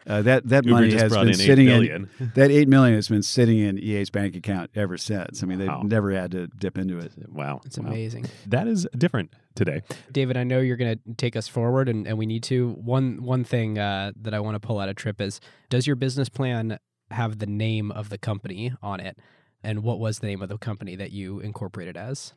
Uh, 0.04 0.20
that 0.22 0.48
that 0.48 0.64
Uber 0.64 0.74
money 0.80 0.92
has 0.94 1.12
been 1.12 1.28
in 1.28 1.28
eight 1.28 1.36
sitting 1.36 1.68
in 1.68 2.10
that 2.34 2.50
eight 2.50 2.66
million 2.66 2.96
has 2.96 3.08
been 3.08 3.22
sitting 3.22 3.60
in 3.60 3.78
EA's 3.78 4.10
bank 4.10 4.34
account 4.34 4.68
ever 4.74 4.98
since. 4.98 5.44
I 5.44 5.46
mean, 5.46 5.60
they've 5.60 5.68
Wow. 5.68 5.82
never 5.84 6.10
had 6.10 6.32
to 6.32 6.48
dip 6.48 6.76
into 6.76 6.98
it. 6.98 7.12
Wow. 7.30 7.60
It's 7.64 7.78
Wow. 7.78 7.86
amazing. 7.86 8.26
That 8.48 8.66
is 8.66 8.88
different 8.98 9.32
today. 9.54 9.82
David, 10.10 10.36
I 10.36 10.42
know 10.42 10.58
you're 10.58 10.76
going 10.76 10.98
to 10.98 11.14
take 11.14 11.36
us 11.36 11.46
forward, 11.46 11.88
and, 11.88 12.08
and 12.08 12.18
we 12.18 12.26
need 12.26 12.42
to. 12.44 12.70
One 12.70 13.22
one 13.22 13.44
thing 13.44 13.78
uh, 13.78 14.10
that 14.20 14.34
I 14.34 14.40
want 14.40 14.56
to 14.56 14.60
pull 14.60 14.80
out 14.80 14.88
of 14.88 14.96
Trip 14.96 15.20
is: 15.20 15.40
Does 15.70 15.86
your 15.86 15.94
business 15.94 16.28
plan 16.28 16.80
have 17.12 17.38
the 17.38 17.46
name 17.46 17.90
of 17.90 18.08
the 18.08 18.18
company 18.18 18.72
on 18.82 19.00
it? 19.00 19.18
And 19.62 19.82
what 19.82 20.00
was 20.00 20.18
the 20.18 20.26
name 20.26 20.42
of 20.42 20.48
the 20.48 20.58
company 20.58 20.96
that 20.96 21.12
you 21.12 21.40
incorporated 21.40 21.96
as? 21.96 22.34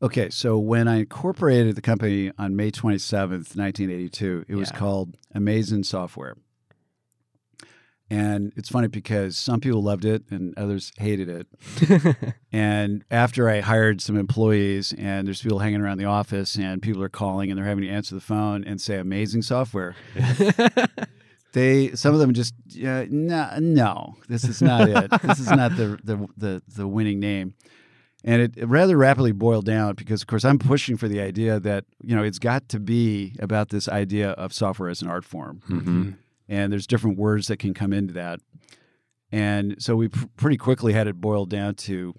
Okay, 0.00 0.30
so 0.30 0.58
when 0.58 0.88
I 0.88 1.00
incorporated 1.00 1.76
the 1.76 1.82
company 1.82 2.32
on 2.36 2.56
May 2.56 2.70
27th, 2.72 3.56
1982, 3.56 4.46
it 4.48 4.56
was 4.56 4.72
called 4.72 5.16
Amazing 5.32 5.84
Software. 5.84 6.36
And 8.10 8.52
it's 8.56 8.68
funny 8.68 8.88
because 8.88 9.38
some 9.38 9.60
people 9.60 9.82
loved 9.82 10.04
it 10.04 10.24
and 10.28 10.52
others 10.58 10.92
hated 10.98 11.28
it. 11.28 12.16
And 12.54 13.02
after 13.10 13.48
I 13.48 13.60
hired 13.60 14.02
some 14.02 14.18
employees 14.18 14.92
and 14.98 15.26
there's 15.26 15.40
people 15.40 15.60
hanging 15.60 15.80
around 15.80 15.96
the 15.96 16.04
office 16.04 16.56
and 16.56 16.82
people 16.82 17.02
are 17.02 17.08
calling 17.08 17.50
and 17.50 17.56
they're 17.56 17.64
having 17.64 17.84
to 17.84 17.88
answer 17.88 18.14
the 18.14 18.20
phone 18.20 18.62
and 18.64 18.78
say 18.78 18.98
amazing 18.98 19.40
software, 19.40 19.96
they 21.52 21.92
some 21.94 22.14
of 22.14 22.20
them 22.20 22.32
just 22.32 22.54
uh, 22.84 23.04
no 23.10 23.50
no 23.60 24.14
this 24.28 24.44
is 24.44 24.60
not 24.62 24.88
it. 24.88 25.10
This 25.22 25.38
is 25.40 25.50
not 25.50 25.76
the 25.76 25.98
the 26.04 26.28
the, 26.36 26.62
the 26.68 26.86
winning 26.88 27.20
name. 27.20 27.54
And 28.24 28.40
it, 28.40 28.56
it 28.56 28.66
rather 28.66 28.96
rapidly 28.96 29.32
boiled 29.32 29.64
down 29.64 29.94
because 29.94 30.22
of 30.22 30.28
course 30.28 30.44
i'm 30.44 30.58
pushing 30.58 30.96
for 30.96 31.08
the 31.08 31.20
idea 31.20 31.58
that 31.60 31.84
you 32.02 32.14
know 32.16 32.22
it's 32.22 32.38
got 32.38 32.68
to 32.68 32.78
be 32.80 33.34
about 33.40 33.70
this 33.70 33.88
idea 33.88 34.30
of 34.30 34.52
software 34.52 34.88
as 34.88 35.02
an 35.02 35.08
art 35.08 35.24
form. 35.24 35.60
Mhm. 35.68 36.16
and 36.48 36.72
there's 36.72 36.86
different 36.86 37.18
words 37.18 37.46
that 37.48 37.58
can 37.58 37.74
come 37.74 37.92
into 37.92 38.12
that. 38.14 38.40
And 39.30 39.76
so 39.82 39.96
we 39.96 40.08
pr- 40.08 40.26
pretty 40.36 40.56
quickly 40.58 40.92
had 40.92 41.06
it 41.06 41.20
boiled 41.20 41.48
down 41.50 41.74
to 41.86 42.14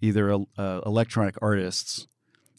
either 0.00 0.32
uh, 0.32 0.80
electronic 0.86 1.36
artists. 1.42 2.06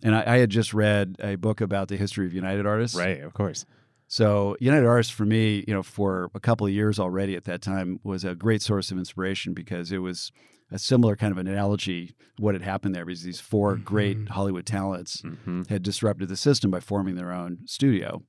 And 0.03 0.13
I, 0.15 0.36
I 0.36 0.38
had 0.38 0.49
just 0.51 0.74
read 0.74 1.15
a 1.20 1.36
book 1.36 1.61
about 1.61 1.88
the 1.88 1.97
history 1.97 2.26
of 2.28 2.34
united 2.34 2.65
artists. 2.68 2.95
Right, 2.97 3.22
of 3.22 3.34
course. 3.34 3.65
So 4.08 4.55
United 4.60 4.86
Artists 4.88 5.12
for 5.12 5.26
me, 5.26 5.64
you 5.68 5.74
know, 5.74 5.84
for 5.84 6.30
a 6.34 6.39
couple 6.39 6.66
of 6.68 6.74
years 6.74 6.97
already 6.99 7.36
at 7.36 7.43
that 7.45 7.62
time 7.62 7.99
was 8.03 8.24
a 8.24 8.36
great 8.36 8.62
source 8.62 8.91
of 8.91 8.97
inspiration 8.97 9.53
because 9.53 9.91
it 9.91 9.97
was 9.99 10.32
a 10.72 10.80
similar 10.80 11.16
kind 11.16 11.32
of 11.32 11.38
an 11.38 11.47
analogy 11.47 12.14
what 12.39 12.53
had 12.55 12.62
happened 12.62 12.93
there 12.95 13.05
because 13.05 13.24
these 13.24 13.39
4 13.39 13.76
great 13.78 14.18
Mhm. 14.18 14.30
Hollywood 14.30 14.66
talents 14.66 15.22
hmm 15.22 15.62
had 15.70 15.82
disrupted 15.84 16.28
the 16.30 16.36
system 16.38 16.72
by 16.72 16.80
forming 16.80 17.16
their 17.16 17.32
own 17.32 17.60
studio, 17.66 18.24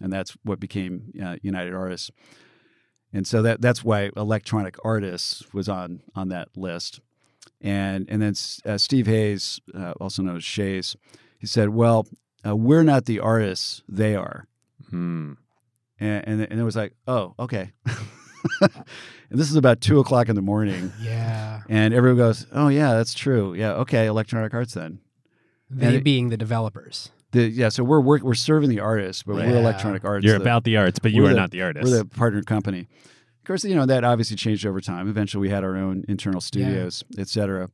and 0.00 0.12
that's 0.12 0.36
what 0.44 0.58
became 0.60 1.12
uh, 1.22 1.36
United 1.42 1.74
Artists. 1.74 2.10
And 3.12 3.26
so 3.26 3.42
that 3.42 3.60
that's 3.60 3.82
why 3.84 4.10
Electronic 4.16 4.76
Artists 4.84 5.52
was 5.52 5.68
on 5.68 6.00
on 6.14 6.28
that 6.28 6.48
list, 6.56 7.00
and 7.60 8.06
and 8.08 8.22
then 8.22 8.34
uh, 8.64 8.78
Steve 8.78 9.06
Hayes, 9.06 9.60
uh, 9.74 9.92
also 10.00 10.22
known 10.22 10.36
as 10.36 10.44
Shays, 10.44 10.96
he 11.38 11.46
said, 11.48 11.70
"Well, 11.70 12.06
uh, 12.46 12.54
we're 12.56 12.84
not 12.84 13.06
the 13.06 13.18
artists; 13.18 13.82
they 13.88 14.14
are." 14.14 14.46
Hmm. 14.90 15.32
and 15.98 16.24
and, 16.28 16.40
and 16.50 16.60
it 16.60 16.64
was 16.64 16.76
like, 16.76 16.94
oh, 17.06 17.34
okay. 17.38 17.72
and 18.60 18.84
this 19.30 19.50
is 19.50 19.56
about 19.56 19.80
two 19.80 19.98
o'clock 20.00 20.28
in 20.28 20.34
the 20.36 20.42
morning. 20.42 20.92
Yeah. 21.00 21.60
And 21.68 21.94
everyone 21.94 22.18
goes, 22.18 22.46
"Oh 22.52 22.68
yeah, 22.68 22.94
that's 22.94 23.14
true. 23.14 23.54
Yeah, 23.54 23.72
okay, 23.74 24.06
Electronic 24.06 24.52
Arts 24.54 24.74
then." 24.74 25.00
They 25.68 25.86
And 25.86 25.96
it- 25.96 26.04
being 26.04 26.28
the 26.30 26.36
developers. 26.36 27.10
The, 27.32 27.42
yeah, 27.48 27.68
so 27.68 27.84
we're, 27.84 28.00
we're 28.00 28.18
we're 28.24 28.34
serving 28.34 28.70
the 28.70 28.80
artists, 28.80 29.22
but 29.22 29.36
Yeah. 29.36 29.50
we're 29.52 29.58
Electronic 29.58 30.04
Arts. 30.04 30.24
You're 30.24 30.38
the- 30.38 30.42
about 30.42 30.64
the 30.64 30.76
arts, 30.78 30.98
but 30.98 31.12
you 31.12 31.22
we're 31.22 31.28
the- 31.30 31.36
not 31.36 31.50
the 31.52 31.62
artist. 31.62 31.84
We're 31.88 31.98
the 31.98 32.04
partner 32.04 32.42
company. 32.42 32.80
Of 32.80 33.44
course, 33.46 33.62
you 33.64 33.74
know 33.76 33.86
that 33.86 34.02
obviously 34.04 34.36
changed 34.36 34.66
over 34.66 34.80
time. 34.80 35.08
Eventually, 35.08 35.42
we 35.42 35.48
had 35.50 35.62
our 35.64 35.76
own 35.76 36.04
internal 36.08 36.40
studios, 36.40 37.04
et 37.18 37.28
cetera. 37.28 37.70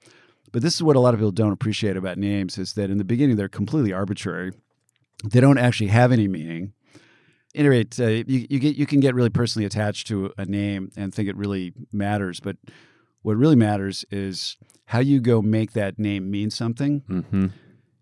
But 0.52 0.62
this 0.62 0.74
is 0.74 0.82
what 0.82 0.94
a 0.96 1.00
lot 1.00 1.14
of 1.14 1.20
people 1.20 1.32
don't 1.32 1.52
appreciate 1.52 1.96
about 1.96 2.18
names: 2.18 2.58
is 2.58 2.74
that 2.74 2.90
in 2.90 2.98
the 2.98 3.04
beginning 3.04 3.36
they're 3.36 3.48
completely 3.48 3.92
arbitrary. 3.94 4.52
They 5.24 5.40
don't 5.40 5.58
actually 5.58 5.88
have 5.88 6.12
any 6.12 6.28
meaning. 6.28 6.72
Any 7.56 7.68
rate, 7.68 7.98
uh, 7.98 8.06
you, 8.06 8.46
you 8.50 8.58
get 8.58 8.76
you 8.76 8.86
can 8.86 9.00
get 9.00 9.14
really 9.14 9.30
personally 9.30 9.64
attached 9.64 10.06
to 10.08 10.32
a 10.36 10.44
name 10.44 10.90
and 10.96 11.12
think 11.12 11.28
it 11.28 11.36
really 11.36 11.72
matters. 11.90 12.38
But 12.38 12.56
what 13.22 13.36
really 13.36 13.56
matters 13.56 14.04
is 14.10 14.58
how 14.84 15.00
you 15.00 15.20
go 15.20 15.42
make 15.42 15.72
that 15.72 15.98
name 15.98 16.30
mean 16.30 16.50
something. 16.50 17.02
hmm 17.08 17.46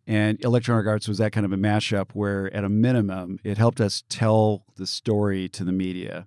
And 0.07 0.45
Electronic 0.45 0.87
Arts 0.87 1.09
was 1.09 1.19
that 1.19 1.33
kind 1.33 1.47
of 1.47 1.53
a 1.53 1.57
mashup 1.57 2.11
where, 2.13 2.55
at 2.55 2.65
a 2.65 2.69
minimum, 2.69 3.39
it 3.45 3.57
helped 3.57 3.81
us 3.81 4.03
tell 4.09 4.65
the 4.77 4.87
story 4.87 5.49
to 5.51 5.65
the 5.65 5.73
media 5.73 6.27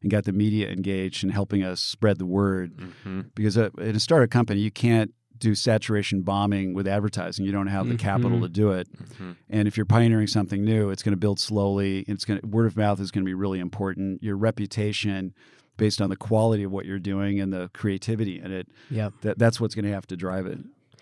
and 0.00 0.10
got 0.10 0.24
the 0.24 0.32
media 0.32 0.70
engaged 0.70 1.22
in 1.24 1.30
helping 1.30 1.62
us 1.62 1.82
spread 1.82 2.18
the 2.18 2.24
word. 2.24 2.72
hmm 3.04 3.20
Because 3.34 3.58
uh, 3.58 3.70
in 3.78 3.96
a 3.96 4.00
startup 4.00 4.30
company, 4.30 4.60
you 4.60 4.70
can't 4.70 5.12
do 5.40 5.54
saturation 5.54 6.22
bombing 6.22 6.74
with 6.74 6.86
advertising. 6.86 7.44
You 7.44 7.52
don't 7.52 7.66
have 7.66 7.88
the 7.88 7.96
capital 7.96 8.38
Mhm. 8.38 8.42
to 8.42 8.48
do 8.48 8.70
it. 8.70 8.86
hmm 9.18 9.32
And 9.48 9.66
if 9.66 9.76
you're 9.76 9.86
pioneering 9.86 10.26
something 10.28 10.64
new, 10.64 10.90
it's 10.90 11.02
going 11.02 11.12
to 11.14 11.18
build 11.18 11.40
slowly. 11.40 12.04
It's 12.06 12.24
going 12.24 12.40
to, 12.40 12.46
word 12.46 12.66
of 12.66 12.76
mouth 12.76 13.00
is 13.00 13.10
going 13.10 13.24
to 13.24 13.28
be 13.28 13.34
really 13.34 13.58
important. 13.58 14.22
Your 14.22 14.36
reputation, 14.36 15.34
based 15.76 16.00
on 16.00 16.10
the 16.10 16.16
quality 16.16 16.62
of 16.62 16.70
what 16.70 16.84
you're 16.86 16.98
doing 16.98 17.40
and 17.40 17.52
the 17.52 17.70
creativity 17.72 18.38
in 18.38 18.52
it, 18.52 18.68
Yep. 18.90 19.14
that, 19.22 19.38
that's 19.38 19.60
what's 19.60 19.74
going 19.74 19.86
to 19.86 19.92
have 19.92 20.06
to 20.08 20.16
drive 20.16 20.46
it. 20.46 20.58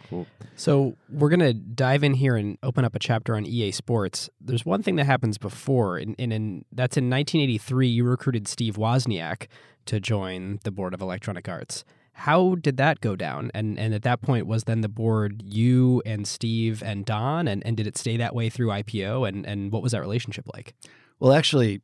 Cool. 0.08 0.26
So 0.56 0.96
we're 1.10 1.28
gonna 1.28 1.52
dive 1.52 2.02
in 2.02 2.14
here 2.14 2.34
and 2.36 2.56
open 2.62 2.82
up 2.84 2.94
a 2.94 2.98
chapter 2.98 3.34
on 3.34 3.44
EA 3.44 3.72
Sports. 3.72 4.30
There's 4.40 4.64
one 4.64 4.82
thing 4.82 4.96
that 4.96 5.04
happens 5.04 5.36
before, 5.36 5.98
and, 5.98 6.14
and 6.18 6.32
in, 6.32 6.64
that's 6.72 6.96
in 6.96 7.10
1983. 7.10 7.88
You 7.88 8.04
recruited 8.04 8.48
Steve 8.48 8.76
Wozniak 8.76 9.48
to 9.86 10.00
join 10.00 10.60
the 10.64 10.70
board 10.70 10.94
of 10.94 11.02
Electronic 11.02 11.46
Arts. 11.48 11.84
How 12.18 12.56
did 12.56 12.76
that 12.78 13.00
go 13.00 13.14
down? 13.14 13.50
And 13.54 13.78
and 13.78 13.94
at 13.94 14.02
that 14.02 14.20
point, 14.22 14.46
was 14.46 14.64
then 14.64 14.80
the 14.80 14.88
board 14.88 15.42
you 15.44 16.02
and 16.04 16.26
Steve 16.26 16.82
and 16.82 17.04
Don, 17.04 17.46
and, 17.46 17.64
and 17.64 17.76
did 17.76 17.86
it 17.86 17.96
stay 17.96 18.16
that 18.16 18.34
way 18.34 18.50
through 18.50 18.68
IPO? 18.68 19.28
And 19.28 19.46
and 19.46 19.70
what 19.70 19.82
was 19.82 19.92
that 19.92 20.00
relationship 20.00 20.46
like? 20.52 20.74
Well, 21.20 21.32
actually, 21.32 21.80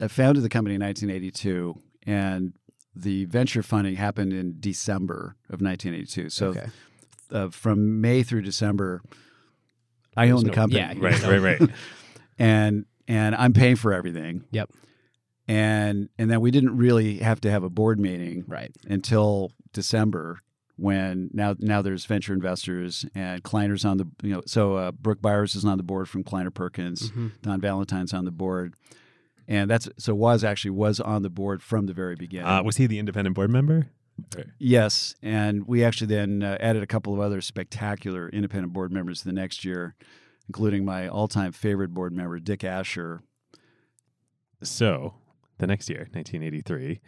I 0.00 0.08
founded 0.08 0.44
the 0.44 0.48
company 0.48 0.76
in 0.76 0.80
1982, 0.80 1.74
and 2.04 2.52
the 2.94 3.24
venture 3.24 3.62
funding 3.62 3.96
happened 3.96 4.32
in 4.32 4.56
December 4.60 5.36
of 5.50 5.60
1982. 5.60 6.30
So 6.30 6.46
okay. 6.48 6.66
uh, 7.32 7.48
from 7.48 8.00
May 8.00 8.22
through 8.22 8.42
December, 8.42 9.02
I 10.16 10.26
There's 10.26 10.38
own 10.38 10.44
the 10.44 10.52
company. 10.52 10.80
yeah, 10.80 10.94
Right, 10.96 11.20
right, 11.22 11.60
right. 11.60 11.70
and 12.38 12.86
and 13.08 13.34
I'm 13.34 13.52
paying 13.52 13.76
for 13.76 13.92
everything. 13.92 14.44
Yep. 14.52 14.70
And 15.46 16.08
and 16.18 16.30
then 16.30 16.40
we 16.40 16.50
didn't 16.50 16.76
really 16.76 17.18
have 17.18 17.40
to 17.42 17.50
have 17.50 17.64
a 17.64 17.70
board 17.70 17.98
meeting 17.98 18.44
Right. 18.46 18.70
until 18.88 19.50
December 19.74 20.40
when 20.76 21.30
now 21.32 21.54
now 21.60 21.82
there's 21.82 22.04
venture 22.06 22.32
investors 22.32 23.04
and 23.14 23.42
Kleiner's 23.44 23.84
on 23.84 23.98
the 23.98 24.06
you 24.22 24.30
know 24.32 24.42
so 24.46 24.74
uh, 24.76 24.90
Brook 24.92 25.20
Byers 25.20 25.54
is 25.54 25.64
on 25.64 25.76
the 25.76 25.84
board 25.84 26.08
from 26.08 26.24
Kleiner 26.24 26.50
Perkins. 26.50 27.10
Mhm. 27.10 27.32
Don 27.42 27.60
Valentine's 27.60 28.14
on 28.14 28.24
the 28.24 28.32
board. 28.32 28.74
And 29.46 29.68
that's 29.70 29.88
so 29.98 30.14
was 30.14 30.42
actually 30.42 30.70
was 30.70 30.98
on 31.00 31.20
the 31.22 31.28
board 31.28 31.62
from 31.62 31.84
the 31.84 31.92
very 31.92 32.14
beginning. 32.16 32.46
Uh, 32.48 32.62
was 32.62 32.78
he 32.78 32.86
the 32.86 32.98
independent 32.98 33.36
board 33.36 33.50
member? 33.50 33.88
yes, 34.58 35.14
and 35.22 35.66
we 35.66 35.84
actually 35.84 36.06
then 36.06 36.42
uh, 36.42 36.56
added 36.60 36.82
a 36.82 36.86
couple 36.86 37.12
of 37.12 37.18
other 37.20 37.40
spectacular 37.40 38.28
independent 38.28 38.72
board 38.72 38.92
members 38.92 39.22
the 39.22 39.32
next 39.32 39.64
year, 39.64 39.96
including 40.48 40.84
my 40.84 41.08
all-time 41.08 41.50
favorite 41.52 41.92
board 41.92 42.12
member 42.12 42.38
Dick 42.38 42.62
Asher. 42.62 43.22
So 44.62 45.14
the 45.58 45.66
next 45.66 45.88
year, 45.88 46.08
1983, 46.12 47.00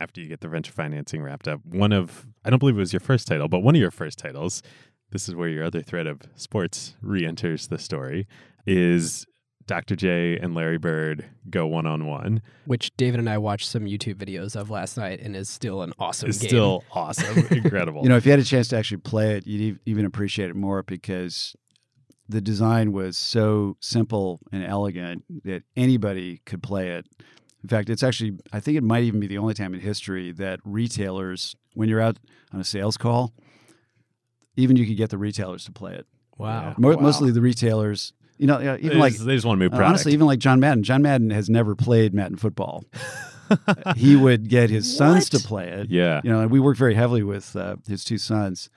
after 0.00 0.20
you 0.20 0.28
get 0.28 0.40
the 0.40 0.48
venture 0.48 0.72
financing 0.72 1.22
wrapped 1.22 1.48
up, 1.48 1.60
one 1.64 1.92
of 1.92 2.26
I 2.44 2.50
don't 2.50 2.58
believe 2.58 2.76
it 2.76 2.80
was 2.80 2.92
your 2.92 3.00
first 3.00 3.26
title, 3.26 3.48
but 3.48 3.60
one 3.60 3.74
of 3.74 3.80
your 3.80 3.90
first 3.90 4.18
titles. 4.18 4.62
This 5.10 5.26
is 5.28 5.34
where 5.34 5.48
your 5.48 5.64
other 5.64 5.80
thread 5.80 6.06
of 6.06 6.20
sports 6.34 6.94
re-enters 7.00 7.68
the 7.68 7.78
story. 7.78 8.26
Is 8.66 9.24
Dr. 9.66 9.96
J 9.96 10.38
and 10.38 10.54
Larry 10.54 10.76
Bird 10.76 11.24
go 11.48 11.66
one 11.66 11.86
on 11.86 12.06
one? 12.06 12.42
Which 12.66 12.94
David 12.98 13.18
and 13.18 13.28
I 13.28 13.38
watched 13.38 13.68
some 13.68 13.84
YouTube 13.84 14.16
videos 14.16 14.54
of 14.54 14.68
last 14.70 14.96
night, 14.98 15.20
and 15.20 15.34
is 15.34 15.48
still 15.48 15.80
an 15.82 15.94
awesome 15.98 16.28
Is 16.28 16.38
game. 16.38 16.48
still 16.48 16.84
awesome, 16.92 17.38
incredible. 17.50 18.02
You 18.02 18.10
know, 18.10 18.16
if 18.16 18.26
you 18.26 18.30
had 18.32 18.40
a 18.40 18.44
chance 18.44 18.68
to 18.68 18.76
actually 18.76 18.98
play 18.98 19.36
it, 19.36 19.46
you'd 19.46 19.78
even 19.86 20.04
appreciate 20.04 20.50
it 20.50 20.56
more 20.56 20.82
because 20.82 21.56
the 22.28 22.40
design 22.42 22.92
was 22.92 23.16
so 23.16 23.76
simple 23.80 24.40
and 24.52 24.62
elegant 24.62 25.24
that 25.44 25.62
anybody 25.76 26.42
could 26.44 26.62
play 26.62 26.90
it. 26.90 27.06
In 27.62 27.68
fact, 27.68 27.90
it's 27.90 28.02
actually, 28.02 28.38
I 28.52 28.60
think 28.60 28.76
it 28.78 28.84
might 28.84 29.02
even 29.04 29.18
be 29.20 29.26
the 29.26 29.38
only 29.38 29.54
time 29.54 29.74
in 29.74 29.80
history 29.80 30.30
that 30.32 30.60
retailers, 30.64 31.56
when 31.74 31.88
you're 31.88 32.00
out 32.00 32.18
on 32.52 32.60
a 32.60 32.64
sales 32.64 32.96
call, 32.96 33.32
even 34.56 34.76
you 34.76 34.86
could 34.86 34.96
get 34.96 35.10
the 35.10 35.18
retailers 35.18 35.64
to 35.64 35.72
play 35.72 35.94
it. 35.94 36.06
wow. 36.36 36.74
Mo- 36.78 36.94
Wow. 36.96 37.02
Mostly 37.02 37.30
the 37.32 37.40
retailers, 37.40 38.12
you 38.38 38.46
know, 38.46 38.60
yeah, 38.60 38.76
They 38.76 38.82
even 38.82 38.98
like, 39.00 39.12
just- 39.14 39.26
they 39.26 39.34
just 39.34 39.44
want 39.46 39.58
to 39.58 39.64
move 39.64 39.72
uh, 39.72 39.76
product. 39.76 39.88
honestly, 39.88 40.12
even 40.12 40.26
like 40.26 40.38
John 40.38 40.60
Madden. 40.60 40.82
John 40.84 41.02
Madden 41.02 41.30
has 41.30 41.48
never 41.50 41.74
played 41.74 42.14
Madden 42.14 42.36
football. 42.36 42.84
he 43.96 44.14
would 44.14 44.48
get 44.48 44.68
his 44.70 44.94
sons 44.96 45.28
to 45.30 45.38
play 45.38 45.68
it 45.68 45.88
yeah, 45.90 46.20
you 46.22 46.30
know, 46.30 46.40
and 46.40 46.50
we 46.50 46.60
work 46.60 46.76
very 46.76 46.94
heavily 46.94 47.22
with 47.22 47.56
uh, 47.56 47.76
his 47.88 48.04
two 48.04 48.18
sons. 48.18 48.68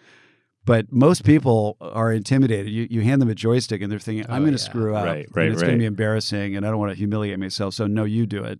But 0.65 0.91
most 0.91 1.23
people 1.23 1.75
are 1.81 2.11
intimidated. 2.11 2.69
You, 2.71 2.87
you 2.89 3.01
hand 3.01 3.21
them 3.21 3.29
a 3.29 3.35
joystick 3.35 3.81
and 3.81 3.91
they're 3.91 3.97
thinking, 3.99 4.25
I'm 4.29 4.43
Oh, 4.43 4.45
going 4.45 4.55
to 4.55 4.59
yeah. 4.63 4.69
screw 4.69 4.95
up. 4.95 5.05
Right, 5.05 5.25
and 5.25 5.35
right, 5.35 5.51
it's 5.51 5.61
going 5.61 5.73
to 5.73 5.79
be 5.79 5.85
embarrassing 5.85 6.55
and 6.55 6.65
I 6.65 6.69
don't 6.69 6.77
want 6.79 6.91
to 6.91 6.97
humiliate 6.97 7.39
myself. 7.39 7.73
So, 7.73 7.87
no, 7.87 8.03
you 8.03 8.27
do 8.27 8.43
it. 8.43 8.59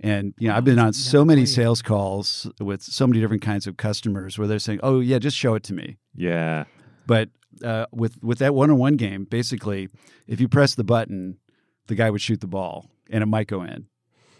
And, 0.00 0.34
you 0.38 0.48
know, 0.48 0.56
I've 0.56 0.64
been 0.64 0.78
on 0.78 0.86
never 0.86 0.92
so 0.92 1.24
many 1.24 1.42
played. 1.42 1.48
sales 1.48 1.80
calls 1.80 2.50
with 2.60 2.82
so 2.82 3.06
many 3.06 3.20
different 3.20 3.42
kinds 3.42 3.66
of 3.66 3.76
customers 3.78 4.38
where 4.38 4.46
they're 4.46 4.58
saying, 4.58 4.80
oh, 4.82 5.00
yeah, 5.00 5.18
just 5.18 5.36
show 5.36 5.54
it 5.54 5.62
to 5.64 5.72
me. 5.72 5.96
yeah. 6.14 6.64
But 7.06 7.30
uh, 7.62 7.86
with, 7.92 8.22
with 8.22 8.38
that 8.38 8.54
one 8.54 8.70
on 8.70 8.78
one 8.78 8.96
game, 8.96 9.24
basically, 9.24 9.88
if 10.26 10.40
you 10.40 10.48
press 10.48 10.74
the 10.74 10.84
button, 10.84 11.38
the 11.86 11.94
guy 11.94 12.10
would 12.10 12.20
shoot 12.22 12.40
the 12.40 12.46
ball 12.46 12.90
and 13.10 13.22
it 13.22 13.26
might 13.26 13.46
go 13.46 13.62
in. 13.62 13.86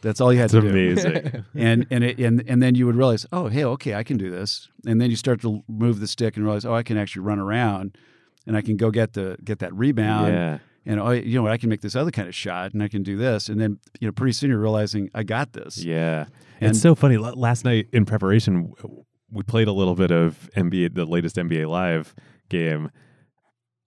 That's 0.04 0.20
all 0.20 0.32
you 0.32 0.38
had 0.38 0.44
It's 0.44 0.54
to 0.54 0.60
do 0.60 0.66
It's 0.68 1.04
amazing. 1.04 1.44
and 1.54 1.86
and 1.90 2.04
it, 2.04 2.18
and 2.18 2.44
and 2.46 2.62
then 2.62 2.74
you 2.74 2.84
would 2.86 2.94
realize, 2.94 3.26
oh, 3.32 3.48
hey, 3.48 3.64
okay, 3.64 3.94
I 3.94 4.02
can 4.02 4.18
do 4.18 4.30
this. 4.30 4.68
And 4.86 5.00
then 5.00 5.10
you 5.10 5.16
start 5.16 5.40
to 5.40 5.64
move 5.66 5.98
the 5.98 6.06
stick 6.06 6.36
and 6.36 6.44
realize, 6.44 6.64
oh, 6.64 6.74
I 6.74 6.82
can 6.82 6.98
actually 6.98 7.22
run 7.22 7.38
around, 7.38 7.96
and 8.46 8.56
I 8.56 8.60
can 8.60 8.76
go 8.76 8.90
get 8.90 9.14
the 9.14 9.36
get 9.42 9.60
that 9.60 9.74
rebound, 9.74 10.34
yeah. 10.34 10.58
and 10.84 11.00
oh, 11.00 11.10
you 11.10 11.36
know 11.36 11.42
what, 11.42 11.52
I 11.52 11.56
can 11.56 11.70
make 11.70 11.80
this 11.80 11.96
other 11.96 12.10
kind 12.10 12.28
of 12.28 12.34
shot, 12.34 12.74
and 12.74 12.82
I 12.82 12.88
can 12.88 13.02
do 13.02 13.16
this, 13.16 13.48
and 13.48 13.58
then 13.60 13.78
you 13.98 14.06
know, 14.06 14.12
pretty 14.12 14.32
soon 14.32 14.50
you're 14.50 14.60
realizing 14.60 15.10
I 15.14 15.22
got 15.22 15.54
this. 15.54 15.82
Yeah. 15.82 16.26
And- 16.60 16.70
it's 16.70 16.80
so 16.80 16.94
funny. 16.94 17.16
L- 17.16 17.34
Last 17.34 17.64
night 17.64 17.88
in 17.92 18.04
preparation, 18.04 18.72
we 19.32 19.42
played 19.42 19.68
a 19.68 19.72
little 19.72 19.94
bit 19.94 20.10
of 20.10 20.50
NBA, 20.56 20.94
the 20.94 21.06
latest 21.06 21.36
NBA 21.36 21.66
Live 21.68 22.14
game. 22.48 22.90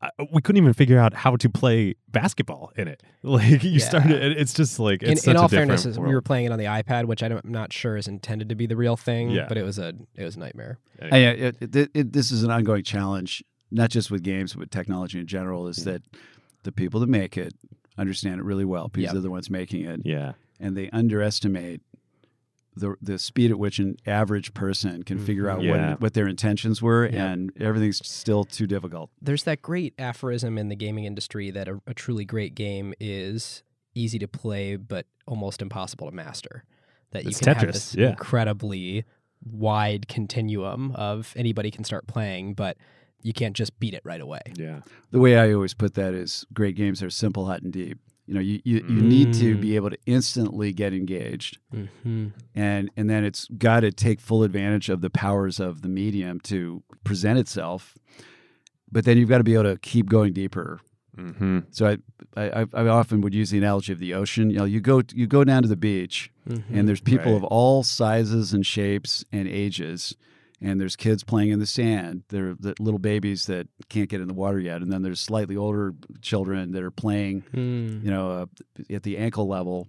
I, 0.02 0.10
we 0.32 0.42
couldn't 0.44 0.62
even 0.62 0.74
figure 0.74 1.00
out 1.00 1.14
how 1.14 1.36
to 1.38 1.50
play 1.50 1.96
basketball 2.10 2.72
in 2.76 2.88
it. 2.88 3.02
Like 3.24 3.64
you 3.64 3.72
Yeah. 3.72 3.86
started, 3.86 4.38
it's 4.38 4.54
just 4.54 4.80
like 4.80 5.02
it's 5.02 5.10
in, 5.12 5.18
such 5.18 5.32
in 5.32 5.38
all 5.38 5.48
different 5.48 5.70
fairness, 5.70 5.86
is 5.86 5.98
we 6.00 6.14
were 6.14 6.22
playing 6.22 6.46
it 6.46 6.52
on 6.52 6.60
the 6.60 6.66
iPad, 6.66 7.06
which 7.06 7.24
I 7.24 7.28
don't- 7.28 7.44
I'm 7.44 7.52
not 7.52 7.74
sure 7.74 7.98
is 7.98 8.08
intended 8.08 8.48
to 8.50 8.56
be 8.56 8.68
the 8.68 8.76
real 8.76 8.96
thing. 8.96 9.32
Yeah. 9.32 9.48
but 9.50 9.58
it 9.58 9.64
was 9.64 9.80
a 9.80 9.94
it 10.16 10.24
was 10.24 10.36
a 10.36 10.40
nightmare. 10.40 10.78
And, 11.00 11.12
yeah, 11.12 11.32
it, 11.32 11.76
it, 11.76 11.92
it, 11.94 12.14
this 12.14 12.32
is 12.32 12.44
an 12.44 12.52
ongoing 12.52 12.84
challenge, 12.84 13.44
not 13.72 13.90
just 13.90 14.12
with 14.12 14.22
games, 14.24 14.54
but 14.54 14.60
with 14.62 14.70
technology 14.70 15.20
in 15.20 15.26
general. 15.28 15.68
Is 15.68 15.78
that 15.86 16.04
the 16.64 16.72
people 16.72 17.00
that 17.00 17.08
make 17.10 17.36
it 17.38 17.54
understand 17.98 18.40
it 18.40 18.44
really 18.44 18.66
well 18.66 18.88
because 18.90 19.06
Yep. 19.06 19.14
they're 19.14 19.22
the 19.22 19.32
ones 19.32 19.50
making 19.50 19.84
it, 19.86 20.02
yeah, 20.06 20.34
and 20.60 20.78
they 20.78 20.90
underestimate 20.92 21.82
the 22.80 22.96
the 23.02 23.20
speed 23.20 23.52
at 23.52 23.60
which 23.60 23.80
an 23.80 23.98
average 24.06 24.54
person 24.54 25.04
can 25.04 25.18
figure 25.20 25.50
out 25.50 25.60
Mhm. 25.60 25.64
Yeah. 25.66 25.90
what 25.92 26.02
what 26.02 26.14
their 26.14 26.28
intentions 26.28 26.82
were, 26.82 27.08
Yeah. 27.10 27.32
and 27.32 27.52
everything's 27.60 28.06
still 28.08 28.44
too 28.44 28.68
difficult. 28.68 29.10
There's 29.22 29.44
that 29.44 29.62
great 29.62 29.94
aphorism 30.00 30.58
in 30.58 30.70
the 30.70 30.76
gaming 30.76 31.06
industry 31.06 31.52
that 31.52 31.68
a, 31.68 31.82
a 31.88 31.94
truly 31.94 32.26
great 32.26 32.56
game 32.56 32.94
is 33.00 33.64
easy 33.96 34.20
to 34.20 34.28
play 34.28 34.76
but 34.76 35.06
almost 35.28 35.62
impossible 35.62 36.10
to 36.10 36.16
master. 36.16 36.64
That 37.12 37.24
you 37.26 37.32
can 37.32 37.48
Tetris, 37.56 37.56
have 37.62 37.74
this 37.74 37.96
yeah. 37.96 38.10
incredibly 38.10 39.06
wide 39.44 40.08
continuum 40.08 40.92
of 40.96 41.34
anybody 41.36 41.72
can 41.72 41.84
start 41.84 42.06
playing, 42.08 42.54
but 42.54 42.78
you 43.24 43.34
can't 43.34 43.56
just 43.56 43.80
beat 43.80 43.94
it 43.94 44.02
right 44.04 44.22
away. 44.22 44.42
yeah, 44.56 44.82
The 45.12 45.20
way 45.20 45.38
I 45.38 45.52
always 45.54 45.74
put 45.74 45.96
that 45.96 46.14
is, 46.14 46.46
great 46.54 46.76
games 46.76 47.02
are 47.02 47.10
simple, 47.10 47.46
hot, 47.48 47.62
and 47.62 47.74
deep. 47.74 47.98
You 48.28 48.34
know, 48.34 48.40
you, 48.42 48.60
you, 48.66 48.84
you 48.88 49.02
need 49.02 49.34
to 49.36 49.56
Mm. 49.58 49.62
be 49.62 49.76
able 49.78 49.90
to 49.90 49.98
instantly 50.06 50.74
get 50.74 50.94
engaged, 50.94 51.60
Mm-hmm. 51.74 52.28
and 52.56 52.90
and 52.98 53.10
then 53.10 53.24
it's 53.24 53.48
got 53.58 53.82
to 53.82 53.92
take 53.92 54.20
full 54.20 54.44
advantage 54.44 54.90
of 54.90 55.02
the 55.02 55.10
powers 55.10 55.60
of 55.60 55.82
the 55.82 55.90
medium 55.90 56.40
to 56.42 56.84
present 57.04 57.40
itself. 57.40 57.98
But 58.92 59.06
then 59.06 59.18
you've 59.18 59.30
got 59.30 59.40
to 59.40 59.44
be 59.44 59.54
able 59.54 59.64
to 59.74 59.78
keep 59.78 60.08
going 60.10 60.34
deeper. 60.34 60.80
hmm 61.16 61.60
So 61.72 61.88
I 61.88 61.98
I, 62.36 62.62
I 62.62 62.66
I 62.74 62.88
often 62.88 63.22
would 63.22 63.34
use 63.34 63.50
the 63.50 63.58
analogy 63.58 63.92
of 63.94 64.00
the 64.00 64.14
ocean. 64.14 64.50
You 64.50 64.58
know, 64.60 64.66
you 64.66 64.82
go 64.82 65.02
you 65.14 65.26
go 65.28 65.44
down 65.44 65.62
to 65.64 65.70
the 65.70 65.78
beach, 65.78 66.32
Mm-hmm. 66.50 66.76
and 66.78 66.88
there's 66.88 67.02
people 67.02 67.34
Right. 67.34 67.38
of 67.38 67.44
all 67.46 67.84
sizes 67.84 68.54
and 68.54 68.66
shapes 68.66 69.26
and 69.32 69.48
ages, 69.48 70.16
and 70.62 70.80
there's 70.82 70.96
kids 70.96 71.24
playing 71.24 71.50
in 71.50 71.60
the 71.60 71.66
sand. 71.66 72.24
There 72.30 72.50
are 72.50 72.56
the 72.60 72.74
little 72.80 73.00
babies 73.00 73.46
that 73.46 73.68
can't 73.90 74.10
get 74.10 74.22
in 74.22 74.28
the 74.28 74.34
water 74.34 74.60
yet, 74.60 74.82
and 74.82 74.92
then 74.92 75.02
there's 75.04 75.20
slightly 75.20 75.56
older 75.56 75.94
children 76.22 76.72
that 76.72 76.82
are 76.84 76.92
playing, 76.92 77.44
Mm. 77.54 78.04
you 78.04 78.10
know, 78.12 78.32
uh, 78.32 78.46
at 78.90 79.04
the 79.04 79.18
ankle 79.18 79.48
level. 79.48 79.88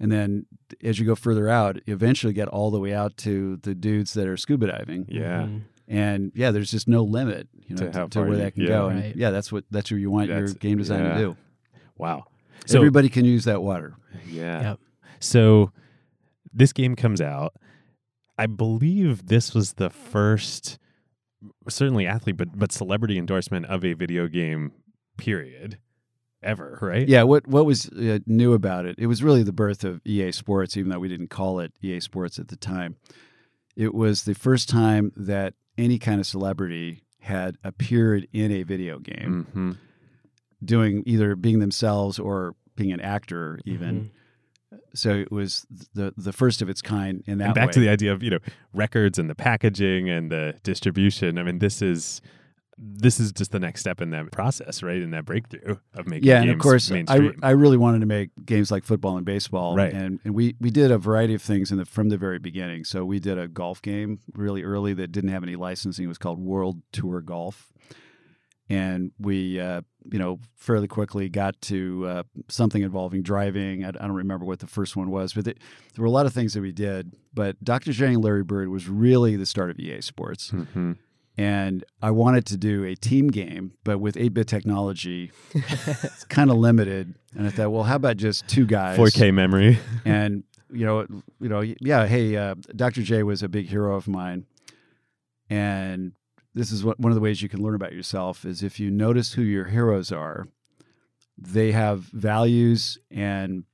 And 0.00 0.10
then 0.10 0.46
as 0.82 0.98
you 0.98 1.06
go 1.06 1.14
further 1.14 1.48
out, 1.48 1.76
you 1.86 1.94
eventually 1.94 2.32
get 2.32 2.48
all 2.48 2.70
the 2.70 2.80
way 2.80 2.92
out 2.94 3.16
to 3.18 3.58
the 3.62 3.74
dudes 3.74 4.14
that 4.14 4.26
are 4.26 4.36
scuba 4.36 4.66
diving. 4.66 5.06
Yeah. 5.08 5.42
Mhm. 5.42 5.60
And 5.88 6.32
yeah, 6.34 6.50
there's 6.50 6.70
just 6.70 6.88
no 6.88 7.02
limit, 7.04 7.48
you 7.66 7.76
know, 7.76 7.86
To 7.86 7.92
to, 7.92 8.08
to 8.08 8.20
where 8.20 8.30
you- 8.30 8.36
that 8.36 8.54
can 8.54 8.62
yeah. 8.62 8.68
go. 8.68 8.88
And 8.88 9.00
Right. 9.00 9.16
yeah, 9.16 9.30
that's 9.30 9.52
what 9.52 9.64
that's 9.70 9.90
what 9.90 10.00
you 10.00 10.10
want 10.10 10.28
That's- 10.28 10.50
your 10.50 10.54
game 10.58 10.78
design 10.78 11.04
yeah. 11.04 11.14
to 11.14 11.18
do. 11.18 11.36
Wow. 11.98 12.24
So 12.66 12.78
Everybody 12.78 13.08
can 13.08 13.24
use 13.24 13.44
that 13.44 13.62
water. 13.62 13.94
Yeah. 14.28 14.62
Yep. 14.62 14.80
So 15.20 15.72
this 16.54 16.72
game 16.72 16.96
comes 16.96 17.20
out. 17.20 17.54
I 18.42 18.46
believe 18.46 19.28
this 19.28 19.54
was 19.54 19.74
the 19.74 19.88
first, 19.88 20.76
certainly 21.68 22.08
athlete, 22.08 22.36
but 22.36 22.58
but 22.58 22.72
celebrity 22.72 23.16
endorsement 23.16 23.66
of 23.66 23.84
a 23.84 23.92
video 23.92 24.26
game. 24.26 24.72
Period. 25.16 25.78
Ever, 26.42 26.76
right? 26.82 27.06
Yeah, 27.06 27.22
what 27.22 27.46
what 27.46 27.66
was 27.66 27.88
uh, 27.90 28.18
new 28.26 28.52
about 28.52 28.84
it? 28.84 28.96
It 28.98 29.06
was 29.06 29.22
really 29.22 29.44
the 29.44 29.52
birth 29.52 29.84
of 29.84 30.00
EA 30.04 30.32
Sports, 30.32 30.76
even 30.76 30.90
though 30.90 30.98
we 30.98 31.06
didn't 31.06 31.28
call 31.28 31.60
it 31.60 31.72
EA 31.82 32.00
Sports 32.00 32.40
at 32.40 32.48
the 32.48 32.56
time. 32.56 32.96
It 33.76 33.94
was 33.94 34.24
the 34.24 34.34
first 34.34 34.68
time 34.68 35.12
that 35.14 35.54
any 35.78 36.00
kind 36.00 36.18
of 36.18 36.26
celebrity 36.26 37.04
had 37.20 37.58
appeared 37.62 38.26
in 38.32 38.50
a 38.50 38.64
video 38.64 38.98
game, 38.98 39.46
hmm 39.52 39.72
doing 40.64 41.02
either 41.06 41.36
being 41.36 41.58
themselves 41.60 42.18
or 42.18 42.54
being 42.74 42.92
an 42.92 43.00
actor, 43.00 43.60
even. 43.64 43.94
Mm-hmm. 43.96 44.16
So 44.94 45.10
it 45.14 45.30
was 45.32 45.66
the 45.94 46.12
the 46.16 46.32
first 46.32 46.62
of 46.62 46.68
its 46.68 46.82
kind 46.82 47.22
in 47.26 47.38
that 47.38 47.44
And 47.46 47.54
back 47.54 47.66
way. 47.68 47.72
to 47.72 47.80
the 47.80 47.88
idea 47.88 48.12
of 48.12 48.22
you 48.22 48.30
know 48.30 48.38
records 48.72 49.18
and 49.18 49.28
the 49.30 49.34
packaging 49.34 50.08
and 50.10 50.30
the 50.30 50.54
distribution. 50.62 51.38
I 51.38 51.42
mean, 51.42 51.58
this 51.58 51.80
is 51.82 52.20
this 52.78 53.20
is 53.20 53.30
just 53.32 53.52
the 53.52 53.60
next 53.60 53.80
step 53.80 54.00
in 54.00 54.10
that 54.10 54.32
process, 54.32 54.82
right? 54.82 55.00
In 55.00 55.10
that 55.10 55.24
breakthrough 55.24 55.76
of 55.94 56.06
making 56.08 56.24
games 56.24 56.24
mainstream. 56.24 56.24
yeah, 56.24 56.40
and 56.42 56.50
of 56.50 56.58
course, 56.58 56.90
I. 56.90 57.30
I 57.46 57.50
really 57.50 57.76
wanted 57.76 58.00
to 58.00 58.06
make 58.06 58.30
games 58.44 58.70
like 58.70 58.84
football 58.84 59.16
and 59.16 59.26
baseball, 59.26 59.76
Right. 59.76 59.92
And 59.92 60.20
and 60.24 60.34
we 60.34 60.56
we 60.58 60.70
did 60.70 60.90
a 60.90 60.98
variety 60.98 61.34
of 61.34 61.42
things 61.42 61.70
in 61.70 61.78
the 61.78 61.84
from 61.84 62.08
the 62.08 62.16
very 62.16 62.38
beginning. 62.38 62.84
So 62.84 63.04
we 63.04 63.20
did 63.20 63.38
a 63.38 63.46
golf 63.46 63.82
game 63.82 64.20
really 64.34 64.62
early 64.62 64.94
that 64.94 65.12
didn't 65.12 65.30
have 65.30 65.42
any 65.42 65.54
licensing. 65.54 66.06
It 66.06 66.08
was 66.08 66.18
called 66.18 66.40
World 66.40 66.80
Tour 66.92 67.20
Golf, 67.20 67.71
and 68.72 69.12
we 69.18 69.60
uh, 69.60 69.82
you 70.10 70.18
know 70.18 70.38
fairly 70.56 70.88
quickly 70.88 71.28
got 71.28 71.60
to 71.62 72.06
uh, 72.06 72.22
something 72.48 72.82
involving 72.82 73.22
driving. 73.22 73.84
I, 73.84 73.88
I 73.88 73.92
don't 73.92 74.12
remember 74.12 74.44
what 74.46 74.60
the 74.60 74.66
first 74.66 74.96
one 74.96 75.10
was, 75.10 75.32
but 75.34 75.46
it, 75.46 75.58
there 75.94 76.02
were 76.02 76.06
a 76.06 76.16
lot 76.18 76.26
of 76.26 76.32
things 76.32 76.54
that 76.54 76.62
we 76.62 76.72
did. 76.72 77.12
But 77.34 77.62
Dr. 77.62 77.92
J 77.92 78.06
and 78.14 78.24
Larry 78.24 78.44
Bird 78.44 78.68
was 78.68 78.88
really 78.88 79.36
the 79.36 79.46
start 79.46 79.70
of 79.70 79.78
EA 79.78 80.00
Sports 80.00 80.50
Mhm. 80.52 80.96
and 81.38 81.84
I 82.02 82.10
wanted 82.10 82.44
to 82.46 82.56
do 82.56 82.84
a 82.84 82.94
team 82.94 83.28
game, 83.28 83.72
but 83.84 83.98
with 83.98 84.16
8-bit 84.16 84.46
technology, 84.48 85.30
it's 85.54 86.24
kind 86.24 86.50
of 86.50 86.56
limited. 86.56 87.14
And 87.36 87.46
I 87.46 87.50
thought, 87.50 87.70
well, 87.72 87.84
how 87.84 87.96
about 87.96 88.16
just 88.18 88.46
two 88.48 88.66
guys? 88.66 88.98
4K 88.98 89.32
memory. 89.32 89.78
And 90.04 90.44
you 90.70 90.86
know, 90.86 91.06
you 91.40 91.48
know, 91.50 91.60
yeah. 91.60 92.06
Hey, 92.06 92.34
uh, 92.36 92.54
Dr. 92.74 93.02
J 93.02 93.22
was 93.22 93.42
a 93.42 93.48
big 93.48 93.66
hero 93.68 93.94
of 93.94 94.08
mine, 94.08 94.46
and 95.50 96.12
this 96.54 96.70
is 96.72 96.84
what, 96.84 96.98
one 97.00 97.10
of 97.12 97.14
the 97.14 97.20
ways 97.20 97.40
you 97.42 97.48
can 97.48 97.62
learn 97.62 97.74
about 97.74 97.92
yourself 97.92 98.44
is 98.44 98.62
if 98.62 98.78
you 98.78 98.90
notice 98.90 99.32
who 99.34 99.42
your 99.42 99.66
heroes 99.66 100.12
are, 100.12 100.46
they 101.38 101.72
have 101.72 102.00
values 102.12 102.98
and 103.10 103.64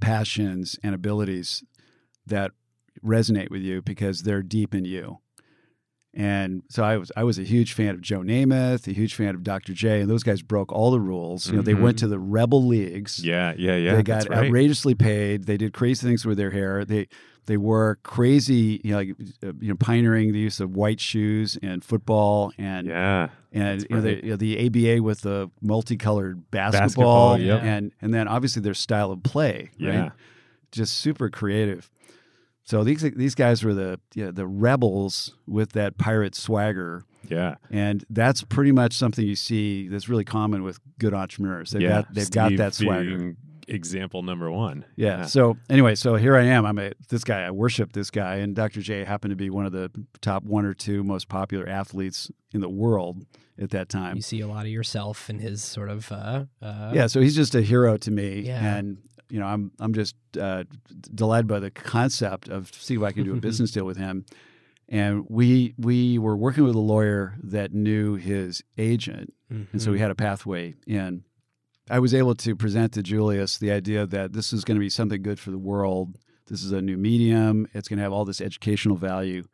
passions 0.00 0.78
and 0.82 0.94
abilities 0.94 1.62
that 2.26 2.52
resonate 3.04 3.50
with 3.50 3.62
you 3.62 3.82
because 3.82 4.22
they're 4.22 4.42
deep 4.42 4.74
in 4.74 4.84
you. 4.84 5.18
And 6.14 6.62
so 6.70 6.82
I 6.82 6.96
was 6.96 7.12
I 7.14 7.24
was 7.24 7.38
a 7.38 7.42
huge 7.42 7.74
fan 7.74 7.90
of 7.90 8.00
Joe 8.00 8.20
Namath, 8.20 8.88
a 8.88 8.92
huge 8.94 9.14
fan 9.14 9.34
of 9.34 9.42
Dr. 9.42 9.74
J, 9.74 10.00
and 10.00 10.08
those 10.10 10.22
guys 10.22 10.40
broke 10.40 10.72
all 10.72 10.90
the 10.90 11.00
rules. 11.00 11.46
You 11.46 11.56
know, 11.56 11.62
they 11.62 11.74
Mhm. 11.74 11.82
went 11.82 11.98
to 11.98 12.08
the 12.08 12.18
rebel 12.18 12.66
leagues. 12.66 13.22
Yeah, 13.22 13.52
yeah, 13.58 13.76
yeah. 13.76 13.96
they 13.96 14.02
got 14.02 14.26
right. 14.30 14.46
outrageously 14.46 14.94
paid. 14.94 15.44
They 15.44 15.58
did 15.58 15.74
crazy 15.74 16.06
things 16.06 16.24
with 16.24 16.38
their 16.38 16.52
hair. 16.52 16.86
They 16.86 17.08
they 17.46 17.56
wore 17.56 17.98
crazy, 18.02 18.80
you 18.84 18.90
know, 18.92 18.96
like, 18.98 19.10
uh, 19.42 19.52
you 19.60 19.68
know, 19.68 19.74
pioneering 19.76 20.32
the 20.32 20.38
use 20.38 20.60
of 20.60 20.76
white 20.76 21.00
shoes 21.00 21.58
and 21.62 21.82
football 21.84 22.52
and 22.58 22.86
Yeah. 22.86 23.28
and 23.52 23.82
you 23.88 23.96
know, 23.96 24.02
the, 24.02 24.14
you 24.24 24.30
know, 24.30 24.36
the 24.36 24.66
ABA 24.66 25.02
with 25.02 25.22
the 25.22 25.50
multicolored 25.62 26.50
basketball, 26.50 27.36
Basketball, 27.36 27.40
yep. 27.40 27.62
and 27.62 27.92
and 28.02 28.12
then 28.12 28.28
obviously 28.28 28.62
their 28.62 28.74
style 28.74 29.10
of 29.12 29.22
play, 29.22 29.70
Yeah. 29.78 30.00
right? 30.00 30.12
Just 30.72 30.98
super 30.98 31.30
creative. 31.30 31.90
So 32.64 32.82
these 32.82 33.02
these 33.02 33.34
guys 33.36 33.62
were 33.62 33.74
the 33.74 34.00
you 34.14 34.24
know, 34.26 34.30
the 34.32 34.46
rebels 34.46 35.34
with 35.46 35.72
that 35.72 35.98
pirate 35.98 36.34
swagger, 36.34 37.04
Yeah. 37.28 37.54
and 37.70 38.04
that's 38.10 38.42
pretty 38.42 38.72
much 38.72 38.92
something 38.94 39.24
you 39.24 39.36
see 39.36 39.86
that's 39.88 40.08
really 40.08 40.24
common 40.24 40.64
with 40.64 40.80
good 40.98 41.14
entrepreneurs. 41.14 41.70
They've 41.70 41.82
yeah. 41.82 41.88
got 42.02 42.14
they've 42.14 42.30
got 42.30 42.56
that 42.56 42.74
swagger. 42.74 43.36
Being 43.66 43.76
Example 43.76 44.22
number 44.22 44.50
one. 44.50 44.84
Yeah. 44.96 45.26
So 45.26 45.56
anyway, 45.68 45.94
so 45.94 46.14
here 46.16 46.36
I 46.36 46.44
am. 46.44 46.64
I'm 46.66 46.78
a 46.78 46.92
this 47.08 47.24
guy. 47.24 47.42
I 47.42 47.50
worship 47.50 47.92
this 47.92 48.10
guy, 48.10 48.36
and 48.36 48.54
Dr. 48.54 48.80
J 48.80 49.04
happened 49.04 49.30
to 49.32 49.36
be 49.36 49.50
one 49.50 49.66
of 49.66 49.72
the 49.72 49.90
top 50.20 50.44
one 50.44 50.64
or 50.64 50.74
two 50.74 51.02
most 51.04 51.28
popular 51.28 51.68
athletes 51.68 52.30
in 52.52 52.60
the 52.60 52.68
world 52.68 53.24
at 53.58 53.70
that 53.70 53.88
time. 53.88 54.16
You 54.16 54.22
see 54.22 54.40
a 54.40 54.48
lot 54.48 54.66
of 54.66 54.70
yourself 54.72 55.28
in 55.30 55.38
his 55.38 55.62
sort 55.62 55.88
of 55.90 56.10
uh, 56.12 56.44
uh, 56.62 56.92
Yeah. 56.94 57.06
So 57.06 57.20
he's 57.20 57.34
just 57.36 57.54
a 57.54 57.62
hero 57.62 57.96
to 57.98 58.10
me, 58.10 58.40
Yeah. 58.40 58.76
and 58.76 58.98
you 59.28 59.40
know, 59.40 59.46
I'm 59.46 59.72
I'm 59.80 59.92
just 59.92 60.14
uh, 60.40 60.64
delighted 61.14 61.46
by 61.48 61.58
the 61.58 61.70
concept 61.70 62.48
of 62.48 62.72
see 62.72 62.94
if 62.94 63.02
I 63.02 63.12
can 63.12 63.24
do 63.24 63.32
a 63.32 63.40
business 63.40 63.70
deal 63.72 63.84
with 63.84 63.96
him. 63.96 64.24
And 64.88 65.24
we 65.28 65.74
we 65.78 66.16
were 66.18 66.36
working 66.36 66.62
with 66.62 66.76
a 66.76 66.80
lawyer 66.80 67.34
that 67.42 67.72
knew 67.72 68.14
his 68.14 68.62
agent, 68.78 69.32
and 69.50 69.66
Mm-hmm. 69.66 69.78
so 69.78 69.90
we 69.92 69.98
had 69.98 70.10
a 70.10 70.14
pathway 70.14 70.74
in. 70.86 71.24
I 71.90 71.98
was 71.98 72.12
able 72.14 72.34
to 72.34 72.56
present 72.56 72.92
to 72.94 73.02
Julius 73.02 73.58
the 73.58 73.70
idea 73.70 74.06
that 74.06 74.32
this 74.32 74.52
is 74.52 74.64
going 74.64 74.76
to 74.76 74.80
be 74.80 74.90
something 74.90 75.22
good 75.22 75.38
for 75.38 75.50
the 75.50 75.58
world. 75.58 76.16
This 76.48 76.62
is 76.62 76.72
a 76.72 76.80
new 76.82 76.96
medium. 76.96 77.66
It's 77.74 77.88
going 77.88 77.98
to 77.98 78.02
have 78.02 78.12
all 78.12 78.24
this 78.24 78.40
educational 78.40 78.96
value. 78.96 79.44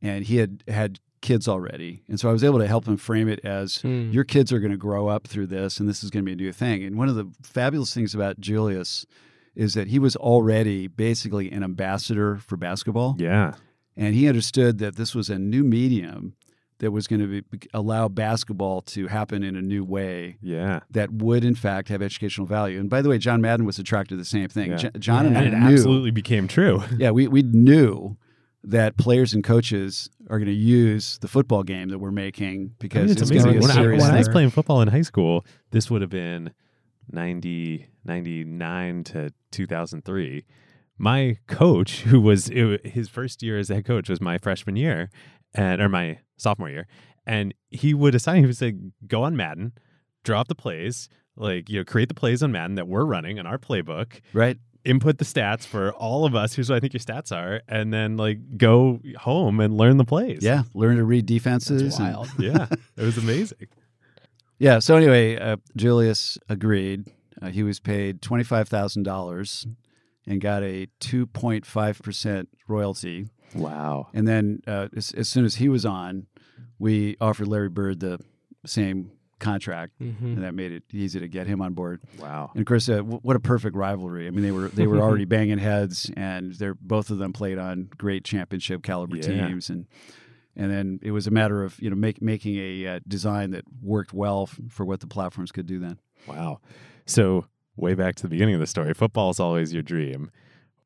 And 0.00 0.24
he 0.24 0.36
had 0.36 0.64
had 0.68 0.98
kids 1.20 1.46
already. 1.46 2.02
And 2.08 2.18
so 2.18 2.28
I 2.28 2.32
was 2.32 2.42
able 2.42 2.58
to 2.58 2.66
help 2.66 2.86
him 2.86 2.96
frame 2.96 3.28
it 3.28 3.38
as 3.44 3.78
Mm. 3.82 4.12
your 4.12 4.24
kids 4.24 4.52
are 4.52 4.58
going 4.58 4.72
to 4.72 4.76
grow 4.76 5.06
up 5.06 5.28
through 5.28 5.46
this 5.46 5.78
and 5.78 5.88
this 5.88 6.02
is 6.02 6.10
going 6.10 6.24
to 6.24 6.26
be 6.26 6.32
a 6.32 6.44
new 6.46 6.52
thing. 6.52 6.82
And 6.82 6.96
one 6.96 7.08
of 7.08 7.14
the 7.14 7.30
fabulous 7.44 7.94
things 7.94 8.12
about 8.12 8.40
Julius 8.40 9.06
is 9.54 9.74
that 9.74 9.86
he 9.88 10.00
was 10.00 10.16
already 10.16 10.88
basically 10.88 11.52
an 11.52 11.62
ambassador 11.62 12.38
for 12.38 12.56
basketball. 12.56 13.14
Yeah. 13.18 13.54
And 13.96 14.16
he 14.16 14.26
understood 14.26 14.78
that 14.78 14.96
this 14.96 15.14
was 15.14 15.30
a 15.30 15.38
new 15.38 15.62
medium 15.62 16.34
that 16.82 16.90
was 16.90 17.06
going 17.06 17.20
to 17.20 17.42
be, 17.42 17.58
allow 17.72 18.08
basketball 18.08 18.82
to 18.82 19.06
happen 19.06 19.42
in 19.42 19.56
a 19.56 19.62
new 19.62 19.84
way 19.84 20.36
Yeah. 20.42 20.80
that 20.90 21.10
would, 21.12 21.44
in 21.44 21.54
fact, 21.54 21.88
have 21.88 22.02
educational 22.02 22.46
value. 22.46 22.78
And 22.80 22.90
by 22.90 23.00
the 23.02 23.08
way, 23.08 23.16
John 23.18 23.40
Madden 23.40 23.64
was 23.64 23.78
attracted 23.78 24.14
to 24.14 24.16
the 24.18 24.24
same 24.24 24.48
thing. 24.48 24.72
Yeah. 24.72 24.76
Jo- 24.76 24.90
John 24.98 25.24
Yeah. 25.24 25.38
and 25.38 25.54
And 25.54 25.56
I 25.56 25.58
it 25.66 25.68
knew, 25.70 25.74
absolutely 25.76 26.10
became 26.10 26.46
true. 26.48 26.82
yeah, 26.98 27.10
we, 27.12 27.28
we 27.28 27.42
knew 27.42 28.16
that 28.64 28.96
players 28.96 29.32
and 29.32 29.42
coaches 29.42 30.10
are 30.28 30.38
going 30.38 30.46
to 30.48 30.52
use 30.52 31.18
the 31.18 31.28
football 31.28 31.62
game 31.62 31.88
that 31.88 31.98
we're 32.00 32.10
making 32.12 32.70
I 32.72 32.76
because 32.80 33.02
mean, 33.04 33.10
it's 33.12 33.22
it's, 33.22 33.30
going 33.30 33.42
to 33.44 33.48
amazing. 33.50 33.60
be 33.76 33.82
a 33.86 33.90
When, 33.90 34.00
I, 34.02 34.04
when 34.04 34.14
I 34.14 34.18
was 34.18 34.28
playing 34.28 34.50
football 34.50 34.80
in 34.82 34.88
high 34.88 35.02
school, 35.02 35.46
this 35.70 35.90
would 35.90 36.00
have 36.02 36.10
been 36.10 36.52
90, 37.10 37.86
99 38.04 39.04
to 39.04 39.32
2003. 39.50 40.44
My 40.98 41.36
coach, 41.48 42.02
who 42.02 42.20
was 42.20 42.48
it, 42.50 42.86
his 42.86 43.08
first 43.08 43.42
year 43.42 43.58
as 43.58 43.68
head 43.68 43.84
coach, 43.84 44.08
was 44.08 44.20
my 44.20 44.38
freshman 44.38 44.76
year, 44.76 45.10
and 45.54 45.80
or 45.80 45.88
my 45.88 46.18
sophomore 46.36 46.70
year, 46.70 46.86
and 47.26 47.54
he 47.70 47.94
would 47.94 48.14
assign. 48.14 48.40
He 48.40 48.46
would 48.46 48.56
say, 48.56 48.74
"Go 49.06 49.22
on 49.22 49.36
Madden, 49.36 49.72
draw 50.24 50.40
up 50.40 50.48
the 50.48 50.54
plays, 50.54 51.08
like 51.36 51.68
you 51.68 51.80
know, 51.80 51.84
create 51.84 52.08
the 52.08 52.14
plays 52.14 52.42
on 52.42 52.52
Madden 52.52 52.76
that 52.76 52.88
we're 52.88 53.04
running 53.04 53.38
in 53.38 53.46
our 53.46 53.58
playbook, 53.58 54.20
right? 54.32 54.58
input 54.84 55.18
the 55.18 55.24
stats 55.24 55.64
for 55.64 55.92
all 55.92 56.24
of 56.24 56.34
us. 56.34 56.54
Here's 56.54 56.68
what 56.68 56.76
I 56.76 56.80
think 56.80 56.92
your 56.92 57.00
stats 57.00 57.30
are, 57.30 57.62
and 57.68 57.92
then 57.92 58.16
like 58.16 58.38
go 58.56 59.00
home 59.18 59.60
and 59.60 59.76
learn 59.76 59.96
the 59.96 60.04
plays. 60.04 60.40
Yeah, 60.42 60.62
learn 60.74 60.96
to 60.96 61.04
read 61.04 61.26
defenses. 61.26 61.82
That's 61.82 61.98
and- 61.98 62.14
wild. 62.14 62.28
yeah, 62.38 62.66
it 62.96 63.02
was 63.02 63.18
amazing. 63.18 63.68
yeah. 64.58 64.78
So 64.78 64.96
anyway, 64.96 65.36
uh, 65.36 65.56
Julius 65.76 66.38
agreed. 66.48 67.10
Uh, 67.40 67.48
he 67.50 67.62
was 67.62 67.80
paid 67.80 68.22
twenty 68.22 68.44
five 68.44 68.68
thousand 68.68 69.04
dollars 69.04 69.66
and 70.26 70.40
got 70.40 70.62
a 70.62 70.86
two 71.00 71.26
point 71.26 71.66
five 71.66 72.00
percent 72.00 72.48
royalty. 72.68 73.28
Wow. 73.54 74.08
And 74.14 74.26
then 74.26 74.60
uh, 74.66 74.88
as, 74.96 75.12
as 75.12 75.28
soon 75.28 75.44
as 75.44 75.56
he 75.56 75.68
was 75.68 75.84
on, 75.86 76.26
we 76.78 77.16
offered 77.20 77.48
Larry 77.48 77.68
Bird 77.68 78.00
the 78.00 78.18
same 78.66 79.12
contract, 79.38 79.92
Mm-hmm. 80.00 80.24
and 80.26 80.42
that 80.44 80.54
made 80.54 80.70
it 80.72 80.84
easy 80.92 81.18
to 81.20 81.26
get 81.28 81.46
him 81.48 81.60
on 81.60 81.74
board. 81.74 82.00
Wow. 82.18 82.50
And 82.54 82.60
of 82.60 82.66
course, 82.66 82.88
uh, 82.88 82.96
w- 82.98 83.18
what 83.22 83.34
a 83.36 83.40
perfect 83.40 83.76
rivalry! 83.76 84.26
I 84.26 84.30
mean, 84.30 84.42
they 84.44 84.52
were 84.52 84.68
they 84.68 84.86
were 84.86 85.00
already 85.00 85.24
banging 85.36 85.58
heads, 85.58 86.10
and 86.16 86.52
they're 86.54 86.74
both 86.76 87.10
of 87.10 87.18
them 87.18 87.32
played 87.32 87.58
on 87.58 87.88
great 87.98 88.24
championship 88.24 88.82
caliber 88.84 89.16
Yeah. 89.16 89.22
teams, 89.48 89.68
and 89.68 89.86
and 90.54 90.70
then 90.70 91.00
it 91.02 91.10
was 91.10 91.26
a 91.26 91.30
matter 91.32 91.64
of 91.64 91.76
you 91.80 91.90
know 91.90 91.96
make, 91.96 92.22
making 92.22 92.56
a 92.56 92.86
uh, 92.86 93.00
design 93.08 93.50
that 93.50 93.64
worked 93.82 94.12
well 94.12 94.44
f- 94.48 94.60
for 94.68 94.84
what 94.86 95.00
the 95.00 95.06
platforms 95.08 95.50
could 95.50 95.66
do 95.66 95.78
then. 95.80 95.98
Wow. 96.28 96.60
So 97.06 97.46
way 97.76 97.94
back 97.94 98.14
to 98.16 98.22
the 98.22 98.28
beginning 98.28 98.54
of 98.54 98.60
the 98.60 98.66
story, 98.68 98.94
football 98.94 99.30
is 99.30 99.40
always 99.40 99.72
your 99.72 99.82
dream. 99.82 100.30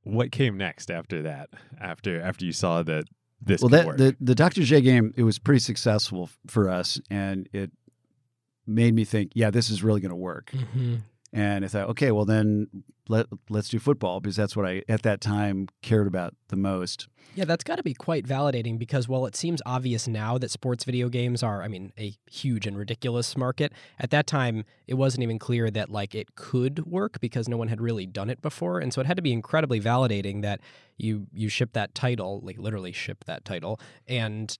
What 0.06 0.30
came 0.30 0.56
next 0.56 0.90
after 0.90 1.22
that? 1.22 1.50
After 1.80 2.20
after 2.20 2.44
you 2.44 2.52
saw 2.52 2.82
that 2.84 3.06
this 3.40 3.60
well, 3.60 3.70
that 3.70 3.86
work? 3.86 3.96
the 3.98 4.16
the 4.20 4.36
Dr. 4.36 4.62
J 4.62 4.80
game 4.80 5.12
it 5.16 5.24
was 5.24 5.38
pretty 5.40 5.58
successful 5.58 6.24
f- 6.24 6.38
for 6.46 6.70
us, 6.70 7.00
and 7.10 7.48
it 7.52 7.72
made 8.66 8.94
me 8.94 9.04
think, 9.04 9.32
yeah, 9.34 9.50
this 9.50 9.68
is 9.68 9.82
really 9.82 10.00
going 10.00 10.10
to 10.10 10.16
work. 10.16 10.52
Mm-hmm. 10.52 10.96
And 11.36 11.66
I 11.66 11.68
thought, 11.68 11.90
okay, 11.90 12.12
well 12.12 12.24
then 12.24 12.68
let 13.08 13.26
let's 13.50 13.68
do 13.68 13.78
football 13.78 14.20
because 14.20 14.36
that's 14.36 14.56
what 14.56 14.64
I 14.64 14.82
at 14.88 15.02
that 15.02 15.20
time 15.20 15.68
cared 15.82 16.06
about 16.06 16.34
the 16.48 16.56
most. 16.56 17.08
Yeah, 17.34 17.44
that's 17.44 17.62
got 17.62 17.76
to 17.76 17.82
be 17.82 17.92
quite 17.92 18.24
validating 18.24 18.78
because 18.78 19.06
while 19.06 19.26
it 19.26 19.36
seems 19.36 19.60
obvious 19.66 20.08
now 20.08 20.38
that 20.38 20.50
sports 20.50 20.84
video 20.84 21.10
games 21.10 21.42
are, 21.42 21.62
I 21.62 21.68
mean, 21.68 21.92
a 21.98 22.14
huge 22.30 22.66
and 22.66 22.78
ridiculous 22.78 23.36
market, 23.36 23.74
at 23.98 24.08
that 24.10 24.26
time 24.26 24.64
it 24.86 24.94
wasn't 24.94 25.24
even 25.24 25.38
clear 25.38 25.70
that 25.70 25.90
like 25.90 26.14
it 26.14 26.36
could 26.36 26.86
work 26.86 27.20
because 27.20 27.50
no 27.50 27.58
one 27.58 27.68
had 27.68 27.82
really 27.82 28.06
done 28.06 28.30
it 28.30 28.40
before, 28.40 28.80
and 28.80 28.94
so 28.94 29.02
it 29.02 29.06
had 29.06 29.16
to 29.18 29.22
be 29.22 29.32
incredibly 29.32 29.78
validating 29.78 30.40
that 30.40 30.60
you 30.96 31.26
you 31.34 31.50
ship 31.50 31.74
that 31.74 31.94
title, 31.94 32.40
like 32.42 32.58
literally 32.58 32.92
ship 32.92 33.24
that 33.26 33.44
title, 33.44 33.78
and 34.08 34.56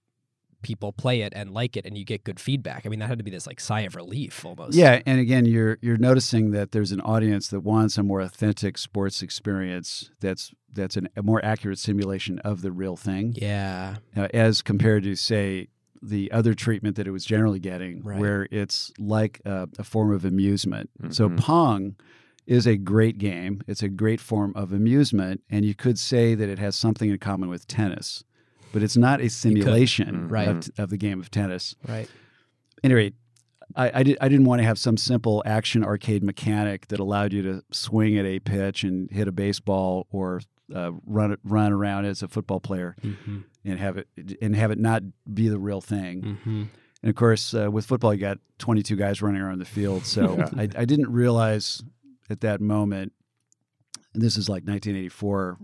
people 0.61 0.91
play 0.91 1.21
it 1.21 1.33
and 1.35 1.51
like 1.51 1.77
it, 1.77 1.85
and 1.85 1.97
you 1.97 2.03
get 2.05 2.23
good 2.23 2.39
feedback. 2.39 2.85
I 2.85 2.89
mean, 2.89 2.99
that 2.99 3.07
had 3.07 3.17
to 3.19 3.23
be 3.23 3.31
this 3.31 3.47
like 3.47 3.59
sigh 3.59 3.81
of 3.81 3.95
relief 3.95 4.43
almost. 4.45 4.75
Yeah, 4.75 5.01
and 5.05 5.19
again, 5.19 5.45
you're 5.45 5.77
you're 5.81 5.97
noticing 5.97 6.51
that 6.51 6.71
there's 6.71 6.91
an 6.91 7.01
audience 7.01 7.47
that 7.49 7.61
wants 7.61 7.97
a 7.97 8.03
more 8.03 8.21
authentic 8.21 8.77
sports 8.77 9.21
experience. 9.21 10.09
That's 10.19 10.51
that's 10.73 10.97
an, 10.97 11.09
a 11.15 11.23
more 11.23 11.43
accurate 11.43 11.79
simulation 11.79 12.39
of 12.39 12.61
the 12.61 12.71
real 12.71 12.95
thing, 12.97 13.33
Yeah. 13.35 13.97
uh, 14.15 14.27
as 14.33 14.61
compared 14.61 15.03
to 15.03 15.15
say 15.15 15.69
the 16.03 16.31
other 16.31 16.53
treatment 16.53 16.95
that 16.97 17.07
it 17.07 17.11
was 17.11 17.25
generally 17.25 17.59
getting, 17.59 18.01
Right. 18.03 18.19
where 18.19 18.47
it's 18.51 18.91
like 18.99 19.41
a, 19.45 19.67
a 19.79 19.83
form 19.83 20.11
of 20.11 20.23
amusement. 20.25 20.91
So 21.09 21.27
Mhm. 21.29 21.37
Pong 21.39 21.95
is 22.45 22.67
a 22.67 22.77
great 22.77 23.17
game. 23.17 23.61
It's 23.65 23.81
a 23.81 23.89
great 23.89 24.21
form 24.21 24.53
of 24.55 24.71
amusement, 24.71 25.41
and 25.49 25.65
you 25.65 25.73
could 25.73 25.97
say 25.97 26.35
that 26.35 26.47
it 26.47 26.59
has 26.59 26.75
something 26.75 27.09
in 27.09 27.17
common 27.17 27.49
with 27.49 27.65
tennis, 27.67 28.23
but 28.73 28.83
it's 28.83 28.97
not 28.97 29.21
a 29.21 29.29
simulation 29.29 30.27
Right. 30.27 30.47
of, 30.47 30.69
of 30.77 30.89
the 30.89 30.97
game 30.97 31.19
of 31.19 31.29
tennis 31.31 31.75
Right. 31.87 32.09
anyway, 32.83 33.13
I, 33.75 33.91
I, 33.99 34.03
did, 34.03 34.17
I 34.21 34.29
didn't 34.29 34.45
want 34.45 34.59
to 34.61 34.65
have 34.65 34.79
some 34.79 34.95
simple 34.97 35.43
action 35.45 35.83
arcade 35.83 36.23
mechanic 36.23 36.87
that 36.87 36.99
allowed 36.99 37.33
you 37.33 37.41
to 37.43 37.63
swing 37.71 38.17
at 38.17 38.25
a 38.25 38.39
pitch 38.39 38.83
and 38.83 39.11
hit 39.11 39.27
a 39.27 39.31
baseball 39.31 40.07
or 40.09 40.41
uh, 40.73 40.91
run 41.05 41.37
run 41.43 41.71
around 41.73 42.05
as 42.05 42.21
a 42.23 42.27
football 42.27 42.59
player 42.59 42.95
Mm-hmm. 43.03 43.39
and 43.65 43.79
have 43.79 43.97
it 43.97 44.07
and 44.41 44.55
have 44.55 44.71
it 44.71 44.79
not 44.79 45.03
be 45.33 45.47
the 45.49 45.59
real 45.59 45.81
thing. 45.81 46.21
Mm-hmm. 46.21 46.63
And 47.03 47.09
of 47.09 47.15
course, 47.15 47.53
uh, 47.53 47.69
with 47.69 47.85
football, 47.85 48.13
you 48.13 48.19
got 48.19 48.39
22 48.59 48.95
guys 48.95 49.21
running 49.21 49.41
around 49.41 49.59
the 49.59 49.65
field. 49.65 50.05
So 50.05 50.43
I, 50.57 50.63
I 50.63 50.85
didn't 50.85 51.11
realize 51.11 51.83
at 52.29 52.41
that 52.41 52.59
moment, 52.59 53.13
and 54.13 54.21
this 54.23 54.35
is 54.37 54.49
like 54.49 54.63
1984, 54.63 55.57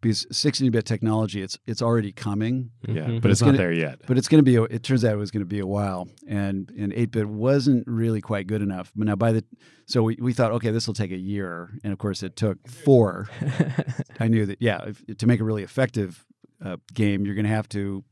because 0.00 0.26
16-bit 0.26 0.84
technology, 0.84 1.42
it's 1.42 1.58
it's 1.66 1.82
already 1.82 2.12
coming. 2.12 2.70
yeah, 2.86 3.06
Mhm. 3.06 3.20
but 3.20 3.30
it's, 3.30 3.40
It's 3.40 3.40
not 3.42 3.46
gonna- 3.48 3.58
there 3.58 3.72
yet. 3.72 4.00
But 4.06 4.16
it's 4.18 4.28
going 4.28 4.44
to 4.44 4.48
be. 4.50 4.56
A, 4.56 4.62
it 4.64 4.82
turns 4.82 5.04
out 5.04 5.12
it 5.12 5.16
was 5.16 5.30
going 5.30 5.40
to 5.42 5.46
be 5.46 5.58
a 5.58 5.66
while, 5.66 6.08
and 6.28 6.70
and 6.78 6.92
eight 6.92 7.10
bit 7.10 7.28
wasn't 7.28 7.86
really 7.86 8.20
quite 8.20 8.46
good 8.46 8.62
enough. 8.62 8.92
But 8.94 9.06
now 9.06 9.16
by 9.16 9.32
the 9.32 9.44
so 9.86 10.02
we, 10.02 10.16
we 10.20 10.32
thought, 10.32 10.52
okay, 10.52 10.70
this 10.70 10.86
will 10.86 10.94
take 10.94 11.10
a 11.12 11.16
year, 11.18 11.70
and 11.82 11.92
of 11.92 11.98
course 11.98 12.22
it 12.22 12.36
took 12.36 12.68
four. 12.68 13.28
I 14.20 14.28
knew 14.28 14.46
that 14.46 14.58
yeah, 14.60 14.84
if, 14.86 15.18
to 15.18 15.26
make 15.26 15.40
a 15.40 15.44
really 15.44 15.62
effective 15.62 16.24
uh, 16.64 16.76
game, 16.94 17.24
you're 17.24 17.34
going 17.34 17.44
to 17.46 17.50
have 17.50 17.68
to 17.70 18.04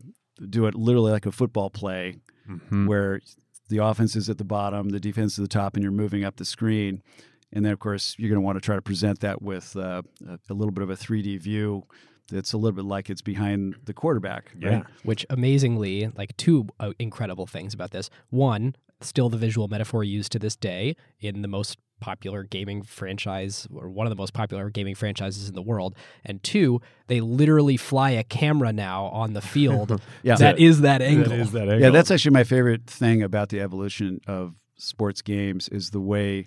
do 0.49 0.67
it 0.67 0.75
literally 0.75 1.13
like 1.13 1.27
a 1.27 1.33
football 1.33 1.71
play, 1.71 2.17
Mhm. 2.49 2.87
where 2.87 3.21
the 3.69 3.79
offense 3.79 4.15
is 4.15 4.29
at 4.31 4.39
the 4.39 4.45
bottom, 4.45 4.91
the 4.91 5.01
defense 5.01 5.33
is 5.35 5.39
at 5.41 5.43
the 5.43 5.49
top, 5.49 5.75
and 5.75 5.83
you're 5.83 5.91
moving 5.93 6.23
up 6.25 6.37
the 6.37 6.45
screen. 6.45 7.03
And 7.52 7.64
then, 7.64 7.73
of 7.73 7.78
course, 7.78 8.14
you're 8.18 8.28
going 8.28 8.40
to 8.40 8.44
want 8.44 8.56
to 8.56 8.60
try 8.60 8.74
to 8.77 8.82
present 8.82 9.20
that 9.20 9.40
with 9.40 9.77
uh, 9.77 10.02
a, 10.28 10.39
a 10.51 10.55
little 10.55 10.73
bit 10.73 10.82
of 10.82 10.90
a 10.90 10.97
3D 10.97 11.40
view 11.40 11.85
that's 12.31 12.52
a 12.52 12.56
little 12.59 12.74
bit 12.74 12.85
like 12.85 13.09
it's 13.09 13.23
behind 13.23 13.77
the 13.85 13.94
quarterback. 13.94 14.51
Yeah. 14.59 14.68
Right? 14.68 14.85
which 15.05 15.24
amazingly, 15.31 16.10
like 16.16 16.36
two 16.36 16.66
uh, 16.81 16.93
incredible 16.98 17.47
things 17.47 17.73
about 17.73 17.93
this. 17.93 18.10
One, 18.31 18.74
still 19.01 19.28
the 19.28 19.36
visual 19.36 19.68
metaphor 19.68 20.02
used 20.02 20.32
to 20.32 20.39
this 20.39 20.56
day 20.56 20.97
in 21.20 21.43
the 21.43 21.48
most 21.48 21.78
popular 22.01 22.43
gaming 22.43 22.82
franchise 22.82 23.66
or 23.73 23.89
one 23.89 24.06
of 24.06 24.10
the 24.10 24.16
most 24.16 24.35
popular 24.35 24.68
gaming 24.68 24.94
franchises 24.94 25.48
in 25.48 25.55
the 25.55 25.62
world. 25.62 25.94
And 26.24 26.43
two, 26.43 26.81
they 27.06 27.20
literally 27.20 27.77
fly 27.78 28.10
a 28.10 28.23
camera 28.24 28.73
now 28.73 29.06
on 29.06 29.32
the 29.32 29.40
field 29.40 30.01
Yeah. 30.23 30.35
that 30.36 30.59
is 30.59 30.81
that 30.82 31.01
angle. 31.01 31.31
That 31.31 31.39
is 31.39 31.52
that 31.52 31.66
Yeah, 31.68 31.74
angle. 31.74 31.93
that's 31.93 32.10
actually 32.10 32.32
my 32.32 32.44
favorite 32.44 32.86
thing 32.86 33.23
about 33.23 33.48
the 33.51 33.60
evolution 33.60 34.20
of 34.27 34.55
sports 34.77 35.23
games 35.23 35.68
is 35.68 35.90
the 35.90 36.01
way 36.01 36.47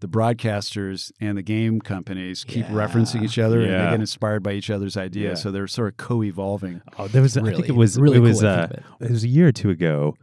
the 0.00 0.08
broadcasters 0.08 1.10
and 1.20 1.36
the 1.36 1.42
game 1.42 1.80
companies 1.80 2.44
keep 2.44 2.66
Yeah. 2.66 2.72
referencing 2.74 3.22
each 3.24 3.38
other 3.38 3.60
and 3.60 3.70
they 3.72 3.90
get 3.90 3.94
inspired 4.00 4.42
by 4.42 4.52
each 4.52 4.70
other's 4.70 4.96
ideas. 4.96 5.38
Yeah. 5.40 5.42
So 5.42 5.50
they're 5.50 5.66
sort 5.66 5.88
of 5.88 5.96
co-evolving. 5.96 6.82
Oh, 6.98 7.08
there 7.08 7.22
was. 7.22 7.36
I 7.36 7.42
think 7.42 7.68
it 7.68 7.74
was 7.74 7.98
really 7.98 8.18
it 8.18 8.20
was 8.20 8.40
cool 8.40 8.48
uh, 8.48 8.68
it 9.00 9.10
was 9.10 9.24
a 9.24 9.28
year 9.28 9.48
or 9.48 9.52
two 9.52 9.70
ago 9.70 10.16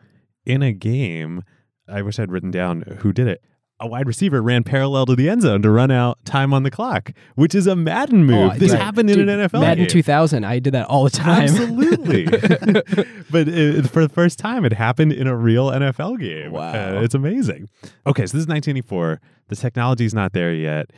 in 0.45 0.61
a 0.61 0.71
game. 0.73 1.43
I 1.87 2.01
wish 2.01 2.19
I'd 2.19 2.31
written 2.31 2.51
down 2.51 2.81
who 2.99 3.11
did 3.13 3.27
it. 3.27 3.41
A 3.85 3.87
wide 3.87 4.07
receiver 4.07 4.41
ran 4.41 4.63
parallel 4.63 5.05
to 5.05 5.15
the 5.15 5.29
end 5.29 5.43
zone 5.43 5.61
to 5.61 5.69
run 5.69 5.91
out 5.91 6.17
time 6.25 6.55
on 6.55 6.63
the 6.63 6.71
clock, 6.71 7.11
which 7.35 7.53
is 7.53 7.67
a 7.67 7.75
Madden 7.75 8.25
move. 8.25 8.53
Oh, 8.53 8.57
this 8.57 8.71
dude, 8.71 8.79
happened 8.79 9.11
in 9.11 9.29
an 9.29 9.39
NFL 9.39 9.51
game. 9.51 9.61
Madden 9.61 9.83
game. 9.83 9.89
2000, 9.89 10.43
I 10.43 10.57
did 10.57 10.73
that 10.73 10.87
all 10.87 11.03
the 11.03 11.11
time. 11.11 11.43
Absolutely. 11.43 12.25
but 13.29 13.47
it, 13.47 13.87
for 13.87 14.01
the 14.01 14.11
first 14.11 14.39
time, 14.39 14.65
it 14.65 14.73
happened 14.73 15.13
in 15.13 15.27
a 15.27 15.35
real 15.35 15.69
NFL 15.69 16.19
game. 16.19 16.51
Wow. 16.51 16.71
Uh, 16.71 17.01
it's 17.03 17.13
amazing. 17.13 17.69
Okay, 18.07 18.23
so 18.23 18.37
this 18.37 18.41
is 18.41 18.47
1984. 18.47 19.21
The 19.49 19.55
technology's 19.55 20.15
not 20.15 20.33
there 20.33 20.51
yet. 20.51 20.89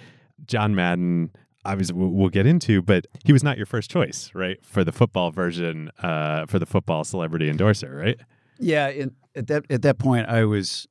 John 0.46 0.74
Madden, 0.74 1.32
obviously, 1.66 1.98
we'll, 1.98 2.12
we'll 2.12 2.30
get 2.30 2.46
into, 2.46 2.82
but 2.82 3.06
he 3.26 3.34
was 3.34 3.44
not 3.44 3.58
your 3.58 3.66
first 3.66 3.92
choice, 3.92 4.32
right? 4.34 4.64
For 4.64 4.86
the 4.86 4.94
football 4.94 5.32
version, 5.32 5.92
uh, 6.02 6.46
for 6.46 6.58
the 6.58 6.66
football 6.66 7.04
celebrity 7.04 7.50
endorser, 7.50 7.94
right? 7.94 8.18
Yeah, 8.60 8.88
and 8.88 9.12
at 9.36 9.48
that 9.48 9.66
at 9.70 9.82
that 9.84 10.00
point 10.00 10.28
I 10.28 10.46
was 10.46 10.88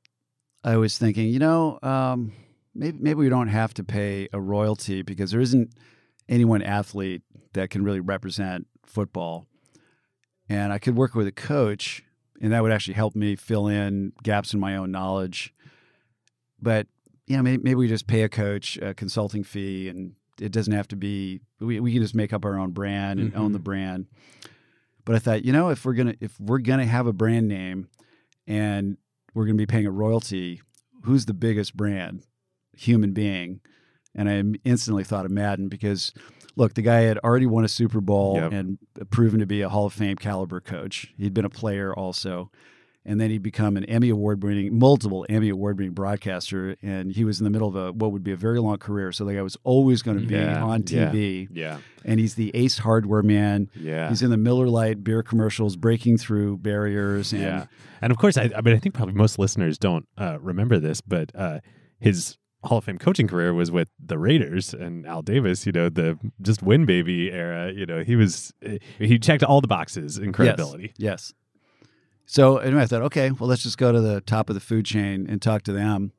I 0.67 0.75
was 0.75 0.97
thinking, 0.97 1.29
you 1.29 1.39
know, 1.39 1.79
um, 1.81 2.33
maybe 2.75 2.97
maybe 2.99 3.19
we 3.19 3.29
don't 3.29 3.47
have 3.47 3.73
to 3.75 3.85
pay 3.85 4.27
a 4.33 4.41
royalty 4.41 5.01
because 5.01 5.31
there 5.31 5.39
isn't 5.39 5.71
any 6.27 6.43
one 6.43 6.61
athlete 6.61 7.21
that 7.53 7.69
can 7.69 7.85
really 7.85 8.01
represent 8.01 8.67
football. 8.85 9.47
And 10.49 10.73
I 10.73 10.77
could 10.77 10.97
work 10.97 11.15
with 11.15 11.25
a 11.25 11.31
coach 11.31 12.03
and 12.41 12.51
that 12.51 12.61
would 12.63 12.73
actually 12.73 12.95
help 12.95 13.15
me 13.15 13.37
fill 13.37 13.69
in 13.69 14.11
gaps 14.23 14.53
in 14.53 14.59
my 14.59 14.75
own 14.75 14.91
knowledge. 14.91 15.53
But 16.61 16.87
yeah, 17.27 17.41
maybe, 17.41 17.63
maybe 17.63 17.75
we 17.75 17.87
just 17.87 18.05
pay 18.05 18.23
a 18.23 18.29
coach 18.29 18.77
a 18.79 18.93
consulting 18.93 19.45
fee 19.45 19.87
and 19.87 20.15
it 20.37 20.51
doesn't 20.51 20.73
have 20.73 20.89
to 20.89 20.97
be 20.97 21.39
we, 21.61 21.79
we 21.79 21.93
can 21.93 22.01
just 22.01 22.13
make 22.13 22.33
up 22.33 22.43
our 22.43 22.59
own 22.59 22.71
brand 22.71 23.21
and 23.21 23.33
own 23.37 23.53
the 23.53 23.59
brand. 23.59 24.07
But 25.05 25.15
I 25.15 25.19
thought, 25.19 25.45
you 25.45 25.53
know, 25.53 25.69
if 25.69 25.85
we're 25.85 25.93
gonna 25.93 26.15
if 26.19 26.37
we're 26.41 26.59
gonna 26.59 26.85
have 26.85 27.07
a 27.07 27.13
brand 27.13 27.47
name 27.47 27.87
and 28.45 28.97
we're 29.37 29.45
gonna 29.45 29.55
be 29.55 29.67
paying 29.67 29.85
a 29.85 29.91
royalty, 29.91 30.61
who's 31.03 31.25
the 31.27 31.33
biggest 31.33 31.77
brand? 31.77 32.23
Human 32.75 33.13
being. 33.13 33.59
And 34.15 34.27
I 34.27 34.43
instantly 34.67 35.03
thought 35.03 35.25
of 35.25 35.31
Madden 35.31 35.67
because 35.69 36.11
look, 36.55 36.73
the 36.73 36.81
guy 36.81 37.01
had 37.01 37.19
already 37.19 37.45
won 37.45 37.63
a 37.63 37.67
Super 37.67 38.01
Bowl 38.01 38.35
Yep. 38.37 38.51
and 38.51 38.77
proven 39.11 39.39
to 39.39 39.45
be 39.45 39.61
a 39.61 39.69
Hall 39.69 39.85
of 39.85 39.93
Fame 39.93 40.15
caliber 40.17 40.59
coach. 40.59 41.13
He'd 41.17 41.35
been 41.35 41.45
a 41.45 41.49
player 41.51 41.93
also. 41.93 42.49
And 43.07 43.19
then 43.21 43.29
he'd 43.29 43.41
become 43.41 43.77
an 43.77 43.85
Emmy 43.85 44.09
Award 44.09 44.43
winning, 44.43 44.77
multiple 44.77 45.25
Emmy 45.29 45.47
Award 45.49 45.77
winning 45.79 45.93
broadcaster. 45.93 46.75
And 46.83 47.11
he 47.11 47.23
was 47.23 47.39
in 47.39 47.45
the 47.45 47.49
middle 47.49 47.69
of 47.69 47.75
a 47.77 47.91
what 47.93 48.11
would 48.11 48.23
be 48.23 48.33
a 48.33 48.35
very 48.35 48.59
long 48.59 48.77
career. 48.77 49.11
So 49.13 49.23
like 49.23 49.37
I 49.37 49.41
was 49.41 49.55
always 49.63 50.01
going 50.01 50.19
to 50.19 50.25
be 50.25 50.35
Yeah, 50.35 50.61
on. 50.61 50.83
TV. 50.83 51.47
Yeah. 51.51 51.77
And 52.03 52.19
he's 52.19 52.35
the 52.35 52.51
ace 52.53 52.77
hardware 52.79 53.23
man. 53.23 53.69
Yeah. 53.73 54.09
He's 54.09 54.21
in 54.21 54.29
the 54.29 54.37
Miller 54.37 54.67
Lite 54.67 55.03
beer 55.03 55.23
commercials, 55.23 55.77
breaking 55.77 56.17
through 56.17 56.57
barriers. 56.57 57.31
And 57.31 57.41
yeah. 57.41 57.65
And 58.01 58.11
of 58.11 58.17
course, 58.17 58.37
I, 58.37 58.51
I 58.55 58.61
mean, 58.61 58.75
I 58.75 58.77
think 58.79 58.93
probably 58.93 59.15
most 59.15 59.39
listeners 59.39 59.77
don't 59.77 60.05
uh, 60.17 60.37
remember 60.41 60.77
this, 60.77 60.99
but 61.01 61.31
uh, 61.33 61.61
his 61.99 62.37
Hall 62.63 62.79
of 62.79 62.83
Fame 62.83 62.97
coaching 62.97 63.27
career 63.27 63.53
was 63.53 63.71
with 63.71 63.87
the 64.03 64.17
Raiders 64.17 64.73
and 64.73 65.05
Al 65.07 65.21
Davis, 65.21 65.65
you 65.65 65.71
know, 65.71 65.87
the 65.89 66.19
just 66.41 66.61
win 66.61 66.85
baby 66.85 67.31
era. 67.31 67.71
You 67.71 67.85
know, 67.85 68.03
he 68.03 68.15
was, 68.17 68.51
he 68.99 69.17
checked 69.17 69.43
all 69.43 69.61
the 69.61 69.67
boxes 69.67 70.17
in 70.17 70.33
credibility. 70.33 70.93
Yes. 70.97 71.33
So 72.27 72.57
anyway, 72.57 72.83
I 72.83 72.85
thought, 72.85 73.01
okay, 73.03 73.31
well, 73.31 73.49
let's 73.49 73.63
just 73.63 73.77
go 73.77 73.91
to 73.91 74.01
the 74.01 74.19
top 74.21 74.49
of 74.49 74.53
the 74.53 74.59
food 74.59 74.85
chain 74.85 75.25
and 75.29 75.41
talk 75.41 75.63
to 75.63 75.71
them. 75.71 76.11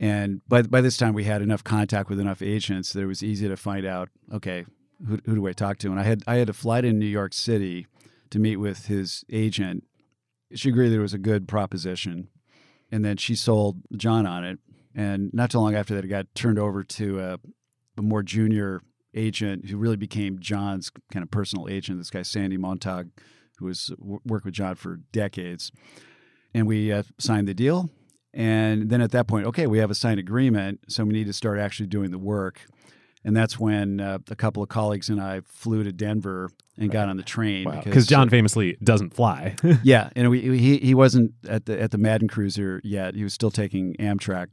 And 0.00 0.40
by 0.48 0.62
by 0.62 0.80
this 0.80 0.96
time, 0.96 1.12
we 1.12 1.24
had 1.24 1.42
enough 1.42 1.62
contact 1.62 2.08
with 2.08 2.18
enough 2.18 2.40
agents 2.40 2.92
that 2.92 3.02
it 3.02 3.06
was 3.06 3.22
easy 3.22 3.46
to 3.46 3.56
find 3.56 3.84
out, 3.84 4.08
okay, 4.32 4.64
who, 5.06 5.18
who 5.26 5.34
do 5.34 5.46
I 5.46 5.52
talk 5.52 5.78
to? 5.78 5.90
And 5.90 6.00
I 6.00 6.04
had 6.04 6.22
I 6.26 6.36
had 6.36 6.46
to 6.46 6.52
fly 6.52 6.80
to 6.80 6.92
New 6.92 7.06
York 7.06 7.34
City 7.34 7.86
to 8.30 8.38
meet 8.38 8.56
with 8.56 8.86
his 8.86 9.24
agent. 9.30 9.84
She 10.54 10.70
agreed 10.70 10.88
that 10.90 10.96
it 10.96 11.00
was 11.00 11.14
a 11.14 11.18
good 11.18 11.46
proposition, 11.46 12.28
and 12.90 13.04
then 13.04 13.16
she 13.18 13.34
sold 13.34 13.82
John 13.96 14.26
on 14.26 14.44
it. 14.44 14.58
And 14.94 15.32
not 15.34 15.50
too 15.50 15.58
long 15.58 15.74
after 15.74 15.94
that, 15.94 16.04
it 16.04 16.08
got 16.08 16.34
turned 16.34 16.58
over 16.58 16.82
to 16.82 17.20
a, 17.20 17.38
a 17.98 18.02
more 18.02 18.22
junior 18.22 18.80
agent 19.14 19.68
who 19.68 19.76
really 19.76 19.96
became 19.96 20.38
John's 20.38 20.90
kind 21.12 21.22
of 21.22 21.30
personal 21.30 21.68
agent. 21.68 21.98
This 21.98 22.10
guy 22.10 22.22
Sandy 22.22 22.56
Montag, 22.56 23.08
who 23.58 23.66
has 23.68 23.90
worked 23.98 24.44
with 24.44 24.54
John 24.54 24.74
for 24.74 25.00
decades, 25.12 25.72
and 26.54 26.66
we 26.66 26.92
uh, 26.92 27.02
signed 27.18 27.48
the 27.48 27.54
deal. 27.54 27.90
And 28.34 28.90
then 28.90 29.00
at 29.00 29.10
that 29.12 29.26
point, 29.26 29.46
okay, 29.46 29.66
we 29.66 29.78
have 29.78 29.90
a 29.90 29.94
signed 29.94 30.20
agreement, 30.20 30.80
so 30.88 31.04
we 31.04 31.12
need 31.12 31.26
to 31.26 31.32
start 31.32 31.58
actually 31.58 31.86
doing 31.86 32.10
the 32.10 32.18
work. 32.18 32.60
And 33.24 33.36
that's 33.36 33.58
when 33.58 34.00
uh, 34.00 34.18
a 34.30 34.36
couple 34.36 34.62
of 34.62 34.68
colleagues 34.68 35.08
and 35.08 35.20
I 35.20 35.40
flew 35.44 35.82
to 35.82 35.92
Denver 35.92 36.50
and 36.78 36.90
got 36.90 37.08
on 37.08 37.16
the 37.16 37.22
train 37.22 37.68
Because 37.82 38.06
John 38.06 38.28
famously 38.30 38.76
doesn't 38.82 39.12
fly. 39.12 39.56
yeah, 39.82 40.10
and 40.14 40.30
we, 40.30 40.58
he 40.58 40.78
he 40.78 40.94
wasn't 40.94 41.32
at 41.48 41.66
the 41.66 41.80
at 41.80 41.90
the 41.90 41.98
Madden 41.98 42.28
Cruiser 42.28 42.80
yet. 42.84 43.14
He 43.14 43.24
was 43.24 43.34
still 43.34 43.50
taking 43.50 43.94
Amtrak. 43.94 44.48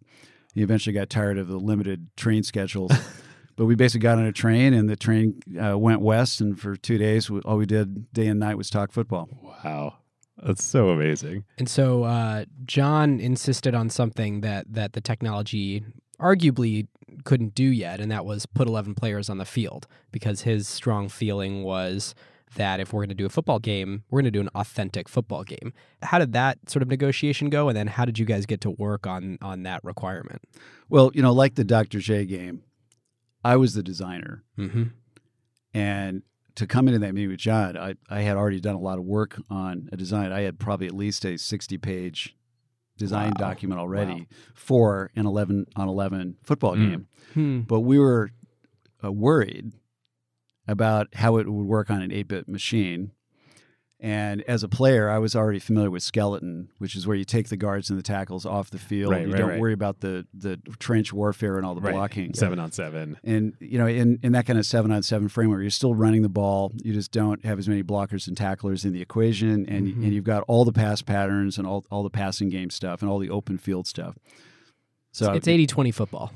He 0.54 0.64
eventually 0.64 0.94
got 0.94 1.10
tired 1.10 1.38
of 1.38 1.48
the 1.48 1.58
limited 1.58 2.08
train 2.18 2.44
schedules. 2.44 2.92
but 3.56 3.66
we 3.66 3.76
basically 3.76 4.04
got 4.04 4.18
on 4.18 4.26
a 4.26 4.32
train, 4.32 4.74
and 4.74 4.90
the 4.90 4.96
train 4.96 5.40
uh, 5.64 5.78
went 5.78 6.02
west. 6.02 6.42
And 6.42 6.60
for 6.60 6.76
two 6.76 6.98
days, 6.98 7.30
we, 7.30 7.40
all 7.42 7.58
we 7.58 7.66
did 7.66 8.12
day 8.14 8.28
and 8.28 8.40
night 8.40 8.58
was 8.58 8.70
talk 8.70 8.92
football. 8.92 9.30
wow. 9.64 9.96
That's 10.44 10.64
so 10.64 10.90
amazing. 10.90 11.46
And 11.58 11.70
so 11.70 12.04
uh, 12.04 12.46
John 12.66 13.20
insisted 13.20 13.74
on 13.74 13.90
something 13.90 14.42
that 14.42 14.66
that 14.70 14.94
the 14.94 15.02
technology 15.02 15.84
arguably 16.20 16.88
couldn't 17.24 17.56
do 17.56 17.64
yet, 17.64 18.00
and 18.02 18.12
that 18.12 18.26
was 18.26 18.46
put 18.46 18.68
11 18.68 18.96
players 18.96 19.30
on 19.30 19.38
the 19.38 19.46
field 19.46 19.88
because 20.12 20.42
his 20.42 20.68
strong 20.68 21.08
feeling 21.08 21.64
was 21.64 22.14
that 22.56 22.80
if 22.80 22.94
we're 22.94 23.02
going 23.02 23.10
to 23.10 23.16
do 23.16 23.26
a 23.26 23.30
football 23.30 23.60
game, 23.60 24.04
we're 24.10 24.18
going 24.22 24.32
to 24.32 24.32
do 24.32 24.42
an 24.42 24.50
authentic 24.56 25.10
football 25.10 25.44
game. 25.44 25.74
How 26.02 26.20
did 26.20 26.34
that 26.34 26.70
sort 26.70 26.84
of 26.84 26.90
negotiation 26.90 27.50
go, 27.50 27.70
and 27.70 27.78
then 27.78 27.88
how 27.88 28.06
did 28.06 28.20
you 28.20 28.26
guys 28.26 28.46
get 28.46 28.62
to 28.62 28.72
work 28.72 29.08
on 29.08 29.38
on 29.42 29.64
that 29.64 29.84
requirement? 29.84 30.42
Well, 30.90 31.12
you 31.14 31.22
know, 31.22 31.34
like 31.34 31.56
the 31.56 31.64
Dr. 31.64 32.00
J 32.00 32.26
game, 32.26 32.64
I 33.46 33.56
was 33.58 33.74
the 33.76 33.84
designer, 33.84 34.44
Mm-hmm. 34.58 34.84
and 35.74 36.24
to 36.56 36.66
come 36.66 36.88
into 36.88 37.00
that 37.00 37.14
meeting 37.14 37.30
with 37.32 37.40
John, 37.40 37.78
I, 37.78 37.96
I 38.10 38.22
had 38.22 38.38
already 38.38 38.60
done 38.62 38.76
a 38.76 38.80
lot 38.80 38.98
of 38.98 39.04
work 39.04 39.38
on 39.50 39.90
a 39.92 39.98
design. 39.98 40.32
I 40.32 40.42
had 40.42 40.58
probably 40.58 40.88
at 40.88 40.94
least 40.96 41.26
a 41.26 41.38
60 41.38 41.78
page 41.80 42.36
design 42.98 43.34
Wow. 43.38 43.50
document 43.50 43.80
already 43.82 44.14
Wow. 44.22 44.26
for 44.54 45.12
an 45.18 45.26
11 45.26 45.66
on 45.76 45.90
11 45.90 46.38
football 46.44 46.76
Mm. 46.76 46.90
game. 46.90 47.08
Hmm. 47.34 47.60
but 47.62 47.82
we 47.82 48.00
were 48.00 48.30
uh, 49.04 49.12
worried 49.12 49.74
about 50.68 51.14
how 51.16 51.36
it 51.38 51.48
would 51.50 51.66
work 51.68 51.92
on 51.92 52.02
an 52.02 52.12
8-bit 52.12 52.48
machine 52.48 53.12
and 54.02 54.42
as 54.42 54.62
a 54.62 54.68
player 54.68 55.10
i 55.10 55.18
was 55.18 55.36
already 55.38 55.58
familiar 55.60 55.90
with 55.90 56.04
skeleton 56.04 56.68
which 56.80 56.96
is 56.98 57.08
where 57.08 57.16
you 57.16 57.24
take 57.24 57.48
the 57.48 57.56
guards 57.56 57.90
and 57.90 57.98
the 57.98 58.04
tackles 58.04 58.46
off 58.46 58.70
the 58.70 58.78
field 58.78 59.12
Right, 59.14 59.26
you 59.26 59.32
right, 59.34 59.40
don't 59.40 59.50
right. 59.52 59.60
worry 59.60 59.72
about 59.72 60.02
the 60.02 60.28
the 60.34 60.58
trench 60.80 61.14
warfare 61.14 61.56
and 61.58 61.66
all 61.66 61.76
the 61.76 61.82
Right. 61.82 61.94
blocking 61.94 62.34
Seven 62.34 62.60
on 62.60 62.72
seven. 62.74 63.18
and 63.24 63.54
you 63.62 63.78
know 63.78 63.88
in, 63.88 64.20
in 64.22 64.34
that 64.34 64.46
kind 64.46 64.60
of 64.60 64.66
seven 64.66 64.92
on 64.92 65.02
seven 65.02 65.30
framework 65.30 65.62
you're 65.62 65.70
still 65.70 65.96
running 65.96 66.24
the 66.24 66.30
ball 66.30 66.74
you 66.84 66.92
just 66.94 67.12
don't 67.14 67.46
have 67.46 67.58
as 67.58 67.70
many 67.70 67.84
blockers 67.84 68.28
and 68.28 68.36
tacklers 68.36 68.84
in 68.84 68.92
the 68.92 69.02
equation 69.02 69.66
and, 69.68 69.88
Mhm. 69.88 70.04
and 70.04 70.14
you've 70.14 70.26
got 70.26 70.44
all 70.50 70.66
the 70.66 70.74
pass 70.74 71.02
patterns 71.02 71.58
and 71.58 71.66
all, 71.66 71.86
all 71.90 72.04
the 72.04 72.10
passing 72.10 72.50
game 72.50 72.70
stuff 72.70 73.02
and 73.02 73.10
all 73.10 73.18
the 73.20 73.30
open 73.30 73.58
field 73.58 73.88
stuff 73.88 74.18
so 75.14 75.32
it's 75.32 75.48
80 75.48 75.68
20 75.68 75.92
football. 75.92 76.34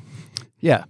yeah. 0.61 0.85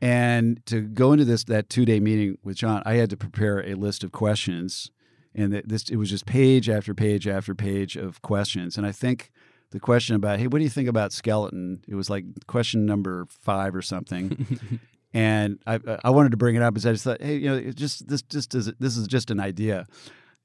And 0.00 0.64
to 0.64 0.80
go 0.80 1.12
into 1.12 1.26
this 1.26 1.44
that 1.44 1.68
two 1.68 1.84
day 1.84 2.00
meeting 2.00 2.38
with 2.42 2.56
John, 2.56 2.82
I 2.86 2.94
had 2.94 3.10
to 3.10 3.16
prepare 3.18 3.60
a 3.66 3.74
list 3.74 4.02
of 4.02 4.12
questions, 4.12 4.90
and 5.34 5.52
that 5.52 5.68
this 5.68 5.88
it 5.88 5.96
was 5.96 6.10
just 6.10 6.26
page 6.26 6.68
after 6.68 6.94
page 6.94 7.26
after 7.28 7.54
page 7.54 7.96
of 7.96 8.22
questions. 8.22 8.76
And 8.76 8.86
I 8.86 8.92
think 8.92 9.30
the 9.70 9.80
question 9.80 10.16
about 10.16 10.38
hey, 10.38 10.46
what 10.46 10.58
do 10.58 10.64
you 10.64 10.70
think 10.70 10.88
about 10.88 11.12
skeleton? 11.12 11.82
It 11.88 11.94
was 11.94 12.10
like 12.10 12.24
question 12.46 12.86
number 12.86 13.26
five 13.28 13.74
or 13.74 13.82
something. 13.82 14.46
and 15.14 15.58
I 15.66 15.78
I 16.04 16.10
wanted 16.10 16.30
to 16.30 16.36
bring 16.36 16.56
it 16.56 16.62
up 16.62 16.74
because 16.74 16.86
I 16.86 16.92
just 16.92 17.04
thought 17.04 17.22
hey, 17.22 17.36
you 17.36 17.48
know, 17.48 17.56
it 17.56 17.76
just 17.76 18.08
this 18.08 18.22
just 18.22 18.54
is 18.54 18.72
this 18.78 18.96
is 18.96 19.06
just 19.06 19.30
an 19.30 19.40
idea. 19.40 19.86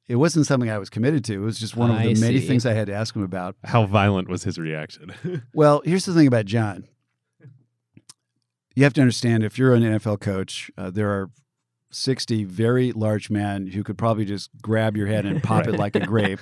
It 0.07 0.17
wasn't 0.17 0.45
something 0.45 0.69
I 0.69 0.77
was 0.77 0.91
committed 0.91 1.23
to. 1.25 1.33
It 1.33 1.45
was 1.45 1.59
just 1.59 1.75
one 1.75 1.89
of 1.89 1.97
I 1.97 2.13
the 2.13 2.21
many 2.21 2.39
see. 2.39 2.47
things 2.47 2.65
I 2.67 2.73
had 2.73 2.85
to 2.87 2.93
ask 2.93 3.15
him 3.15 3.23
about. 3.23 3.55
How 3.63 3.87
violent 3.87 4.29
was 4.29 4.43
his 4.43 4.59
reaction? 4.59 5.11
Well, 5.53 5.81
here's 5.83 6.05
the 6.05 6.13
thing 6.13 6.27
about 6.27 6.45
John. 6.45 6.87
You 8.75 8.83
have 8.83 8.93
to 8.93 9.01
understand 9.01 9.43
if 9.43 9.57
you're 9.57 9.73
an 9.73 9.81
NFL 9.81 10.19
coach, 10.19 10.69
uh, 10.77 10.91
there 10.91 11.09
are 11.09 11.31
60 11.95 12.43
very 12.43 12.91
large 12.91 13.29
men 13.29 13.67
who 13.67 13.83
could 13.83 13.97
probably 13.97 14.25
just 14.25 14.49
grab 14.61 14.97
your 14.97 15.07
head 15.07 15.25
and 15.25 15.41
pop 15.41 15.67
it 15.67 15.73
like 15.73 15.95
a 15.95 15.99
grape. 16.05 16.41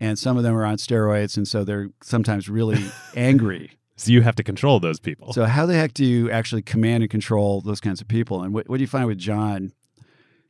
And 0.00 0.18
some 0.18 0.36
of 0.36 0.42
them 0.44 0.54
are 0.54 0.64
on 0.64 0.76
steroids, 0.76 1.36
and 1.36 1.48
so 1.48 1.64
they're 1.64 1.88
sometimes 2.02 2.48
really 2.48 2.84
angry. 3.16 3.72
so 3.96 4.12
you 4.12 4.22
have 4.22 4.36
to 4.36 4.44
control 4.44 4.78
those 4.78 5.00
people. 5.00 5.32
So, 5.32 5.44
how 5.44 5.66
the 5.66 5.74
heck 5.74 5.92
do 5.92 6.04
you 6.04 6.30
actually 6.30 6.62
command 6.62 7.02
and 7.02 7.10
control 7.10 7.60
those 7.60 7.80
kinds 7.80 8.00
of 8.00 8.06
people? 8.06 8.42
And 8.42 8.54
what, 8.54 8.68
what 8.68 8.76
do 8.76 8.82
you 8.82 8.86
find 8.86 9.06
with 9.06 9.18
John 9.18 9.72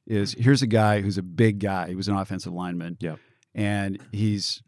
is 0.06 0.34
here's 0.38 0.62
a 0.62 0.66
guy 0.66 1.00
who's 1.00 1.16
a 1.16 1.22
big 1.22 1.60
guy. 1.60 1.88
He 1.88 1.94
was 1.94 2.08
an 2.08 2.16
offensive 2.16 2.52
lineman. 2.52 2.96
Yep. 3.00 3.18
And 3.54 3.98
he's 4.12 4.62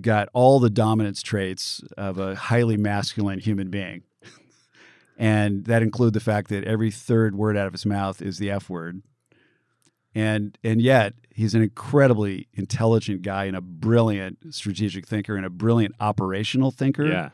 got 0.00 0.28
all 0.32 0.58
the 0.60 0.70
dominance 0.70 1.22
traits 1.22 1.82
of 1.96 2.18
a 2.18 2.34
highly 2.34 2.76
masculine 2.76 3.38
human 3.38 3.70
being. 3.70 4.02
And 5.16 5.64
that 5.66 5.82
include 5.82 6.12
the 6.12 6.20
fact 6.20 6.48
that 6.48 6.64
every 6.64 6.90
third 6.90 7.36
word 7.36 7.56
out 7.56 7.66
of 7.66 7.72
his 7.72 7.86
mouth 7.86 8.20
is 8.20 8.38
the 8.38 8.50
F 8.50 8.68
word. 8.68 9.02
And 10.14 10.56
and 10.62 10.80
yet 10.80 11.14
he's 11.30 11.54
an 11.54 11.62
incredibly 11.62 12.48
intelligent 12.54 13.22
guy 13.22 13.44
and 13.44 13.56
a 13.56 13.60
brilliant 13.60 14.54
strategic 14.54 15.06
thinker 15.06 15.36
and 15.36 15.44
a 15.44 15.50
brilliant 15.50 15.94
operational 16.00 16.70
thinker. 16.70 17.06
yeah. 17.06 17.30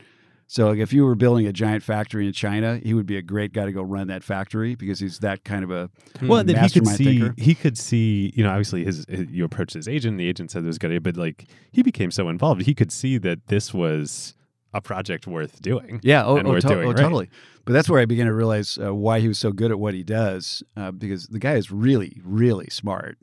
So 0.50 0.70
like 0.70 0.78
if 0.80 0.92
you 0.92 1.04
were 1.04 1.14
building 1.14 1.46
a 1.46 1.52
giant 1.52 1.84
factory 1.84 2.26
in 2.26 2.32
China, 2.32 2.80
he 2.82 2.92
would 2.92 3.06
be 3.06 3.16
a 3.16 3.22
great 3.22 3.52
guy 3.52 3.66
to 3.66 3.72
go 3.72 3.82
run 3.82 4.08
that 4.08 4.24
factory 4.24 4.74
because 4.74 4.98
he's 4.98 5.20
that 5.20 5.44
kind 5.44 5.62
of 5.62 5.70
a 5.70 5.88
hmm. 6.18 6.26
Well, 6.26 6.42
that 6.42 6.58
he 6.58 6.80
could 6.80 6.88
see, 6.88 7.04
thinker. 7.04 7.34
he 7.38 7.54
could 7.54 7.78
see, 7.78 8.32
you 8.34 8.42
know, 8.42 8.50
obviously 8.50 8.84
his, 8.84 9.06
his 9.08 9.30
you 9.30 9.44
approached 9.44 9.74
his 9.74 9.86
agent, 9.86 10.18
the 10.18 10.28
agent 10.28 10.50
said 10.50 10.64
it 10.64 10.66
was 10.66 10.78
good, 10.78 11.04
but 11.04 11.16
like 11.16 11.46
he 11.70 11.84
became 11.84 12.10
so 12.10 12.28
involved, 12.28 12.62
he 12.62 12.74
could 12.74 12.90
see 12.90 13.16
that 13.18 13.46
this 13.46 13.72
was 13.72 14.34
a 14.72 14.80
project 14.80 15.26
worth 15.26 15.60
doing. 15.60 16.00
yeah, 16.02 16.24
oh, 16.24 16.36
and 16.36 16.46
oh, 16.46 16.52
worth 16.52 16.62
to- 16.62 16.68
doing, 16.68 16.86
oh, 16.86 16.90
right? 16.92 16.96
totally. 16.96 17.30
But 17.64 17.74
that's 17.74 17.88
where 17.88 18.00
I 18.00 18.06
began 18.06 18.26
to 18.26 18.34
realize 18.34 18.78
uh, 18.82 18.94
why 18.94 19.20
he 19.20 19.28
was 19.28 19.38
so 19.38 19.52
good 19.52 19.70
at 19.70 19.78
what 19.78 19.94
he 19.94 20.02
does 20.02 20.62
uh, 20.76 20.90
because 20.90 21.26
the 21.26 21.38
guy 21.38 21.54
is 21.54 21.70
really, 21.70 22.20
really 22.24 22.68
smart, 22.70 23.18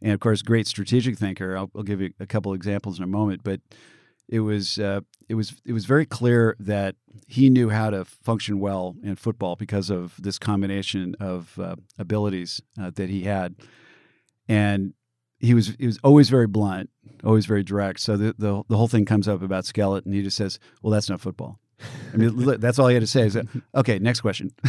and 0.00 0.12
of 0.12 0.20
course, 0.20 0.42
great 0.42 0.66
strategic 0.66 1.18
thinker. 1.18 1.56
I'll, 1.56 1.70
I'll 1.74 1.82
give 1.82 2.00
you 2.00 2.12
a 2.20 2.26
couple 2.26 2.52
examples 2.52 2.98
in 2.98 3.04
a 3.04 3.08
moment, 3.08 3.42
but 3.44 3.60
it 4.28 4.40
was 4.40 4.78
uh, 4.78 5.00
it 5.28 5.34
was 5.34 5.60
it 5.64 5.72
was 5.72 5.84
very 5.84 6.06
clear 6.06 6.56
that 6.58 6.96
he 7.26 7.50
knew 7.50 7.70
how 7.70 7.90
to 7.90 8.04
function 8.04 8.58
well 8.58 8.96
in 9.02 9.16
football 9.16 9.56
because 9.56 9.90
of 9.90 10.14
this 10.18 10.38
combination 10.38 11.14
of 11.20 11.58
uh, 11.58 11.76
abilities 11.98 12.60
uh, 12.80 12.90
that 12.94 13.10
he 13.10 13.24
had, 13.24 13.56
and 14.48 14.94
he 15.38 15.54
was 15.54 15.74
he 15.78 15.86
was 15.86 15.98
always 16.02 16.28
very 16.30 16.46
blunt, 16.46 16.90
always 17.24 17.46
very 17.46 17.62
direct. 17.62 18.00
So 18.00 18.16
the 18.16 18.34
the, 18.38 18.62
the 18.68 18.76
whole 18.76 18.88
thing 18.88 19.04
comes 19.04 19.28
up 19.28 19.42
about 19.42 19.64
skeleton. 19.66 20.12
He 20.12 20.22
just 20.22 20.36
says, 20.36 20.58
"Well, 20.82 20.90
that's 20.90 21.08
not 21.08 21.20
football." 21.20 21.58
I 22.12 22.16
mean, 22.16 22.36
li- 22.36 22.56
that's 22.58 22.78
all 22.78 22.88
he 22.88 22.94
had 22.94 23.00
to 23.02 23.06
say. 23.06 23.22
Is, 23.26 23.38
okay, 23.74 23.98
next 23.98 24.20
question. 24.20 24.50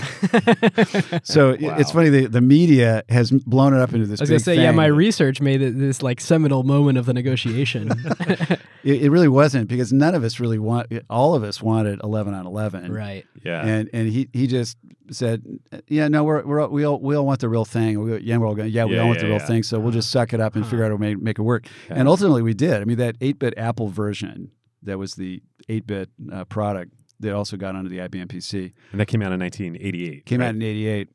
So 1.23 1.51
it- 1.51 1.61
it's 1.61 1.91
funny 1.91 2.09
the 2.09 2.25
the 2.27 2.41
media 2.41 3.03
has 3.09 3.31
blown 3.31 3.73
it 3.73 3.79
up 3.79 3.93
into 3.93 4.05
this. 4.07 4.19
I 4.19 4.23
was 4.23 4.29
gonna 4.29 4.37
big 4.39 4.43
say, 4.45 4.55
yeah, 4.55 4.71
my 4.71 4.85
research 4.85 5.41
made 5.41 5.61
it 5.61 5.77
this 5.77 6.01
like 6.01 6.19
seminal 6.21 6.63
moment 6.63 6.97
of 6.97 7.05
the 7.05 7.13
negotiation. 7.13 7.91
It, 8.85 9.03
it 9.03 9.09
really 9.11 9.29
wasn't 9.29 9.69
because 9.69 9.93
none 9.93 10.13
of 10.13 10.25
us 10.25 10.41
really 10.41 10.59
want. 10.59 10.91
All 11.09 11.35
of 11.35 11.43
us 11.45 11.61
wanted 11.61 12.01
eleven 12.03 12.33
on 12.33 12.45
eleven, 12.45 12.91
right. 12.91 13.25
Yeah. 13.41 13.65
And 13.65 13.89
and 13.93 14.09
he 14.09 14.27
he 14.33 14.45
just 14.45 14.75
said, 15.09 15.41
yeah, 15.87 16.09
no, 16.09 16.25
we're, 16.25 16.43
we're 16.45 16.59
all- 16.59 16.67
we 16.67 16.83
all 16.83 16.99
we 16.99 17.15
all 17.15 17.25
want 17.25 17.39
the 17.39 17.47
real 17.47 17.63
thing. 17.63 18.01
We, 18.03 18.17
yeah, 18.19 18.35
we're 18.35 18.45
all 18.45 18.55
going, 18.55 18.71
yeah, 18.73 18.83
we 18.83 18.95
Yeah, 18.95 19.03
all 19.03 19.07
want 19.07 19.19
yeah, 19.19 19.23
the 19.23 19.29
real 19.29 19.39
yeah. 19.39 19.45
thing. 19.47 19.63
So 19.63 19.79
we'll 19.79 19.93
just 19.93 20.11
suck 20.11 20.33
it 20.33 20.41
up 20.41 20.55
and 20.55 20.65
Huh. 20.65 20.69
figure 20.71 20.83
out 20.83 20.91
how 20.91 20.97
to 20.97 20.99
make, 20.99 21.21
make 21.21 21.39
it 21.39 21.43
work. 21.43 21.65
Yeah. 21.87 21.93
And 21.99 22.09
ultimately, 22.09 22.41
we 22.41 22.53
did. 22.53 22.81
I 22.81 22.83
mean, 22.83 22.97
that 22.97 23.15
eight 23.21 23.39
bit 23.39 23.53
Apple 23.55 23.87
version 23.87 24.51
that 24.81 24.99
was 24.99 25.15
the 25.15 25.41
eight 25.69 25.87
bit 25.87 26.09
uh, 26.33 26.43
product 26.43 26.91
that 27.23 27.33
also 27.33 27.57
got 27.57 27.75
onto 27.75 27.89
the 27.89 27.97
IBM 27.97 28.27
PC 28.27 28.71
and 28.91 29.01
that 29.01 29.07
came 29.07 29.21
out 29.21 29.31
in 29.33 29.39
1988. 29.39 30.25
came 30.25 30.39
right? 30.39 30.47
out 30.47 30.55
in 30.55 30.61
'88. 30.61 31.09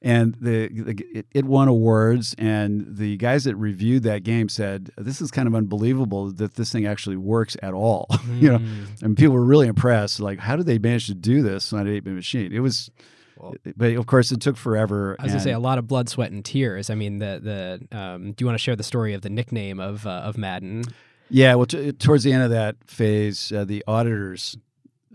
And 0.00 0.34
the, 0.40 0.68
the 0.68 1.04
it, 1.12 1.26
it 1.34 1.44
won 1.44 1.66
awards, 1.66 2.32
and 2.38 2.86
the 2.96 3.16
guys 3.16 3.42
that 3.44 3.56
reviewed 3.56 4.04
that 4.04 4.22
game 4.22 4.48
said, 4.48 4.90
"This 4.96 5.20
is 5.20 5.32
kind 5.32 5.48
of 5.48 5.56
unbelievable 5.56 6.30
that 6.30 6.54
this 6.54 6.70
thing 6.70 6.86
actually 6.86 7.16
works 7.16 7.56
at 7.64 7.74
all." 7.74 8.06
you 8.34 8.52
know, 8.52 8.58
Mm. 8.58 9.02
and 9.02 9.16
people 9.16 9.34
were 9.34 9.44
really 9.44 9.66
impressed. 9.66 10.20
Like, 10.20 10.38
how 10.38 10.54
did 10.54 10.66
they 10.66 10.78
manage 10.78 11.08
to 11.08 11.14
do 11.14 11.42
this 11.42 11.72
on 11.72 11.80
an 11.88 11.92
eight-bit 11.92 12.14
machine? 12.14 12.52
It 12.52 12.60
was, 12.60 12.92
Well- 13.38 13.56
but 13.76 13.94
of 13.94 14.06
course, 14.06 14.30
it 14.30 14.40
took 14.40 14.56
forever. 14.56 15.16
I 15.18 15.24
was 15.24 15.32
gonna 15.32 15.42
say 15.42 15.50
a 15.52 15.58
lot 15.58 15.78
of 15.78 15.88
blood, 15.88 16.08
sweat, 16.08 16.30
and 16.30 16.44
tears. 16.44 16.90
I 16.90 16.94
mean, 16.94 17.18
the 17.18 17.80
the 17.90 17.98
um, 17.98 18.30
do 18.34 18.42
you 18.44 18.46
want 18.46 18.54
to 18.56 18.62
share 18.62 18.76
the 18.76 18.84
story 18.84 19.14
of 19.14 19.22
the 19.22 19.30
nickname 19.30 19.80
of 19.80 20.06
uh, 20.06 20.10
of 20.10 20.38
Madden? 20.38 20.84
yeah. 21.28 21.56
Well, 21.56 21.66
t- 21.66 21.90
towards 21.90 22.22
the 22.22 22.32
end 22.32 22.44
of 22.44 22.50
that 22.50 22.76
phase, 22.86 23.50
uh, 23.50 23.64
the 23.64 23.82
auditors. 23.88 24.56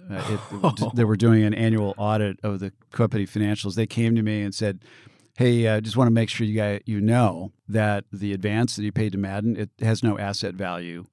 Uh, 0.09 0.39
it, 0.53 0.89
they 0.95 1.03
were 1.03 1.15
doing 1.15 1.43
an 1.43 1.53
annual 1.53 1.93
audit 1.97 2.39
of 2.43 2.59
the 2.59 2.71
company 2.91 3.25
financials. 3.25 3.75
They 3.75 3.87
came 3.87 4.15
to 4.15 4.21
me 4.21 4.41
and 4.41 4.53
said, 4.53 4.83
"Hey, 5.37 5.67
I 5.67 5.77
uh, 5.77 5.81
just 5.81 5.97
want 5.97 6.07
to 6.07 6.13
make 6.13 6.29
sure 6.29 6.45
you 6.45 6.55
guys 6.55 6.81
you 6.85 7.01
know 7.01 7.51
that 7.67 8.05
the 8.11 8.33
advance 8.33 8.75
that 8.75 8.83
you 8.83 8.91
paid 8.91 9.11
to 9.13 9.17
Madden 9.17 9.55
it 9.55 9.69
has 9.79 10.03
no 10.03 10.17
asset 10.19 10.55
value 10.55 11.05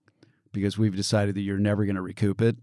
because 0.53 0.77
we've 0.77 0.97
decided 0.97 1.35
that 1.37 1.43
you're 1.43 1.59
never 1.59 1.85
going 1.85 1.97
to 1.97 2.03
recoup 2.03 2.41
it. 2.43 2.57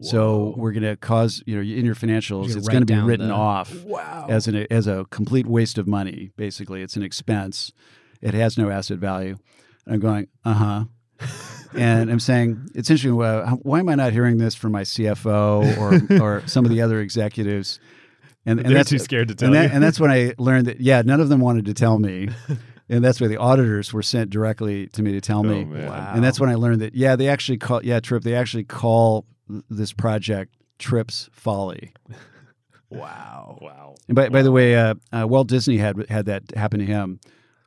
So 0.00 0.54
we're 0.56 0.72
going 0.72 0.82
to 0.82 0.96
cause 0.96 1.42
you 1.46 1.56
know 1.56 1.60
in 1.60 1.84
your 1.84 1.94
financials, 1.94 2.56
it's 2.56 2.68
going 2.68 2.84
to 2.84 2.92
be 2.92 2.98
written 2.98 3.28
the- 3.28 3.34
off 3.34 3.74
wow 3.84 4.26
as 4.28 4.48
an 4.48 4.66
as 4.70 4.86
a 4.86 5.06
complete 5.10 5.46
waste 5.46 5.78
of 5.78 5.86
money. 5.86 6.30
Basically, 6.36 6.82
it's 6.82 6.96
an 6.96 7.02
expense. 7.02 7.72
It 8.20 8.34
has 8.34 8.56
no 8.56 8.70
asset 8.70 8.98
value. 8.98 9.36
And 9.84 9.94
I'm 9.94 10.00
going, 10.00 10.28
uh 10.44 10.54
huh. 10.54 10.84
and 11.76 12.10
I'm 12.10 12.20
saying 12.20 12.70
it's 12.74 12.90
interesting. 12.90 13.20
Uh, 13.20 13.50
why 13.56 13.80
am 13.80 13.88
I 13.88 13.94
not 13.94 14.12
hearing 14.12 14.38
this 14.38 14.54
from 14.54 14.72
my 14.72 14.82
CFO 14.82 15.78
or 15.78 16.22
or 16.22 16.42
some 16.46 16.64
of 16.64 16.70
the 16.70 16.80
other 16.82 17.00
executives? 17.00 17.80
And, 18.46 18.60
and 18.60 18.68
They're 18.68 18.78
that's 18.78 18.90
too 18.90 18.98
scared 18.98 19.28
to 19.28 19.34
tell 19.34 19.46
and, 19.46 19.54
that, 19.54 19.70
you. 19.70 19.74
and 19.74 19.82
that's 19.82 19.98
when 19.98 20.10
I 20.10 20.34
learned 20.38 20.66
that 20.66 20.80
yeah, 20.80 21.02
none 21.02 21.20
of 21.20 21.28
them 21.28 21.40
wanted 21.40 21.64
to 21.66 21.74
tell 21.74 21.98
me, 21.98 22.28
and 22.88 23.04
that's 23.04 23.20
why 23.20 23.28
the 23.28 23.38
auditors 23.38 23.92
were 23.92 24.02
sent 24.02 24.30
directly 24.30 24.88
to 24.88 25.02
me 25.02 25.12
to 25.12 25.20
tell 25.20 25.42
me. 25.42 25.62
Oh, 25.62 25.64
man. 25.64 26.16
And 26.16 26.24
that's 26.24 26.38
when 26.38 26.50
I 26.50 26.54
learned 26.54 26.82
that 26.82 26.94
yeah, 26.94 27.16
they 27.16 27.28
actually 27.28 27.58
call 27.58 27.84
yeah 27.84 28.00
Trip. 28.00 28.22
They 28.22 28.34
actually 28.34 28.64
call 28.64 29.26
this 29.70 29.92
project 29.92 30.54
Trips 30.78 31.28
Folly. 31.32 31.92
Wow. 32.90 33.58
Wow. 33.60 33.94
And 34.06 34.14
by, 34.14 34.28
by 34.28 34.42
the 34.42 34.52
way, 34.52 34.76
uh, 34.76 34.94
uh, 35.12 35.26
Walt 35.26 35.48
Disney 35.48 35.78
had 35.78 36.08
had 36.08 36.26
that 36.26 36.42
happen 36.54 36.78
to 36.78 36.86
him. 36.86 37.18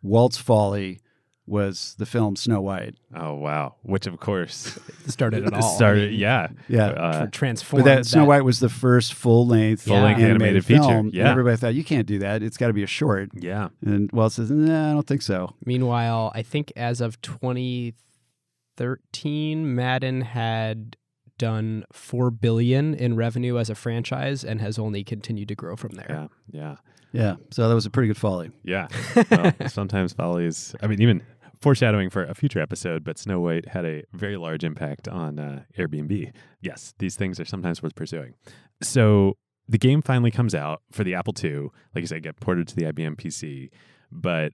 Walt's 0.01 0.37
Folly 0.37 1.01
was 1.47 1.95
the 1.97 2.05
film 2.05 2.35
Snow 2.35 2.59
White. 2.61 2.95
Oh 3.15 3.33
wow. 3.35 3.75
Which 3.83 4.05
of 4.05 4.19
course 4.19 4.77
Started 5.07 5.47
it 5.47 5.53
all. 5.53 5.61
started. 5.61 6.13
Yeah. 6.13 6.49
Yeah. 6.67 6.87
Uh, 6.87 7.19
Tra- 7.21 7.31
transformed. 7.31 7.85
But 7.85 7.95
that 7.95 8.05
Snow 8.05 8.21
that- 8.23 8.27
White 8.27 8.43
was 8.43 8.59
the 8.59 8.67
first 8.69 9.13
full 9.13 9.47
length 9.47 9.83
Full-length 9.83 10.19
animated 10.19 10.65
feature, 10.65 10.81
film. 10.83 11.05
and 11.07 11.13
yeah. 11.13 11.31
everybody 11.31 11.55
thought 11.57 11.73
you 11.73 11.85
can't 11.85 12.05
do 12.05 12.19
that. 12.19 12.43
It's 12.43 12.57
got 12.57 12.67
to 12.67 12.73
be 12.73 12.83
a 12.83 12.87
short. 12.87 13.29
yeah. 13.33 13.69
And 13.85 14.11
Walt 14.11 14.33
says, 14.33 14.51
"Nah, 14.51 14.89
I 14.89 14.93
don't 14.93 15.07
think 15.07 15.21
so." 15.21 15.53
Meanwhile, 15.65 16.33
I 16.35 16.41
think 16.43 16.73
as 16.75 16.99
of 17.01 17.19
2013, 17.21 19.75
Madden 19.75 20.21
had 20.21 20.97
done 21.37 21.83
four 21.93 22.31
billion 22.31 22.95
in 22.95 23.15
revenue 23.15 23.59
as 23.59 23.69
a 23.69 23.75
franchise 23.75 24.43
and 24.43 24.59
has 24.59 24.79
only 24.79 25.03
continued 25.03 25.47
to 25.49 25.55
grow 25.55 25.75
from 25.75 25.91
there. 25.93 26.07
Yeah. 26.09 26.27
Yeah. 26.61 26.75
Yeah, 27.13 27.35
so 27.51 27.69
that 27.69 27.73
was 27.73 27.85
a 27.85 27.89
pretty 27.89 28.09
good 28.09 28.17
folly. 28.17 28.51
Yeah. 28.63 28.89
Well, 29.31 29.53
sometimes 29.69 30.11
follies. 30.13 30.75
I 30.83 30.87
mean, 30.87 31.01
even 31.01 31.23
foreshadowing 31.59 32.09
for 32.09 32.23
a 32.23 32.33
future 32.33 32.59
episode, 32.59 33.03
but 33.03 33.17
Snow 33.17 33.39
White 33.39 33.69
had 33.69 33.85
a 33.85 34.03
very 34.13 34.37
large 34.37 34.63
impact 34.63 35.07
on 35.07 35.39
uh, 35.39 35.63
Airbnb. 35.77 36.31
Yes, 36.61 36.93
these 36.99 37.15
things 37.15 37.39
are 37.39 37.45
sometimes 37.45 37.81
worth 37.81 37.95
pursuing. 37.95 38.33
So 38.81 39.37
the 39.67 39.77
game 39.77 40.01
finally 40.01 40.31
comes 40.31 40.55
out 40.55 40.81
for 40.91 41.03
the 41.03 41.15
Apple 41.15 41.33
II. 41.41 41.69
Like 41.93 42.01
you 42.01 42.07
said, 42.07 42.23
get 42.23 42.39
ported 42.39 42.67
to 42.69 42.75
the 42.75 42.83
IBM 42.83 43.15
PC, 43.15 43.69
but 44.11 44.53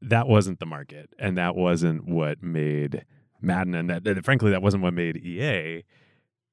that 0.00 0.28
wasn't 0.28 0.58
the 0.58 0.66
market, 0.66 1.10
and 1.18 1.38
that 1.38 1.54
wasn't 1.54 2.08
what 2.08 2.42
made 2.42 3.04
Madden, 3.40 3.74
and 3.74 3.90
that, 3.90 4.04
that 4.04 4.24
frankly, 4.24 4.50
that 4.50 4.62
wasn't 4.62 4.82
what 4.82 4.94
made 4.94 5.16
EA. 5.16 5.84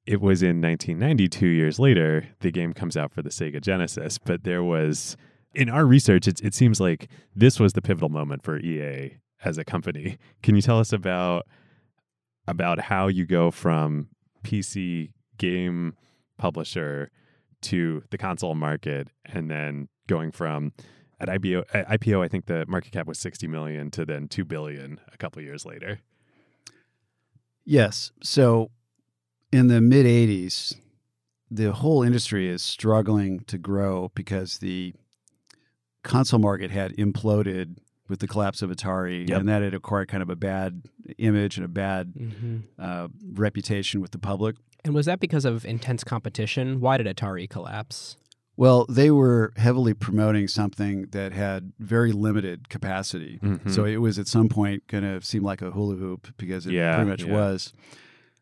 It 0.06 0.20
was 0.20 0.42
in 0.42 0.60
1992, 0.60 1.46
years 1.46 1.78
later, 1.78 2.28
the 2.40 2.50
game 2.50 2.72
comes 2.72 2.96
out 2.96 3.12
for 3.12 3.22
the 3.22 3.28
Sega 3.28 3.60
Genesis, 3.60 4.18
but 4.18 4.44
there 4.44 4.64
was 4.64 5.16
in 5.54 5.68
our 5.68 5.84
research, 5.84 6.26
it, 6.26 6.40
it 6.42 6.54
seems 6.54 6.80
like 6.80 7.08
this 7.34 7.60
was 7.60 7.72
the 7.72 7.82
pivotal 7.82 8.08
moment 8.08 8.42
for 8.42 8.58
EA 8.58 9.18
as 9.44 9.58
a 9.58 9.64
company. 9.64 10.18
Can 10.42 10.56
you 10.56 10.62
tell 10.62 10.78
us 10.78 10.92
about 10.92 11.46
about 12.46 12.80
how 12.80 13.06
you 13.06 13.26
go 13.26 13.50
from 13.50 14.08
PC 14.44 15.12
game 15.38 15.94
publisher 16.38 17.10
to 17.62 18.02
the 18.10 18.18
console 18.18 18.54
market, 18.54 19.08
and 19.26 19.50
then 19.50 19.88
going 20.06 20.32
from 20.32 20.72
at 21.20 21.28
IPO, 21.28 21.64
at 21.74 21.86
IPO, 21.88 22.24
I 22.24 22.28
think 22.28 22.46
the 22.46 22.64
market 22.66 22.92
cap 22.92 23.06
was 23.06 23.18
sixty 23.18 23.46
million 23.46 23.90
to 23.92 24.04
then 24.04 24.28
two 24.28 24.44
billion 24.44 25.00
a 25.12 25.16
couple 25.16 25.42
years 25.42 25.64
later. 25.64 26.00
Yes. 27.64 28.10
So 28.22 28.70
in 29.52 29.68
the 29.68 29.80
mid 29.80 30.06
80s, 30.06 30.76
the 31.50 31.72
whole 31.72 32.02
industry 32.02 32.48
is 32.48 32.62
struggling 32.62 33.40
to 33.40 33.58
grow 33.58 34.10
because 34.14 34.58
the 34.58 34.94
console 36.02 36.38
market 36.38 36.70
had 36.70 36.96
imploded 36.96 37.76
with 38.10 38.18
the 38.20 38.26
collapse 38.28 38.60
of 38.60 38.70
Atari, 38.70 39.26
Yep. 39.28 39.40
and 39.40 39.48
that 39.48 39.62
it 39.62 39.72
acquired 39.72 40.08
kind 40.08 40.22
of 40.22 40.28
a 40.28 40.36
bad 40.36 40.82
image 41.18 41.56
and 41.56 41.64
a 41.64 41.68
bad 41.68 42.12
hmm 42.16 42.58
uh, 42.78 43.08
reputation 43.32 44.00
with 44.00 44.10
the 44.10 44.18
public. 44.18 44.56
And 44.84 44.94
was 44.94 45.06
that 45.06 45.20
because 45.20 45.44
of 45.44 45.64
intense 45.64 46.04
competition? 46.04 46.80
Why 46.80 46.96
did 46.98 47.06
Atari 47.06 47.48
collapse? 47.48 48.16
Well, 48.56 48.84
they 48.90 49.10
were 49.10 49.52
heavily 49.56 49.94
promoting 49.94 50.46
something 50.48 51.06
that 51.12 51.32
had 51.32 51.72
very 51.78 52.12
limited 52.12 52.68
capacity. 52.68 53.38
Mhm. 53.42 53.70
So 53.70 53.84
it 53.86 53.98
was 53.98 54.18
at 54.18 54.26
some 54.26 54.48
point 54.50 54.86
going 54.86 55.04
to 55.04 55.22
seem 55.24 55.42
like 55.42 55.62
a 55.62 55.70
hula 55.70 55.96
hoop 55.96 56.28
because 56.36 56.66
it 56.66 56.72
Yeah, 56.72 56.94
pretty 56.96 57.10
much 57.10 57.24
yeah. 57.24 57.32
was. 57.32 57.72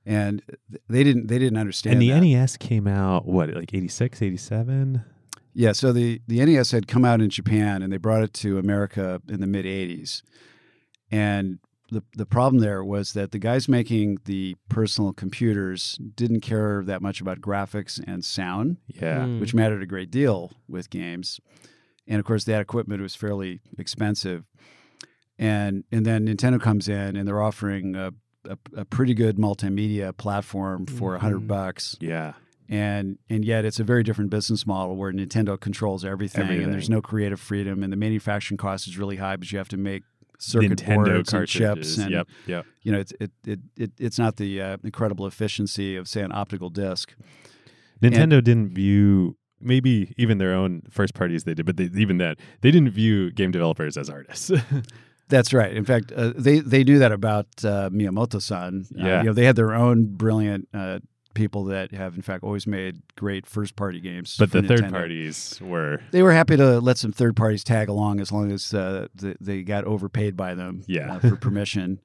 And 0.06 0.42
they 0.88 1.04
didn't 1.04 1.26
they 1.28 1.38
didn't 1.38 1.58
understand 1.58 1.92
and 1.94 2.02
the 2.02 2.10
that. 2.10 2.20
NES 2.22 2.56
came 2.56 2.86
out 2.88 3.26
what 3.26 3.50
like 3.54 3.74
86, 3.74 4.22
87? 4.22 5.02
Yeah, 5.60 5.72
so 5.72 5.92
the, 5.92 6.20
the 6.28 6.44
NES 6.44 6.70
had 6.70 6.86
come 6.86 7.04
out 7.04 7.20
in 7.20 7.30
Japan 7.30 7.82
and 7.82 7.92
they 7.92 7.96
brought 7.96 8.22
it 8.22 8.32
to 8.34 8.58
America 8.58 9.20
in 9.28 9.40
the 9.40 9.46
mid 9.48 9.64
80s. 9.64 10.22
And 11.10 11.58
the, 11.90 12.04
the 12.16 12.26
problem 12.26 12.60
there 12.60 12.84
was 12.84 13.12
that 13.14 13.32
the 13.32 13.40
guys 13.40 13.66
making 13.66 14.18
the 14.24 14.54
personal 14.68 15.12
computers 15.12 15.98
didn't 16.14 16.42
care 16.42 16.84
that 16.84 17.02
much 17.02 17.20
about 17.20 17.40
graphics 17.40 17.98
and 18.06 18.24
sound, 18.24 18.76
Yeah. 18.86 19.20
Mm. 19.24 19.40
which 19.40 19.52
mattered 19.52 19.82
a 19.82 19.86
great 19.86 20.12
deal 20.12 20.52
with 20.68 20.90
games. 20.90 21.40
And 22.06 22.20
of 22.20 22.24
course, 22.24 22.44
that 22.44 22.60
equipment 22.60 23.02
was 23.02 23.16
fairly 23.16 23.60
expensive. 23.76 24.44
And, 25.38 25.82
and 25.90 26.06
then 26.06 26.26
Nintendo 26.28 26.60
comes 26.60 26.88
in 26.88 27.16
and 27.16 27.26
they're 27.26 27.42
offering 27.42 27.96
a, 27.96 28.12
a, 28.48 28.58
a 28.76 28.84
pretty 28.84 29.14
good 29.14 29.38
multimedia 29.38 30.16
platform 30.16 30.86
for 30.86 31.16
a 31.16 31.18
hundred 31.18 31.42
Mhm. 31.42 31.48
bucks 31.48 31.96
Yeah. 32.00 32.34
And 32.68 33.18
and 33.30 33.44
yet 33.44 33.64
it's 33.64 33.80
a 33.80 33.84
very 33.84 34.02
different 34.02 34.30
business 34.30 34.66
model 34.66 34.96
where 34.96 35.12
Nintendo 35.12 35.58
controls 35.58 36.04
everything, 36.04 36.44
Everything. 36.44 36.64
and 36.64 36.72
there's 36.72 36.90
no 36.90 37.00
creative 37.00 37.40
freedom, 37.40 37.82
and 37.82 37.92
the 37.92 37.96
manufacturing 37.96 38.58
cost 38.58 38.86
is 38.86 38.98
really 38.98 39.16
high, 39.16 39.36
but 39.36 39.50
you 39.50 39.58
have 39.58 39.68
to 39.68 39.76
make 39.76 40.02
circuit 40.38 40.70
Nintendo 40.78 41.04
boards 41.06 41.32
and 41.32 41.48
chips, 41.48 41.98
and 41.98 42.10
yep. 42.10 42.28
Yep. 42.46 42.66
you 42.82 42.92
know 42.92 42.98
it's 43.00 43.12
it, 43.20 43.30
it, 43.46 43.60
it 43.76 43.90
it's 43.98 44.18
not 44.18 44.36
the 44.36 44.60
uh, 44.60 44.76
incredible 44.84 45.26
efficiency 45.26 45.96
of 45.96 46.06
say 46.08 46.20
an 46.22 46.32
optical 46.32 46.70
disc. 46.70 47.14
Nintendo 48.02 48.42
didn't 48.42 48.68
view 48.74 49.36
maybe 49.60 50.14
even 50.16 50.38
their 50.38 50.54
own 50.54 50.82
first 50.90 51.14
parties 51.14 51.42
they 51.44 51.54
did, 51.54 51.66
but 51.66 51.76
they, 51.76 51.90
even 52.00 52.18
that 52.18 52.38
they 52.60 52.70
didn't 52.70 52.90
view 52.90 53.32
game 53.32 53.50
developers 53.50 53.96
as 53.96 54.08
artists. 54.08 54.52
That's 55.28 55.52
right. 55.52 55.74
In 55.76 55.84
fact, 55.84 56.12
uh, 56.12 56.32
they 56.36 56.60
they 56.60 56.84
knew 56.84 56.98
that 57.00 57.12
about 57.12 57.46
uh, 57.64 57.90
Miyamoto-san. 57.90 58.86
Uh, 58.98 59.04
Yeah. 59.04 59.18
you 59.20 59.26
know 59.26 59.32
they 59.32 59.44
had 59.44 59.56
their 59.56 59.74
own 59.74 60.04
brilliant. 60.14 60.68
Uh, 61.38 61.42
People 61.48 61.64
that 61.64 61.92
have, 61.92 62.16
in 62.16 62.22
fact, 62.22 62.42
always 62.42 62.66
made 62.66 63.00
great 63.16 63.46
first-party 63.46 64.00
games. 64.00 64.36
but 64.38 64.50
the 64.50 64.62
third 64.62 64.90
parties 64.90 65.60
were 65.62 66.00
they 66.10 66.22
were 66.22 66.32
happy 66.32 66.56
to 66.56 66.80
let 66.80 66.98
some 66.98 67.12
third 67.12 67.36
parties 67.36 67.62
tag 67.62 67.88
along 67.88 68.20
as 68.20 68.32
long 68.32 68.50
as 68.50 68.74
uh, 68.74 69.06
th- 69.16 69.36
they 69.40 69.62
got 69.62 69.84
overpaid 69.84 70.36
by 70.36 70.54
them 70.54 70.82
Yeah. 70.86 71.14
uh, 71.14 71.18
for 71.20 71.36
permission. 71.36 72.00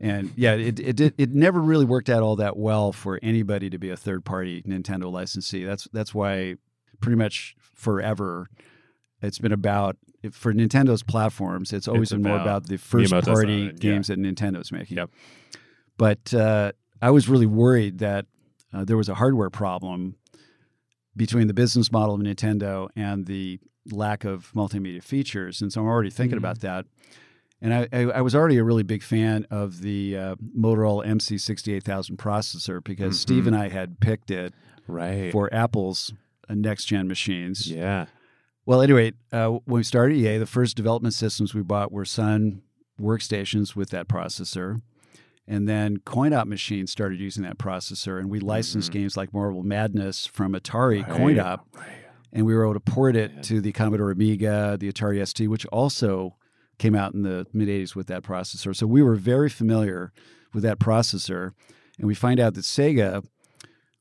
and 0.00 0.32
yeah, 0.36 0.54
it 0.54 0.80
it 0.80 0.96
did, 0.96 1.14
it 1.18 1.30
never 1.34 1.60
really 1.60 1.84
worked 1.84 2.08
out 2.08 2.22
all 2.22 2.36
that 2.36 2.56
well 2.56 2.92
for 2.92 3.20
anybody 3.22 3.68
to 3.70 3.78
be 3.78 3.90
a 3.90 3.96
third 3.96 4.24
party 4.24 4.62
Nintendo 4.62 5.12
licensee. 5.12 5.64
That's 5.64 5.86
that's 5.92 6.14
why 6.14 6.56
pretty 7.00 7.16
much 7.16 7.54
forever 7.74 8.48
it's 9.20 9.38
been 9.38 9.52
about 9.52 9.96
for 10.32 10.52
Nintendo's 10.54 11.02
platforms. 11.02 11.72
It's 11.72 11.86
always 11.88 12.10
It's 12.10 12.12
been 12.12 12.22
more 12.22 12.36
about 12.36 12.62
about 12.64 12.68
the 12.68 12.78
first 12.78 13.12
party 13.12 13.54
yeah. 13.54 13.72
games 13.72 14.06
that 14.08 14.18
Nintendo's 14.18 14.72
making. 14.72 14.96
Yep. 14.96 15.10
But 15.98 16.32
uh, 16.34 16.72
I 17.00 17.10
was 17.10 17.28
really 17.28 17.46
worried 17.46 17.98
that 17.98 18.26
uh, 18.72 18.84
there 18.84 18.96
was 18.96 19.08
a 19.08 19.14
hardware 19.14 19.50
problem 19.50 20.16
between 21.16 21.46
the 21.46 21.54
business 21.54 21.92
model 21.92 22.14
of 22.14 22.20
Nintendo 22.20 22.88
and 22.96 23.26
the 23.26 23.60
lack 23.90 24.24
of 24.24 24.50
multimedia 24.54 25.02
features. 25.02 25.60
And 25.60 25.72
so 25.72 25.80
I'm 25.82 25.86
already 25.86 26.10
thinking 26.10 26.36
Mhm. 26.36 26.42
about 26.42 26.60
that. 26.60 26.86
And 27.60 27.74
I, 27.74 27.88
I, 27.92 27.98
I 28.04 28.20
was 28.22 28.34
already 28.34 28.56
a 28.58 28.64
really 28.64 28.82
big 28.82 29.02
fan 29.02 29.46
of 29.50 29.82
the 29.82 30.16
uh, 30.16 30.34
Motorola 30.56 31.06
MC68000 31.06 32.16
processor 32.16 32.82
because 32.82 33.16
Mhm. 33.16 33.20
Steve 33.20 33.46
and 33.46 33.54
I 33.56 33.68
had 33.68 34.00
picked 34.00 34.30
it 34.30 34.54
right. 34.86 35.30
for 35.30 35.52
Apple's 35.54 36.12
uh, 36.48 36.54
next 36.54 36.86
gen 36.86 37.06
machines. 37.08 37.70
yeah. 37.70 38.06
Well, 38.64 38.80
anyway, 38.80 39.12
uh, 39.32 39.48
when 39.48 39.78
we 39.80 39.82
started 39.82 40.16
EA, 40.16 40.38
the 40.38 40.46
first 40.46 40.76
development 40.76 41.14
systems 41.14 41.52
we 41.52 41.62
bought 41.62 41.90
were 41.90 42.04
Sun 42.04 42.62
workstations 43.00 43.74
with 43.74 43.90
that 43.90 44.06
processor. 44.08 44.80
And 45.46 45.68
then 45.68 45.98
CoinOp 45.98 46.46
machines 46.46 46.90
started 46.92 47.18
using 47.20 47.42
that 47.42 47.58
processor, 47.58 48.18
and 48.18 48.30
we 48.30 48.38
licensed 48.38 48.90
Mhm. 48.90 48.94
games 48.94 49.16
like 49.16 49.32
Marble 49.34 49.62
Madness 49.64 50.26
from 50.26 50.52
Atari 50.54 51.02
Right, 51.02 51.10
CoinOp, 51.10 51.60
right. 51.76 51.86
and 52.32 52.46
we 52.46 52.54
were 52.54 52.62
able 52.64 52.74
to 52.74 52.80
port 52.80 53.16
it 53.16 53.34
Man. 53.34 53.42
to 53.44 53.60
the 53.60 53.72
Commodore 53.72 54.10
Amiga, 54.12 54.76
the 54.78 54.90
Atari 54.90 55.20
ST, 55.20 55.48
which 55.48 55.66
also 55.66 56.36
came 56.78 56.94
out 56.94 57.12
in 57.12 57.22
the 57.22 57.46
mid 57.52 57.68
80s 57.68 57.96
with 57.96 58.06
that 58.06 58.22
processor. 58.22 58.74
So 58.74 58.86
we 58.86 59.02
were 59.02 59.16
very 59.16 59.48
familiar 59.48 60.12
with 60.54 60.62
that 60.62 60.78
processor. 60.78 61.50
And 61.98 62.06
we 62.06 62.14
find 62.14 62.38
out 62.40 62.54
that 62.54 62.62
Sega, 62.64 63.24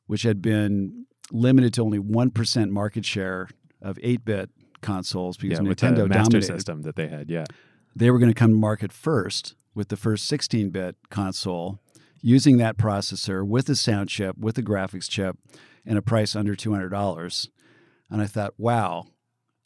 which 0.08 0.24
had 0.24 0.42
been 0.42 1.06
limited 1.32 1.74
to 1.76 1.82
only 1.82 2.00
1% 2.00 2.72
market 2.72 3.06
share 3.06 3.50
of 3.82 3.98
8 4.02 4.24
bit 4.26 4.50
consoles 4.82 5.38
because 5.38 5.60
yeah, 5.60 5.68
with 5.68 5.78
Nintendo 5.80 5.96
the 5.98 6.08
master 6.08 6.24
dominated, 6.24 6.46
system 6.46 6.82
that 6.84 6.96
they 6.96 7.08
had. 7.08 7.30
Yeah. 7.30 7.46
they 7.96 8.10
were 8.12 8.20
going 8.20 8.32
to 8.32 8.36
come 8.40 8.52
to 8.52 8.58
market 8.58 8.92
first 8.92 9.56
with 9.74 9.90
the 9.90 9.98
first 9.98 10.26
16 10.28 10.70
bit 10.70 10.96
console 11.10 11.80
using 12.22 12.58
that 12.58 12.78
processor 12.78 13.46
with 13.46 13.68
a 13.70 13.76
sound 13.76 14.10
chip, 14.10 14.38
with 14.38 14.58
a 14.58 14.62
graphics 14.64 15.10
chip, 15.10 15.38
and 15.86 15.98
a 15.98 16.02
price 16.02 16.36
under 16.36 16.56
$200. 16.56 17.50
And 18.10 18.22
I 18.22 18.28
thought, 18.28 18.54
wow, 18.58 19.06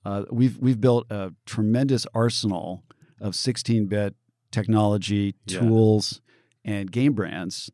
uh, 0.05 0.23
we've, 0.31 0.57
we've 0.57 0.79
built 0.79 1.05
a 1.09 1.33
tremendous 1.45 2.05
arsenal 2.13 2.83
of 3.19 3.35
16 3.35 3.87
bit 3.87 4.15
technology, 4.51 5.35
Yeah. 5.47 5.59
tools, 5.59 6.21
and 6.63 6.91
game 6.91 7.13
brands, 7.13 7.69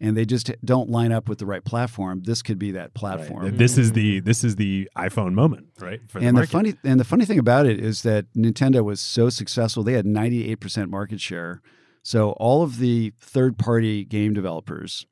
and 0.00 0.16
they 0.16 0.24
just 0.24 0.50
don't 0.64 0.88
line 0.88 1.10
up 1.12 1.28
with 1.28 1.38
the 1.38 1.46
right 1.46 1.64
platform. 1.64 2.22
This 2.24 2.40
could 2.42 2.58
be 2.58 2.70
that 2.72 2.80
Right. 2.82 2.94
platform. 2.94 3.56
This 3.56 3.76
is 3.78 3.92
the 3.92 4.20
this 4.20 4.44
is 4.44 4.56
the 4.56 4.88
iPhone 4.96 5.32
moment, 5.34 5.68
right? 5.80 6.00
For 6.08 6.18
and 6.18 6.28
the 6.28 6.32
market. 6.40 6.50
funny 6.50 6.74
and 6.84 7.00
the 7.00 7.04
funny 7.04 7.24
thing 7.24 7.38
about 7.38 7.66
it 7.66 7.80
is 7.80 8.02
that 8.02 8.26
Nintendo 8.34 8.84
was 8.84 9.00
so 9.00 9.28
successful; 9.28 9.82
they 9.82 9.94
had 9.94 10.06
98% 10.06 10.88
market 10.90 11.20
share. 11.20 11.60
So 12.02 12.30
all 12.32 12.62
of 12.62 12.78
the 12.78 13.12
third-party 13.20 14.04
game 14.04 14.32
developers, 14.32 15.04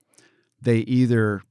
they 0.63 0.79
either 0.79 1.43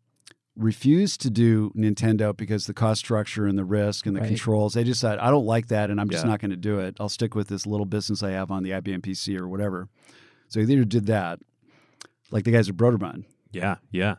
refused 0.55 1.19
to 1.21 1.29
do 1.29 1.71
Nintendo 1.75 2.35
because 2.35 2.65
the 2.65 2.73
cost 2.73 2.99
structure 2.99 3.45
and 3.45 3.57
the 3.57 3.65
risk 3.65 4.05
and 4.05 4.15
the 4.15 4.21
Right. 4.21 4.29
controls. 4.29 4.73
They 4.73 4.85
just 4.85 5.01
said, 5.01 5.19
"I 5.19 5.29
don't 5.29 5.45
like 5.45 5.67
that, 5.67 5.89
and 5.91 5.99
I'm 5.99 6.09
just 6.09 6.23
Yeah. 6.23 6.29
not 6.31 6.39
going 6.39 6.51
to 6.51 6.55
do 6.57 6.79
it. 6.79 6.95
I'll 6.99 7.09
stick 7.09 7.35
with 7.35 7.49
this 7.49 7.65
little 7.67 7.85
business 7.85 8.23
I 8.23 8.31
have 8.31 8.49
on 8.51 8.63
the 8.63 8.71
IBM 8.73 9.01
PC 9.01 9.37
or 9.37 9.47
whatever." 9.49 9.89
So 10.47 10.63
they 10.63 10.71
either 10.73 10.85
did 10.85 11.07
that, 11.07 11.39
like 12.35 12.43
the 12.43 12.51
guys 12.51 12.67
at 12.69 12.75
Broderbund, 12.75 13.23
yeah, 13.51 13.77
yeah, 13.91 14.15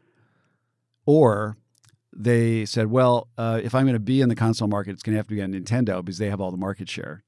or 1.05 1.57
they 2.17 2.65
said, 2.65 2.87
well, 2.91 3.29
uh, 3.37 3.61
if 3.63 3.75
I'm 3.75 3.85
going 3.85 3.93
to 3.93 4.01
be 4.01 4.21
in 4.23 4.29
the 4.29 4.35
console 4.35 4.69
market, 4.69 4.93
it's 4.93 5.03
going 5.03 5.13
to 5.13 5.19
have 5.19 5.29
to 5.29 5.35
be 5.35 5.43
on 5.43 5.53
Nintendo 5.53 6.03
because 6.03 6.19
they 6.19 6.31
have 6.31 6.41
all 6.41 6.51
the 6.51 6.57
market 6.57 6.89
share. 6.89 7.23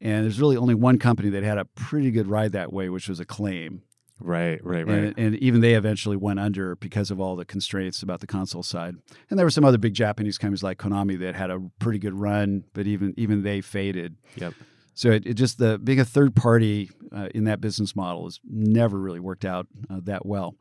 And 0.00 0.24
there's 0.24 0.38
really 0.38 0.58
only 0.58 0.74
one 0.74 0.98
company 0.98 1.30
that 1.30 1.42
had 1.42 1.56
a 1.56 1.64
pretty 1.64 2.10
good 2.10 2.26
ride 2.26 2.52
that 2.52 2.70
way, 2.72 2.90
which 2.90 3.08
was 3.08 3.20
Acclaim. 3.20 3.82
right, 4.20 4.62
right, 4.62 4.86
right. 4.86 5.04
And, 5.04 5.18
and 5.18 5.36
even 5.36 5.62
they 5.62 5.72
eventually 5.74 6.16
went 6.16 6.38
under 6.40 6.76
because 6.76 7.10
of 7.10 7.18
all 7.18 7.36
the 7.36 7.46
constraints 7.46 8.02
about 8.02 8.20
the 8.20 8.26
console 8.26 8.62
side. 8.62 8.96
And 9.30 9.38
there 9.38 9.46
were 9.46 9.50
some 9.50 9.64
other 9.64 9.78
big 9.78 9.94
Japanese 9.94 10.36
companies 10.36 10.62
like 10.62 10.76
Konami 10.78 11.18
that 11.20 11.34
had 11.34 11.50
a 11.50 11.58
pretty 11.78 11.98
good 11.98 12.14
run, 12.14 12.64
but 12.74 12.86
even 12.86 13.14
even 13.16 13.42
they 13.44 13.62
faded. 13.62 14.16
Yep. 14.36 14.52
So 14.94 15.10
it, 15.10 15.26
it 15.26 15.34
just 15.34 15.58
the 15.58 15.78
being 15.78 16.00
a 16.00 16.04
third 16.04 16.34
party 16.34 16.90
uh, 17.14 17.28
in 17.34 17.44
that 17.44 17.60
business 17.60 17.94
model 17.94 18.24
has 18.24 18.40
never 18.48 18.98
really 18.98 19.20
worked 19.20 19.44
out 19.44 19.66
uh, 19.90 20.00
that 20.04 20.24
well. 20.24 20.54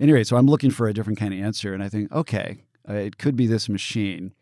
Anyway, 0.00 0.22
so 0.22 0.36
I'm 0.36 0.46
looking 0.46 0.70
for 0.70 0.86
a 0.86 0.94
different 0.94 1.18
kind 1.18 1.34
of 1.34 1.40
answer, 1.40 1.74
and 1.74 1.82
I 1.82 1.88
think 1.88 2.10
okay, 2.12 2.62
uh, 2.88 2.94
it 2.94 3.18
could 3.18 3.36
be 3.36 3.46
this 3.46 3.68
machine. 3.68 4.32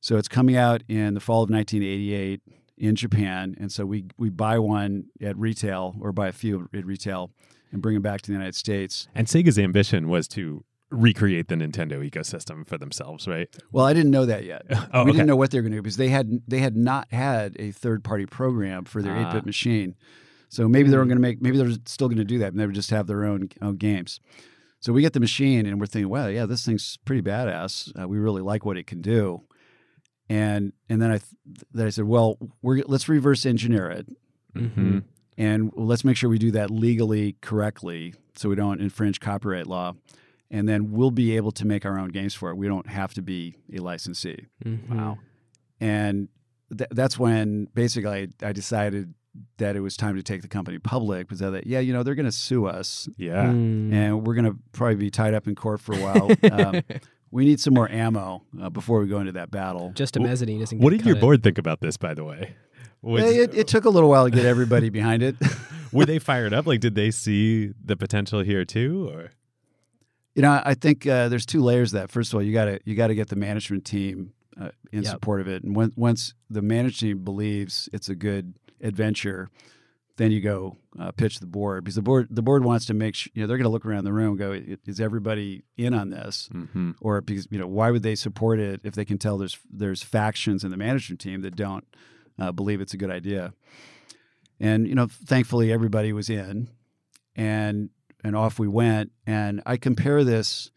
So 0.00 0.16
it's 0.16 0.28
coming 0.28 0.56
out 0.56 0.82
in 0.88 1.14
the 1.14 1.20
fall 1.20 1.42
of 1.42 1.50
1988 1.50 2.40
in 2.78 2.94
Japan, 2.96 3.54
and 3.58 3.72
so 3.72 3.84
we 3.86 4.04
we 4.18 4.30
buy 4.30 4.58
one 4.58 5.06
at 5.20 5.36
retail 5.36 5.96
or 6.00 6.12
buy 6.12 6.28
a 6.28 6.32
few 6.32 6.68
at 6.74 6.84
retail 6.84 7.30
and 7.72 7.80
bring 7.80 7.94
them 7.94 8.02
back 8.02 8.20
to 8.22 8.26
the 8.30 8.32
United 8.32 8.54
States. 8.54 9.08
And 9.14 9.26
Sega's 9.26 9.58
ambition 9.58 10.08
was 10.08 10.26
to 10.28 10.64
recreate 10.90 11.48
the 11.48 11.54
Nintendo 11.54 12.08
ecosystem 12.08 12.66
for 12.66 12.76
themselves, 12.78 13.28
right? 13.28 13.48
Well, 13.72 13.86
I 13.86 13.92
didn't 13.92 14.10
know 14.10 14.26
that 14.26 14.44
yet. 14.44 14.62
Oh, 14.92 15.04
we 15.04 15.10
okay. 15.10 15.12
didn't 15.18 15.26
know 15.28 15.36
what 15.36 15.50
they 15.50 15.58
were 15.58 15.62
going 15.62 15.72
to 15.72 15.78
do 15.78 15.82
because 15.82 15.96
they 15.96 16.08
had 16.08 16.42
they 16.48 16.58
had 16.58 16.76
not 16.76 17.12
had 17.12 17.56
a 17.58 17.70
third 17.70 18.02
party 18.04 18.26
program 18.26 18.84
for 18.84 19.00
their 19.02 19.16
eight 19.16 19.26
Ah. 19.26 19.32
bit 19.34 19.46
machine. 19.46 19.94
So 20.48 20.68
maybe 20.68 20.90
they 20.90 20.96
were 20.96 21.04
going 21.04 21.16
to 21.16 21.22
make 21.22 21.40
maybe 21.40 21.56
they're 21.58 21.76
still 21.86 22.08
going 22.08 22.18
to 22.18 22.24
do 22.24 22.38
that, 22.38 22.48
and 22.52 22.58
they 22.58 22.66
would 22.66 22.74
just 22.74 22.90
have 22.90 23.06
their 23.06 23.24
own, 23.24 23.50
own 23.62 23.76
games. 23.76 24.18
So 24.80 24.92
we 24.92 25.00
get 25.02 25.12
the 25.12 25.20
machine, 25.20 25.66
and 25.66 25.78
we're 25.78 25.86
thinking, 25.86 26.08
well, 26.08 26.28
yeah, 26.30 26.46
this 26.46 26.64
thing's 26.64 26.96
pretty 27.04 27.22
badass. 27.22 27.92
Uh, 28.00 28.08
we 28.08 28.18
really 28.18 28.42
like 28.42 28.64
what 28.64 28.76
it 28.76 28.86
can 28.88 29.00
do. 29.00 29.42
And 30.28 30.72
and 30.88 31.00
then 31.02 31.10
I 31.10 31.18
th- 31.18 31.64
then 31.72 31.86
I 31.86 31.90
said, 31.90 32.04
well, 32.04 32.38
we're 32.62 32.82
let's 32.86 33.08
reverse 33.08 33.44
engineer 33.46 33.90
it, 33.90 34.06
Mm-hmm. 34.56 34.98
and 35.38 35.70
let's 35.76 36.04
make 36.04 36.16
sure 36.16 36.28
we 36.30 36.38
do 36.38 36.50
that 36.52 36.70
legally 36.70 37.36
correctly, 37.40 38.14
so 38.34 38.48
we 38.48 38.56
don't 38.56 38.80
infringe 38.80 39.20
copyright 39.20 39.66
law. 39.68 39.94
And 40.52 40.68
then 40.68 40.90
we'll 40.90 41.12
be 41.12 41.36
able 41.36 41.52
to 41.52 41.64
make 41.66 41.86
our 41.86 41.98
own 41.98 42.08
games 42.08 42.34
for 42.34 42.50
it. 42.50 42.56
We 42.56 42.66
don't 42.66 42.88
have 42.88 43.14
to 43.14 43.22
be 43.22 43.56
a 43.72 43.78
licensee 43.80 44.46
Mm-hmm. 44.64 44.98
Wow. 44.98 45.18
and 45.80 46.28
th- 46.76 46.90
that's 46.92 47.18
when 47.18 47.68
basically 47.74 48.28
I, 48.42 48.48
I 48.48 48.52
decided 48.52 49.14
that 49.58 49.76
it 49.76 49.80
was 49.80 49.96
time 49.96 50.16
to 50.16 50.22
take 50.24 50.42
the 50.42 50.48
company 50.48 50.78
public 50.80 51.28
because 51.28 51.40
I 51.40 51.50
thought, 51.52 51.66
yeah, 51.66 51.78
you 51.78 51.92
know, 51.92 52.02
they're 52.02 52.16
going 52.16 52.26
to 52.26 52.32
sue 52.32 52.66
us 52.66 53.08
Yeah. 53.16 53.44
Mm. 53.46 53.92
and 53.92 54.26
we're 54.26 54.34
going 54.34 54.46
to 54.46 54.56
probably 54.72 54.96
be 54.96 55.10
tied 55.10 55.34
up 55.34 55.46
in 55.46 55.54
court 55.54 55.80
for 55.80 55.94
a 55.94 55.98
while. 55.98 56.30
um, 56.52 56.82
we 57.30 57.44
need 57.44 57.60
some 57.60 57.74
more 57.74 57.88
ammo 57.88 58.42
uh, 58.60 58.70
before 58.70 58.98
we 59.00 59.06
go 59.06 59.20
into 59.20 59.32
that 59.32 59.52
battle. 59.52 59.92
Just 59.94 60.16
a 60.16 60.20
Wh- 60.20 60.24
mezzanine 60.24 60.60
isn't. 60.62 60.80
What 60.80 60.90
did 60.90 61.04
your 61.04 61.14
cut 61.14 61.18
it. 61.18 61.20
board 61.20 61.42
think 61.44 61.58
about 61.58 61.80
this, 61.80 61.96
by 61.96 62.12
the 62.12 62.24
way? 62.24 62.56
Was, 63.02 63.22
Yeah, 63.22 63.42
it, 63.42 63.54
it 63.54 63.68
took 63.68 63.84
a 63.84 63.88
little 63.90 64.10
while 64.10 64.24
to 64.24 64.30
get 64.32 64.44
everybody 64.44 64.88
behind 64.90 65.22
it. 65.22 65.36
were 65.92 66.06
they 66.06 66.18
fired 66.30 66.52
up? 66.52 66.66
Like, 66.66 66.80
did 66.80 66.96
they 66.96 67.12
see 67.12 67.72
the 67.84 67.96
potential 67.96 68.40
here 68.40 68.64
too? 68.64 69.08
Or 69.14 69.30
You 70.40 70.46
know, 70.46 70.62
I 70.64 70.72
think 70.72 71.06
uh, 71.06 71.28
there's 71.28 71.44
two 71.44 71.60
layers 71.60 71.90
to 71.90 71.98
that. 71.98 72.10
First 72.10 72.32
of 72.32 72.36
all, 72.36 72.42
you 72.42 72.54
got 72.54 72.64
to 72.64 72.80
you 72.86 72.94
got 72.94 73.08
to 73.08 73.14
get 73.14 73.28
the 73.28 73.36
management 73.36 73.84
team 73.84 74.32
uh, 74.58 74.70
in 74.90 75.02
Yep. 75.02 75.12
support 75.12 75.42
of 75.42 75.48
it, 75.48 75.62
and 75.62 75.76
when, 75.76 75.92
once 75.96 76.32
the 76.48 76.62
management 76.62 76.98
team 76.98 77.24
believes 77.24 77.90
it's 77.92 78.08
a 78.08 78.14
good 78.14 78.54
adventure, 78.80 79.50
then 80.16 80.32
you 80.32 80.40
go 80.40 80.78
uh, 80.98 81.10
pitch 81.10 81.40
the 81.40 81.46
board 81.46 81.84
because 81.84 81.94
the 81.94 82.00
board 82.00 82.26
the 82.30 82.40
board 82.40 82.64
wants 82.64 82.86
to 82.86 82.94
make 82.94 83.16
sure 83.16 83.30
you 83.34 83.42
know 83.42 83.46
they're 83.46 83.58
going 83.58 83.66
to 83.66 83.70
look 83.70 83.84
around 83.84 84.04
the 84.04 84.14
room 84.14 84.30
and 84.30 84.38
go, 84.38 84.78
is 84.86 84.98
everybody 84.98 85.62
in 85.76 85.92
on 85.92 86.08
this? 86.08 86.48
mm-hmm. 86.54 86.92
Or 87.02 87.20
because 87.20 87.46
you 87.50 87.58
know 87.58 87.66
why 87.66 87.90
would 87.90 88.02
they 88.02 88.14
support 88.14 88.60
it 88.60 88.80
if 88.82 88.94
they 88.94 89.04
can 89.04 89.18
tell 89.18 89.36
there's 89.36 89.58
there's 89.70 90.02
factions 90.02 90.64
in 90.64 90.70
the 90.70 90.78
management 90.78 91.20
team 91.20 91.42
that 91.42 91.54
don't 91.54 91.84
uh, 92.38 92.50
believe 92.50 92.80
it's 92.80 92.94
a 92.94 92.96
good 92.96 93.10
idea? 93.10 93.52
And 94.58 94.88
you 94.88 94.94
know, 94.94 95.06
thankfully 95.06 95.70
everybody 95.70 96.14
was 96.14 96.30
in, 96.30 96.70
and 97.36 97.90
and 98.24 98.36
off 98.36 98.58
we 98.58 98.68
went. 98.68 99.12
And 99.26 99.62
I 99.66 99.76
compare 99.76 100.24
this 100.24 100.70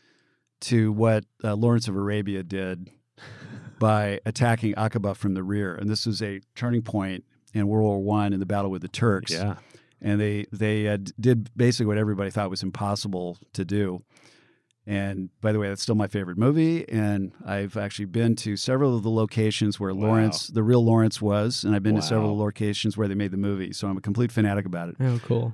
to 0.61 0.91
what 0.91 1.25
uh, 1.43 1.55
Lawrence 1.55 1.87
of 1.87 1.95
Arabia 1.95 2.43
did 2.43 2.89
by 3.79 4.19
attacking 4.25 4.73
Aqaba 4.75 5.15
from 5.15 5.33
the 5.33 5.43
rear, 5.43 5.75
and 5.75 5.89
this 5.89 6.05
was 6.05 6.21
a 6.21 6.39
turning 6.55 6.81
point 6.81 7.25
in 7.53 7.67
World 7.67 7.83
War 7.85 7.99
One 7.99 8.33
in 8.33 8.39
the 8.39 8.45
battle 8.45 8.71
with 8.71 8.81
the 8.81 8.87
Turks 8.87 9.31
yeah, 9.31 9.55
and 10.01 10.19
they 10.19 10.45
they 10.51 10.87
uh, 10.87 10.97
did 11.19 11.49
basically 11.55 11.87
what 11.87 11.97
everybody 11.97 12.31
thought 12.31 12.49
was 12.49 12.63
impossible 12.63 13.37
to 13.53 13.65
do. 13.65 14.03
And 14.85 15.29
by 15.39 15.53
the 15.53 15.59
way, 15.59 15.69
that's 15.69 15.81
still 15.81 15.95
my 15.95 16.07
favorite 16.07 16.37
movie. 16.37 16.87
And 16.89 17.31
I've 17.45 17.77
actually 17.77 18.05
been 18.05 18.35
to 18.37 18.57
several 18.57 18.97
of 18.97 19.03
the 19.03 19.09
locations 19.09 19.79
where 19.79 19.93
Wow. 19.93 20.07
Lawrence, 20.07 20.47
the 20.47 20.61
real 20.61 20.83
Lawrence, 20.83 21.21
was, 21.21 21.63
and 21.63 21.73
I've 21.73 21.83
been 21.83 21.95
to 21.95 22.01
several 22.01 22.37
locations 22.37 22.97
where 22.97 23.07
they 23.07 23.15
made 23.15 23.31
the 23.31 23.37
movie. 23.37 23.71
So 23.71 23.87
I'm 23.87 23.95
a 23.95 24.01
complete 24.01 24.29
fanatic 24.29 24.65
about 24.65 24.89
it. 24.89 24.95
Oh, 24.99 25.21
cool. 25.23 25.53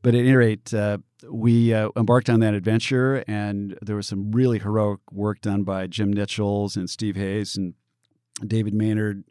But 0.00 0.14
at 0.14 0.20
any 0.20 0.32
rate, 0.32 0.72
uh, 0.72 0.98
we 1.28 1.74
uh, 1.74 1.88
embarked 1.96 2.30
on 2.30 2.40
that 2.40 2.54
adventure, 2.54 3.24
and 3.26 3.76
there 3.82 3.96
was 3.96 4.06
some 4.06 4.30
really 4.30 4.58
heroic 4.58 5.00
work 5.10 5.40
done 5.40 5.64
by 5.64 5.86
Jim 5.86 6.14
Nitchals 6.14 6.76
and 6.76 6.88
Steve 6.88 7.16
Hayes 7.16 7.56
and 7.56 7.74
David 8.46 8.74
Maynard 8.74 9.24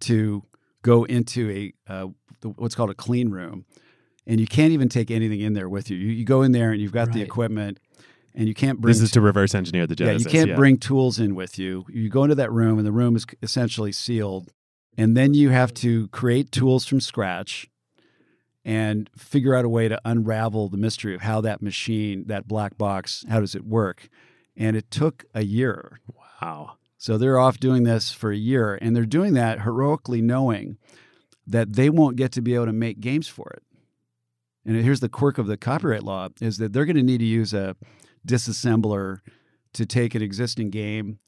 to 0.00 0.44
go 0.82 1.04
into 1.04 1.50
a 1.50 1.92
uh, 1.92 2.08
what's 2.56 2.74
called 2.74 2.90
a 2.90 2.94
clean 2.94 3.30
room, 3.30 3.64
and 4.26 4.40
you 4.40 4.46
can't 4.46 4.72
even 4.72 4.88
take 4.88 5.10
anything 5.10 5.40
in 5.40 5.54
there 5.54 5.68
with 5.68 5.90
you. 5.90 5.96
You, 5.96 6.08
you 6.08 6.24
go 6.24 6.42
in 6.42 6.52
there 6.52 6.72
and 6.72 6.80
you've 6.80 6.92
got 6.92 7.12
the 7.12 7.22
equipment, 7.22 7.78
and 8.34 8.46
you 8.46 8.54
can't 8.54 8.80
bring 8.80 8.92
this 8.92 9.02
is 9.02 9.10
to 9.12 9.20
reverse 9.20 9.54
engineer 9.54 9.86
the 9.86 9.96
Genesis. 9.96 10.32
yeah, 10.32 10.40
you 10.40 10.46
can't 10.46 10.56
bring 10.56 10.78
tools 10.78 11.18
in 11.18 11.34
with 11.34 11.58
you. 11.58 11.84
You 11.88 12.08
go 12.10 12.24
into 12.24 12.34
that 12.36 12.52
room, 12.52 12.78
and 12.78 12.86
the 12.86 12.92
room 12.92 13.16
is 13.16 13.26
essentially 13.42 13.92
sealed. 13.92 14.52
And 14.98 15.16
then 15.16 15.34
you 15.34 15.50
have 15.50 15.72
to 15.74 16.08
create 16.08 16.50
tools 16.50 16.84
from 16.84 17.00
scratch 17.00 17.68
and 18.64 19.08
figure 19.16 19.54
out 19.54 19.64
a 19.64 19.68
way 19.68 19.88
to 19.88 20.00
unravel 20.04 20.68
the 20.68 20.76
mystery 20.76 21.14
of 21.14 21.22
how 21.22 21.40
that 21.40 21.62
machine, 21.62 22.24
that 22.26 22.46
black 22.46 22.76
box, 22.76 23.24
how 23.28 23.40
does 23.40 23.54
it 23.54 23.64
work? 23.64 24.08
And 24.56 24.76
it 24.76 24.90
took 24.90 25.24
a 25.34 25.42
year. 25.44 26.00
Wow. 26.42 26.76
So 26.98 27.16
they're 27.16 27.38
off 27.38 27.58
doing 27.58 27.84
this 27.84 28.12
for 28.12 28.30
a 28.30 28.36
year, 28.36 28.78
and 28.80 28.94
they're 28.94 29.06
doing 29.06 29.32
that 29.34 29.62
heroically 29.62 30.20
knowing 30.20 30.76
that 31.46 31.72
they 31.72 31.88
won't 31.88 32.16
get 32.16 32.32
to 32.32 32.42
be 32.42 32.54
able 32.54 32.66
to 32.66 32.72
make 32.72 33.00
games 33.00 33.26
for 33.26 33.50
it. 33.56 33.62
And 34.66 34.76
here's 34.76 35.00
the 35.00 35.08
quirk 35.08 35.38
of 35.38 35.46
the 35.46 35.56
copyright 35.56 36.02
law 36.02 36.28
is 36.40 36.58
that 36.58 36.74
they're 36.74 36.84
going 36.84 36.96
to 36.96 37.02
need 37.02 37.18
to 37.18 37.24
use 37.24 37.54
a 37.54 37.74
disassembler 38.28 39.20
to 39.72 39.86
take 39.86 40.14
an 40.14 40.20
existing 40.20 40.68
game 40.68 41.18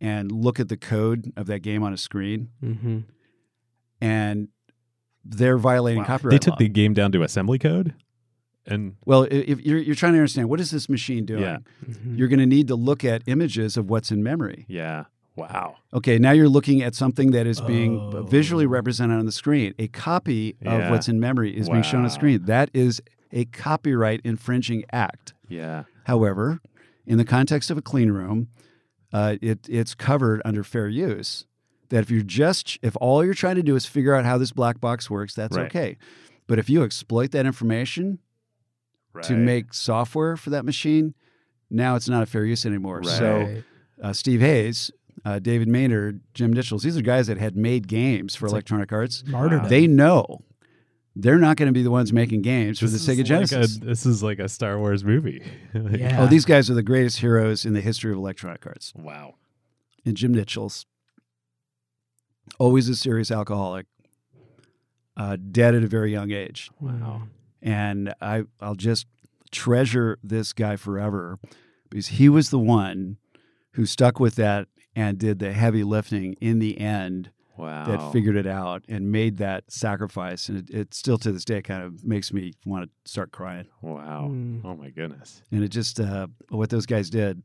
and 0.00 0.32
look 0.32 0.58
at 0.58 0.68
the 0.68 0.76
code 0.78 1.32
of 1.36 1.46
that 1.46 1.60
game 1.60 1.82
on 1.82 1.92
a 1.92 1.98
screen, 1.98 2.48
Mm-hmm. 2.62 3.00
and 4.00 4.48
they're 5.24 5.58
violating 5.58 6.04
copyright 6.04 6.32
They 6.32 6.38
took 6.38 6.52
law. 6.52 6.58
the 6.58 6.68
game 6.68 6.94
down 6.94 7.12
to 7.12 7.22
assembly 7.22 7.58
code, 7.58 7.94
and 8.66 8.96
well, 9.04 9.26
if 9.30 9.60
you're, 9.60 9.78
you're 9.78 9.94
trying 9.94 10.12
to 10.12 10.18
understand 10.18 10.48
what 10.48 10.60
is 10.60 10.70
this 10.70 10.88
machine 10.88 11.24
doing, 11.24 11.42
Yeah. 11.42 11.58
Mm-hmm. 11.88 12.16
you're 12.16 12.28
going 12.28 12.38
to 12.40 12.46
need 12.46 12.68
to 12.68 12.74
look 12.74 13.04
at 13.04 13.22
images 13.26 13.76
of 13.76 13.88
what's 13.90 14.10
in 14.10 14.22
memory. 14.22 14.64
yeah, 14.68 15.04
wow. 15.36 15.76
Okay, 15.94 16.18
now 16.18 16.32
you're 16.32 16.48
looking 16.48 16.82
at 16.82 16.94
something 16.94 17.30
that 17.30 17.46
is 17.46 17.60
being 17.62 17.98
Oh. 17.98 18.22
visually 18.24 18.66
represented 18.66 19.18
on 19.18 19.24
the 19.26 19.32
screen. 19.32 19.72
A 19.78 19.88
copy 19.88 20.56
of 20.66 20.90
what's 20.90 21.08
in 21.08 21.18
memory 21.20 21.56
is 21.56 21.68
being 21.68 21.82
shown 21.82 22.00
on 22.00 22.04
the 22.04 22.10
screen. 22.10 22.44
That 22.44 22.70
is 22.74 23.00
a 23.32 23.44
copyright 23.46 24.20
infringing 24.24 24.84
act. 24.92 25.32
Yeah, 25.48 25.84
However, 26.04 26.60
in 27.06 27.16
the 27.18 27.24
context 27.24 27.70
of 27.70 27.78
a 27.78 27.82
clean 27.82 28.10
room, 28.10 28.48
uh, 29.12 29.36
it, 29.40 29.60
it's 29.68 29.94
covered 29.94 30.42
under 30.44 30.62
fair 30.64 30.88
use. 30.88 31.46
That 31.90 32.00
if 32.00 32.10
you're 32.10 32.22
just, 32.22 32.78
if 32.82 32.96
all 33.00 33.24
you're 33.24 33.32
trying 33.34 33.56
to 33.56 33.62
do 33.62 33.74
is 33.74 33.86
figure 33.86 34.14
out 34.14 34.24
how 34.26 34.36
this 34.38 34.52
black 34.52 34.80
box 34.80 35.08
works, 35.08 35.34
that's 35.34 35.56
Right. 35.56 35.66
okay. 35.66 35.96
But 36.46 36.58
if 36.58 36.68
you 36.68 36.82
exploit 36.82 37.30
that 37.32 37.46
information 37.46 38.18
right. 39.14 39.24
to 39.24 39.34
make 39.34 39.72
software 39.72 40.36
for 40.36 40.50
that 40.50 40.64
machine, 40.64 41.14
now 41.70 41.96
it's 41.96 42.08
not 42.08 42.22
a 42.22 42.26
fair 42.26 42.44
use 42.44 42.66
anymore. 42.66 42.98
Right. 42.98 43.06
So 43.08 43.62
uh, 44.02 44.12
Steve 44.12 44.40
Hayes, 44.40 44.90
uh, 45.24 45.38
David 45.38 45.68
Maynard, 45.68 46.20
Jim 46.34 46.54
Nitchals, 46.54 46.82
these 46.82 46.96
are 46.96 47.02
guys 47.02 47.26
that 47.26 47.38
had 47.38 47.56
made 47.56 47.88
games 47.88 48.34
for 48.34 48.46
It's 48.46 48.52
like 48.52 48.58
Electronic 48.60 48.92
Arts. 48.92 49.24
martyrdom. 49.26 49.68
They 49.68 49.86
know 49.86 50.42
they're 51.16 51.38
not 51.38 51.56
going 51.56 51.66
to 51.68 51.72
be 51.72 51.82
the 51.82 51.90
ones 51.90 52.12
making 52.12 52.42
games 52.42 52.78
for 52.78 52.84
This 52.86 53.04
the 53.04 53.12
is 53.12 53.16
Sega 53.18 53.20
like 53.20 53.26
Genesis. 53.26 53.76
a- 53.76 53.80
this 53.80 54.06
is 54.06 54.22
like 54.22 54.38
a 54.38 54.48
Star 54.48 54.78
Wars 54.78 55.04
movie. 55.04 55.42
Like, 55.74 56.00
Yeah. 56.00 56.22
Oh, 56.22 56.26
these 56.26 56.44
guys 56.44 56.68
are 56.70 56.74
the 56.74 56.82
greatest 56.82 57.18
heroes 57.20 57.64
in 57.64 57.72
the 57.72 57.80
history 57.80 58.12
of 58.12 58.18
electronic 58.18 58.64
arts. 58.66 58.92
Wow. 58.94 59.34
And 60.06 60.16
Jim 60.16 60.34
Nitchals 60.34 60.84
always 62.58 62.88
a 62.88 62.96
serious 62.96 63.30
alcoholic, 63.30 63.86
uh, 65.16 65.36
dead 65.50 65.74
at 65.74 65.82
a 65.82 65.86
very 65.88 66.12
young 66.12 66.30
age. 66.30 66.70
Wow. 66.80 67.22
and 67.62 68.14
I 68.20 68.44
I'll 68.60 68.74
just 68.76 69.06
treasure 69.50 70.18
this 70.22 70.52
guy 70.52 70.76
forever 70.76 71.38
because 71.90 72.08
he 72.08 72.28
was 72.28 72.50
the 72.50 72.58
one 72.58 73.16
who 73.72 73.86
stuck 73.86 74.20
with 74.20 74.34
that 74.36 74.68
and 74.94 75.18
did 75.18 75.38
the 75.38 75.52
heavy 75.52 75.82
lifting 75.84 76.34
in 76.40 76.58
the 76.58 76.78
end 76.78 77.30
Wow. 77.56 77.86
that 77.86 78.12
figured 78.12 78.36
it 78.36 78.46
out 78.46 78.84
and 78.88 79.10
made 79.10 79.38
that 79.38 79.64
sacrifice 79.72 80.48
and 80.48 80.58
it, 80.58 80.70
it 80.70 80.94
still 80.94 81.18
to 81.18 81.32
this 81.32 81.44
day 81.44 81.60
kind 81.60 81.82
of 81.82 82.04
makes 82.04 82.32
me 82.32 82.52
want 82.64 82.84
to 82.84 83.10
start 83.10 83.32
crying 83.32 83.66
Wow. 83.82 84.28
Mm. 84.30 84.60
Oh 84.64 84.76
my 84.76 84.90
goodness. 84.90 85.42
and 85.50 85.64
it 85.64 85.68
just 85.70 85.98
uh, 85.98 86.28
what 86.50 86.70
those 86.70 86.86
guys 86.86 87.10
did 87.10 87.42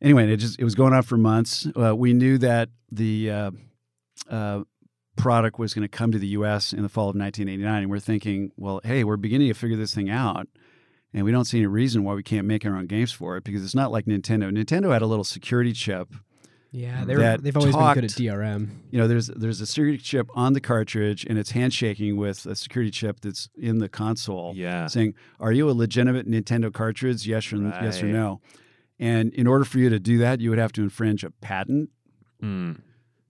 anyway 0.00 0.32
it 0.32 0.36
just 0.38 0.58
it 0.58 0.64
was 0.64 0.74
going 0.74 0.94
on 0.94 1.02
for 1.02 1.18
months 1.18 1.66
uh, 1.78 1.94
we 1.94 2.14
knew 2.14 2.38
that 2.38 2.70
the 2.90 3.30
uh, 4.30 4.62
product 5.16 5.58
was 5.58 5.74
going 5.74 5.82
to 5.82 5.88
come 5.88 6.10
to 6.12 6.18
the 6.18 6.28
us 6.28 6.72
in 6.72 6.82
the 6.82 6.88
fall 6.88 7.10
of 7.10 7.16
1989 7.16 7.82
and 7.82 7.90
we're 7.90 7.98
thinking 7.98 8.50
well 8.56 8.80
hey 8.84 9.04
we're 9.04 9.16
beginning 9.16 9.48
to 9.48 9.54
figure 9.54 9.76
this 9.76 9.94
thing 9.94 10.08
out 10.10 10.46
and 11.12 11.24
we 11.24 11.30
don't 11.30 11.44
see 11.44 11.58
any 11.58 11.66
reason 11.66 12.02
why 12.02 12.14
we 12.14 12.22
can't 12.22 12.46
make 12.46 12.64
our 12.64 12.74
own 12.76 12.86
games 12.86 13.12
for 13.12 13.36
it 13.36 13.44
because 13.44 13.62
it's 13.62 13.74
not 13.74 13.92
like 13.92 14.06
nintendo 14.06 14.50
nintendo 14.50 14.90
had 14.92 15.02
a 15.02 15.06
little 15.06 15.24
security 15.24 15.72
chip 15.74 16.08
Yeah, 16.70 17.04
they're, 17.04 17.18
That 17.18 17.42
they've 17.42 17.54
always 17.56 17.76
been 17.76 17.92
good 17.94 18.04
at 18.04 18.10
DRM. 18.12 18.70
you 18.90 18.98
know 18.98 19.06
there's 19.06 19.26
there's 19.26 19.60
a 19.60 19.66
security 19.66 19.98
chip 19.98 20.28
on 20.34 20.54
the 20.54 20.60
cartridge 20.60 21.26
and 21.28 21.38
it's 21.38 21.50
handshaking 21.50 22.16
with 22.16 22.46
a 22.46 22.56
security 22.56 22.90
chip 22.90 23.20
that's 23.20 23.50
in 23.58 23.78
the 23.78 23.90
console 23.90 24.54
Yeah. 24.56 24.86
saying, 24.86 25.12
"Are 25.38 25.52
you 25.52 25.68
a 25.68 25.72
legitimate 25.72 26.26
Nintendo 26.26 26.72
cartridge? 26.72 27.26
Yes 27.26 27.52
or 27.52 27.58
yes 27.58 28.02
or 28.02 28.06
no." 28.06 28.40
And 28.98 29.34
in 29.34 29.46
order 29.46 29.66
for 29.66 29.78
you 29.78 29.90
to 29.90 30.00
do 30.00 30.16
that, 30.18 30.40
you 30.40 30.48
would 30.48 30.58
have 30.58 30.72
to 30.72 30.82
infringe 30.82 31.24
a 31.24 31.30
patent. 31.30 31.90
Mm. 32.42 32.80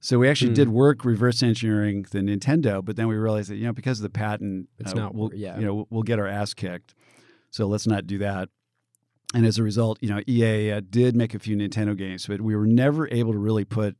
So 0.04 0.18
we 0.18 0.28
actually 0.28 0.48
Hmm. 0.50 0.54
did 0.54 0.68
work 0.68 1.04
reverse 1.04 1.42
engineering 1.44 2.04
the 2.10 2.18
Nintendo, 2.18 2.84
but 2.84 2.96
then 2.96 3.06
we 3.06 3.14
realized 3.14 3.48
that 3.50 3.56
you 3.56 3.64
know 3.66 3.72
because 3.72 4.00
of 4.00 4.02
the 4.02 4.10
patent, 4.10 4.68
It's 4.78 4.92
uh, 4.92 4.96
not- 4.96 5.14
we'll, 5.14 5.30
yeah. 5.32 5.56
you 5.58 5.64
know 5.64 5.86
we'll 5.90 6.02
get 6.02 6.18
our 6.18 6.26
ass 6.26 6.52
kicked. 6.54 6.94
So 7.50 7.66
let's 7.68 7.86
not 7.86 8.06
do 8.06 8.18
that. 8.18 8.48
And 9.34 9.46
as 9.46 9.58
a 9.58 9.62
result, 9.62 9.98
you 10.02 10.08
know, 10.10 10.20
EA 10.28 10.72
uh, 10.72 10.80
did 10.90 11.14
make 11.16 11.34
a 11.34 11.38
few 11.38 11.56
Nintendo 11.56 11.96
games, 11.96 12.26
but 12.26 12.40
we 12.40 12.54
were 12.56 12.66
never 12.66 13.08
able 13.12 13.32
to 13.32 13.38
really 13.38 13.64
put 13.64 13.96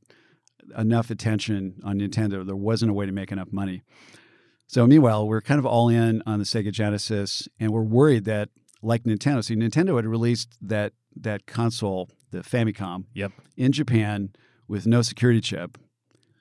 enough 0.77 1.09
attention 1.11 1.75
on 1.85 1.99
Nintendo. 2.01 2.45
There 2.45 2.57
wasn't 2.57 2.91
a 2.91 2.95
way 2.95 3.07
to 3.07 3.13
make 3.13 3.31
enough 3.33 3.53
money. 3.53 3.83
So 4.67 4.87
meanwhile, 4.87 5.27
we're 5.29 5.41
kind 5.41 5.59
of 5.59 5.67
all 5.67 5.89
in 5.89 6.23
on 6.27 6.39
the 6.39 6.45
Sega 6.45 6.73
Genesis, 6.73 7.49
and 7.61 7.71
we're 7.71 7.83
worried 7.83 8.25
that, 8.25 8.49
like 8.83 9.05
Nintendo, 9.05 9.45
see, 9.45 9.55
Nintendo 9.55 9.97
had 9.97 10.07
released 10.07 10.57
that 10.61 10.93
that 11.15 11.47
console, 11.47 12.09
the 12.31 12.39
Famicom, 12.41 13.05
Yep. 13.15 13.33
in 13.57 13.71
Japan 13.73 14.31
with 14.67 14.87
no 14.87 15.03
security 15.03 15.41
chip. 15.43 15.77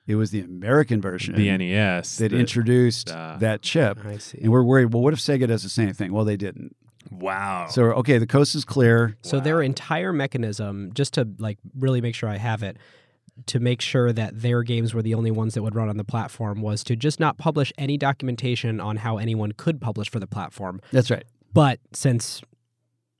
It 0.06 0.16
was 0.16 0.30
the 0.32 0.40
American 0.40 1.00
version 1.00 1.34
The 1.36 1.56
NES. 1.56 2.16
that 2.18 2.30
the- 2.32 2.38
introduced 2.38 3.10
uh, 3.10 3.36
that 3.38 3.62
chip. 3.62 4.04
I 4.04 4.18
see. 4.18 4.38
And 4.42 4.50
we're 4.50 4.64
worried, 4.64 4.92
well, 4.92 5.02
what 5.02 5.12
if 5.12 5.20
Sega 5.20 5.46
does 5.46 5.62
the 5.62 5.68
same 5.68 5.92
thing? 5.92 6.12
Well, 6.12 6.24
they 6.24 6.36
didn't. 6.36 6.74
Wow. 7.10 7.66
So, 7.70 7.84
okay, 7.92 8.18
the 8.18 8.26
coast 8.26 8.54
is 8.54 8.64
clear. 8.64 9.16
So 9.22 9.38
Wow. 9.38 9.44
their 9.44 9.62
entire 9.62 10.12
mechanism, 10.12 10.90
just 10.94 11.14
to 11.14 11.28
like 11.38 11.58
really 11.78 12.00
make 12.00 12.14
sure 12.14 12.28
I 12.28 12.36
have 12.38 12.62
it, 12.62 12.78
to 13.46 13.60
make 13.60 13.80
sure 13.80 14.12
that 14.12 14.40
their 14.42 14.62
games 14.62 14.92
were 14.92 15.02
the 15.02 15.14
only 15.14 15.30
ones 15.30 15.54
that 15.54 15.62
would 15.62 15.74
run 15.74 15.88
on 15.88 15.96
the 15.96 16.04
platform 16.04 16.60
was 16.62 16.82
to 16.84 16.96
just 16.96 17.18
not 17.20 17.38
publish 17.38 17.72
any 17.78 17.96
documentation 17.96 18.80
on 18.80 18.96
how 18.96 19.18
anyone 19.18 19.52
could 19.52 19.80
publish 19.80 20.10
for 20.10 20.20
the 20.20 20.26
platform. 20.26 20.80
That's 20.90 21.10
right. 21.10 21.24
But 21.54 21.80
since 21.92 22.42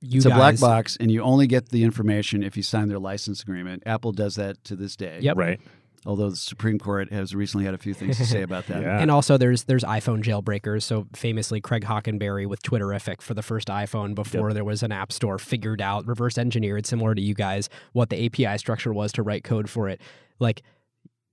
you 0.01 0.17
it's 0.17 0.27
a 0.27 0.31
black 0.31 0.59
box, 0.59 0.97
and 0.99 1.11
you 1.13 1.23
only 1.23 1.47
get 1.47 1.69
the 1.69 1.85
information 1.85 2.43
if 2.43 2.57
you 2.57 2.63
sign 2.65 2.89
their 2.89 2.99
license 2.99 3.41
agreement. 3.43 3.85
Apple 3.87 4.11
does 4.13 4.35
that 4.35 4.63
to 4.65 4.75
this 4.77 4.97
day. 4.97 5.19
Yep. 5.23 5.37
right. 5.37 5.61
Although 6.05 6.31
the 6.31 6.37
Supreme 6.37 6.81
Court 6.81 7.13
has 7.13 7.33
recently 7.33 7.65
had 7.65 7.75
a 7.75 7.79
few 7.79 7.95
things 7.95 8.17
to 8.17 8.27
say 8.27 8.43
about 8.43 8.67
that. 8.67 8.83
Yeah. 8.83 8.99
And 8.99 9.11
also, 9.11 9.37
there's 9.37 9.65
there's 9.65 9.85
iPhone 9.85 10.23
jailbreakers. 10.23 10.83
So 10.83 11.07
famously, 11.15 11.61
Craig 11.61 11.85
Hockenberry 11.85 12.47
with 12.47 12.63
Twitterrific 12.63 13.23
for 13.23 13.35
the 13.35 13.43
first 13.43 13.69
iPhone 13.69 14.15
before 14.15 14.53
there 14.53 14.65
was 14.65 14.83
an 14.83 14.91
app 14.91 15.13
store 15.13 15.39
figured 15.39 15.81
out, 15.81 16.07
reverse 16.07 16.37
engineered, 16.37 16.87
similar 16.87 17.15
to 17.15 17.23
you 17.23 17.35
guys, 17.35 17.69
what 17.93 18.11
the 18.11 18.27
API 18.27 18.59
structure 18.59 18.93
was 18.93 19.13
to 19.13 19.23
write 19.23 19.45
code 19.45 19.71
for 19.71 19.89
it. 19.89 20.01
Like 20.41 20.63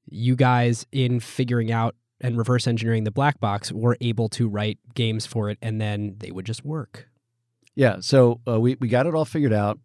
you 0.05 0.35
guys, 0.35 0.85
in 0.91 1.19
figuring 1.19 1.71
out 1.71 1.95
and 2.21 2.37
reverse 2.37 2.67
engineering 2.67 3.03
the 3.05 3.11
black 3.11 3.39
box, 3.39 3.71
were 3.71 3.97
able 4.01 4.29
to 4.29 4.47
write 4.47 4.77
games 4.93 5.25
for 5.25 5.49
it, 5.49 5.57
and 5.61 5.79
then 5.81 6.15
they 6.19 6.29
would 6.29 6.45
just 6.45 6.63
work. 6.63 7.07
Yeah, 7.75 7.97
so 8.01 8.41
uh, 8.47 8.59
we 8.59 8.75
we 8.79 8.89
got 8.89 9.07
it 9.07 9.15
all 9.15 9.25
figured 9.25 9.53
out, 9.53 9.79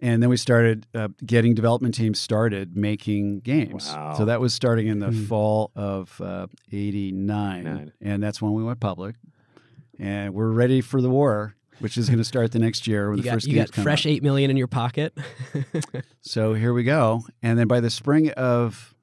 and 0.00 0.22
then 0.22 0.28
we 0.30 0.36
started 0.36 0.86
uh, 0.94 1.08
getting 1.24 1.54
development 1.54 1.94
teams 1.94 2.18
started 2.18 2.76
making 2.76 3.40
games. 3.40 3.88
Wow. 3.88 4.14
So 4.16 4.24
that 4.24 4.40
was 4.40 4.52
starting 4.54 4.86
in 4.88 4.98
the 4.98 5.10
Hmm. 5.10 5.24
fall 5.26 5.70
of 5.76 6.20
uh, 6.20 6.46
'89, 6.72 7.64
Nine. 7.64 7.92
and 8.00 8.22
that's 8.22 8.40
when 8.42 8.52
we 8.54 8.64
went 8.64 8.80
public. 8.80 9.14
And 9.98 10.32
we're 10.34 10.50
ready 10.50 10.80
for 10.80 11.02
the 11.02 11.10
war, 11.10 11.54
which 11.80 11.98
is 11.98 12.08
going 12.08 12.18
to 12.18 12.24
start 12.24 12.52
the 12.52 12.58
next 12.58 12.86
year 12.86 13.08
when 13.10 13.18
You 13.18 13.22
the 13.22 13.28
got 13.28 13.34
first 13.36 13.46
you 13.46 13.54
games 13.54 13.70
got 13.70 13.82
fresh 13.82 14.06
out. 14.06 14.10
eight 14.10 14.22
million 14.22 14.50
in 14.50 14.56
your 14.56 14.66
pocket. 14.66 15.12
So 16.22 16.52
here 16.54 16.72
we 16.72 16.84
go, 16.84 17.22
and 17.42 17.58
then 17.58 17.66
by 17.66 17.80
the 17.80 17.90
spring 17.90 18.30
of 18.32 18.94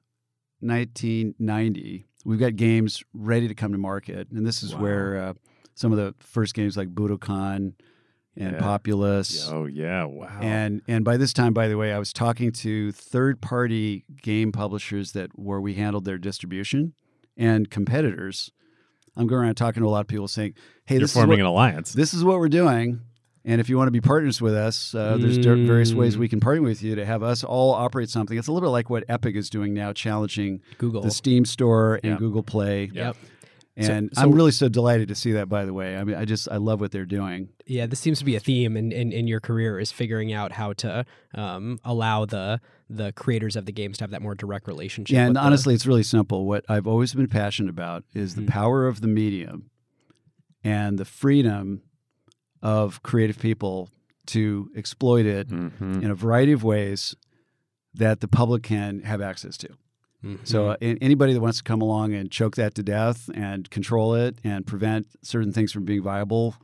1990, 0.60 2.06
we've 2.24 2.38
got 2.38 2.56
games 2.56 3.02
ready 3.12 3.48
to 3.48 3.54
come 3.54 3.72
to 3.72 3.78
market, 3.78 4.28
and 4.30 4.46
this 4.46 4.62
is 4.62 4.74
Wow. 4.74 4.80
where 4.82 5.16
uh, 5.22 5.34
some 5.74 5.92
of 5.92 5.98
the 5.98 6.14
first 6.20 6.54
games 6.54 6.76
like 6.76 6.94
Budokan 6.94 7.74
and 8.38 8.52
Yeah. 8.52 8.60
Populous. 8.60 9.48
Oh 9.50 9.66
yeah. 9.66 10.04
Wow. 10.04 10.38
And 10.40 10.80
and 10.88 11.04
by 11.04 11.16
this 11.16 11.32
time, 11.32 11.52
by 11.52 11.68
the 11.68 11.76
way, 11.76 11.92
I 11.92 11.98
was 11.98 12.12
talking 12.12 12.52
to 12.52 12.92
third 12.92 13.40
party 13.40 14.04
game 14.22 14.52
publishers 14.52 15.12
that 15.12 15.30
where 15.38 15.60
we 15.60 15.74
handled 15.74 16.04
their 16.04 16.18
distribution 16.18 16.94
and 17.36 17.68
competitors. 17.70 18.50
I'm 19.16 19.26
going 19.26 19.42
around 19.44 19.56
talking 19.56 19.82
to 19.82 19.88
a 19.88 19.90
lot 19.90 20.00
of 20.02 20.06
people 20.06 20.28
saying, 20.28 20.54
"Hey, 20.86 20.94
You're 20.94 21.00
this 21.02 21.10
is 21.10 21.14
forming 21.16 21.38
what, 21.38 21.40
an 21.40 21.46
alliance. 21.46 21.92
this 21.92 22.14
is 22.14 22.22
what 22.24 22.38
we're 22.38 22.48
doing." 22.48 23.00
And 23.44 23.60
if 23.62 23.68
you 23.70 23.78
want 23.78 23.86
to 23.88 23.92
be 23.92 24.00
partners 24.00 24.42
with 24.42 24.52
us, 24.54 24.94
uh, 24.94 25.16
there's 25.18 25.38
di- 25.38 25.64
various 25.64 25.94
ways 25.94 26.16
Mm. 26.16 26.20
we 26.20 26.28
can 26.28 26.38
partner 26.38 26.60
with 26.62 26.82
you 26.82 26.94
to 26.96 27.04
have 27.06 27.22
us 27.22 27.42
all 27.42 27.72
operate 27.72 28.10
something. 28.10 28.36
It's 28.36 28.46
a 28.48 28.52
little 28.52 28.68
bit 28.68 28.72
like 28.72 28.90
what 28.90 29.04
Epic 29.08 29.36
is 29.36 29.48
doing 29.48 29.72
now, 29.72 29.92
challenging 29.94 30.60
Google. 30.76 31.00
the 31.02 31.10
Steam 31.10 31.44
Store 31.46 31.94
and 32.02 32.12
Yeah. 32.12 32.18
Google 32.18 32.42
Play. 32.42 32.90
Yep. 32.92 33.16
And 33.80 34.10
So- 34.12 34.22
I'm 34.22 34.32
really 34.32 34.50
so 34.50 34.68
delighted 34.68 35.06
to 35.08 35.14
see 35.14 35.32
that. 35.32 35.48
By 35.48 35.64
the 35.64 35.72
way, 35.72 35.96
I 35.96 36.02
mean, 36.04 36.16
I 36.16 36.24
just 36.24 36.48
I 36.50 36.56
love 36.56 36.80
what 36.80 36.90
they're 36.90 37.06
doing. 37.06 37.50
Yeah, 37.66 37.86
this 37.86 38.00
seems 38.00 38.18
to 38.18 38.24
be 38.24 38.34
a 38.34 38.40
theme 38.40 38.76
in, 38.76 38.90
in, 38.90 39.12
in 39.12 39.28
your 39.28 39.38
career 39.40 39.78
is 39.78 39.92
figuring 39.92 40.32
out 40.32 40.50
how 40.52 40.72
to 40.74 41.04
um, 41.34 41.78
allow 41.84 42.24
the 42.24 42.60
the 42.90 43.12
creators 43.12 43.54
of 43.54 43.66
the 43.66 43.72
games 43.72 43.98
to 43.98 44.04
have 44.04 44.10
that 44.10 44.22
more 44.22 44.34
direct 44.34 44.66
relationship. 44.66 45.14
Yeah, 45.14 45.22
with 45.22 45.26
and 45.28 45.36
the- 45.36 45.40
honestly, 45.40 45.74
it's 45.74 45.86
really 45.86 46.02
simple. 46.02 46.46
What 46.46 46.64
I've 46.68 46.86
always 46.86 47.14
been 47.14 47.28
passionate 47.28 47.70
about 47.70 48.04
is 48.14 48.32
Mhm. 48.32 48.36
the 48.36 48.42
power 48.50 48.86
of 48.86 49.00
the 49.00 49.08
medium 49.08 49.70
and 50.64 50.98
the 50.98 51.04
freedom 51.04 51.82
of 52.62 53.02
creative 53.04 53.38
people 53.38 53.90
to 54.26 54.70
exploit 54.74 55.24
it 55.26 55.48
Mhm. 55.48 56.02
in 56.02 56.10
a 56.10 56.14
variety 56.14 56.52
of 56.52 56.64
ways 56.64 57.14
that 57.94 58.20
the 58.20 58.28
public 58.28 58.62
can 58.62 59.02
have 59.02 59.20
access 59.20 59.56
to. 59.58 59.68
Mhm. 60.24 60.38
So, 60.46 60.70
uh, 60.70 60.76
anybody 60.80 61.32
that 61.32 61.40
wants 61.40 61.58
to 61.58 61.64
come 61.64 61.80
along 61.80 62.12
and 62.14 62.30
choke 62.30 62.56
that 62.56 62.74
to 62.74 62.82
death 62.82 63.30
and 63.34 63.68
control 63.70 64.14
it 64.14 64.36
and 64.42 64.66
prevent 64.66 65.06
certain 65.22 65.52
things 65.52 65.70
from 65.72 65.84
being 65.84 66.02
viable, 66.02 66.56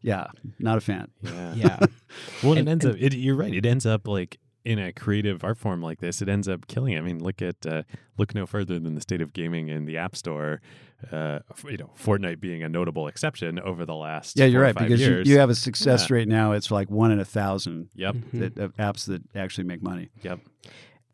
yeah, 0.00 0.26
not 0.58 0.78
a 0.78 0.80
fan. 0.80 1.08
Yeah. 1.22 1.54
yeah, 1.54 1.78
Well, 2.42 2.52
And- 2.52 2.66
it 2.68 2.70
ends 2.70 2.84
and- 2.84 2.94
up. 2.94 3.00
It, 3.00 3.14
you're 3.14 3.36
right. 3.36 3.52
It 3.54 3.66
ends 3.66 3.84
up 3.86 4.08
like 4.08 4.38
in 4.64 4.78
a 4.78 4.92
creative 4.94 5.44
art 5.44 5.58
form 5.58 5.82
like 5.82 6.00
this. 6.00 6.22
It 6.22 6.28
ends 6.30 6.48
up 6.48 6.66
killing. 6.66 6.94
it. 6.94 6.98
I 6.98 7.02
mean, 7.02 7.22
look 7.22 7.42
at 7.42 7.56
uh, 7.66 7.82
look 8.16 8.34
no 8.34 8.46
further 8.46 8.78
than 8.78 8.94
the 8.94 9.00
state 9.02 9.20
of 9.20 9.34
gaming 9.34 9.68
in 9.68 9.84
the 9.84 9.98
App 9.98 10.16
Store. 10.16 10.62
Uh, 11.12 11.40
you 11.68 11.76
know, 11.76 11.90
Fortnite 12.02 12.40
being 12.40 12.62
a 12.62 12.68
notable 12.70 13.06
exception 13.08 13.60
over 13.60 13.84
the 13.84 13.94
last. 13.94 14.38
Yeah, 14.38 14.46
you're 14.46 14.60
four 14.60 14.62
or 14.62 14.66
right 14.68 14.74
five 14.78 14.88
because 14.88 15.00
you, 15.02 15.06
years. 15.08 15.28
you 15.28 15.38
have 15.38 15.50
a 15.50 15.54
success 15.54 16.08
Yeah. 16.08 16.14
rate 16.16 16.28
now. 16.28 16.52
It's 16.52 16.70
like 16.70 16.90
one 16.90 17.10
in 17.10 17.20
a 17.20 17.26
thousand 17.26 17.90
Yep. 17.94 18.16
That, 18.32 18.56
of 18.58 18.74
apps 18.78 19.04
that 19.08 19.20
actually 19.34 19.64
make 19.64 19.82
money. 19.82 20.08
Yep. 20.22 20.40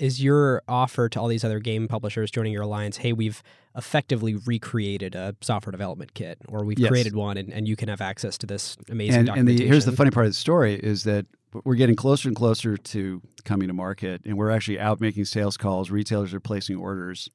Is 0.00 0.22
your 0.22 0.62
offer 0.66 1.08
to 1.10 1.20
all 1.20 1.28
these 1.28 1.44
other 1.44 1.60
game 1.60 1.86
publishers 1.86 2.30
joining 2.30 2.52
your 2.52 2.62
alliance? 2.62 2.96
Hey, 2.96 3.12
we've 3.12 3.42
effectively 3.76 4.34
recreated 4.34 5.14
a 5.14 5.36
software 5.40 5.70
development 5.70 6.14
kit, 6.14 6.38
or 6.48 6.64
we've 6.64 6.78
Yes. 6.78 6.88
created 6.88 7.14
one, 7.14 7.36
and, 7.36 7.52
and 7.52 7.68
you 7.68 7.76
can 7.76 7.88
have 7.88 8.00
access 8.00 8.36
to 8.38 8.46
this 8.46 8.76
amazing 8.88 9.28
and, 9.28 9.38
and 9.38 9.48
the, 9.48 9.66
here's 9.66 9.84
the 9.84 9.92
funny 9.92 10.10
part 10.10 10.26
of 10.26 10.32
the 10.32 10.36
story 10.36 10.74
is 10.74 11.04
that 11.04 11.26
we're 11.64 11.74
getting 11.76 11.96
closer 11.96 12.28
and 12.28 12.36
closer 12.36 12.76
to 12.76 13.20
coming 13.44 13.68
to 13.68 13.74
market 13.74 14.22
and 14.24 14.36
we're 14.36 14.50
actually 14.50 14.78
out 14.80 15.00
making 15.00 15.24
sales 15.24 15.56
calls 15.56 15.90
retailers 15.90 16.32
are 16.32 16.40
placing 16.40 16.76
orders 16.76 17.28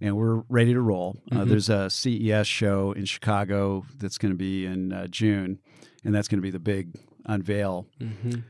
and 0.00 0.16
we're 0.16 0.42
ready 0.48 0.72
to 0.72 0.80
roll 0.80 1.16
uh, 1.32 1.36
Mhm. 1.36 1.48
there's 1.48 1.68
a 1.68 1.90
ces 1.90 2.46
show 2.46 2.92
in 2.92 3.04
chicago 3.04 3.84
that's 3.98 4.16
going 4.16 4.32
to 4.32 4.36
be 4.38 4.64
in 4.64 4.92
uh, 4.92 5.06
june 5.08 5.58
and 6.04 6.14
that's 6.14 6.26
going 6.28 6.38
to 6.38 6.42
be 6.42 6.50
the 6.50 6.58
big 6.58 6.94
unveil 7.26 7.86
Mhm. 8.00 8.44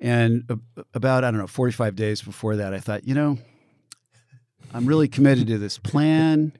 And 0.00 0.44
about 0.94 1.22
i 1.22 1.30
don't 1.30 1.38
know 1.38 1.46
45 1.46 1.94
days 1.94 2.22
before 2.22 2.56
that 2.56 2.74
i 2.74 2.80
thought 2.80 3.06
you 3.06 3.14
know 3.14 3.38
i'm 4.74 4.86
really 4.86 5.06
committed 5.08 5.46
to 5.46 5.58
this 5.58 5.78
plan 5.78 6.52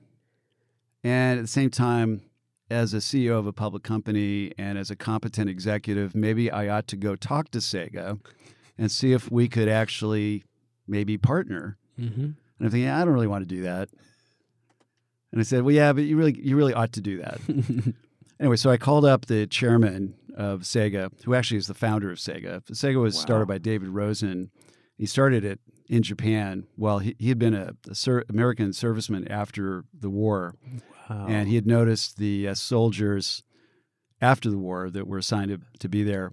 And 1.03 1.39
at 1.39 1.41
the 1.41 1.47
same 1.47 1.69
time, 1.71 2.21
as 2.69 2.93
a 2.93 2.97
CEO 2.97 3.37
of 3.37 3.47
a 3.47 3.53
public 3.53 3.83
company 3.83 4.53
and 4.57 4.77
as 4.77 4.89
a 4.89 4.95
competent 4.95 5.49
executive, 5.49 6.15
maybe 6.15 6.49
I 6.49 6.69
ought 6.69 6.87
to 6.87 6.95
go 6.95 7.15
talk 7.15 7.49
to 7.51 7.59
Sega 7.59 8.19
and 8.77 8.91
see 8.91 9.11
if 9.11 9.29
we 9.29 9.49
could 9.49 9.67
actually 9.67 10.43
maybe 10.87 11.17
partner. 11.17 11.77
Mm-hmm. 11.99 12.21
And 12.21 12.35
I'm 12.61 12.69
thinking, 12.69 12.89
I 12.89 13.03
don't 13.03 13.13
really 13.13 13.27
want 13.27 13.47
to 13.47 13.55
do 13.55 13.63
that. 13.63 13.89
And 15.31 15.41
I 15.41 15.43
said, 15.43 15.63
Well, 15.63 15.73
yeah, 15.75 15.91
but 15.91 16.03
you 16.03 16.15
really, 16.15 16.39
you 16.39 16.55
really 16.55 16.73
ought 16.73 16.93
to 16.93 17.01
do 17.01 17.17
that. 17.17 17.41
anyway, 18.39 18.55
so 18.55 18.69
I 18.69 18.77
called 18.77 19.05
up 19.05 19.25
the 19.25 19.47
chairman 19.47 20.13
of 20.35 20.61
Sega, 20.61 21.09
who 21.25 21.33
actually 21.33 21.57
is 21.57 21.67
the 21.67 21.73
founder 21.73 22.11
of 22.11 22.17
Sega. 22.17 22.61
Sega 22.71 23.01
was 23.01 23.15
Wow. 23.15 23.21
started 23.21 23.47
by 23.47 23.57
David 23.57 23.89
Rosen. 23.89 24.51
He 24.97 25.05
started 25.05 25.43
it 25.43 25.59
in 25.87 26.03
Japan. 26.03 26.65
Well, 26.77 26.99
he, 26.99 27.15
he 27.19 27.29
had 27.29 27.39
been 27.39 27.53
a, 27.53 27.71
a 27.89 27.95
ser- 27.95 28.23
American 28.29 28.69
serviceman 28.71 29.29
after 29.29 29.83
the 29.93 30.09
war, 30.09 30.55
Wow. 31.09 31.25
and 31.27 31.47
he 31.49 31.55
had 31.55 31.65
noticed 31.67 32.17
the 32.17 32.47
uh, 32.49 32.53
soldiers 32.53 33.43
after 34.21 34.49
the 34.49 34.57
war 34.57 34.89
that 34.89 35.07
were 35.07 35.17
assigned 35.17 35.49
to, 35.49 35.59
to 35.79 35.89
be 35.89 36.03
there. 36.03 36.31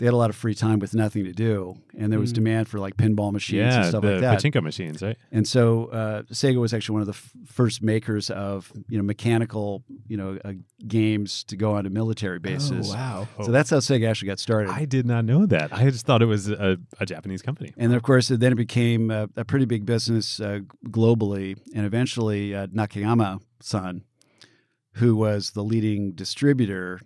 They 0.00 0.06
had 0.06 0.14
a 0.14 0.16
lot 0.16 0.30
of 0.30 0.36
free 0.36 0.54
time 0.54 0.78
with 0.78 0.94
nothing 0.94 1.24
to 1.24 1.32
do, 1.32 1.74
and 1.98 2.10
there 2.10 2.18
was 2.18 2.30
Mm. 2.32 2.36
demand 2.36 2.68
for 2.68 2.78
like 2.80 2.96
pinball 2.96 3.32
machines 3.32 3.74
yeah, 3.74 3.80
and 3.80 3.86
stuff 3.86 4.02
like 4.02 4.20
that. 4.22 4.40
pachinko 4.42 4.62
machines, 4.62 5.02
right? 5.02 5.18
And 5.30 5.46
so 5.46 5.86
uh, 5.92 6.22
Sega 6.32 6.56
was 6.58 6.72
actually 6.72 6.94
one 6.94 7.02
of 7.02 7.06
the 7.06 7.12
f- 7.12 7.32
first 7.44 7.82
makers 7.82 8.30
of 8.30 8.72
you 8.88 8.96
know 8.96 9.04
mechanical 9.04 9.84
you 10.08 10.16
know 10.16 10.38
uh, 10.42 10.54
games 10.88 11.44
to 11.44 11.54
go 11.56 11.72
onto 11.74 11.90
military 11.90 12.38
bases. 12.38 12.90
Oh, 12.90 12.94
wow. 12.94 13.28
So 13.44 13.52
that's 13.52 13.68
how 13.68 13.76
Sega 13.80 14.08
actually 14.08 14.28
got 14.28 14.38
started. 14.38 14.70
I 14.72 14.86
did 14.86 15.04
not 15.04 15.26
know 15.26 15.44
that. 15.44 15.70
I 15.70 15.90
just 15.90 16.06
thought 16.06 16.22
it 16.22 16.26
was 16.26 16.48
a, 16.48 16.78
a 16.98 17.04
Japanese 17.04 17.42
company. 17.42 17.74
and 17.76 17.94
of 17.94 18.02
course, 18.02 18.28
then 18.28 18.52
it 18.52 18.56
became 18.56 19.10
a, 19.10 19.28
a 19.36 19.44
pretty 19.44 19.66
big 19.66 19.84
business 19.84 20.40
uh, 20.40 20.60
globally. 20.88 21.58
And 21.74 21.84
eventually, 21.84 22.54
uh, 22.54 22.68
Nakayama-san, 22.68 24.04
who 24.94 25.14
was 25.16 25.50
the 25.50 25.62
leading 25.62 26.12
distributor 26.12 27.00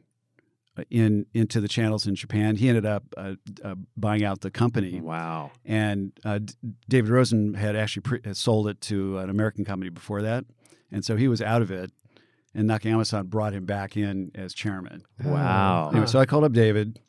in 0.91 1.27
into 1.35 1.61
the 1.61 1.69
channels 1.69 2.07
in 2.07 2.15
Japan, 2.15 2.57
he 2.57 2.69
ended 2.69 2.87
up 2.87 3.05
uh, 3.17 3.35
uh, 3.63 3.75
buying 3.97 4.25
out 4.25 4.41
the 4.41 4.51
company. 4.51 5.01
Wow. 5.01 5.53
And 5.65 6.13
uh, 6.25 6.39
D- 6.39 6.55
David 6.89 7.11
Rosen 7.11 7.55
had 7.55 7.77
actually 7.77 8.03
pre- 8.03 8.21
had 8.25 8.37
sold 8.37 8.69
it 8.69 8.81
to 8.83 9.19
an 9.19 9.31
American 9.31 9.65
company 9.65 9.91
before 9.91 10.23
that, 10.23 10.45
and 10.91 11.05
so 11.05 11.17
he 11.17 11.29
was 11.29 11.41
out 11.41 11.63
of 11.63 11.71
it. 11.71 11.93
And 12.57 12.71
Nakayama-san 12.71 13.27
brought 13.27 13.53
him 13.53 13.65
back 13.65 13.97
in 13.97 14.31
as 14.37 14.55
chairman. 14.55 15.03
Wow. 15.25 15.91
Anyway, 15.91 16.07
so 16.07 16.21
I 16.21 16.27
called 16.27 16.45
up 16.45 16.53
David, 16.53 17.01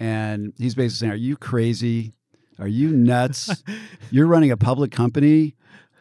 and 0.00 0.54
he's 0.56 0.74
basically 0.74 1.08
saying, 1.08 1.12
"Are 1.12 1.16
you 1.16 1.36
crazy? 1.36 2.14
Are 2.58 2.68
you 2.68 2.90
nuts? 2.90 3.62
You're 4.10 4.26
running 4.26 4.50
a 4.50 4.56
public 4.56 4.90
company. 4.90 5.54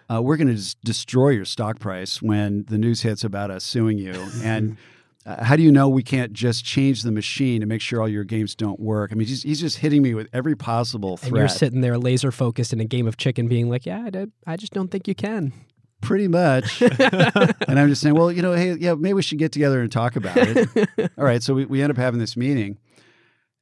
Uh, 0.09 0.21
we're 0.21 0.37
going 0.37 0.55
to 0.55 0.75
destroy 0.85 1.29
your 1.29 1.45
stock 1.45 1.79
price 1.79 2.21
when 2.21 2.65
the 2.69 2.77
news 2.77 3.01
hits 3.01 3.23
about 3.23 3.49
us 3.51 3.63
suing 3.63 3.97
you. 3.97 4.13
And 4.43 4.77
uh, 5.26 5.43
how 5.43 5.56
do 5.56 5.64
you 5.64 5.72
know 5.72 5.89
we 5.89 6.03
can't 6.03 6.34
just 6.34 6.64
change 6.64 7.03
the 7.03 7.11
machine 7.11 7.61
to 7.61 7.68
make 7.68 7.81
sure 7.81 8.02
all 8.02 8.10
your 8.10 8.23
games 8.23 8.56
don't 8.56 8.80
work? 8.80 9.11
I 9.11 9.15
mean, 9.15 9.27
he's, 9.27 9.43
he's 9.43 9.60
just 9.60 9.77
hitting 9.77 10.02
me 10.02 10.14
with 10.14 10.30
every 10.34 10.56
possible 10.56 11.18
threat. 11.18 11.30
And 11.30 11.38
you're 11.38 11.47
sitting 11.47 11.81
there 11.81 11.97
laser 11.97 12.31
focused 12.31 12.73
in 12.73 12.80
a 12.80 12.85
game 12.85 13.07
of 13.07 13.18
chicken, 13.18 13.47
being 13.47 13.69
like, 13.69 13.85
"Yeah, 13.85 14.03
I, 14.06 14.10
don't- 14.10 14.34
I 14.45 14.56
just 14.57 14.73
don't 14.73 14.89
think 14.89 15.07
you 15.07 15.15
can." 15.15 15.53
pretty 16.02 16.27
much. 16.27 16.81
and 16.81 17.80
I'm 17.80 17.89
just 17.89 18.02
saying, 18.02 18.15
well, 18.15 18.31
you 18.31 18.41
know, 18.41 18.53
hey, 18.53 18.73
yeah, 18.76 18.93
maybe 18.93 19.14
we 19.14 19.23
should 19.23 19.39
get 19.39 19.52
together 19.52 19.81
and 19.81 19.91
talk 19.91 20.15
about 20.15 20.38
it. 20.38 20.69
All 21.18 21.26
right. 21.26 21.41
So 21.41 21.56
we, 21.56 21.65
we 21.65 21.81
end 21.81 21.89
up 21.89 21.97
having 21.97 22.19
this 22.19 22.38
meeting. 22.38 22.77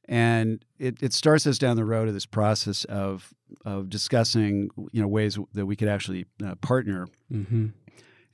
And 0.06 0.62
it, 0.78 1.02
it 1.02 1.14
starts 1.14 1.46
us 1.46 1.56
down 1.56 1.76
the 1.76 1.84
road 1.84 2.08
of 2.08 2.14
this 2.14 2.26
process 2.26 2.84
of 2.84 3.32
of 3.64 3.88
discussing, 3.88 4.68
you 4.92 5.00
know, 5.00 5.08
ways 5.08 5.38
that 5.54 5.64
we 5.64 5.76
could 5.76 5.88
actually 5.88 6.26
uh, 6.44 6.56
partner. 6.56 7.06
Mm-hmm. 7.32 7.68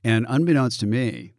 And 0.02 0.27
unbeknownst 0.28 0.81
to 0.81 0.86
me, 0.86 1.35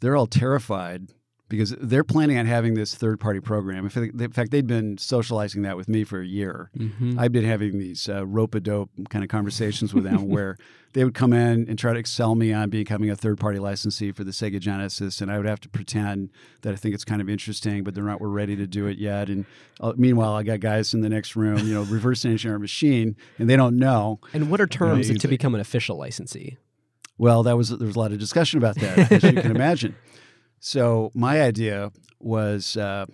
they're 0.00 0.16
all 0.16 0.26
terrified 0.26 1.12
because 1.48 1.74
they're 1.78 2.04
planning 2.04 2.38
on 2.38 2.46
having 2.46 2.74
this 2.74 2.94
third 2.94 3.20
party 3.20 3.40
program. 3.40 3.84
In 3.84 4.30
fact, 4.30 4.50
they'd 4.50 4.66
been 4.66 4.96
socializing 4.96 5.62
that 5.62 5.76
with 5.76 5.88
me 5.88 6.02
for 6.04 6.20
a 6.20 6.26
year. 6.26 6.70
Mm-hmm. 6.76 7.18
I've 7.18 7.32
been 7.32 7.44
having 7.44 7.78
these 7.78 8.08
uh, 8.08 8.26
rope 8.26 8.54
a 8.54 8.60
dope 8.60 8.90
kind 9.10 9.22
of 9.22 9.28
conversations 9.28 9.92
with 9.92 10.04
them 10.04 10.28
where 10.28 10.56
they 10.94 11.04
would 11.04 11.14
come 11.14 11.32
in 11.32 11.68
and 11.68 11.78
try 11.78 11.92
to 11.92 11.98
excel 11.98 12.34
me 12.34 12.52
on 12.52 12.70
becoming 12.70 13.10
a 13.10 13.16
third 13.16 13.38
party 13.38 13.58
licensee 13.58 14.10
for 14.10 14.24
the 14.24 14.30
Sega 14.30 14.58
Genesis. 14.58 15.20
And 15.20 15.30
I 15.30 15.36
would 15.36 15.46
have 15.46 15.60
to 15.60 15.68
pretend 15.68 16.30
that 16.62 16.72
I 16.72 16.76
think 16.76 16.94
it's 16.94 17.04
kind 17.04 17.20
of 17.20 17.28
interesting, 17.28 17.84
but 17.84 17.94
they're 17.94 18.04
not, 18.04 18.20
we're 18.20 18.28
ready 18.28 18.56
to 18.56 18.66
do 18.66 18.86
it 18.86 18.96
yet. 18.96 19.28
And 19.28 19.44
uh, 19.80 19.92
meanwhile, 19.96 20.34
I 20.34 20.44
got 20.44 20.60
guys 20.60 20.94
in 20.94 21.02
the 21.02 21.10
next 21.10 21.36
room, 21.36 21.58
you 21.58 21.74
know, 21.74 21.82
reverse 21.82 22.24
engineer 22.24 22.56
a 22.56 22.60
machine 22.60 23.16
and 23.38 23.50
they 23.50 23.56
don't 23.56 23.76
know. 23.76 24.20
And 24.32 24.50
what 24.50 24.60
are 24.60 24.66
terms 24.66 25.08
Amazing. 25.08 25.18
to 25.18 25.28
become 25.28 25.54
an 25.54 25.60
official 25.60 25.98
licensee? 25.98 26.56
Well, 27.18 27.42
that 27.44 27.56
was 27.56 27.68
there 27.68 27.86
was 27.86 27.96
a 27.96 27.98
lot 27.98 28.12
of 28.12 28.18
discussion 28.18 28.58
about 28.58 28.74
that, 28.76 29.12
as 29.12 29.22
you 29.22 29.40
can 29.40 29.50
imagine. 29.54 29.94
So 30.64 31.10
my 31.14 31.42
idea 31.42 31.92
was 32.20 32.78
uh, 32.78 33.04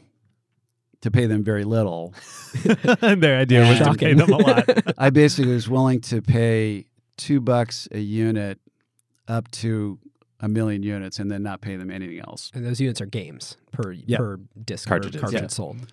to 1.00 1.10
pay 1.10 1.26
them 1.26 1.42
very 1.42 1.64
little. 1.64 2.14
Their 3.00 3.38
idea 3.40 3.68
was 3.68 3.80
to 3.80 3.94
pay 3.94 4.14
them 4.14 4.32
a 4.32 4.36
lot. 4.36 4.94
I 4.98 5.10
basically 5.10 5.52
was 5.52 5.68
willing 5.68 6.00
to 6.02 6.22
pay 6.22 6.86
two 7.16 7.40
bucks 7.40 7.88
a 7.90 7.98
unit 7.98 8.60
up 9.26 9.50
to 9.50 9.98
a 10.38 10.48
million 10.48 10.84
units, 10.84 11.18
and 11.18 11.28
then 11.28 11.42
not 11.42 11.60
pay 11.60 11.74
them 11.74 11.90
anything 11.90 12.20
else. 12.20 12.52
And 12.54 12.64
those 12.64 12.80
units 12.80 13.00
are 13.00 13.06
games 13.06 13.56
per 13.72 13.90
Yeah. 13.90 14.18
per 14.18 14.38
disc 14.64 14.86
cartridge 14.86 15.16
yeah. 15.32 15.48
sold. 15.48 15.92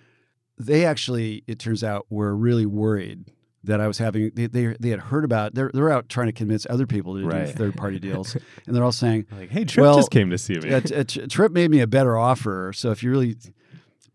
They 0.59 0.85
actually, 0.85 1.43
it 1.47 1.57
turns 1.57 1.83
out, 1.83 2.05
were 2.11 2.35
really 2.35 2.67
worried 2.67 3.25
that 3.67 3.79
I 3.79 3.87
was 3.87 3.97
having. 3.99 4.31
They 4.33 4.47
they, 4.47 4.75
they 4.79 4.89
had 4.89 4.99
heard 4.99 5.23
about. 5.23 5.53
They're 5.53 5.71
they're 5.73 5.91
out 5.91 6.09
trying 6.09 6.27
to 6.27 6.33
convince 6.33 6.65
other 6.69 6.85
people 6.87 7.15
to 7.17 7.25
Right. 7.25 7.45
do 7.47 7.51
third 7.53 7.75
party 7.77 7.99
deals, 7.99 8.35
and 8.65 8.75
they're 8.75 8.83
all 8.83 8.91
saying, 8.91 9.27
like, 9.31 9.49
hey, 9.51 9.63
Trip 9.65 9.81
Well, 9.83 9.95
just 9.97 10.11
came 10.11 10.29
to 10.31 10.37
see 10.37 10.55
me. 10.55 10.69
Yeah, 10.69 10.79
t- 10.81 10.95
a 10.95 11.03
t- 11.03 11.27
Trip 11.27 11.51
made 11.51 11.69
me 11.71 11.79
a 11.79 11.87
better 11.87 12.17
offer. 12.17 12.73
So 12.75 12.91
if 12.91 13.03
you 13.03 13.11
really, 13.11 13.35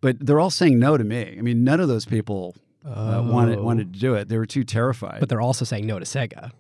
but 0.01 0.17
they're 0.21 0.41
all 0.41 0.51
saying 0.51 0.79
no 0.79 0.97
to 0.97 1.05
me. 1.05 1.37
I 1.39 1.43
mean, 1.43 1.65
none 1.65 1.81
of 1.81 1.89
those 1.89 2.05
people 2.05 2.57
uh, 2.85 3.23
wanted 3.25 3.59
Oh. 3.59 3.63
wanted 3.63 3.93
to 3.93 3.99
do 4.01 4.15
it. 4.15 4.29
They 4.29 4.39
were 4.39 4.47
too 4.47 4.65
terrified. 4.65 5.21
But 5.21 5.29
they're 5.29 5.41
also 5.41 5.65
saying 5.65 5.87
no 5.87 5.99
to 5.99 6.05
Sega. 6.05 6.51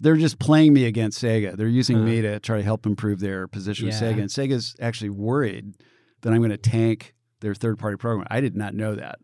they're 0.00 0.16
just 0.16 0.38
playing 0.38 0.72
me 0.72 0.84
against 0.86 1.22
Sega. 1.22 1.56
They're 1.56 1.66
using 1.68 1.98
Huh. 1.98 2.04
me 2.04 2.22
to 2.22 2.40
try 2.40 2.56
to 2.56 2.62
help 2.62 2.86
improve 2.86 3.20
their 3.20 3.46
position 3.48 3.86
with 3.86 3.94
Sega. 3.96 4.18
And 4.20 4.28
Sega's 4.30 4.74
actually 4.80 5.10
worried 5.10 5.74
that 6.22 6.32
I'm 6.32 6.38
going 6.38 6.50
to 6.50 6.56
tank 6.56 7.14
their 7.40 7.54
third 7.54 7.78
party 7.78 7.96
program. 7.96 8.26
I 8.30 8.40
did 8.40 8.56
not 8.56 8.74
know 8.74 8.94
that. 8.96 9.18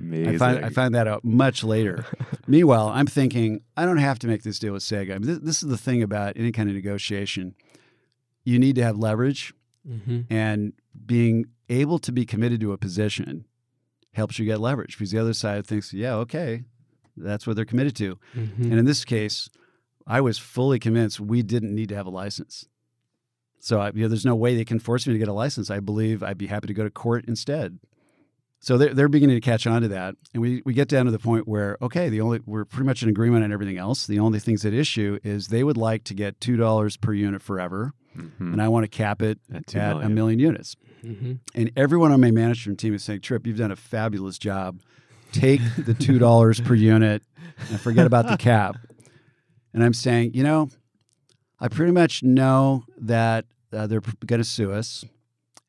Amazing. 0.00 0.34
I 0.34 0.38
find 0.38 0.64
I 0.64 0.68
find 0.70 0.94
that 0.94 1.06
out 1.06 1.24
much 1.24 1.62
later. 1.62 2.04
Meanwhile, 2.46 2.88
I'm 2.88 3.06
thinking 3.06 3.60
I 3.76 3.84
don't 3.84 3.98
have 3.98 4.18
to 4.20 4.26
make 4.26 4.42
this 4.42 4.58
deal 4.58 4.72
with 4.72 4.82
Sega. 4.82 5.14
I 5.14 5.18
mean, 5.18 5.26
this, 5.26 5.38
this 5.38 5.62
is 5.62 5.68
the 5.68 5.76
thing 5.78 6.02
about 6.02 6.36
any 6.36 6.52
kind 6.52 6.68
of 6.68 6.74
negotiation. 6.74 7.54
You 8.44 8.58
need 8.58 8.76
to 8.76 8.82
have 8.82 8.96
leverage, 8.96 9.54
Mm-hmm. 9.88 10.20
and 10.28 10.74
being 11.06 11.46
able 11.70 11.98
to 12.00 12.12
be 12.12 12.26
committed 12.26 12.60
to 12.60 12.72
a 12.72 12.76
position 12.76 13.46
helps 14.12 14.38
you 14.38 14.44
get 14.44 14.60
leverage 14.60 14.98
because 14.98 15.10
the 15.10 15.18
other 15.18 15.32
side 15.32 15.66
thinks, 15.66 15.94
yeah, 15.94 16.16
okay, 16.16 16.64
that's 17.16 17.46
what 17.46 17.56
they're 17.56 17.64
committed 17.64 17.96
to. 17.96 18.18
Mm-hmm. 18.36 18.62
And 18.64 18.74
in 18.74 18.84
this 18.84 19.06
case, 19.06 19.48
I 20.06 20.20
was 20.20 20.36
fully 20.36 20.78
convinced 20.78 21.18
we 21.18 21.42
didn't 21.42 21.74
need 21.74 21.88
to 21.88 21.94
have 21.94 22.04
a 22.06 22.10
license. 22.10 22.66
So 23.58 23.80
I, 23.80 23.86
you 23.94 24.02
know, 24.02 24.08
there's 24.08 24.26
no 24.26 24.34
way 24.34 24.54
they 24.54 24.66
can 24.66 24.78
force 24.80 25.06
me 25.06 25.14
to 25.14 25.18
get 25.18 25.28
a 25.28 25.32
license. 25.32 25.70
I 25.70 25.80
believe 25.80 26.22
I'd 26.22 26.36
be 26.38 26.48
happy 26.48 26.66
to 26.66 26.74
go 26.74 26.84
to 26.84 26.90
court 26.90 27.24
instead. 27.26 27.78
So 28.62 28.76
they're, 28.76 28.92
they're 28.92 29.08
beginning 29.08 29.36
to 29.36 29.40
catch 29.40 29.66
on 29.66 29.80
to 29.82 29.88
that. 29.88 30.16
And 30.34 30.42
we, 30.42 30.62
we 30.66 30.74
get 30.74 30.86
down 30.88 31.06
to 31.06 31.10
the 31.10 31.18
point 31.18 31.48
where, 31.48 31.78
okay, 31.80 32.10
the 32.10 32.20
only 32.20 32.40
we're 32.44 32.66
pretty 32.66 32.84
much 32.86 33.02
in 33.02 33.08
agreement 33.08 33.42
on 33.42 33.52
everything 33.52 33.78
else. 33.78 34.06
The 34.06 34.18
only 34.18 34.38
things 34.38 34.64
at 34.66 34.74
issue 34.74 35.18
is 35.24 35.48
they 35.48 35.64
would 35.64 35.78
like 35.78 36.04
to 36.04 36.14
get 36.14 36.38
$2 36.40 37.00
per 37.00 37.14
unit 37.14 37.40
forever. 37.40 37.92
Mhm. 38.16 38.52
And 38.52 38.60
I 38.60 38.68
want 38.68 38.84
to 38.84 38.88
cap 38.88 39.22
it 39.22 39.38
At 39.54 39.66
two 39.68 39.78
at 39.78 39.92
a 39.92 39.94
million. 39.94 40.14
million 40.14 40.38
units. 40.40 40.76
Mm-hmm. 41.04 41.32
And 41.54 41.72
everyone 41.76 42.12
on 42.12 42.20
my 42.20 42.30
management 42.32 42.78
team 42.78 42.92
is 42.92 43.02
saying, 43.04 43.20
Trip, 43.22 43.46
you've 43.46 43.56
done 43.56 43.70
a 43.70 43.76
fabulous 43.76 44.36
job. 44.36 44.80
Take 45.32 45.60
the 45.76 45.94
$2 45.94 46.64
per 46.64 46.74
unit 46.92 47.22
and 47.70 47.80
forget 47.80 48.06
about 48.06 48.28
the 48.28 48.36
cap. 48.36 48.76
And 49.72 49.82
I'm 49.84 49.94
saying, 49.94 50.32
you 50.34 50.42
know, 50.42 50.68
I 51.60 51.68
pretty 51.68 51.92
much 51.92 52.22
know 52.24 52.84
that 52.98 53.46
uh, 53.72 53.86
they're 53.86 54.02
going 54.26 54.40
to 54.42 54.44
sue 54.48 54.72
us. 54.72 55.04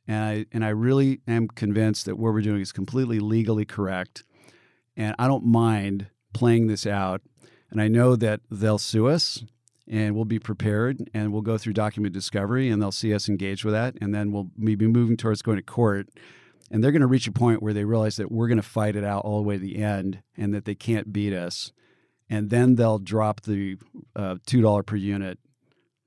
And 0.07 0.23
I, 0.23 0.45
and 0.52 0.65
I 0.65 0.69
really 0.69 1.22
am 1.28 1.48
convinced 1.48 2.06
that 2.06 2.18
what 2.18 2.34
we're 2.34 2.41
doing 2.41 2.61
is 2.61 2.72
completely 2.72 3.19
legally 3.19 3.65
correct. 3.65 4.23
And 4.98 5.15
I 5.19 5.28
don't 5.28 5.45
mind 5.45 6.07
playing 6.34 6.68
this 6.68 6.86
out. 6.86 7.22
And 7.69 7.82
I 7.82 7.88
know 7.88 8.15
that 8.15 8.41
they'll 8.49 8.78
sue 8.78 9.07
us 9.07 9.44
and 9.88 10.15
we'll 10.15 10.26
be 10.26 10.40
prepared 10.40 11.10
and 11.14 11.32
we'll 11.32 11.41
go 11.41 11.57
through 11.57 11.73
document 11.73 12.14
discovery 12.14 12.69
and 12.69 12.82
they'll 12.82 12.91
see 12.91 13.14
us 13.14 13.30
engage 13.30 13.64
with 13.64 13.73
that. 13.73 13.95
And 14.02 14.14
then 14.14 14.32
we'll 14.32 14.49
maybe 14.57 14.88
be 14.88 14.88
moving 14.88 15.18
towards 15.18 15.41
going 15.41 15.57
to 15.57 15.64
court. 15.64 16.10
And 16.69 16.84
they're 16.84 16.91
going 16.91 17.02
to 17.02 17.07
reach 17.07 17.28
a 17.28 17.32
point 17.32 17.61
where 17.61 17.73
they 17.73 17.84
realize 17.84 18.15
that 18.15 18.32
we're 18.32 18.48
going 18.48 18.57
to 18.57 18.64
fight 18.64 18.95
it 18.95 19.03
out 19.03 19.26
all 19.26 19.41
the 19.41 19.48
way 19.48 19.56
to 19.56 19.61
the 19.61 19.78
end 19.78 20.22
and 20.38 20.53
that 20.53 20.65
they 20.65 20.76
can't 20.76 21.11
beat 21.11 21.34
us. 21.34 21.72
And 22.30 22.49
then 22.49 22.76
they'll 22.76 22.99
drop 22.99 23.41
the 23.41 23.78
uh, 24.15 24.36
$2 24.48 24.86
per 24.86 24.95
unit 24.95 25.38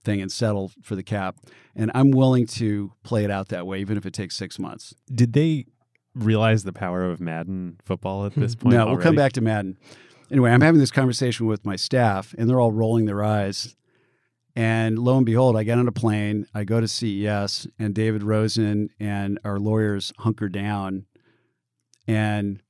thing 0.05 0.23
and 0.23 0.33
settle 0.33 0.73
for 0.83 0.97
the 0.97 1.03
cap. 1.03 1.37
And 1.77 1.91
I'm 1.95 2.11
willing 2.13 2.47
to 2.47 2.93
play 3.03 3.25
it 3.25 3.31
out 3.31 3.49
that 3.49 3.67
way, 3.67 3.81
even 3.81 3.97
if 3.97 4.07
it 4.07 4.13
takes 4.13 4.37
six 4.37 4.59
months. 4.59 4.95
Did 5.13 5.33
they 5.33 5.67
realize 6.15 6.63
the 6.63 6.73
power 6.73 7.05
of 7.11 7.21
Madden 7.21 7.79
football 7.85 8.25
at 8.27 8.35
this 8.35 8.55
point? 8.55 8.75
no, 8.77 8.87
we'll 8.87 8.99
come 8.99 9.17
back 9.17 9.33
to 9.33 9.41
Madden. 9.41 9.77
Anyway, 10.31 10.51
I'm 10.53 10.61
having 10.61 10.79
this 10.81 10.91
conversation 10.93 11.47
with 11.47 11.67
my 11.67 11.77
staff, 11.77 12.35
and 12.39 12.49
they're 12.49 12.61
all 12.61 12.73
rolling 12.73 13.07
their 13.07 13.23
eyes. 13.25 13.75
And 14.57 14.99
lo 15.01 15.17
and 15.17 15.27
behold, 15.27 15.57
I 15.57 15.65
get 15.65 15.79
on 15.79 15.89
a 15.89 15.93
plane, 15.93 16.47
I 16.55 16.63
go 16.63 16.81
to 16.81 16.87
CES, 16.87 17.67
and 17.79 17.93
David 17.93 18.23
Rosen 18.23 18.89
and 19.01 19.41
our 19.45 19.59
lawyers 19.59 20.13
hunker 20.19 20.49
down, 20.49 21.07
and 22.07 22.63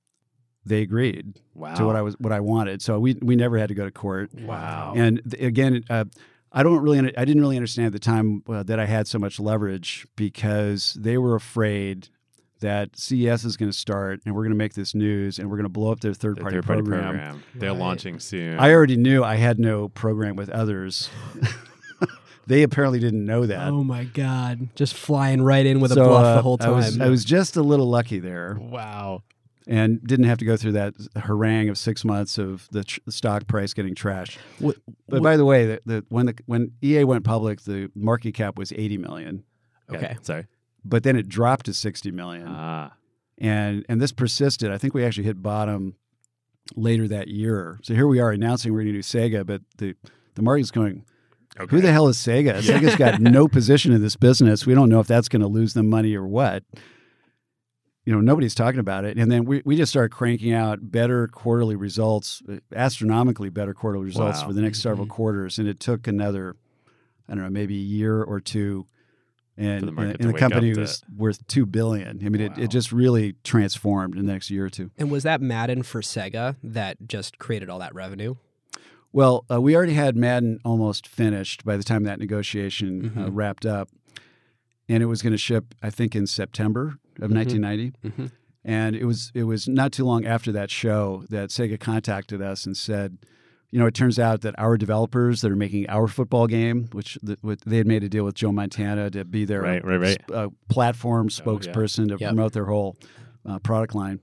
they 0.64 0.80
agreed 0.80 1.38
Wow. 1.54 1.74
to 1.74 1.84
what 1.84 1.94
I 1.96 2.00
was 2.02 2.14
what 2.18 2.32
I 2.32 2.40
wanted. 2.40 2.80
So 2.80 2.98
we 2.98 3.18
we 3.20 3.36
never 3.36 3.58
had 3.58 3.68
to 3.68 3.74
go 3.74 3.84
to 3.84 3.90
court. 3.90 4.30
Wow. 4.34 4.94
And 4.96 5.20
th- 5.30 5.42
again, 5.42 5.84
uh, 5.90 6.06
I 6.56 6.62
don't 6.62 6.80
really 6.80 6.98
I 7.16 7.24
didn't 7.24 7.42
really 7.42 7.56
understand 7.56 7.86
at 7.88 7.92
the 7.92 7.98
time 7.98 8.42
uh, 8.48 8.62
that 8.62 8.78
I 8.78 8.86
had 8.86 9.08
so 9.08 9.18
much 9.18 9.40
leverage 9.40 10.06
because 10.16 10.94
they 10.98 11.18
were 11.18 11.34
afraid 11.34 12.08
that 12.60 12.96
CES 12.96 13.44
is 13.44 13.56
going 13.56 13.70
to 13.70 13.76
start 13.76 14.20
and 14.24 14.34
we're 14.34 14.42
going 14.42 14.52
to 14.52 14.56
make 14.56 14.74
this 14.74 14.94
news 14.94 15.38
and 15.38 15.50
we're 15.50 15.56
going 15.56 15.64
to 15.64 15.68
blow 15.68 15.90
up 15.92 16.00
their 16.00 16.14
third 16.14 16.36
The 16.36 16.42
party 16.42 16.56
third-party 16.58 16.82
program. 16.82 17.42
They're 17.54 17.72
Right. 17.72 17.78
launching 17.78 18.20
soon. 18.20 18.58
I 18.58 18.72
already 18.72 18.96
knew 18.96 19.22
I 19.24 19.34
had 19.34 19.58
no 19.58 19.88
program 19.88 20.36
with 20.36 20.48
others. 20.48 21.10
they 22.46 22.62
apparently 22.62 23.00
didn't 23.00 23.24
know 23.24 23.46
that. 23.46 23.68
Oh 23.68 23.82
my 23.84 24.04
god! 24.04 24.68
Just 24.76 24.94
flying 24.94 25.42
right 25.42 25.66
in 25.66 25.80
with 25.80 25.92
a 25.92 25.96
bluff 25.96 26.24
uh, 26.24 26.34
the 26.36 26.42
whole 26.42 26.56
I 26.60 26.64
time. 26.66 26.74
was, 26.76 27.00
I 27.00 27.08
was 27.08 27.24
just 27.24 27.56
a 27.56 27.62
little 27.62 27.88
lucky 27.90 28.18
there 28.20 28.56
wow. 28.60 29.22
And 29.66 30.02
didn't 30.04 30.26
have 30.26 30.38
to 30.38 30.44
go 30.44 30.56
through 30.56 30.72
that 30.72 30.94
harangue 31.16 31.68
of 31.70 31.78
six 31.78 32.04
months 32.04 32.36
of 32.38 32.68
the, 32.70 32.84
tr- 32.84 33.00
stock 33.08 33.46
price 33.46 33.72
getting 33.74 33.94
trashed. 33.94 34.36
What- 34.58 34.76
But 35.08 35.22
by 35.22 35.36
the 35.36 35.44
way, 35.44 35.66
the, 35.66 35.80
the, 35.86 36.04
when 36.08 36.26
the 36.26 36.34
when 36.46 36.72
EA 36.82 37.04
went 37.04 37.24
public, 37.24 37.62
the 37.62 37.90
market 37.94 38.32
cap 38.34 38.58
was 38.58 38.72
eighty 38.72 38.98
million, 38.98 39.44
okay. 39.92 40.16
Sorry. 40.22 40.46
but 40.84 41.02
then 41.02 41.16
it 41.16 41.28
dropped 41.28 41.66
to 41.66 41.74
sixty 41.74 42.10
million, 42.10 42.46
Ah. 42.48 42.92
and 43.38 43.84
and 43.88 44.00
this 44.00 44.12
persisted. 44.12 44.70
I 44.70 44.78
think 44.78 44.92
we 44.94 45.04
actually 45.04 45.24
hit 45.24 45.42
bottom 45.42 45.94
later 46.76 47.06
that 47.08 47.28
year. 47.28 47.78
So 47.82 47.94
here 47.94 48.06
we 48.06 48.20
are 48.20 48.30
announcing 48.30 48.72
we're 48.72 48.80
going 48.82 48.92
to 48.94 48.98
do 48.98 49.00
Sega, 49.02 49.44
but 49.46 49.62
the 49.78 49.94
the 50.34 50.42
market's 50.42 50.70
going. 50.70 51.04
okay. 51.58 51.70
Who 51.74 51.80
the 51.80 51.92
hell 51.92 52.08
is 52.08 52.16
Sega? 52.18 52.58
Sega's 52.62 52.96
got 52.96 53.20
no 53.20 53.48
position 53.48 53.92
in 53.92 54.02
this 54.02 54.16
business. 54.16 54.66
We 54.66 54.74
don't 54.74 54.88
know 54.88 55.00
if 55.00 55.06
that's 55.06 55.28
going 55.28 55.42
to 55.42 55.48
lose 55.48 55.74
them 55.74 55.88
money 55.88 56.14
or 56.14 56.26
what. 56.26 56.64
You 58.06 58.12
know, 58.12 58.20
nobody's 58.20 58.54
talking 58.54 58.80
about 58.80 59.04
it. 59.06 59.16
And 59.16 59.32
then 59.32 59.46
we, 59.46 59.62
we 59.64 59.76
just 59.76 59.90
started 59.90 60.10
cranking 60.10 60.52
out 60.52 60.90
better 60.92 61.26
quarterly 61.28 61.74
results, 61.74 62.42
uh, 62.50 62.56
astronomically 62.74 63.48
better 63.48 63.72
quarterly 63.72 64.04
results 64.04 64.42
Wow. 64.42 64.48
for 64.48 64.52
the 64.52 64.60
next 64.60 64.80
several 64.82 65.06
Mhm. 65.06 65.10
quarters. 65.10 65.58
And 65.58 65.66
it 65.66 65.80
took 65.80 66.06
another, 66.06 66.56
I 67.28 67.34
don't 67.34 67.44
know, 67.44 67.50
maybe 67.50 67.76
a 67.76 67.82
year 67.82 68.22
or 68.22 68.40
two. 68.40 68.86
And, 69.56 69.84
the 69.96 70.00
and 70.20 70.30
the 70.30 70.32
company 70.34 70.70
up 70.72 70.74
to- 70.74 70.80
was 70.80 71.02
worth 71.16 71.46
two 71.46 71.64
billion. 71.64 72.18
I 72.26 72.28
mean, 72.28 72.42
it, 72.42 72.56
Wow. 72.58 72.64
it 72.64 72.70
just 72.70 72.92
really 72.92 73.36
transformed 73.44 74.16
in 74.18 74.26
the 74.26 74.32
next 74.32 74.50
year 74.50 74.66
or 74.66 74.70
two. 74.70 74.90
And 74.98 75.10
was 75.10 75.22
that 75.22 75.40
Madden 75.40 75.82
for 75.84 76.02
Sega 76.02 76.56
that 76.62 76.98
just 77.08 77.38
created 77.38 77.70
all 77.70 77.78
that 77.78 77.94
revenue? 77.94 78.34
Well, 79.12 79.46
uh, 79.50 79.62
we 79.62 79.76
already 79.76 79.92
had 79.94 80.16
Madden 80.16 80.58
almost 80.64 81.06
finished 81.06 81.64
by 81.64 81.76
the 81.76 81.84
time 81.84 82.02
that 82.02 82.18
negotiation 82.18 83.12
uh, 83.16 83.20
Mhm. 83.20 83.30
wrapped 83.32 83.64
up, 83.64 83.88
and 84.88 85.02
it 85.04 85.06
was 85.06 85.22
going 85.22 85.30
to 85.32 85.38
ship, 85.38 85.72
I 85.80 85.88
think, 85.88 86.16
in 86.16 86.26
September 86.26 86.98
of 87.20 87.30
Mhm. 87.30 87.34
1990. 87.34 87.92
Mhm. 88.04 88.30
And 88.64 88.96
it 88.96 89.04
was 89.04 89.30
it 89.34 89.44
was 89.44 89.68
not 89.68 89.92
too 89.92 90.04
long 90.04 90.24
after 90.24 90.50
that 90.52 90.70
show 90.70 91.24
that 91.28 91.50
Sega 91.50 91.78
contacted 91.78 92.40
us 92.40 92.64
and 92.66 92.76
said, 92.76 93.18
you 93.70 93.78
know, 93.78 93.86
it 93.86 93.94
turns 93.94 94.18
out 94.18 94.40
that 94.42 94.54
our 94.58 94.76
developers 94.78 95.40
that 95.42 95.50
are 95.50 95.56
making 95.56 95.88
our 95.90 96.06
football 96.06 96.46
game, 96.46 96.88
which 96.92 97.18
the, 97.22 97.36
with, 97.42 97.60
they 97.62 97.76
had 97.78 97.86
made 97.86 98.04
a 98.04 98.08
deal 98.08 98.24
with 98.24 98.36
Joe 98.36 98.52
Montana 98.52 99.10
to 99.10 99.24
be 99.24 99.44
their 99.44 99.60
Right, 99.62 99.84
right, 99.84 100.00
right. 100.00 100.30
uh, 100.32 100.48
platform 100.70 101.28
yeah. 101.30 101.44
spokesperson 101.44 102.08
to 102.08 102.16
Yep. 102.18 102.30
promote 102.30 102.52
their 102.52 102.66
whole 102.66 102.96
uh, 103.44 103.58
product 103.58 103.94
line. 103.94 104.20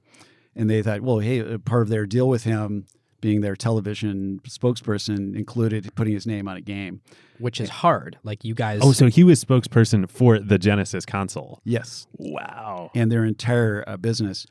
And 0.55 0.69
they 0.69 0.81
thought, 0.81 1.01
well, 1.01 1.19
hey, 1.19 1.41
uh, 1.41 1.57
part 1.59 1.83
of 1.83 1.89
their 1.89 2.05
deal 2.07 2.27
with 2.27 2.43
him 2.45 2.85
being 3.21 3.41
their 3.41 3.55
television 3.55 4.41
spokesperson 4.47 5.35
included 5.35 5.93
putting 5.95 6.13
his 6.13 6.25
name 6.27 6.47
on 6.47 6.57
a 6.57 6.61
game. 6.61 7.01
Which 7.39 7.61
is 7.61 7.69
hard. 7.69 8.17
Like 8.23 8.43
you 8.43 8.53
guys. 8.53 8.81
Oh, 8.83 8.91
so 8.91 9.07
he 9.07 9.23
was 9.23 9.43
spokesperson 9.43 10.09
for 10.09 10.39
the 10.39 10.59
Genesis 10.59 11.05
console. 11.05 11.61
Yes. 11.63 12.07
Wow. 12.17 12.91
And 12.93 13.11
their 13.11 13.23
entire 13.23 13.83
uh, 13.87 13.97
business. 13.97 14.45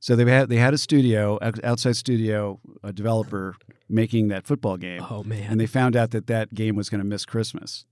So 0.00 0.16
they 0.16 0.30
had 0.30 0.50
they 0.50 0.56
had 0.56 0.74
a 0.74 0.78
studio, 0.78 1.38
outside 1.62 1.96
studio, 1.96 2.60
a 2.82 2.92
developer 2.92 3.54
making 3.88 4.28
that 4.28 4.46
football 4.46 4.76
game, 4.76 5.02
Oh 5.08 5.22
man. 5.22 5.50
and 5.50 5.58
they 5.60 5.66
found 5.66 5.96
out 5.96 6.10
that 6.10 6.26
that 6.26 6.52
game 6.52 6.76
was 6.76 6.90
going 6.90 7.00
to 7.00 7.06
miss 7.06 7.24
Christmas. 7.24 7.86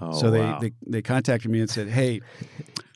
Oh, 0.00 0.12
so 0.12 0.30
they, 0.30 0.40
wow. 0.40 0.58
they 0.58 0.72
they 0.86 1.00
contacted 1.00 1.50
me 1.50 1.60
and 1.60 1.70
said, 1.70 1.88
"Hey." 1.88 2.20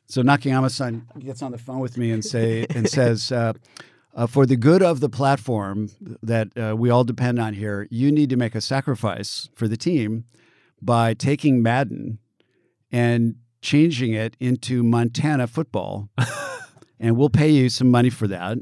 So 0.07 0.23
Nakayama-san 0.23 1.07
gets 1.20 1.40
on 1.40 1.52
the 1.52 1.59
phone 1.59 1.78
with 1.78 1.97
me 1.97 2.11
and 2.11 2.24
say 2.24 2.66
and 2.74 2.89
says, 2.89 3.31
uh, 3.31 3.52
uh, 4.15 4.27
"For 4.27 4.47
the 4.47 4.57
good 4.57 4.82
of 4.82 5.01
the 5.01 5.09
platform 5.09 5.91
that 6.23 6.49
uh, 6.57 6.77
we 6.77 6.91
all 6.91 7.05
depend 7.05 7.39
on 7.39 7.55
here, 7.55 7.87
you 7.91 8.11
need 8.11 8.31
to 8.31 8.37
make 8.37 8.55
a 8.55 8.61
sacrifice 8.61 9.49
for 9.55 9.69
the 9.69 9.77
team 9.77 10.24
by 10.82 11.15
taking 11.15 11.62
Madden 11.62 12.19
and 12.91 13.37
changing 13.62 14.12
it 14.12 14.37
into 14.41 14.82
Montana 14.82 15.47
football, 15.47 16.09
and 17.01 17.16
we'll 17.16 17.31
pay 17.31 17.51
you 17.51 17.69
some 17.69 17.91
money 17.91 18.11
for 18.11 18.27
that, 18.27 18.59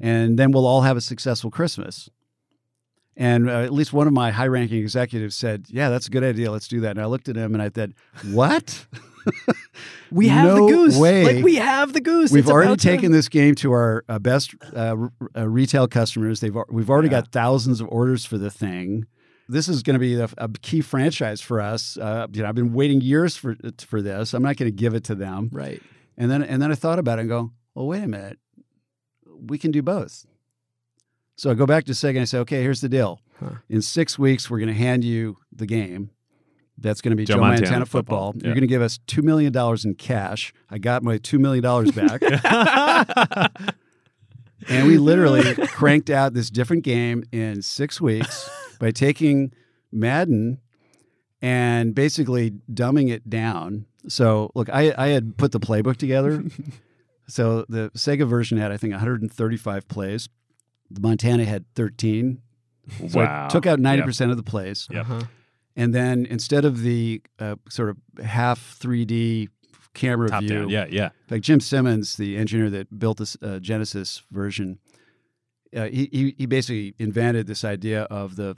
and 0.00 0.38
then 0.38 0.50
we'll 0.50 0.66
all 0.66 0.82
have 0.82 0.96
a 0.96 1.02
successful 1.02 1.50
Christmas." 1.50 2.08
And 3.16 3.48
uh, 3.48 3.60
at 3.60 3.72
least 3.72 3.92
one 3.92 4.06
of 4.06 4.12
my 4.12 4.32
high 4.32 4.48
ranking 4.48 4.78
executives 4.78 5.36
said, 5.36 5.66
Yeah, 5.68 5.88
that's 5.88 6.08
a 6.08 6.10
good 6.10 6.24
idea. 6.24 6.50
Let's 6.50 6.66
do 6.66 6.80
that. 6.80 6.90
And 6.90 7.00
I 7.00 7.04
looked 7.06 7.28
at 7.28 7.36
him 7.36 7.54
and 7.54 7.62
I 7.62 7.70
said, 7.72 7.94
What? 8.32 8.86
we 10.10 10.28
have 10.28 10.44
no 10.46 10.66
the 10.66 10.72
goose. 10.72 10.96
way. 10.98 11.24
Like 11.36 11.44
we 11.44 11.56
have 11.56 11.92
the 11.92 12.00
goose. 12.00 12.30
We've 12.30 12.44
It's 12.44 12.50
already 12.50 12.76
taken 12.76 13.12
this 13.12 13.28
game 13.28 13.54
to 13.56 13.72
our 13.72 14.04
uh, 14.08 14.18
best 14.18 14.54
uh, 14.74 14.96
r- 14.98 15.12
uh, 15.36 15.48
retail 15.48 15.88
customers. 15.88 16.40
They've 16.40 16.56
we've 16.70 16.90
already 16.90 17.08
Yeah. 17.08 17.20
got 17.22 17.32
thousands 17.32 17.80
of 17.80 17.88
orders 17.88 18.24
for 18.24 18.38
the 18.38 18.50
thing. 18.50 19.06
This 19.48 19.68
is 19.68 19.82
going 19.82 19.94
to 19.94 20.00
be 20.00 20.14
a, 20.18 20.28
a 20.38 20.48
key 20.62 20.80
franchise 20.80 21.40
for 21.40 21.60
us. 21.60 21.98
Uh, 21.98 22.26
you 22.32 22.42
know, 22.42 22.48
I've 22.48 22.54
been 22.54 22.72
waiting 22.72 23.00
years 23.00 23.36
for 23.36 23.56
for 23.78 24.00
this. 24.00 24.32
I'm 24.34 24.42
not 24.42 24.56
going 24.56 24.70
to 24.70 24.76
give 24.76 24.94
it 24.94 25.04
to 25.04 25.14
them. 25.14 25.50
Right. 25.52 25.82
And 26.16 26.30
then 26.30 26.42
and 26.42 26.62
then 26.62 26.70
I 26.72 26.74
thought 26.74 26.98
about 26.98 27.18
it 27.18 27.22
and 27.22 27.28
go, 27.28 27.52
well, 27.74 27.86
wait 27.86 28.02
a 28.04 28.08
minute, 28.08 28.38
we 29.26 29.58
can 29.58 29.70
do 29.70 29.82
both. 29.82 30.24
So 31.36 31.50
I 31.50 31.54
go 31.54 31.66
back 31.66 31.84
to 31.86 31.92
Sega 31.92 32.10
and 32.10 32.20
I 32.20 32.24
say, 32.24 32.38
okay, 32.38 32.62
here's 32.62 32.80
the 32.80 32.88
deal. 32.88 33.20
Huh. 33.40 33.56
In 33.68 33.82
six 33.82 34.16
weeks, 34.18 34.48
we're 34.48 34.60
going 34.60 34.68
to 34.68 34.74
hand 34.74 35.02
you 35.02 35.36
the 35.52 35.66
game. 35.66 36.10
That's 36.78 37.00
going 37.00 37.10
to 37.10 37.16
be 37.16 37.24
Joe 37.24 37.34
Joe, 37.34 37.40
Montana 37.40 37.62
Montana, 37.62 37.86
football. 37.86 38.32
football. 38.32 38.40
Yeah. 38.42 38.46
You're 38.48 38.54
going 38.54 38.62
to 38.62 38.66
give 38.66 38.82
us 38.82 38.98
two 39.06 39.22
million 39.22 39.52
dollars 39.52 39.84
in 39.84 39.94
cash. 39.94 40.52
I 40.70 40.78
got 40.78 41.02
my 41.02 41.18
two 41.18 41.38
million 41.38 41.62
dollars 41.62 41.92
back, 41.92 42.20
and 44.68 44.86
we 44.86 44.98
literally 44.98 45.54
cranked 45.68 46.10
out 46.10 46.34
this 46.34 46.50
different 46.50 46.82
game 46.84 47.24
in 47.32 47.62
six 47.62 48.00
weeks 48.00 48.48
by 48.80 48.90
taking 48.90 49.52
Madden 49.92 50.60
and 51.42 51.94
basically 51.94 52.52
dumbing 52.72 53.10
it 53.10 53.28
down. 53.28 53.86
So, 54.08 54.50
look, 54.54 54.68
I, 54.70 54.94
I 54.96 55.08
had 55.08 55.36
put 55.36 55.52
the 55.52 55.60
playbook 55.60 55.96
together. 55.96 56.42
so 57.28 57.64
the 57.68 57.90
Sega 57.94 58.26
version 58.28 58.58
had, 58.58 58.72
I 58.72 58.76
think, 58.76 58.92
135 58.92 59.88
plays. 59.88 60.28
The 60.90 61.00
Montana 61.00 61.44
had 61.44 61.64
13. 61.74 62.40
So 63.10 63.20
wow. 63.20 63.46
I 63.46 63.48
took 63.48 63.66
out 63.66 63.78
90% 63.78 64.20
Yep. 64.20 64.30
of 64.30 64.36
the 64.36 64.42
plays. 64.42 64.88
Yep. 64.90 65.00
Uh-huh. 65.02 65.22
And 65.76 65.94
then 65.94 66.26
instead 66.26 66.64
of 66.64 66.82
the 66.82 67.22
uh, 67.38 67.56
sort 67.68 67.90
of 67.90 68.24
half 68.24 68.78
3D 68.78 69.48
camera 69.94 70.28
Top 70.28 70.42
view, 70.42 70.60
down. 70.60 70.68
Yeah, 70.68 70.86
yeah. 70.90 71.10
like 71.30 71.42
Jim 71.42 71.60
Simmons, 71.60 72.16
the 72.16 72.36
engineer 72.36 72.70
that 72.70 72.98
built 72.98 73.18
this 73.18 73.36
uh, 73.42 73.58
Genesis 73.58 74.22
version, 74.30 74.78
uh, 75.74 75.84
he, 75.86 76.08
he 76.12 76.34
he 76.38 76.46
basically 76.46 76.94
invented 76.98 77.46
this 77.46 77.64
idea 77.64 78.02
of 78.04 78.36
the 78.36 78.56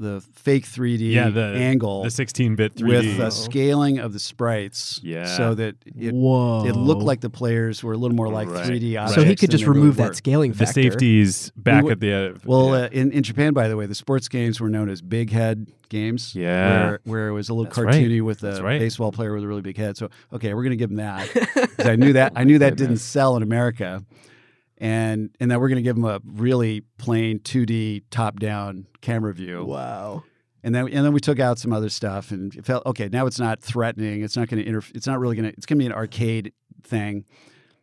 the 0.00 0.20
fake 0.32 0.64
3D 0.64 1.10
Yeah, 1.12 1.28
the- 1.28 1.42
angle 1.56 2.04
The 2.04 2.08
16-bit 2.08 2.76
3D. 2.76 2.86
with 2.88 3.18
Oh. 3.20 3.24
uh, 3.26 3.30
scaling 3.30 3.98
of 3.98 4.12
the 4.12 4.20
sprites, 4.20 5.00
Yeah. 5.02 5.24
so 5.24 5.54
that 5.56 5.74
it 5.84 6.14
Whoa. 6.14 6.64
it 6.66 6.76
looked 6.76 7.02
like 7.02 7.20
the 7.20 7.30
players 7.30 7.82
were 7.82 7.94
a 7.94 7.96
little 7.96 8.16
more 8.16 8.28
like 8.28 8.48
Right. 8.48 8.64
3D 8.64 8.96
objects. 8.96 9.14
So 9.20 9.24
he 9.24 9.34
could 9.34 9.50
just 9.50 9.64
they 9.64 9.68
really 9.68 9.80
remove 9.80 9.96
that 9.96 10.14
scaling 10.14 10.52
factor. 10.52 10.66
the 10.66 10.66
factor. 10.66 10.82
safeties 10.92 11.50
back 11.56 11.82
We 11.82 11.90
at 11.90 11.98
the 11.98 12.12
uh, 12.12 12.34
Well, 12.44 12.68
yeah. 12.78 12.84
uh, 12.84 12.88
in, 12.92 13.10
in 13.10 13.24
Japan, 13.24 13.52
by 13.54 13.66
the 13.66 13.76
way, 13.76 13.86
the 13.86 13.94
sports 13.96 14.28
games 14.28 14.60
were 14.60 14.68
known 14.70 14.88
as 14.88 15.02
big 15.02 15.32
head 15.32 15.66
games. 15.88 16.32
Yeah. 16.32 16.84
Where, 16.90 17.00
where 17.02 17.28
it 17.30 17.32
was 17.32 17.48
a 17.48 17.54
little 17.54 17.64
That's 17.64 17.78
right. 17.78 17.92
cartoony 17.96 18.22
with 18.22 18.44
a 18.44 18.62
right. 18.62 18.78
baseball 18.78 19.10
player 19.10 19.34
with 19.34 19.42
a 19.42 19.48
really 19.48 19.62
big 19.62 19.76
head. 19.78 19.96
So, 19.96 20.10
okay, 20.32 20.54
we're 20.54 20.62
going 20.62 20.70
to 20.70 20.76
give 20.76 20.90
him 20.90 20.98
that. 20.98 21.28
'Cause 21.76 21.86
I 21.86 21.96
knew 21.96 22.12
that 22.12 22.34
I 22.36 22.44
knew 22.44 22.60
that 22.60 22.76
didn't 22.76 22.98
sell 22.98 23.36
in 23.36 23.42
America. 23.42 24.04
And 24.78 25.34
and 25.40 25.50
then 25.50 25.60
we're 25.60 25.68
going 25.68 25.76
to 25.76 25.82
give 25.82 25.96
them 25.96 26.04
a 26.04 26.20
really 26.24 26.82
plain 26.98 27.40
2D 27.40 28.04
top 28.10 28.38
down 28.38 28.86
camera 29.00 29.34
view. 29.34 29.64
Wow. 29.64 30.24
And 30.62 30.74
then 30.74 30.88
and 30.88 31.04
then 31.04 31.12
we 31.12 31.20
took 31.20 31.40
out 31.40 31.58
some 31.58 31.72
other 31.72 31.88
stuff 31.88 32.30
and 32.30 32.54
it 32.54 32.64
felt 32.64 32.86
okay, 32.86 33.08
now 33.10 33.26
it's 33.26 33.40
not 33.40 33.60
threatening. 33.60 34.22
It's 34.22 34.36
not 34.36 34.48
going 34.48 34.62
to 34.62 34.68
interfere. 34.68 34.92
It's 34.94 35.06
not 35.06 35.18
really 35.18 35.36
going 35.36 35.50
to 35.50 35.56
it's 35.56 35.66
going 35.66 35.78
to 35.78 35.82
be 35.82 35.86
an 35.86 35.92
arcade 35.92 36.52
thing. 36.82 37.24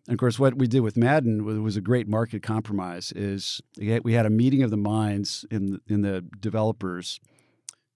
And 0.08 0.14
of 0.14 0.20
course, 0.20 0.38
what 0.38 0.58
we 0.58 0.68
did 0.68 0.82
with 0.82 0.98
Madden 0.98 1.44
was, 1.44 1.58
was 1.58 1.78
a 1.78 1.82
great 1.82 2.08
market 2.08 2.44
compromise. 2.44 3.12
Is 3.14 3.62
we 3.78 4.14
had- 4.14 4.26
a 4.26 4.30
meeting 4.30 4.62
of 4.62 4.70
the 4.70 4.78
minds 4.78 5.46
in 5.50 5.74
the, 5.74 5.82
in 5.88 6.02
the 6.02 6.24
developers 6.40 7.20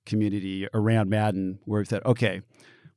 community 0.06 0.68
around 0.74 1.10
Madden, 1.10 1.60
where 1.66 1.82
we 1.82 1.86
thought, 1.86 2.06
okay, 2.06 2.42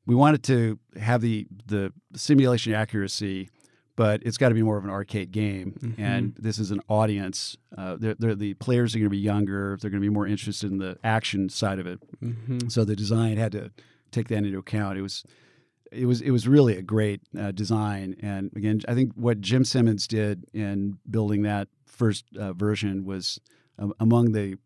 we 0.07 0.15
wanted 0.15 0.43
to 0.45 0.79
have 0.99 1.21
the 1.21 1.47
the 1.67 1.93
simulation 2.15 2.73
accuracy, 2.73 3.51
but 3.97 4.23
it's 4.25 4.39
got 4.39 4.49
to 4.49 4.55
be 4.55 4.63
more 4.63 4.79
of 4.79 4.85
an 4.85 4.91
arcade 4.91 5.31
game. 5.33 5.75
Mhm. 5.81 5.99
And 5.99 6.35
this 6.39 6.59
is 6.59 6.71
an 6.71 6.81
audience. 6.89 7.57
Uh, 7.77 7.97
they're, 7.99 8.15
they're, 8.19 8.35
the 8.35 8.55
players 8.55 8.95
are 8.95 8.99
going 8.99 9.07
to 9.07 9.11
be 9.11 9.19
younger. 9.19 9.77
They're 9.81 9.91
going 9.91 10.01
to 10.01 10.07
be 10.07 10.13
more 10.15 10.27
interested 10.27 10.71
in 10.71 10.79
the 10.79 10.97
action 11.05 11.49
side 11.49 11.79
of 11.79 11.87
it. 11.87 12.01
Mm-hmm. 12.23 12.69
So 12.69 12.85
the 12.85 12.97
design 12.97 13.37
had 13.37 13.53
to 13.53 13.71
take 14.11 14.29
that 14.29 14.39
into 14.39 14.59
account. 14.59 14.99
It 14.99 15.03
was 15.03 15.25
it 15.91 16.07
was 16.07 16.23
it 16.23 16.31
was 16.31 16.49
really 16.49 16.77
a 16.77 16.83
great 16.83 17.21
uh, 17.39 17.51
design. 17.53 18.17
And 18.23 18.51
again, 18.57 18.81
I 18.89 18.95
think 18.95 19.13
what 19.15 19.41
Jim 19.41 19.65
Simmons 19.65 20.07
did 20.07 20.47
in 20.55 20.99
building 21.11 21.43
that 21.43 21.69
first 21.87 22.25
uh, 22.37 22.55
version 22.55 23.05
was 23.05 23.39
um, 23.79 23.93
among 24.01 24.33
the 24.33 24.57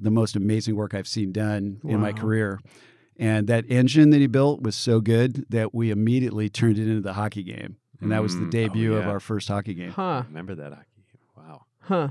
the 0.00 0.10
most 0.10 0.36
amazing 0.36 0.76
work 0.76 0.94
I've 0.94 1.08
seen 1.08 1.32
done 1.32 1.80
in 1.84 2.00
my 2.00 2.12
career. 2.12 2.60
And 3.18 3.48
that 3.48 3.64
engine 3.68 4.10
that 4.10 4.20
he 4.20 4.28
built 4.28 4.62
was 4.62 4.76
so 4.76 5.00
good 5.00 5.44
that 5.50 5.74
we 5.74 5.90
immediately 5.90 6.48
turned 6.48 6.78
it 6.78 6.88
into 6.88 7.02
the 7.02 7.12
hockey 7.14 7.42
game. 7.42 7.76
And 8.00 8.10
that 8.12 8.22
was 8.22 8.34
the 8.36 8.42
Mm, 8.42 8.46
oh, 8.46 8.50
debut 8.50 8.94
of 8.94 9.04
yeah. 9.04 9.10
our 9.10 9.20
first 9.20 9.48
hockey 9.48 9.74
game. 9.74 9.90
Huh. 9.90 10.22
Remember 10.28 10.54
that 10.54 10.72
hockey 10.72 11.04
game? 11.12 11.20
Wow. 11.36 11.64
Huh. 11.80 12.08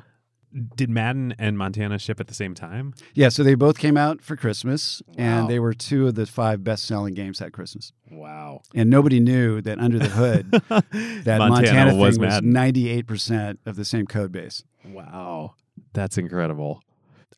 Did 0.75 0.89
Madden 0.89 1.35
and 1.37 1.59
Montana 1.59 1.99
ship 1.99 2.19
at 2.19 2.25
the 2.25 2.33
same 2.33 2.55
time? 2.55 2.95
Yeah, 3.13 3.29
so 3.29 3.43
they 3.43 3.53
both 3.53 3.77
came 3.77 3.95
out 3.97 4.19
for 4.19 4.35
Christmas, 4.35 4.99
Wow. 5.09 5.13
and 5.17 5.47
they 5.49 5.59
were 5.59 5.75
two 5.75 6.07
of 6.07 6.15
the 6.15 6.25
five 6.25 6.63
best-selling 6.63 7.13
games 7.13 7.37
that 7.37 7.53
Christmas. 7.53 7.91
Wow. 8.09 8.61
And 8.73 8.89
nobody 8.89 9.19
knew 9.19 9.61
that 9.61 9.77
under 9.77 9.99
the 9.99 10.09
hood, 10.09 10.49
that 11.25 11.37
Montana, 11.37 11.95
was 11.95 12.15
thing 12.15 12.21
was 12.23 12.33
Madden. 12.33 12.51
ninety-eight 12.51 13.05
percent 13.05 13.59
of 13.67 13.75
the 13.75 13.85
same 13.85 14.07
code 14.07 14.31
base. 14.31 14.63
Wow, 14.83 15.53
that's 15.93 16.17
incredible, 16.17 16.81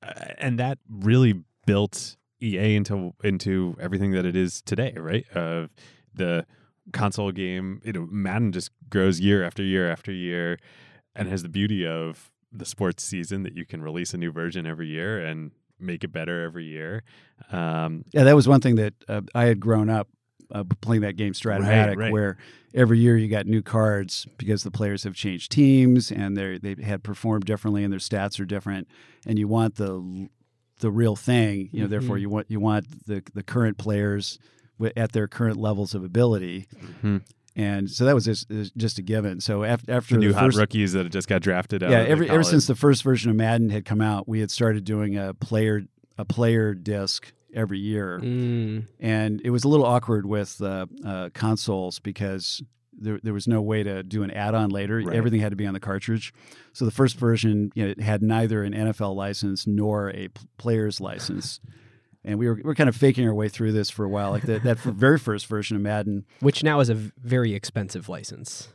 uh, 0.02 0.14
and 0.38 0.58
that 0.60 0.78
really 0.90 1.42
built 1.66 2.16
EA 2.42 2.76
into 2.76 3.14
into 3.26 3.76
everything 3.82 4.12
that 4.12 4.26
it 4.26 4.38
is 4.38 4.62
today, 4.62 4.94
right? 4.96 5.26
Of 5.36 5.70
the 6.14 6.46
console 6.94 7.32
game, 7.32 7.82
you 7.84 7.94
know, 7.94 8.08
Madden 8.10 8.52
just 8.52 8.72
grows 8.90 9.20
year 9.20 9.44
after 9.44 9.64
year 9.64 9.90
after 9.92 10.12
year, 10.12 10.58
and 11.16 11.28
has 11.28 11.44
the 11.44 11.50
beauty 11.50 11.86
of 11.86 12.32
the 12.52 12.66
sports 12.66 13.04
season 13.04 13.44
that 13.44 13.56
you 13.56 13.66
can 13.66 13.82
release 13.82 14.14
a 14.14 14.18
new 14.18 14.32
version 14.32 14.66
every 14.66 14.88
year 14.88 15.24
and 15.26 15.52
make 15.80 16.04
it 16.04 16.12
better 16.12 16.44
every 16.44 16.66
year. 16.66 17.04
Um, 17.52 18.04
Yeah, 18.14 18.24
that 18.26 18.36
was 18.36 18.48
one 18.48 18.62
thing 18.62 18.76
that 18.76 18.94
uh, 19.08 19.22
I 19.34 19.46
had 19.46 19.60
grown 19.60 19.90
up 19.90 20.08
uh, 20.52 20.64
playing 20.82 21.02
that 21.02 21.16
game 21.16 21.32
Strat-O-Matic, 21.34 21.96
right. 21.98 22.12
where 22.12 22.38
every 22.74 23.00
year 23.00 23.16
you 23.18 23.30
got 23.30 23.46
new 23.46 23.62
cards 23.62 24.28
because 24.38 24.64
the 24.64 24.72
players 24.72 25.04
have 25.06 25.16
changed 25.16 25.52
teams 25.52 26.12
and 26.12 26.36
they 26.36 26.58
they 26.58 26.76
had 26.84 27.04
performed 27.04 27.46
differently 27.46 27.84
and 27.86 27.92
their 27.94 28.00
stats 28.02 28.38
are 28.40 28.46
different, 28.46 28.88
and 29.26 29.40
you 29.40 29.48
want 29.48 29.76
the 29.76 30.28
the 30.82 30.92
real 30.92 31.16
thing. 31.16 31.70
You 31.72 31.82
know, 31.84 31.88
therefore 31.88 32.16
Mm-hmm. 32.18 32.22
you 32.22 32.30
want 32.30 32.52
you 32.52 32.60
want 32.60 33.06
the 33.06 33.24
the 33.34 33.44
current 33.44 33.78
players 33.78 34.40
at 34.96 35.12
their 35.12 35.28
current 35.28 35.58
levels 35.58 35.94
of 35.96 36.04
ability. 36.04 36.68
Mhm. 37.04 37.22
And 37.56 37.90
so 37.92 38.06
that 38.06 38.16
was 38.16 38.24
just, 38.26 38.48
just 38.78 38.98
a 38.98 39.02
given. 39.02 39.42
So 39.42 39.64
after, 39.66 39.92
after 39.92 40.16
the 40.16 40.22
new 40.22 40.34
hot 40.34 40.46
first, 40.46 40.58
rookies 40.58 40.94
that 40.94 41.10
just 41.12 41.28
got 41.28 41.42
drafted 41.42 41.84
out. 41.84 41.92
yeah, 41.92 41.98
every, 42.00 42.30
ever 42.30 42.44
since 42.44 42.66
the 42.68 42.76
first 42.76 43.04
version 43.04 43.30
of 43.30 43.36
Madden 43.36 43.70
had 43.72 43.84
come 43.84 44.00
out, 44.02 44.26
we 44.28 44.40
had 44.40 44.50
started 44.50 44.86
doing 44.86 45.18
a 45.18 45.34
player 45.34 45.82
a 46.18 46.24
player 46.26 46.74
disc 46.74 47.34
every 47.54 47.80
year 47.80 48.20
Mm. 48.22 48.86
and 49.00 49.42
it 49.44 49.50
was 49.50 49.64
a 49.66 49.68
little 49.68 49.86
awkward 49.86 50.26
with 50.26 50.62
uh, 50.62 50.86
uh, 51.06 51.30
consoles 51.34 52.00
because 52.00 52.62
there, 52.98 53.20
there 53.24 53.34
was 53.34 53.48
no 53.48 53.62
way 53.62 53.82
to 53.84 54.04
do 54.04 54.22
an 54.24 54.30
add-on 54.32 54.70
later. 54.70 54.98
Right. 55.04 55.16
Everything 55.16 55.40
had 55.42 55.50
to 55.50 55.56
be 55.56 55.66
on 55.66 55.74
the 55.74 55.80
cartridge. 55.80 56.34
So 56.74 56.86
the 56.86 56.92
first 56.92 57.18
version, 57.18 57.72
you 57.76 57.84
know, 57.86 57.90
it 57.92 58.00
had 58.00 58.22
neither 58.22 58.64
an 58.64 58.74
NFL 58.74 59.16
license 59.16 59.66
nor 59.68 60.12
a 60.12 60.30
player's 60.58 61.02
license. 61.02 61.60
And 62.24 62.38
we 62.38 62.48
were, 62.48 62.54
we 62.56 62.62
were 62.64 62.76
kind 62.76 62.88
of 62.90 62.96
faking 62.96 63.28
our 63.28 63.34
way 63.34 63.50
through 63.50 63.72
this 63.72 63.90
for 63.90 64.06
a 64.06 64.10
while. 64.10 64.30
Like 64.32 64.46
the, 64.46 64.60
that 64.60 64.78
very 64.80 65.18
first 65.18 65.48
version 65.48 65.76
of 65.76 65.82
Madden, 65.82 66.26
Which 66.40 66.64
now 66.64 66.80
is 66.80 66.90
a 66.90 66.94
very 66.96 67.54
expensive 67.56 68.08
license. 68.10 68.70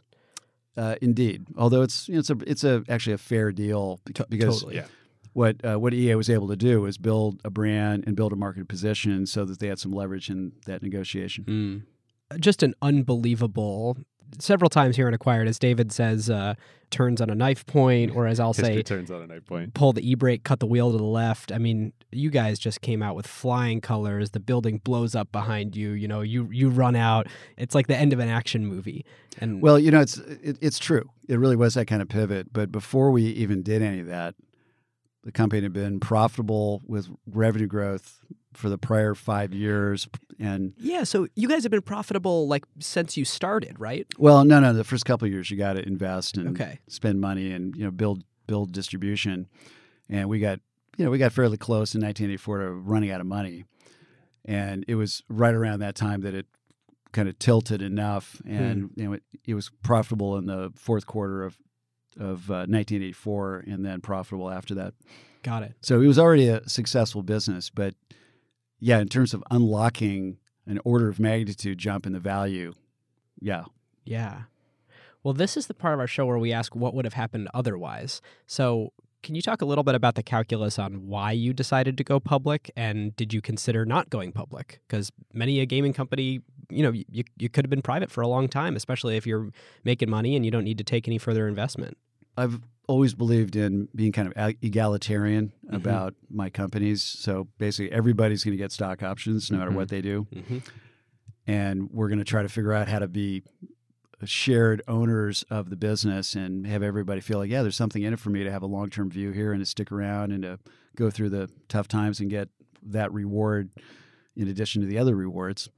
uh, 0.77 0.97
indeed. 1.01 1.47
Although 1.57 1.83
it's 1.83 2.09
you 2.09 2.15
know, 2.15 2.21
it's 2.21 2.31
a 2.31 2.37
it's 2.47 2.65
a 2.65 2.83
actually 2.89 3.13
a 3.15 3.19
fair 3.19 3.53
deal 3.53 4.01
beca- 4.05 4.29
because 4.29 4.61
totally. 4.61 4.77
Yeah. 4.77 4.87
what 5.33 5.65
uh, 5.65 5.77
what 5.79 5.95
EA 5.95 6.17
was 6.17 6.29
able 6.29 6.49
to 6.49 6.57
do 6.57 6.81
was 6.81 6.99
build 6.99 7.41
a 7.45 7.51
brand 7.51 8.05
and 8.07 8.17
build 8.17 8.33
a 8.33 8.37
market 8.37 8.67
position 8.69 9.27
so 9.27 9.45
that 9.45 9.61
they 9.61 9.69
had 9.69 9.79
some 9.79 9.93
leverage 9.93 10.29
in 10.29 10.53
that 10.67 10.83
negotiation. 10.83 11.45
Mm. 11.45 12.41
Just 12.41 12.63
an 12.65 12.75
unbelievable. 12.83 13.97
Several 14.39 14.69
times 14.69 14.97
here 14.97 15.09
in 15.09 15.15
Acquired, 15.15 15.49
as 15.49 15.59
David 15.59 15.93
says, 15.93 16.29
uh, 16.29 16.55
turns 16.91 17.21
on 17.21 17.31
a 17.31 17.35
knife 17.35 17.67
point, 17.67 18.15
or 18.15 18.27
as 18.27 18.39
I'll 18.39 18.53
History 18.55 18.77
say, 18.77 18.83
turns 18.83 19.11
on 19.11 19.23
a 19.23 19.27
night 19.27 19.45
point. 19.47 19.75
pull 19.75 19.93
the 19.93 20.09
e-brake, 20.09 20.45
cut 20.45 20.61
the 20.61 20.67
wheel 20.67 20.93
to 20.93 20.99
the 20.99 21.05
left. 21.05 21.53
I 21.53 21.59
mean, 21.59 21.93
you 22.13 22.31
guys 22.31 22.59
just 22.59 22.81
came 22.81 23.03
out 23.03 23.17
with 23.17 23.27
flying 23.27 23.81
colors. 23.81 24.31
The 24.31 24.41
building 24.41 24.79
blows 24.85 25.15
up 25.15 25.33
behind 25.33 25.77
you. 25.77 25.91
You 25.91 26.09
know, 26.09 26.21
you 26.21 26.49
you 26.51 26.69
run 26.69 26.97
out. 26.97 27.27
It's 27.57 27.75
like 27.75 27.87
the 27.87 27.97
end 27.97 28.13
of 28.13 28.19
an 28.19 28.29
action 28.29 28.67
movie. 28.67 29.05
And 29.39 29.61
Well, 29.61 29.79
you 29.79 29.91
know, 29.91 30.01
it's 30.01 30.19
it, 30.19 30.59
it's 30.61 30.79
true. 30.79 31.11
It 31.29 31.39
really 31.39 31.57
was 31.57 31.75
that 31.75 31.87
kind 31.87 32.03
of 32.03 32.09
pivot. 32.09 32.53
But 32.53 32.71
before 32.71 33.11
we 33.11 33.25
even 33.25 33.63
did 33.63 33.83
any 33.83 34.01
of 34.01 34.07
that, 34.07 34.35
the 35.27 35.33
company 35.33 35.61
had 35.61 35.73
been 35.73 35.99
profitable 35.99 36.83
with 36.87 37.09
revenue 37.27 37.67
growth 37.67 38.21
for 38.55 38.69
the 38.69 38.79
prior 38.79 39.13
five 39.13 39.53
years. 39.53 40.09
And 40.39 40.73
yeah, 40.79 41.03
so 41.03 41.27
you 41.35 41.49
guys 41.49 41.65
have 41.65 41.73
been 41.73 41.83
profitable 41.83 42.47
like 42.47 42.65
since 42.79 43.17
you 43.17 43.25
started, 43.25 43.81
right? 43.81 44.07
well, 44.19 44.45
no, 44.45 44.61
no, 44.61 44.73
the 44.73 44.85
first 44.85 45.05
couple 45.05 45.27
of 45.27 45.33
years 45.33 45.51
you 45.51 45.57
got 45.57 45.73
to 45.73 45.85
invest 45.85 46.37
and 46.37 46.51
Okay. 46.51 46.79
spend 46.87 47.21
money 47.21 47.51
and 47.51 47.75
you 47.75 47.85
know 47.85 47.91
build 47.91 48.23
build 48.47 48.71
distribution. 48.71 49.49
And 50.09 50.29
we 50.29 50.39
got 50.39 50.61
you 50.97 51.05
know 51.05 51.11
we 51.11 51.19
got 51.19 51.33
fairly 51.33 51.57
close 51.57 51.97
in 51.97 52.03
1984 52.03 52.59
to 52.59 52.71
running 52.71 53.11
out 53.11 53.21
of 53.21 53.27
money. 53.27 53.65
And 54.45 54.85
it 54.87 54.95
was 54.95 55.25
right 55.29 55.55
around 55.55 55.81
that 55.81 55.97
time 55.97 56.21
that 56.21 56.35
it 56.35 56.47
kind 57.11 57.29
of 57.29 57.37
tilted 57.41 57.83
enough, 57.83 58.41
and 58.47 58.91
hmm. 58.91 59.01
you 59.01 59.09
know 59.09 59.13
it, 59.15 59.25
it 59.45 59.55
was 59.55 59.73
profitable 59.83 60.37
in 60.37 60.47
the 60.47 60.73
fourth 60.77 61.05
quarter 61.05 61.43
of 61.43 61.59
of 62.19 62.51
uh, 62.51 62.67
1984, 62.69 63.65
and 63.67 63.85
then 63.85 64.01
profitable 64.01 64.51
after 64.51 64.75
that. 64.75 64.95
Got 65.43 65.63
it. 65.63 65.75
So 65.81 66.01
it 66.01 66.07
was 66.07 66.19
already 66.19 66.49
a 66.49 66.69
successful 66.69 67.23
business, 67.23 67.71
but 67.71 67.95
yeah, 68.81 68.99
in 68.99 69.09
terms 69.09 69.33
of 69.33 69.43
unlocking 69.51 70.39
an 70.67 70.81
order 70.85 71.09
of 71.09 71.21
magnitude 71.21 71.79
jump 71.79 72.07
in 72.07 72.13
the 72.13 72.21
value, 72.21 72.73
yeah, 73.41 73.65
Yeah. 74.05 74.43
Well, 75.23 75.35
this 75.35 75.57
is 75.57 75.67
the 75.67 75.75
part 75.75 75.93
of 75.93 75.99
our 75.99 76.07
show 76.07 76.25
where 76.25 76.39
we 76.39 76.53
ask 76.53 76.77
what 76.77 76.95
would 76.95 77.05
have 77.05 77.15
happened 77.15 77.49
otherwise. 77.53 78.21
So, 78.47 78.93
can 79.25 79.35
you 79.35 79.43
talk 79.43 79.61
a 79.61 79.65
little 79.65 79.83
bit 79.83 79.97
about 79.97 80.15
the 80.15 80.23
calculus 80.23 80.79
on 80.79 81.09
why 81.09 81.33
you 81.33 81.53
decided 81.53 81.99
to 81.99 82.05
go 82.05 82.21
public 82.21 82.71
and 82.77 83.17
did 83.17 83.35
you 83.35 83.41
consider 83.41 83.85
not 83.85 84.09
going 84.09 84.31
public? 84.31 84.79
Because 84.87 85.11
many 85.33 85.59
a 85.59 85.67
gaming 85.67 85.93
company, 85.93 86.43
you 86.71 86.85
know, 86.85 86.93
you, 86.93 87.25
you 87.37 87.49
could 87.49 87.65
have 87.65 87.71
been 87.71 87.83
private 87.83 88.09
for 88.09 88.21
a 88.21 88.29
long 88.29 88.47
time, 88.47 88.77
especially 88.77 89.17
if 89.17 89.27
you're 89.27 89.51
making 89.83 90.09
money 90.09 90.37
and 90.37 90.45
you 90.45 90.53
don't 90.53 90.63
need 90.63 90.79
to 90.79 90.85
take 90.85 91.09
any 91.09 91.19
further 91.19 91.49
investment. 91.49 91.99
I've 92.37 92.61
always 92.89 93.15
believed 93.15 93.57
in 93.57 93.89
being 93.95 94.13
kind 94.13 94.29
of 94.29 94.35
eg- 94.37 94.59
egalitarian 94.63 95.53
Mhm. 95.69 95.75
about 95.75 96.15
my 96.31 96.51
companies. 96.51 97.03
So 97.03 97.49
basically, 97.59 97.91
everybody's 97.93 98.45
going 98.45 98.53
to 98.53 98.63
get 98.63 98.71
stock 98.73 99.03
options 99.03 99.51
no 99.51 99.59
matter 99.59 99.71
Mhm. 99.73 99.75
what 99.75 99.89
they 99.89 100.01
do. 100.01 100.27
Mm-hmm. 100.35 100.59
and 101.49 101.89
we're 101.93 102.09
going 102.09 102.19
to 102.19 102.25
try 102.25 102.43
to 102.43 102.49
figure 102.49 102.73
out 102.73 102.89
how 102.89 102.99
to 102.99 103.07
be 103.07 103.45
shared 104.25 104.83
owners 104.89 105.45
of 105.51 105.71
the 105.71 105.77
business 105.77 106.35
and 106.35 106.67
have 106.67 106.83
everybody 106.83 107.21
feel 107.21 107.39
like 107.39 107.51
yeah 107.51 107.63
there's 107.63 107.77
something 107.77 108.03
in 108.03 108.13
it 108.13 108.19
for 108.19 108.31
me 108.31 108.43
to 108.43 108.51
have 108.51 108.63
a 108.63 108.67
long-term 108.67 109.09
view 109.11 109.31
here 109.31 109.53
and 109.53 109.61
to 109.61 109.67
stick 109.67 109.93
around 109.93 110.33
and 110.33 110.43
to 110.43 110.59
go 110.97 111.09
through 111.11 111.29
the 111.29 111.49
tough 111.69 111.87
times 111.87 112.19
and 112.19 112.31
get 112.31 112.49
that 112.83 113.13
reward 113.13 113.71
in 114.35 114.49
addition 114.49 114.81
to 114.83 114.89
the 114.89 114.99
other 114.99 115.15
rewards 115.15 115.69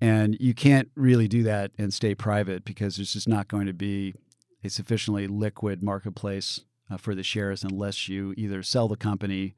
and 0.00 0.36
you 0.40 0.54
can't 0.54 0.88
really 0.96 1.28
do 1.28 1.42
that 1.42 1.70
and 1.76 1.92
stay 1.92 2.14
private 2.14 2.64
because 2.64 2.96
there's 2.96 3.12
just 3.12 3.28
not 3.28 3.48
going 3.48 3.66
to 3.66 3.74
be 3.74 4.14
a 4.64 4.70
sufficiently 4.70 5.26
liquid 5.26 5.82
marketplace 5.82 6.60
uh, 6.90 6.96
for 6.96 7.14
the 7.14 7.22
shares 7.22 7.64
unless 7.64 8.08
you 8.08 8.34
either 8.36 8.62
sell 8.62 8.88
the 8.88 8.96
company 8.96 9.54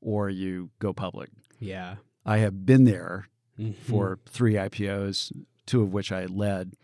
or 0.00 0.28
you 0.30 0.70
go 0.78 0.92
public 0.92 1.30
Yeah. 1.58 1.96
i 2.24 2.38
have 2.38 2.64
been 2.66 2.84
there 2.84 3.28
Mhm. 3.58 3.74
for 3.74 4.20
three 4.28 4.54
IPOs, 4.54 5.32
two 5.66 5.82
of 5.82 5.92
which 5.92 6.12
I 6.12 6.26
led. 6.26 6.74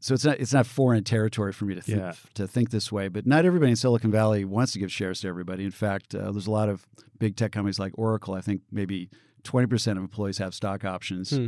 So 0.00 0.14
it's 0.14 0.24
not 0.24 0.40
it's 0.40 0.54
not 0.54 0.66
foreign 0.66 1.04
territory 1.04 1.52
for 1.52 1.66
me 1.66 1.74
to 1.74 1.82
think 1.82 1.98
Yeah. 1.98 2.14
to 2.34 2.48
think 2.48 2.70
this 2.70 2.90
way. 2.90 3.08
But 3.08 3.26
not 3.26 3.44
everybody 3.44 3.70
in 3.72 3.76
Silicon 3.76 4.10
Valley 4.10 4.42
wants 4.46 4.72
to 4.72 4.78
give 4.78 4.90
shares 4.90 5.20
to 5.20 5.28
everybody. 5.28 5.64
In 5.66 5.70
fact, 5.70 6.14
uh, 6.14 6.32
there's 6.32 6.46
a 6.46 6.50
lot 6.50 6.70
of 6.70 6.86
big 7.18 7.36
tech 7.36 7.52
companies 7.52 7.78
like 7.78 7.92
Oracle. 7.98 8.32
I 8.32 8.40
think 8.40 8.62
maybe 8.72 9.10
20 9.44 9.66
percent 9.66 9.98
of 9.98 10.02
employees 10.02 10.38
have 10.38 10.54
stock 10.54 10.82
options. 10.82 11.28
Hmm. 11.30 11.46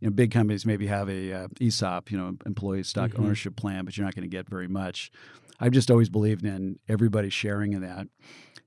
You 0.00 0.08
know, 0.08 0.14
big 0.14 0.30
companies 0.30 0.66
maybe 0.66 0.86
have 0.86 1.08
a 1.08 1.32
uh, 1.32 1.48
ESOP, 1.60 2.10
you 2.10 2.18
know, 2.18 2.36
employee 2.46 2.82
stock 2.82 3.12
Mhm. 3.12 3.20
ownership 3.20 3.56
plan, 3.56 3.84
but 3.84 3.96
you're 3.96 4.04
not 4.04 4.14
going 4.14 4.28
to 4.28 4.36
get 4.36 4.48
very 4.48 4.68
much. 4.68 5.10
I've 5.60 5.72
just 5.72 5.90
always 5.90 6.08
believed 6.08 6.44
in 6.44 6.78
everybody 6.88 7.30
sharing 7.30 7.72
in 7.72 7.82
that, 7.82 8.08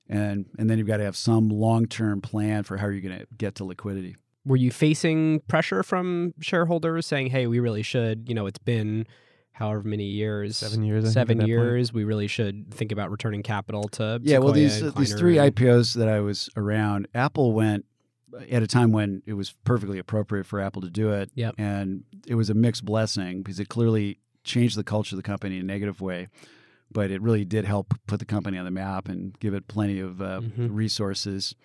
and 0.10 0.46
and 0.58 0.70
then 0.70 0.78
you've 0.78 0.88
got 0.88 0.98
to 0.98 1.04
have 1.04 1.18
some 1.18 1.50
long 1.50 1.86
term 1.86 2.22
plan 2.22 2.64
for 2.64 2.78
how 2.78 2.88
you're 2.88 3.02
going 3.02 3.20
to 3.20 3.28
get 3.38 3.56
to 3.56 3.66
liquidity. 3.66 4.16
Were 4.46 4.56
you 4.56 4.72
facing 4.72 5.42
pressure 5.50 5.84
from 5.84 6.34
shareholders 6.40 7.06
saying, 7.06 7.28
"Hey, 7.28 7.48
we 7.48 7.60
really 7.60 7.84
should, 7.84 8.30
you 8.30 8.34
know, 8.36 8.46
it's 8.48 8.58
been 8.60 9.06
however 9.52 9.82
many 9.84 10.06
years, 10.06 10.56
Seven 10.58 10.84
years. 10.84 11.04
I 11.04 11.10
seven 11.10 11.42
years, 11.46 11.92
we 11.92 12.04
really 12.04 12.28
should 12.28 12.72
think 12.74 12.92
about 12.92 13.10
returning 13.12 13.42
capital 13.44 13.84
to 13.94 14.20
Yeah, 14.24 14.38
well, 14.38 14.54
these 14.54 14.82
and 14.82 14.94
these 14.96 15.14
three 15.16 15.40
and- 15.40 15.54
IPOs 15.54 15.96
that 15.96 16.08
I 16.08 16.20
was 16.22 16.48
around, 16.56 17.08
Apple 17.16 17.52
went 17.54 17.84
at 18.50 18.64
a 18.64 18.68
time 18.68 18.92
when 18.92 19.22
it 19.26 19.34
was 19.34 19.54
perfectly 19.64 20.00
appropriate 20.00 20.46
for 20.46 20.60
Apple 20.60 20.82
to 20.82 20.90
do 20.90 21.12
it, 21.12 21.32
Yep. 21.36 21.56
and 21.58 22.04
it 22.28 22.36
was 22.36 22.50
a 22.50 22.54
mixed 22.54 22.84
blessing 22.86 23.42
because 23.42 23.60
it 23.60 23.70
clearly 23.70 24.20
changed 24.44 24.78
the 24.78 24.84
culture 24.84 25.16
of 25.16 25.18
the 25.18 25.24
company 25.24 25.56
in 25.58 25.62
a 25.62 25.66
negative 25.66 26.02
way, 26.02 26.28
but 26.92 27.12
it 27.12 27.22
really 27.22 27.46
did 27.46 27.66
help 27.66 27.94
put 28.08 28.20
the 28.20 28.26
company 28.26 28.58
on 28.58 28.66
the 28.66 28.72
map 28.72 29.08
and 29.10 29.38
give 29.40 29.54
it 29.54 29.68
plenty 29.68 30.00
of 30.00 30.22
uh, 30.22 30.42
Mhm. 30.42 30.70
resources. 30.72 31.56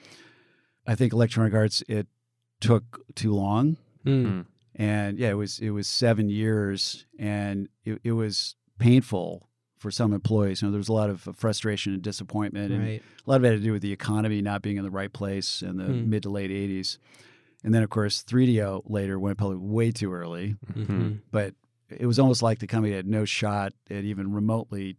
I 0.86 0.94
think 0.94 1.12
Electronic 1.12 1.54
Arts 1.54 1.82
it 1.88 2.06
took 2.60 3.04
too 3.14 3.32
long. 3.32 3.76
Mm. 4.04 4.24
Mm. 4.26 4.46
And 4.74 5.18
yeah, 5.18 5.30
it 5.30 5.34
was 5.36 5.58
it 5.60 5.70
was 5.70 5.86
seven 5.86 6.28
years, 6.28 7.06
and 7.18 7.68
it, 7.84 8.00
it 8.02 8.12
was 8.12 8.56
painful 8.78 9.48
for 9.82 9.90
some 9.90 10.12
employees. 10.14 10.62
You 10.62 10.68
know, 10.68 10.72
there 10.72 10.78
was 10.78 10.88
a 10.88 10.92
lot 10.94 11.10
of 11.10 11.20
frustration 11.36 11.92
and 11.92 12.00
disappointment, 12.02 12.72
and 12.72 12.82
Right. 12.82 13.02
a 13.26 13.30
lot 13.30 13.36
of 13.36 13.44
it 13.44 13.48
had 13.50 13.58
to 13.58 13.62
do 13.64 13.72
with 13.72 13.82
the 13.82 13.92
economy 13.92 14.40
not 14.40 14.62
being 14.62 14.76
in 14.78 14.84
the 14.84 14.90
right 14.90 15.12
place 15.12 15.60
in 15.62 15.76
the 15.76 15.84
Hmm. 15.84 16.08
mid 16.08 16.22
to 16.22 16.30
late 16.30 16.50
'80s. 16.50 16.98
And 17.64 17.74
then, 17.74 17.82
of 17.82 17.90
course, 17.90 18.22
3DO 18.22 18.82
later 18.86 19.18
went 19.20 19.38
public 19.38 19.58
way 19.60 19.90
too 19.92 20.12
early. 20.12 20.56
Mhm. 20.74 21.18
But 21.30 21.54
it 21.90 22.06
was 22.06 22.18
almost 22.18 22.42
like 22.42 22.58
the 22.60 22.66
company 22.66 22.94
had 22.94 23.06
no 23.06 23.24
shot 23.24 23.72
at 23.90 24.04
even 24.04 24.32
remotely 24.32 24.96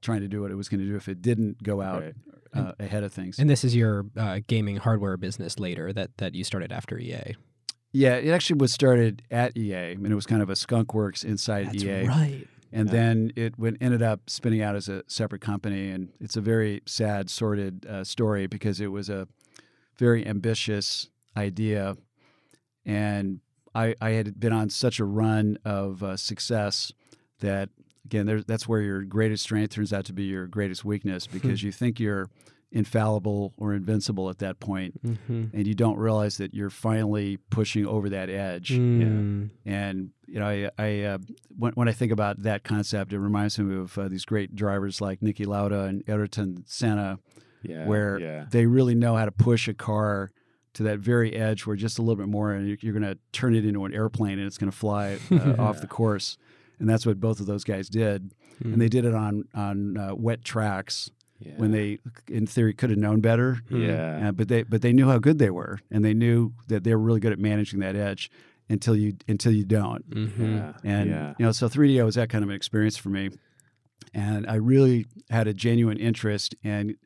trying 0.00 0.20
to 0.20 0.28
do 0.28 0.40
what 0.42 0.50
it 0.50 0.54
was 0.54 0.68
going 0.68 0.80
to 0.80 0.86
do 0.86 0.94
if 0.96 1.08
it 1.08 1.20
didn't 1.20 1.62
go 1.62 1.80
out 1.82 2.02
Right. 2.02 2.14
uh, 2.54 2.72
ahead 2.78 3.02
of 3.02 3.12
things. 3.12 3.38
And 3.38 3.50
this 3.50 3.64
is 3.64 3.74
your 3.76 4.06
uh, 4.16 4.40
gaming 4.46 4.76
hardware 4.76 5.16
business 5.18 5.58
later 5.58 5.92
that 5.92 6.16
that 6.18 6.34
you 6.34 6.44
started 6.44 6.72
after 6.72 6.98
EA. 6.98 7.34
yeah, 7.92 8.14
it 8.16 8.30
actually 8.30 8.58
was 8.58 8.72
started 8.72 9.22
at 9.30 9.56
EA, 9.56 9.92
and 9.92 10.06
it 10.06 10.14
was 10.14 10.26
kind 10.26 10.42
of 10.42 10.48
a 10.50 10.56
skunk 10.56 10.92
works 10.94 11.24
inside 11.24 11.66
That's 11.68 11.82
EA. 11.84 12.06
right. 12.06 12.46
And 12.72 12.88
Yeah. 12.88 12.92
then 12.92 13.32
it 13.36 13.58
went, 13.58 13.78
ended 13.80 14.02
up 14.02 14.28
spinning 14.28 14.62
out 14.62 14.74
as 14.76 14.88
a 14.88 15.02
separate 15.06 15.40
company. 15.40 15.90
And 15.90 16.10
it's 16.20 16.36
a 16.36 16.40
very 16.40 16.82
sad 16.86 17.30
sordid 17.30 17.86
uh, 17.86 18.04
story 18.04 18.46
because 18.46 18.80
it 18.80 18.88
was 18.88 19.08
a 19.08 19.28
very 19.98 20.26
ambitious 20.26 21.08
idea. 21.36 21.96
And 22.84 23.40
I, 23.74 23.94
I 24.00 24.10
had 24.10 24.38
been 24.40 24.52
on 24.52 24.70
such 24.70 24.98
a 25.00 25.04
run 25.04 25.58
of 25.64 26.02
uh, 26.02 26.16
success 26.16 26.92
that 27.40 27.68
again 28.04 28.26
there, 28.26 28.40
that's 28.42 28.68
where 28.68 28.80
your 28.80 29.02
greatest 29.02 29.42
strength 29.42 29.74
turns 29.74 29.92
out 29.92 30.04
to 30.06 30.12
be 30.12 30.24
your 30.24 30.46
greatest 30.46 30.84
weakness 30.84 31.26
because 31.26 31.62
you 31.62 31.72
think 31.72 31.98
you're 32.00 32.28
infallible 32.72 33.54
or 33.56 33.72
invincible 33.74 34.28
at 34.28 34.38
that 34.38 34.58
point 34.60 35.00
Mm-hmm. 35.02 35.44
and 35.56 35.66
you 35.66 35.74
don't 35.74 35.98
realize 35.98 36.36
that 36.38 36.52
you're 36.54 36.70
finally 36.70 37.38
pushing 37.50 37.86
over 37.86 38.08
that 38.10 38.28
edge 38.28 38.70
Mm. 38.72 39.50
and 39.64 40.10
you 40.26 40.40
know, 40.40 40.46
I, 40.46 40.70
I 40.76 41.02
uh, 41.02 41.18
when, 41.56 41.72
when 41.74 41.88
I 41.88 41.92
think 41.92 42.10
about 42.10 42.42
that 42.42 42.64
concept, 42.64 43.12
it 43.12 43.20
reminds 43.20 43.56
me 43.58 43.76
of 43.76 43.96
uh, 43.96 44.08
these 44.08 44.24
great 44.24 44.56
drivers 44.56 45.00
like 45.00 45.20
Niki 45.20 45.46
Lauda 45.46 45.82
and 45.82 46.02
Ayrton 46.08 46.64
Senna, 46.66 47.20
Yeah. 47.62 47.86
where 47.86 48.18
yeah. 48.18 48.46
they 48.50 48.66
really 48.66 48.96
know 48.96 49.14
how 49.16 49.24
to 49.24 49.30
push 49.30 49.68
a 49.68 49.74
car 49.74 50.30
to 50.74 50.82
that 50.82 50.98
very 50.98 51.32
edge, 51.34 51.64
where 51.64 51.76
just 51.76 51.98
a 52.00 52.02
little 52.02 52.16
bit 52.16 52.26
more, 52.28 52.52
and 52.52 52.66
you're, 52.66 52.76
you're 52.80 52.92
going 52.92 53.04
to 53.04 53.16
turn 53.30 53.54
it 53.54 53.64
into 53.64 53.84
an 53.84 53.94
airplane, 53.94 54.38
and 54.40 54.46
it's 54.48 54.58
going 54.58 54.70
to 54.70 54.76
fly 54.76 55.16
uh, 55.30 55.54
off 55.62 55.80
the 55.80 55.86
course. 55.86 56.36
And 56.80 56.90
that's 56.90 57.06
what 57.06 57.20
both 57.20 57.38
of 57.40 57.46
those 57.46 57.62
guys 57.64 57.88
did, 57.88 58.34
Mm. 58.64 58.72
and 58.72 58.80
they 58.82 58.88
did 58.88 59.04
it 59.04 59.14
on 59.14 59.44
on 59.54 59.96
uh, 59.98 60.14
wet 60.16 60.42
tracks 60.44 61.10
yeah. 61.38 61.52
when 61.56 61.70
they, 61.72 61.98
in 62.28 62.46
theory, 62.46 62.74
could 62.74 62.90
have 62.90 62.98
known 62.98 63.20
better. 63.20 63.60
Yeah. 63.70 64.28
Uh, 64.28 64.32
but 64.32 64.48
they 64.48 64.62
but 64.62 64.82
they 64.82 64.92
knew 64.92 65.08
how 65.08 65.18
good 65.18 65.38
they 65.38 65.50
were, 65.50 65.78
and 65.90 66.04
they 66.04 66.14
knew 66.14 66.52
that 66.68 66.84
they 66.84 66.94
were 66.94 67.02
really 67.02 67.20
good 67.20 67.32
at 67.32 67.38
managing 67.38 67.80
that 67.80 67.96
edge 67.96 68.30
until 68.68 68.96
you 68.96 69.14
until 69.28 69.52
you 69.52 69.64
don't. 69.64 70.08
Mhm. 70.10 70.56
Yeah. 70.56 70.72
And 70.84 71.10
yeah. 71.10 71.34
you 71.38 71.44
know, 71.46 71.52
so 71.52 71.68
3DO 71.68 72.04
was 72.04 72.14
that 72.16 72.28
kind 72.28 72.42
of 72.44 72.50
an 72.50 72.56
experience 72.56 72.96
for 72.96 73.10
me. 73.10 73.30
And 74.14 74.46
I 74.46 74.54
really 74.56 75.06
had 75.30 75.46
a 75.46 75.54
genuine 75.54 75.98
interest 75.98 76.54
in 76.62 76.96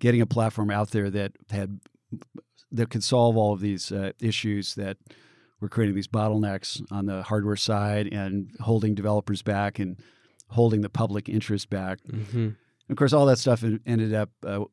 getting 0.00 0.20
a 0.20 0.26
platform 0.26 0.70
out 0.70 0.90
there 0.90 1.10
that 1.10 1.32
had 1.50 1.80
that 2.72 2.90
could 2.90 3.04
solve 3.04 3.36
all 3.36 3.52
of 3.52 3.60
these 3.60 3.92
uh, 3.92 4.12
issues 4.20 4.74
that 4.74 4.96
were 5.60 5.68
creating 5.68 5.94
these 5.94 6.08
bottlenecks 6.08 6.82
on 6.90 7.06
the 7.06 7.22
hardware 7.22 7.56
side 7.56 8.08
and 8.12 8.50
holding 8.60 8.94
developers 8.94 9.42
back 9.42 9.78
and 9.78 9.96
holding 10.48 10.80
the 10.80 10.90
public 10.90 11.28
interest 11.28 11.70
back. 11.70 11.98
Mhm. 12.10 12.56
Of 12.90 12.96
course, 12.96 13.12
all 13.12 13.26
that 13.26 13.38
stuff 13.38 13.64
ended 13.86 14.12
up 14.14 14.30
uh, 14.46 14.64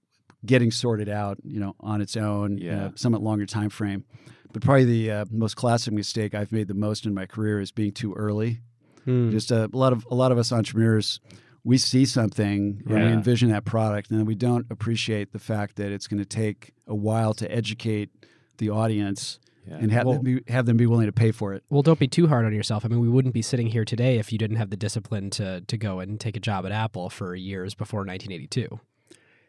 getting 0.46 0.72
sorted 0.72 1.10
out, 1.10 1.38
you 1.44 1.60
know, 1.60 1.76
on 1.80 2.02
its 2.02 2.18
own 2.18 2.58
Yeah. 2.58 2.90
a 2.94 2.98
somewhat 2.98 3.22
longer 3.22 3.46
time 3.46 3.70
frame. 3.70 4.06
But 4.54 4.62
probably 4.64 4.86
the 4.86 5.12
uh, 5.12 5.26
most 5.32 5.56
classic 5.56 5.94
mistake 5.94 6.36
I've 6.36 6.52
made 6.52 6.68
the 6.68 6.74
most 6.74 7.06
in 7.06 7.14
my 7.14 7.26
career 7.26 7.62
is 7.62 7.72
being 7.72 7.94
too 7.94 8.14
early. 8.14 8.60
Mm. 9.08 9.32
Just 9.32 9.50
a, 9.52 9.70
lot 9.72 9.94
of 9.94 10.06
a 10.12 10.16
lot 10.16 10.32
of 10.32 10.38
us 10.38 10.52
entrepreneurs, 10.52 11.20
we 11.64 11.78
see 11.78 12.06
something 12.06 12.82
and 12.86 12.96
we 13.06 13.12
envision 13.14 13.50
that 13.50 13.66
product, 13.66 14.10
and 14.12 14.20
then 14.20 14.26
we 14.26 14.36
don't 14.36 14.66
appreciate 14.70 15.32
the 15.32 15.40
fact 15.40 15.78
that 15.78 15.92
it's 15.92 16.08
going 16.08 16.20
to 16.20 16.26
take 16.26 16.74
a 16.86 16.96
while 16.96 17.34
to 17.36 17.50
educate 17.52 18.10
the 18.58 18.70
audience 18.70 19.40
yeah. 19.68 19.76
and 19.78 19.92
have 19.92 20.06
Well- 20.06 20.16
them 20.16 20.24
be, 20.24 20.42
have 20.52 20.66
them 20.66 20.78
be 20.78 20.86
willing 20.86 21.06
to 21.08 21.12
pay 21.12 21.32
for 21.32 21.54
it. 21.54 21.64
Well, 21.70 21.82
don't 21.82 22.00
be 22.00 22.08
too 22.08 22.28
hard 22.28 22.46
on 22.46 22.54
yourself. 22.54 22.84
I 22.86 22.88
mean, 22.88 23.00
we 23.00 23.10
wouldn't 23.10 23.34
be 23.34 23.42
sitting 23.42 23.68
here 23.68 23.86
today 23.86 24.18
if 24.20 24.32
you 24.32 24.38
didn't 24.38 24.58
have 24.58 24.70
the 24.70 24.78
discipline 24.78 25.30
to 25.32 25.62
to 25.62 25.78
go 25.78 26.00
and 26.00 26.20
take 26.20 26.36
a 26.36 26.40
job 26.40 26.66
at 26.66 26.72
Apple 26.72 27.10
for 27.10 27.36
years 27.36 27.74
before 27.76 28.00
1982. 28.06 28.80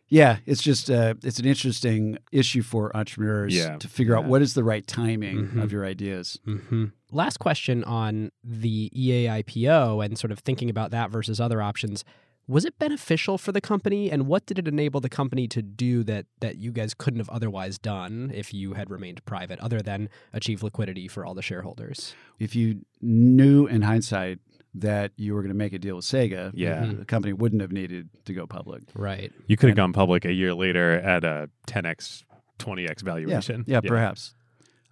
Yeah, 0.09 0.39
it's 0.45 0.63
just 0.63 0.91
uh, 0.91 1.15
it's 1.23 1.39
an 1.39 1.47
interesting 1.47 2.19
issue 2.33 2.61
for 2.63 2.95
entrepreneurs 2.95 3.55
Yeah. 3.57 3.77
to 3.79 3.89
figure 3.89 4.15
out 4.17 4.27
what 4.27 4.43
is 4.43 4.53
the 4.53 4.63
right 4.63 4.87
timing 4.87 5.49
Mhm. 5.49 5.63
of 5.63 5.73
your 5.73 5.87
ideas. 5.87 6.39
Mm-hmm. 6.47 6.87
Last 7.11 7.39
question 7.39 7.83
on 7.85 8.31
the 8.45 8.91
EA 8.95 9.29
IPO 9.43 10.05
and 10.05 10.19
sort 10.19 10.31
of 10.31 10.41
thinking 10.41 10.69
about 10.69 10.91
that 10.91 11.11
versus 11.11 11.41
other 11.41 11.63
options. 11.63 12.05
Was 12.49 12.65
it 12.65 12.79
beneficial 12.79 13.39
for 13.39 13.53
the 13.53 13.61
company, 13.61 14.11
and 14.11 14.27
what 14.27 14.47
did 14.47 14.59
it 14.59 14.67
enable 14.67 15.01
the 15.01 15.09
company 15.09 15.47
to 15.49 15.63
do 15.63 16.03
that 16.05 16.27
that 16.41 16.57
you 16.57 16.73
guys 16.73 16.93
couldn't 16.93 17.21
have 17.21 17.29
otherwise 17.31 17.79
done 17.79 18.33
if 18.35 18.53
you 18.53 18.73
had 18.75 18.91
remained 18.91 19.25
private, 19.25 19.61
other 19.61 19.81
than 19.81 20.09
achieve 20.33 20.63
liquidity 20.63 21.07
for 21.09 21.25
all 21.25 21.35
the 21.35 21.43
shareholders? 21.43 22.15
If 22.41 22.57
you 22.57 22.81
knew 23.01 23.67
in 23.67 23.83
hindsight 23.83 24.41
that 24.75 25.13
you 25.17 25.35
were 25.35 25.43
going 25.43 25.51
to 25.53 25.57
make 25.57 25.73
a 25.73 25.79
deal 25.79 25.97
with 25.97 26.05
Sega, 26.05 26.51
Yeah. 26.55 26.85
The 26.99 27.05
company 27.05 27.33
wouldn't 27.33 27.61
have 27.63 27.73
needed 27.73 28.09
to 28.25 28.33
go 28.33 28.47
public. 28.47 28.83
Right. 28.95 29.31
You 29.47 29.57
could 29.57 29.69
have 29.69 29.79
And- 29.79 29.85
gone 29.89 29.93
public 29.93 30.25
a 30.25 30.33
year 30.33 30.55
later 30.55 30.93
at 30.95 31.25
a 31.25 31.49
10x, 31.69 32.25
20x 32.59 33.03
valuation. 33.03 33.65
Yeah, 33.69 33.81
perhaps. 33.83 34.35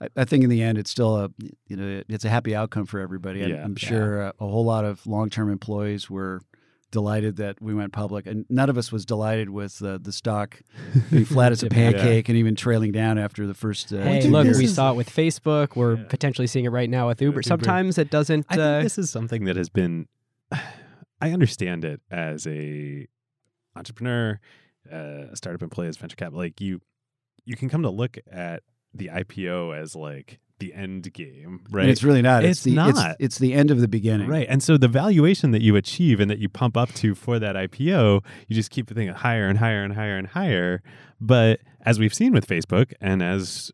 I, 0.00 0.08
I 0.16 0.24
think 0.24 0.44
in 0.44 0.50
the 0.50 0.62
end, 0.62 0.78
it's 0.78 0.90
still 0.90 1.16
a 1.16 1.30
you 1.66 1.76
know 1.76 2.02
it's 2.08 2.24
a 2.24 2.30
happy 2.30 2.54
outcome 2.54 2.86
for 2.86 3.00
everybody. 3.00 3.42
I'm, 3.42 3.50
Yeah. 3.50 3.64
I'm 3.64 3.76
sure 3.76 4.22
uh, 4.22 4.32
a 4.38 4.46
whole 4.46 4.64
lot 4.64 4.84
of 4.84 5.06
long 5.06 5.30
term 5.30 5.50
employees 5.50 6.08
were 6.08 6.40
delighted 6.90 7.36
that 7.36 7.60
we 7.62 7.72
went 7.74 7.92
public, 7.92 8.26
and 8.26 8.44
none 8.48 8.68
of 8.68 8.76
us 8.76 8.90
was 8.90 9.04
delighted 9.06 9.50
with 9.50 9.82
uh, 9.82 9.98
the 10.00 10.12
stock 10.12 10.60
being 11.10 11.24
flat 11.24 11.52
as 11.52 11.62
a 11.62 11.66
Yeah. 11.66 11.70
pancake 11.92 12.28
and 12.28 12.36
even 12.36 12.56
trailing 12.56 12.92
down 12.92 13.18
after 13.18 13.46
the 13.46 13.54
first. 13.54 13.92
Uh, 13.92 13.98
Hey, 14.02 14.22
look, 14.28 14.44
years. 14.44 14.58
we 14.58 14.66
saw 14.66 14.90
it 14.92 14.96
with 14.96 15.08
Facebook. 15.10 15.76
We're 15.76 15.96
Yeah. 15.96 16.04
potentially 16.08 16.46
seeing 16.46 16.64
it 16.64 16.70
right 16.70 16.90
now 16.90 17.08
with 17.08 17.20
Uber. 17.22 17.30
Uber. 17.38 17.42
Sometimes 17.42 17.98
it 17.98 18.10
doesn't. 18.10 18.46
I 18.48 18.54
think 18.56 18.64
uh, 18.66 18.82
this 18.82 18.98
is 18.98 19.10
something 19.10 19.44
that 19.44 19.56
has 19.56 19.68
been. 19.68 20.06
I 21.22 21.30
understand 21.32 21.84
it 21.84 22.00
as 22.10 22.46
a 22.46 23.06
entrepreneur, 23.76 24.40
uh, 24.90 25.26
a 25.30 25.36
startup 25.36 25.62
employee, 25.62 25.88
as 25.88 25.96
venture 25.96 26.16
capital. 26.16 26.38
Like 26.40 26.60
you, 26.60 26.80
you 27.44 27.56
can 27.56 27.68
come 27.68 27.82
to 27.82 27.90
look 27.90 28.18
at 28.30 28.62
the 28.94 29.08
IPO 29.12 29.78
as 29.80 29.94
like 29.94 30.38
the 30.60 30.72
end 30.72 31.12
game, 31.12 31.60
right? 31.70 31.82
And 31.82 31.90
it's 31.90 32.04
really 32.04 32.22
not. 32.22 32.44
It's, 32.44 32.58
It's 32.58 32.64
the 32.64 32.74
not. 32.74 32.90
It's, 32.90 33.16
it's 33.18 33.38
the 33.38 33.52
end 33.52 33.70
of 33.70 33.80
the 33.80 33.88
beginning. 33.88 34.28
Right. 34.28 34.46
And 34.48 34.62
so 34.62 34.76
the 34.76 34.88
valuation 34.88 35.50
that 35.50 35.62
you 35.62 35.74
achieve 35.76 36.20
and 36.20 36.30
that 36.30 36.38
you 36.38 36.48
pump 36.48 36.76
up 36.76 36.92
to 36.94 37.14
for 37.14 37.38
that 37.38 37.56
IPO, 37.56 38.24
you 38.48 38.54
just 38.54 38.70
keep 38.70 38.88
thinking 38.88 39.08
higher 39.08 39.48
and 39.48 39.58
higher 39.58 39.82
and 39.82 39.94
higher 39.94 40.16
and 40.16 40.28
higher. 40.28 40.82
But 41.20 41.60
as 41.84 41.98
we've 41.98 42.14
seen 42.14 42.32
with 42.32 42.46
Facebook 42.46 42.92
and 43.00 43.22
as 43.22 43.72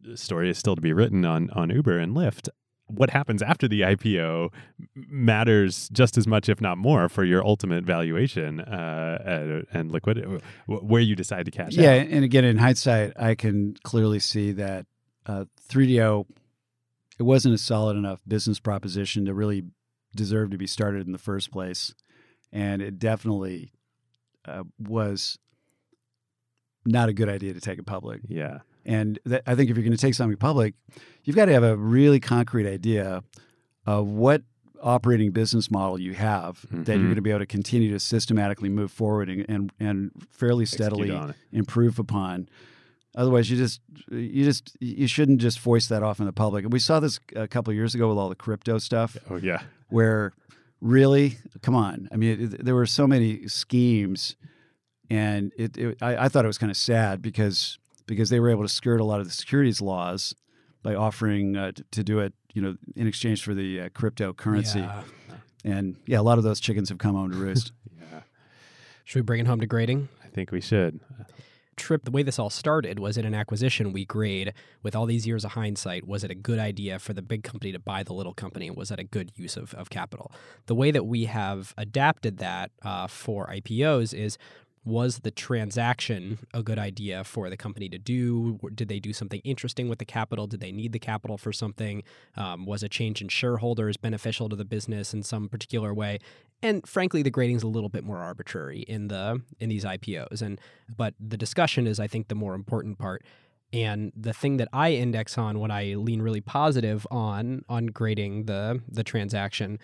the 0.00 0.16
story 0.16 0.50
is 0.50 0.58
still 0.58 0.74
to 0.74 0.82
be 0.82 0.92
written 0.92 1.24
on 1.24 1.50
on 1.50 1.70
Uber 1.70 1.98
and 1.98 2.14
Lyft, 2.14 2.48
what 2.86 3.10
happens 3.10 3.40
after 3.42 3.66
the 3.66 3.80
IPO 3.80 4.50
matters 4.94 5.88
just 5.90 6.18
as 6.18 6.26
much, 6.26 6.48
if 6.48 6.60
not 6.60 6.76
more, 6.78 7.08
for 7.08 7.24
your 7.24 7.44
ultimate 7.44 7.84
valuation 7.84 8.60
uh, 8.60 9.18
and, 9.24 9.66
and 9.72 9.90
liquidity, 9.90 10.38
where 10.66 11.00
you 11.00 11.16
decide 11.16 11.46
to 11.46 11.50
cash 11.50 11.72
Yeah, 11.72 11.90
out. 11.90 11.94
Yeah, 12.08 12.16
and 12.16 12.24
again, 12.24 12.44
in 12.44 12.58
hindsight, 12.58 13.14
I 13.18 13.34
can 13.34 13.74
clearly 13.84 14.18
see 14.18 14.52
that 14.52 14.86
uh, 15.26 15.44
3DO 15.68 16.26
it 17.18 17.22
wasn't 17.22 17.54
a 17.54 17.58
solid 17.58 17.96
enough 17.96 18.20
business 18.26 18.58
proposition 18.58 19.24
to 19.26 19.32
really 19.34 19.64
deserve 20.16 20.50
to 20.50 20.58
be 20.58 20.66
started 20.66 21.06
in 21.06 21.12
the 21.12 21.18
first 21.18 21.52
place, 21.52 21.94
and 22.52 22.82
it 22.82 22.98
definitely 22.98 23.72
uh, 24.46 24.64
was 24.78 25.38
not 26.84 27.08
a 27.08 27.12
good 27.12 27.28
idea 27.28 27.54
to 27.54 27.60
take 27.60 27.78
it 27.78 27.86
public. 27.86 28.20
Yeah. 28.28 28.58
And 28.84 29.18
that, 29.24 29.42
I 29.46 29.54
think 29.54 29.70
if 29.70 29.76
you're 29.76 29.84
going 29.84 29.96
to 29.96 30.00
take 30.00 30.14
something 30.14 30.36
public, 30.36 30.74
you've 31.22 31.36
got 31.36 31.46
to 31.46 31.52
have 31.52 31.62
a 31.62 31.76
really 31.76 32.20
concrete 32.20 32.68
idea 32.70 33.22
of 33.86 34.08
what 34.08 34.42
operating 34.82 35.30
business 35.30 35.70
model 35.70 35.98
you 35.98 36.12
have 36.14 36.66
that 36.70 36.88
you're 36.94 36.98
Mhm. 36.98 37.02
going 37.04 37.14
to 37.14 37.22
be 37.22 37.30
able 37.30 37.38
to 37.40 37.46
continue 37.46 37.90
to 37.92 37.98
systematically 38.00 38.68
move 38.68 38.90
forward 38.92 39.30
and 39.30 39.46
and, 39.48 39.72
and 39.80 40.10
fairly 40.30 40.66
steadily 40.66 41.08
improve 41.52 41.98
upon. 41.98 42.48
Otherwise, 43.16 43.50
you 43.50 43.56
just 43.56 43.80
you 44.10 44.44
just 44.44 44.76
you 44.80 45.06
shouldn't 45.06 45.40
just 45.40 45.58
foist 45.58 45.88
that 45.88 46.02
off 46.02 46.18
in 46.20 46.26
the 46.26 46.32
public. 46.32 46.64
And 46.64 46.72
we 46.72 46.78
saw 46.78 47.00
this 47.00 47.20
a 47.36 47.46
couple 47.48 47.70
of 47.70 47.76
years 47.76 47.94
ago 47.94 48.08
with 48.08 48.18
all 48.18 48.28
the 48.28 48.34
crypto 48.34 48.78
stuff, 48.78 49.16
Oh, 49.30 49.36
yeah. 49.36 49.62
where 49.88 50.32
really, 50.80 51.38
come 51.62 51.74
on, 51.76 52.08
I 52.12 52.16
mean, 52.16 52.40
it, 52.54 52.64
there 52.64 52.74
were 52.74 52.86
so 52.86 53.06
many 53.06 53.46
schemes, 53.48 54.36
and 55.10 55.52
it, 55.56 55.76
it 55.78 55.98
I, 56.02 56.24
I 56.24 56.28
thought 56.28 56.44
it 56.44 56.48
was 56.48 56.58
kind 56.58 56.70
of 56.70 56.76
sad 56.76 57.22
because 57.22 57.78
because 58.06 58.30
they 58.30 58.40
were 58.40 58.50
able 58.50 58.62
to 58.64 58.68
skirt 58.68 59.00
a 59.00 59.04
lot 59.04 59.20
of 59.20 59.26
the 59.26 59.32
securities 59.32 59.80
laws 59.80 60.34
by 60.82 60.94
offering 60.94 61.56
uh, 61.56 61.72
t- 61.72 61.82
to 61.92 62.04
do 62.04 62.18
it, 62.18 62.34
you 62.52 62.60
know, 62.60 62.76
in 62.96 63.06
exchange 63.06 63.42
for 63.42 63.54
the 63.54 63.80
uh, 63.82 63.88
cryptocurrency. 63.90 64.82
yeah. 64.82 65.02
And 65.64 65.96
yeah, 66.06 66.20
a 66.20 66.22
lot 66.22 66.36
of 66.36 66.44
those 66.44 66.60
chickens 66.60 66.90
have 66.90 66.98
come 66.98 67.14
home 67.14 67.30
to 67.30 67.36
roost. 67.38 67.72
Yeah. 68.12 68.20
Should 69.04 69.18
we 69.20 69.22
bring 69.22 69.40
it 69.40 69.46
home 69.46 69.60
to 69.60 69.66
grading? 69.66 70.08
I 70.24 70.28
think 70.28 70.50
we 70.52 70.60
should. 70.60 71.00
Trip, 71.76 72.04
the 72.04 72.10
way 72.10 72.22
this 72.22 72.38
all 72.38 72.50
started 72.50 72.98
was 72.98 73.16
in 73.16 73.24
an 73.24 73.34
acquisition 73.34 73.92
we 73.92 74.04
grade 74.04 74.52
with 74.82 74.94
all 74.94 75.06
these 75.06 75.26
years 75.26 75.44
of 75.44 75.52
hindsight. 75.52 76.06
Was 76.06 76.24
it 76.24 76.30
a 76.30 76.34
good 76.34 76.58
idea 76.58 76.98
for 76.98 77.12
the 77.12 77.22
big 77.22 77.42
company 77.42 77.72
to 77.72 77.78
buy 77.78 78.02
the 78.02 78.12
little 78.12 78.34
company? 78.34 78.70
Was 78.70 78.88
that 78.88 78.98
a 78.98 79.04
good 79.04 79.32
use 79.36 79.56
of, 79.56 79.74
of 79.74 79.90
capital? 79.90 80.32
The 80.66 80.74
way 80.74 80.90
that 80.90 81.06
we 81.06 81.24
have 81.24 81.74
adapted 81.76 82.38
that 82.38 82.70
uh, 82.82 83.06
for 83.06 83.46
IPOs 83.46 84.14
is 84.14 84.38
was 84.84 85.20
the 85.20 85.30
transaction 85.30 86.38
a 86.52 86.62
good 86.62 86.78
idea 86.78 87.24
for 87.24 87.48
the 87.48 87.56
company 87.56 87.88
to 87.88 87.98
do? 87.98 88.58
Did 88.74 88.88
they 88.88 89.00
do 89.00 89.12
something 89.12 89.40
interesting 89.44 89.88
with 89.88 89.98
the 89.98 90.04
capital? 90.04 90.46
Did 90.46 90.60
they 90.60 90.72
need 90.72 90.92
the 90.92 90.98
capital 90.98 91.38
for 91.38 91.52
something? 91.52 92.02
Um, 92.36 92.66
was 92.66 92.82
a 92.82 92.88
change 92.88 93.22
in 93.22 93.28
shareholders 93.28 93.96
beneficial 93.96 94.48
to 94.48 94.56
the 94.56 94.64
business 94.64 95.14
in 95.14 95.22
some 95.22 95.48
particular 95.48 95.94
way? 95.94 96.18
And 96.62 96.86
frankly, 96.86 97.22
the 97.22 97.30
grading's 97.30 97.62
a 97.62 97.68
little 97.68 97.88
bit 97.88 98.04
more 98.04 98.18
arbitrary 98.18 98.80
in 98.80 99.08
the 99.08 99.42
in 99.58 99.68
these 99.68 99.84
IPOs. 99.84 100.42
And 100.42 100.60
but 100.94 101.14
the 101.18 101.36
discussion 101.36 101.86
is, 101.86 101.98
I 101.98 102.06
think, 102.06 102.28
the 102.28 102.34
more 102.34 102.54
important 102.54 102.98
part. 102.98 103.24
And 103.72 104.12
the 104.14 104.32
thing 104.32 104.58
that 104.58 104.68
I 104.72 104.92
index 104.92 105.36
on 105.36 105.58
when 105.58 105.70
I 105.70 105.94
lean 105.94 106.22
really 106.22 106.40
positive 106.40 107.06
on 107.10 107.64
on 107.68 107.86
grading 107.86 108.44
the 108.44 108.82
the 108.88 109.02
transaction 109.02 109.78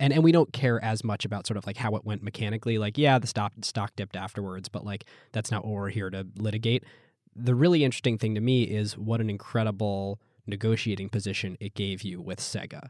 and 0.00 0.12
and 0.12 0.22
we 0.22 0.32
don't 0.32 0.52
care 0.52 0.82
as 0.82 1.04
much 1.04 1.24
about 1.24 1.46
sort 1.46 1.56
of 1.56 1.66
like 1.66 1.76
how 1.76 1.94
it 1.96 2.04
went 2.04 2.22
mechanically. 2.22 2.78
Like, 2.78 2.98
yeah, 2.98 3.18
the 3.18 3.26
stock 3.26 3.52
stock 3.62 3.94
dipped 3.96 4.16
afterwards, 4.16 4.68
but 4.68 4.84
like 4.84 5.04
that's 5.32 5.50
not 5.50 5.64
what 5.64 5.74
we're 5.74 5.88
here 5.90 6.10
to 6.10 6.26
litigate. 6.36 6.84
The 7.34 7.54
really 7.54 7.84
interesting 7.84 8.18
thing 8.18 8.34
to 8.34 8.40
me 8.40 8.64
is 8.64 8.96
what 8.98 9.20
an 9.20 9.30
incredible 9.30 10.20
negotiating 10.46 11.08
position 11.08 11.56
it 11.60 11.74
gave 11.74 12.02
you 12.02 12.20
with 12.20 12.40
Sega. 12.40 12.88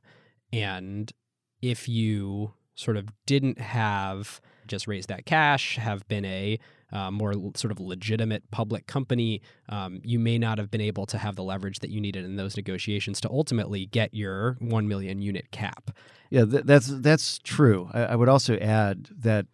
And 0.52 1.12
if 1.60 1.88
you 1.88 2.54
sort 2.74 2.96
of 2.96 3.08
didn't 3.26 3.58
have 3.60 4.40
just 4.66 4.86
raised 4.88 5.08
that 5.08 5.26
cash, 5.26 5.76
have 5.76 6.06
been 6.08 6.24
a 6.24 6.58
uh, 6.92 7.10
more 7.10 7.34
sort 7.56 7.72
of 7.72 7.80
legitimate 7.80 8.50
public 8.50 8.86
company, 8.86 9.40
um, 9.68 10.00
you 10.04 10.18
may 10.18 10.38
not 10.38 10.58
have 10.58 10.70
been 10.70 10.80
able 10.80 11.06
to 11.06 11.18
have 11.18 11.36
the 11.36 11.42
leverage 11.42 11.78
that 11.80 11.90
you 11.90 12.00
needed 12.00 12.24
in 12.24 12.36
those 12.36 12.56
negotiations 12.56 13.20
to 13.20 13.30
ultimately 13.30 13.86
get 13.86 14.12
your 14.14 14.56
one 14.60 14.86
million 14.88 15.20
unit 15.22 15.50
cap. 15.50 15.90
Yeah, 16.30 16.44
th- 16.44 16.64
that's 16.64 16.86
that's 16.88 17.38
true. 17.38 17.90
I, 17.92 18.04
I 18.04 18.16
would 18.16 18.28
also 18.28 18.56
add 18.56 19.08
that 19.18 19.46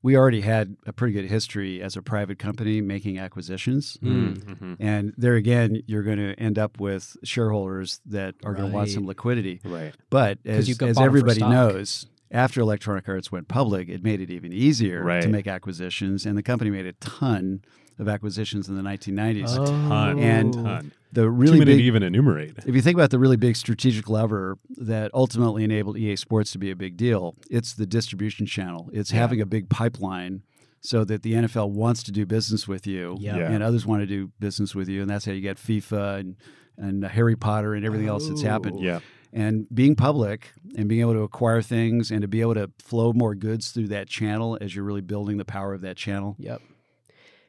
we 0.00 0.16
already 0.16 0.42
had 0.42 0.76
a 0.86 0.92
pretty 0.92 1.12
good 1.12 1.24
history 1.28 1.82
as 1.82 1.96
a 1.96 2.02
private 2.02 2.38
company 2.38 2.80
making 2.80 3.18
acquisitions. 3.18 3.96
Mm-hmm. 4.00 4.74
And 4.78 5.12
there 5.16 5.34
again, 5.34 5.82
you're 5.86 6.04
going 6.04 6.18
to 6.18 6.34
end 6.34 6.56
up 6.56 6.78
with 6.78 7.16
shareholders 7.24 8.00
that 8.06 8.36
are 8.44 8.54
going 8.54 8.70
to 8.70 8.74
want 8.74 8.90
some 8.90 9.06
liquidity. 9.06 9.60
Right. 9.64 9.92
But 10.08 10.38
'Cause 10.44 10.54
as, 10.54 10.68
you 10.68 10.76
got 10.76 10.90
as 10.90 10.96
bought 10.96 11.02
'em 11.02 11.06
for 11.06 11.10
everybody 11.10 11.40
stock. 11.40 11.50
knows, 11.50 12.06
after 12.30 12.60
Electronic 12.60 13.08
Arts 13.08 13.32
went 13.32 13.48
public, 13.48 13.88
it 13.88 14.02
made 14.02 14.20
it 14.20 14.30
even 14.30 14.52
easier 14.52 15.02
Right. 15.02 15.22
to 15.22 15.28
make 15.28 15.46
acquisitions. 15.46 16.26
And 16.26 16.36
the 16.36 16.42
company 16.42 16.70
made 16.70 16.86
a 16.86 16.92
ton 16.94 17.62
of 17.98 18.08
acquisitions 18.08 18.68
in 18.68 18.76
the 18.76 18.82
1990s. 18.82 19.56
Oh. 19.58 19.66
Ton. 19.66 20.18
And- 20.18 20.52
ton. 20.52 20.92
The 21.10 21.22
Too 21.22 21.28
really 21.30 21.58
many 21.58 21.72
big 21.72 21.78
to 21.78 21.84
even 21.84 22.02
enumerate. 22.02 22.52
if 22.66 22.74
you 22.74 22.82
think 22.82 22.94
about 22.94 23.08
the 23.08 23.18
really 23.18 23.38
big 23.38 23.56
strategic 23.56 24.10
lever 24.10 24.58
that 24.76 25.10
ultimately 25.14 25.64
enabled 25.64 25.96
EA 25.96 26.16
Sports 26.16 26.52
to 26.52 26.58
be 26.58 26.70
a 26.70 26.76
big 26.76 26.98
deal, 26.98 27.34
it's 27.50 27.72
the 27.72 27.86
distribution 27.86 28.44
channel. 28.44 28.90
It's 28.92 29.10
Yeah. 29.10 29.20
having 29.20 29.40
a 29.40 29.46
big 29.46 29.70
pipeline 29.70 30.42
so 30.82 31.04
that 31.04 31.22
the 31.22 31.32
NFL 31.34 31.70
wants 31.70 32.02
to 32.02 32.12
do 32.12 32.26
business 32.26 32.68
with 32.68 32.86
you 32.86 33.16
Yeah. 33.20 33.38
Yeah. 33.38 33.50
and 33.50 33.62
others 33.62 33.86
want 33.86 34.02
to 34.02 34.06
do 34.06 34.32
business 34.38 34.74
with 34.74 34.86
you. 34.90 35.00
And 35.00 35.08
that's 35.08 35.24
how 35.24 35.32
you 35.32 35.40
get 35.40 35.56
FIFA 35.56 36.20
and, 36.20 36.36
and 36.76 37.02
Harry 37.02 37.36
Potter 37.36 37.72
and 37.72 37.86
everything 37.86 38.06
else 38.08 38.28
that's 38.28 38.42
happened. 38.42 38.76
Oh. 38.78 38.82
Yeah. 38.82 39.00
And 39.32 39.66
being 39.74 39.94
public 39.94 40.52
and 40.76 40.88
being 40.88 41.02
able 41.02 41.12
to 41.12 41.22
acquire 41.22 41.60
things 41.60 42.10
and 42.10 42.22
to 42.22 42.28
be 42.28 42.40
able 42.40 42.54
to 42.54 42.70
flow 42.78 43.12
more 43.12 43.34
goods 43.34 43.70
through 43.72 43.88
that 43.88 44.08
channel 44.08 44.56
as 44.60 44.74
you're 44.74 44.84
really 44.84 45.02
building 45.02 45.36
the 45.36 45.44
power 45.44 45.74
of 45.74 45.82
that 45.82 45.96
channel. 45.96 46.34
Yep. 46.38 46.62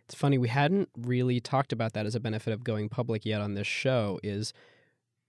It's 0.06 0.16
funny 0.16 0.38
we 0.38 0.50
hadn't 0.50 0.90
really 0.98 1.40
talked 1.40 1.72
about 1.72 1.94
that 1.94 2.06
as 2.06 2.16
a 2.16 2.20
benefit 2.20 2.52
of 2.52 2.64
going 2.64 2.90
public 2.90 3.26
yet 3.26 3.42
on 3.42 3.54
this 3.54 3.68
show 3.68 4.20
is 4.24 4.54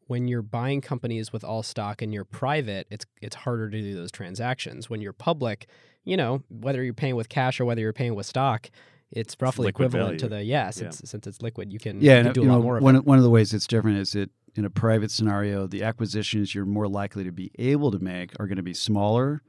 when 0.06 0.26
you're 0.26 0.42
buying 0.42 0.80
companies 0.80 1.32
with 1.32 1.44
all 1.44 1.62
stock 1.62 2.02
and 2.02 2.12
you're 2.12 2.24
private, 2.24 2.88
it's 2.90 3.06
it's 3.22 3.36
harder 3.36 3.70
to 3.70 3.80
do 3.80 3.94
those 3.94 4.10
transactions. 4.10 4.90
When 4.90 5.00
you're 5.00 5.12
public, 5.12 5.68
you 6.02 6.16
know, 6.16 6.42
whether 6.48 6.82
you're 6.82 6.94
paying 6.94 7.14
with 7.14 7.28
cash 7.28 7.60
or 7.60 7.64
whether 7.64 7.80
you're 7.80 7.92
paying 7.92 8.14
with 8.16 8.26
stock, 8.26 8.70
it's 9.12 9.36
roughly 9.40 9.66
liquid 9.66 9.88
equivalent 9.88 10.18
to 10.20 10.28
value. 10.28 10.44
the 10.44 10.50
yeah, 10.50 10.70
since 10.70 11.02
since 11.04 11.26
it's 11.26 11.42
liquid, 11.42 11.72
you 11.72 11.78
can, 11.78 12.00
Yeah, 12.00 12.18
you 12.18 12.24
can 12.24 12.32
do 12.32 12.42
a 12.42 12.44
lot 12.44 12.56
know, 12.56 12.62
more 12.62 12.76
of 12.78 12.82
one, 12.82 12.96
it. 12.96 13.04
one 13.04 13.18
of 13.18 13.24
the 13.24 13.30
ways 13.30 13.52
it's 13.54 13.66
different 13.66 13.98
is 13.98 14.12
that 14.12 14.30
in 14.56 14.64
a 14.64 14.70
private 14.70 15.10
scenario, 15.10 15.66
the 15.66 15.82
acquisitions 15.82 16.54
you're 16.54 16.64
more 16.66 16.88
likely 16.88 17.24
to 17.24 17.32
be 17.32 17.50
able 17.58 17.90
to 17.90 17.98
make 17.98 18.32
are 18.40 18.46
going 18.46 18.56
to 18.56 18.62
be 18.62 18.74
smaller, 18.74 19.42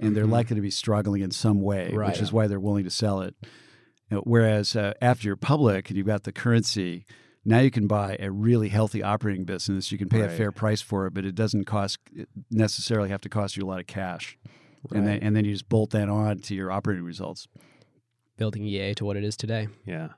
and 0.00 0.16
they're 0.16 0.24
Mhm. 0.26 0.30
likely 0.30 0.56
to 0.56 0.62
be 0.62 0.70
struggling 0.70 1.22
in 1.22 1.30
some 1.30 1.60
way, 1.60 1.90
Right. 1.92 2.10
which 2.10 2.20
is 2.20 2.32
why 2.32 2.46
they're 2.46 2.60
willing 2.60 2.84
to 2.84 2.90
sell 2.90 3.20
it. 3.20 3.34
You 4.10 4.16
know, 4.18 4.22
whereas 4.24 4.76
uh, 4.76 4.92
after 5.00 5.26
you're 5.28 5.36
public 5.36 5.88
and 5.90 5.96
you've 5.96 6.06
got 6.06 6.24
the 6.24 6.32
currency, 6.32 7.04
now 7.44 7.60
you 7.60 7.70
can 7.70 7.86
buy 7.86 8.16
a 8.20 8.30
really 8.30 8.68
healthy 8.68 9.02
operating 9.02 9.44
business. 9.44 9.90
You 9.92 9.98
can 9.98 10.08
pay 10.08 10.20
Right. 10.22 10.30
a 10.30 10.36
fair 10.36 10.52
price 10.52 10.80
for 10.82 11.06
it, 11.06 11.14
but 11.14 11.24
it 11.24 11.34
doesn't 11.34 11.64
cost 11.64 11.98
necessarily 12.50 13.08
have 13.10 13.20
to 13.22 13.28
cost 13.28 13.56
you 13.56 13.64
a 13.64 13.68
lot 13.68 13.80
of 13.80 13.86
cash. 13.86 14.38
And 14.92 15.06
then 15.06 15.18
and 15.20 15.34
then 15.34 15.44
you 15.46 15.52
just 15.52 15.68
bolt 15.68 15.90
that 15.90 16.08
on 16.08 16.38
to 16.40 16.54
your 16.54 16.70
operating 16.70 17.04
results. 17.04 17.48
Building 18.36 18.64
EA 18.64 18.94
to 18.94 19.04
what 19.04 19.16
it 19.16 19.24
is 19.24 19.36
today. 19.36 19.68
Yeah. 19.86 20.10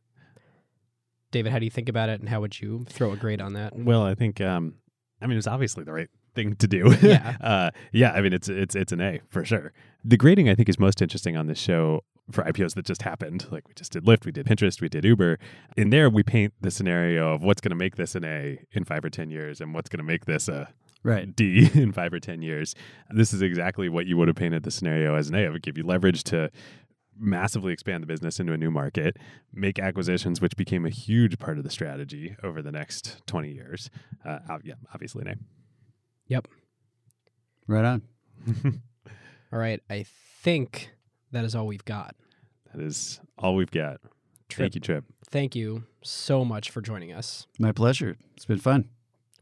David, 1.36 1.52
how 1.52 1.58
do 1.58 1.66
you 1.66 1.70
think 1.70 1.90
about 1.90 2.08
it 2.08 2.18
and 2.20 2.28
how 2.30 2.40
would 2.40 2.58
you 2.58 2.86
throw 2.88 3.12
a 3.12 3.16
grade 3.16 3.42
on 3.42 3.52
that? 3.52 3.76
Well, 3.76 4.02
I 4.02 4.14
think 4.14 4.40
um 4.40 4.74
I 5.20 5.26
mean 5.26 5.36
it's 5.36 5.46
obviously 5.46 5.84
the 5.84 5.92
right 5.92 6.08
thing 6.34 6.56
to 6.56 6.66
do. 6.66 6.94
Yeah. 7.02 7.36
uh 7.40 7.70
yeah, 7.92 8.12
I 8.12 8.22
mean 8.22 8.32
it's 8.32 8.48
it's 8.48 8.74
it's 8.74 8.92
an 8.92 9.02
A 9.02 9.20
for 9.28 9.44
sure. 9.44 9.72
The 10.02 10.16
grading 10.16 10.48
I 10.48 10.54
think 10.54 10.68
is 10.70 10.78
most 10.78 11.02
interesting 11.02 11.36
on 11.36 11.46
this 11.46 11.58
show 11.58 12.04
for 12.30 12.42
IPOs 12.42 12.74
that 12.74 12.86
just 12.86 13.02
happened. 13.02 13.46
Like 13.50 13.68
we 13.68 13.74
just 13.74 13.92
did 13.92 14.04
Lyft, 14.06 14.24
we 14.24 14.32
did 14.32 14.46
Pinterest, 14.46 14.80
we 14.80 14.88
did 14.88 15.04
Uber. 15.04 15.38
In 15.76 15.90
there 15.90 16.08
we 16.08 16.22
paint 16.22 16.54
the 16.62 16.70
scenario 16.70 17.34
of 17.34 17.42
what's 17.42 17.60
going 17.60 17.70
to 17.70 17.76
make 17.76 17.96
this 17.96 18.14
an 18.14 18.24
A 18.24 18.58
in 18.72 18.84
5 18.84 19.04
or 19.04 19.10
10 19.10 19.30
years 19.30 19.60
and 19.60 19.74
what's 19.74 19.90
going 19.90 19.98
to 19.98 20.04
make 20.04 20.24
this 20.24 20.48
a 20.48 20.68
Right. 21.02 21.36
D 21.36 21.70
in 21.74 21.92
5 21.92 22.12
or 22.14 22.18
10 22.18 22.42
years. 22.42 22.74
This 23.10 23.32
is 23.32 23.40
exactly 23.40 23.88
what 23.88 24.06
you 24.06 24.16
would 24.16 24.26
have 24.26 24.36
painted 24.36 24.64
the 24.64 24.72
scenario 24.72 25.14
as 25.14 25.28
an 25.28 25.36
A. 25.36 25.40
It 25.40 25.52
would 25.52 25.62
give 25.62 25.78
you 25.78 25.84
leverage 25.84 26.24
to 26.24 26.50
massively 27.18 27.72
expand 27.72 28.02
the 28.02 28.06
business 28.06 28.38
into 28.40 28.52
a 28.52 28.56
new 28.56 28.70
market, 28.70 29.16
make 29.52 29.78
acquisitions, 29.78 30.40
which 30.40 30.56
became 30.56 30.84
a 30.86 30.90
huge 30.90 31.38
part 31.38 31.58
of 31.58 31.64
the 31.64 31.70
strategy 31.70 32.36
over 32.42 32.62
the 32.62 32.72
next 32.72 33.22
20 33.26 33.50
years. 33.52 33.90
Uh, 34.24 34.38
yeah, 34.64 34.74
obviously 34.92 35.24
name. 35.24 35.44
Yep. 36.28 36.48
Right 37.66 37.84
on. 37.84 38.02
All 39.52 39.58
right, 39.58 39.80
I 39.88 40.04
think 40.42 40.90
that 41.32 41.44
is 41.44 41.54
all 41.54 41.66
we've 41.66 41.84
got. 41.84 42.14
that 42.74 42.82
is 42.84 43.20
all 43.38 43.54
we've 43.54 43.70
got. 43.70 44.00
Trip, 44.48 44.64
Thank 44.66 44.74
you, 44.76 44.80
Trip. 44.80 45.04
thank 45.30 45.56
you 45.56 45.84
so 46.02 46.44
much 46.44 46.70
for 46.70 46.80
joining 46.80 47.12
us. 47.12 47.46
My 47.58 47.72
pleasure. 47.72 48.16
It's 48.36 48.44
been 48.44 48.58
fun. 48.58 48.88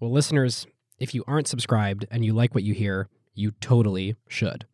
Well, 0.00 0.10
listeners, 0.10 0.66
if 0.98 1.14
you 1.14 1.24
aren't 1.26 1.48
subscribed 1.48 2.06
and 2.10 2.24
you 2.24 2.32
like 2.32 2.54
what 2.54 2.64
you 2.64 2.72
hear, 2.74 3.08
you 3.34 3.50
totally 3.60 4.16
should. 4.28 4.66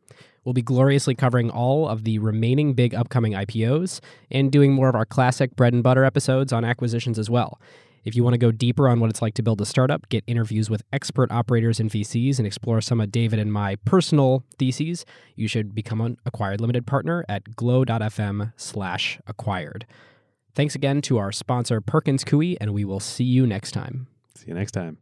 We'll 0.45 0.55
be 0.55 0.63
gloriously 0.63 1.15
covering 1.15 1.51
all 1.51 1.89
of 1.89 2.05
the 2.05 2.19
remaining 2.19 2.75
big 2.75 2.95
upcoming 2.95 3.33
IPOs 3.33 4.01
and 4.31 4.51
doing 4.51 4.73
more 4.73 4.89
of 4.89 4.95
our 4.95 5.05
classic 5.05 5.55
bread 5.57 5.73
and 5.73 5.83
butter 5.83 6.05
episodes 6.05 6.53
on 6.53 6.65
acquisitions 6.65 7.19
as 7.19 7.29
well. 7.29 7.61
If 8.05 8.17
you 8.17 8.25
want 8.25 8.35
to 8.35 8.39
go 8.39 8.51
deeper 8.51 8.89
on 8.89 8.99
what 9.01 9.11
it's 9.11 9.21
like 9.21 9.35
to 9.35 9.43
build 9.43 9.61
a 9.61 9.67
startup, 9.67 10.09
get 10.09 10.25
interviews 10.27 10.71
with 10.71 10.83
expert 10.93 11.31
operators 11.31 11.79
and 11.81 11.91
VCs, 11.91 12.39
and 12.39 12.47
explore 12.47 12.81
some 12.81 13.01
of 13.01 13.13
David 13.13 13.39
and 13.39 13.53
my 13.53 13.77
personal 13.85 14.45
theses, 14.59 15.05
you 15.37 15.47
should 15.47 15.75
become 15.75 16.01
an 16.01 16.17
Acquired 16.25 16.61
Limited 16.61 16.87
partner 16.87 17.25
at 17.29 17.57
glow.fm 17.57 18.53
slash 18.57 19.21
acquired. 19.27 19.87
Thanks 20.55 20.75
again 20.75 21.03
to 21.03 21.19
our 21.19 21.31
sponsor, 21.31 21.81
Perkins 21.81 22.25
Coie, 22.25 22.57
and 22.61 22.73
we 22.73 22.85
will 22.85 23.01
see 23.01 23.25
you 23.25 23.47
next 23.47 23.73
time. 23.73 24.07
See 24.35 24.49
you 24.49 24.55
next 24.55 24.73
time. 24.73 24.99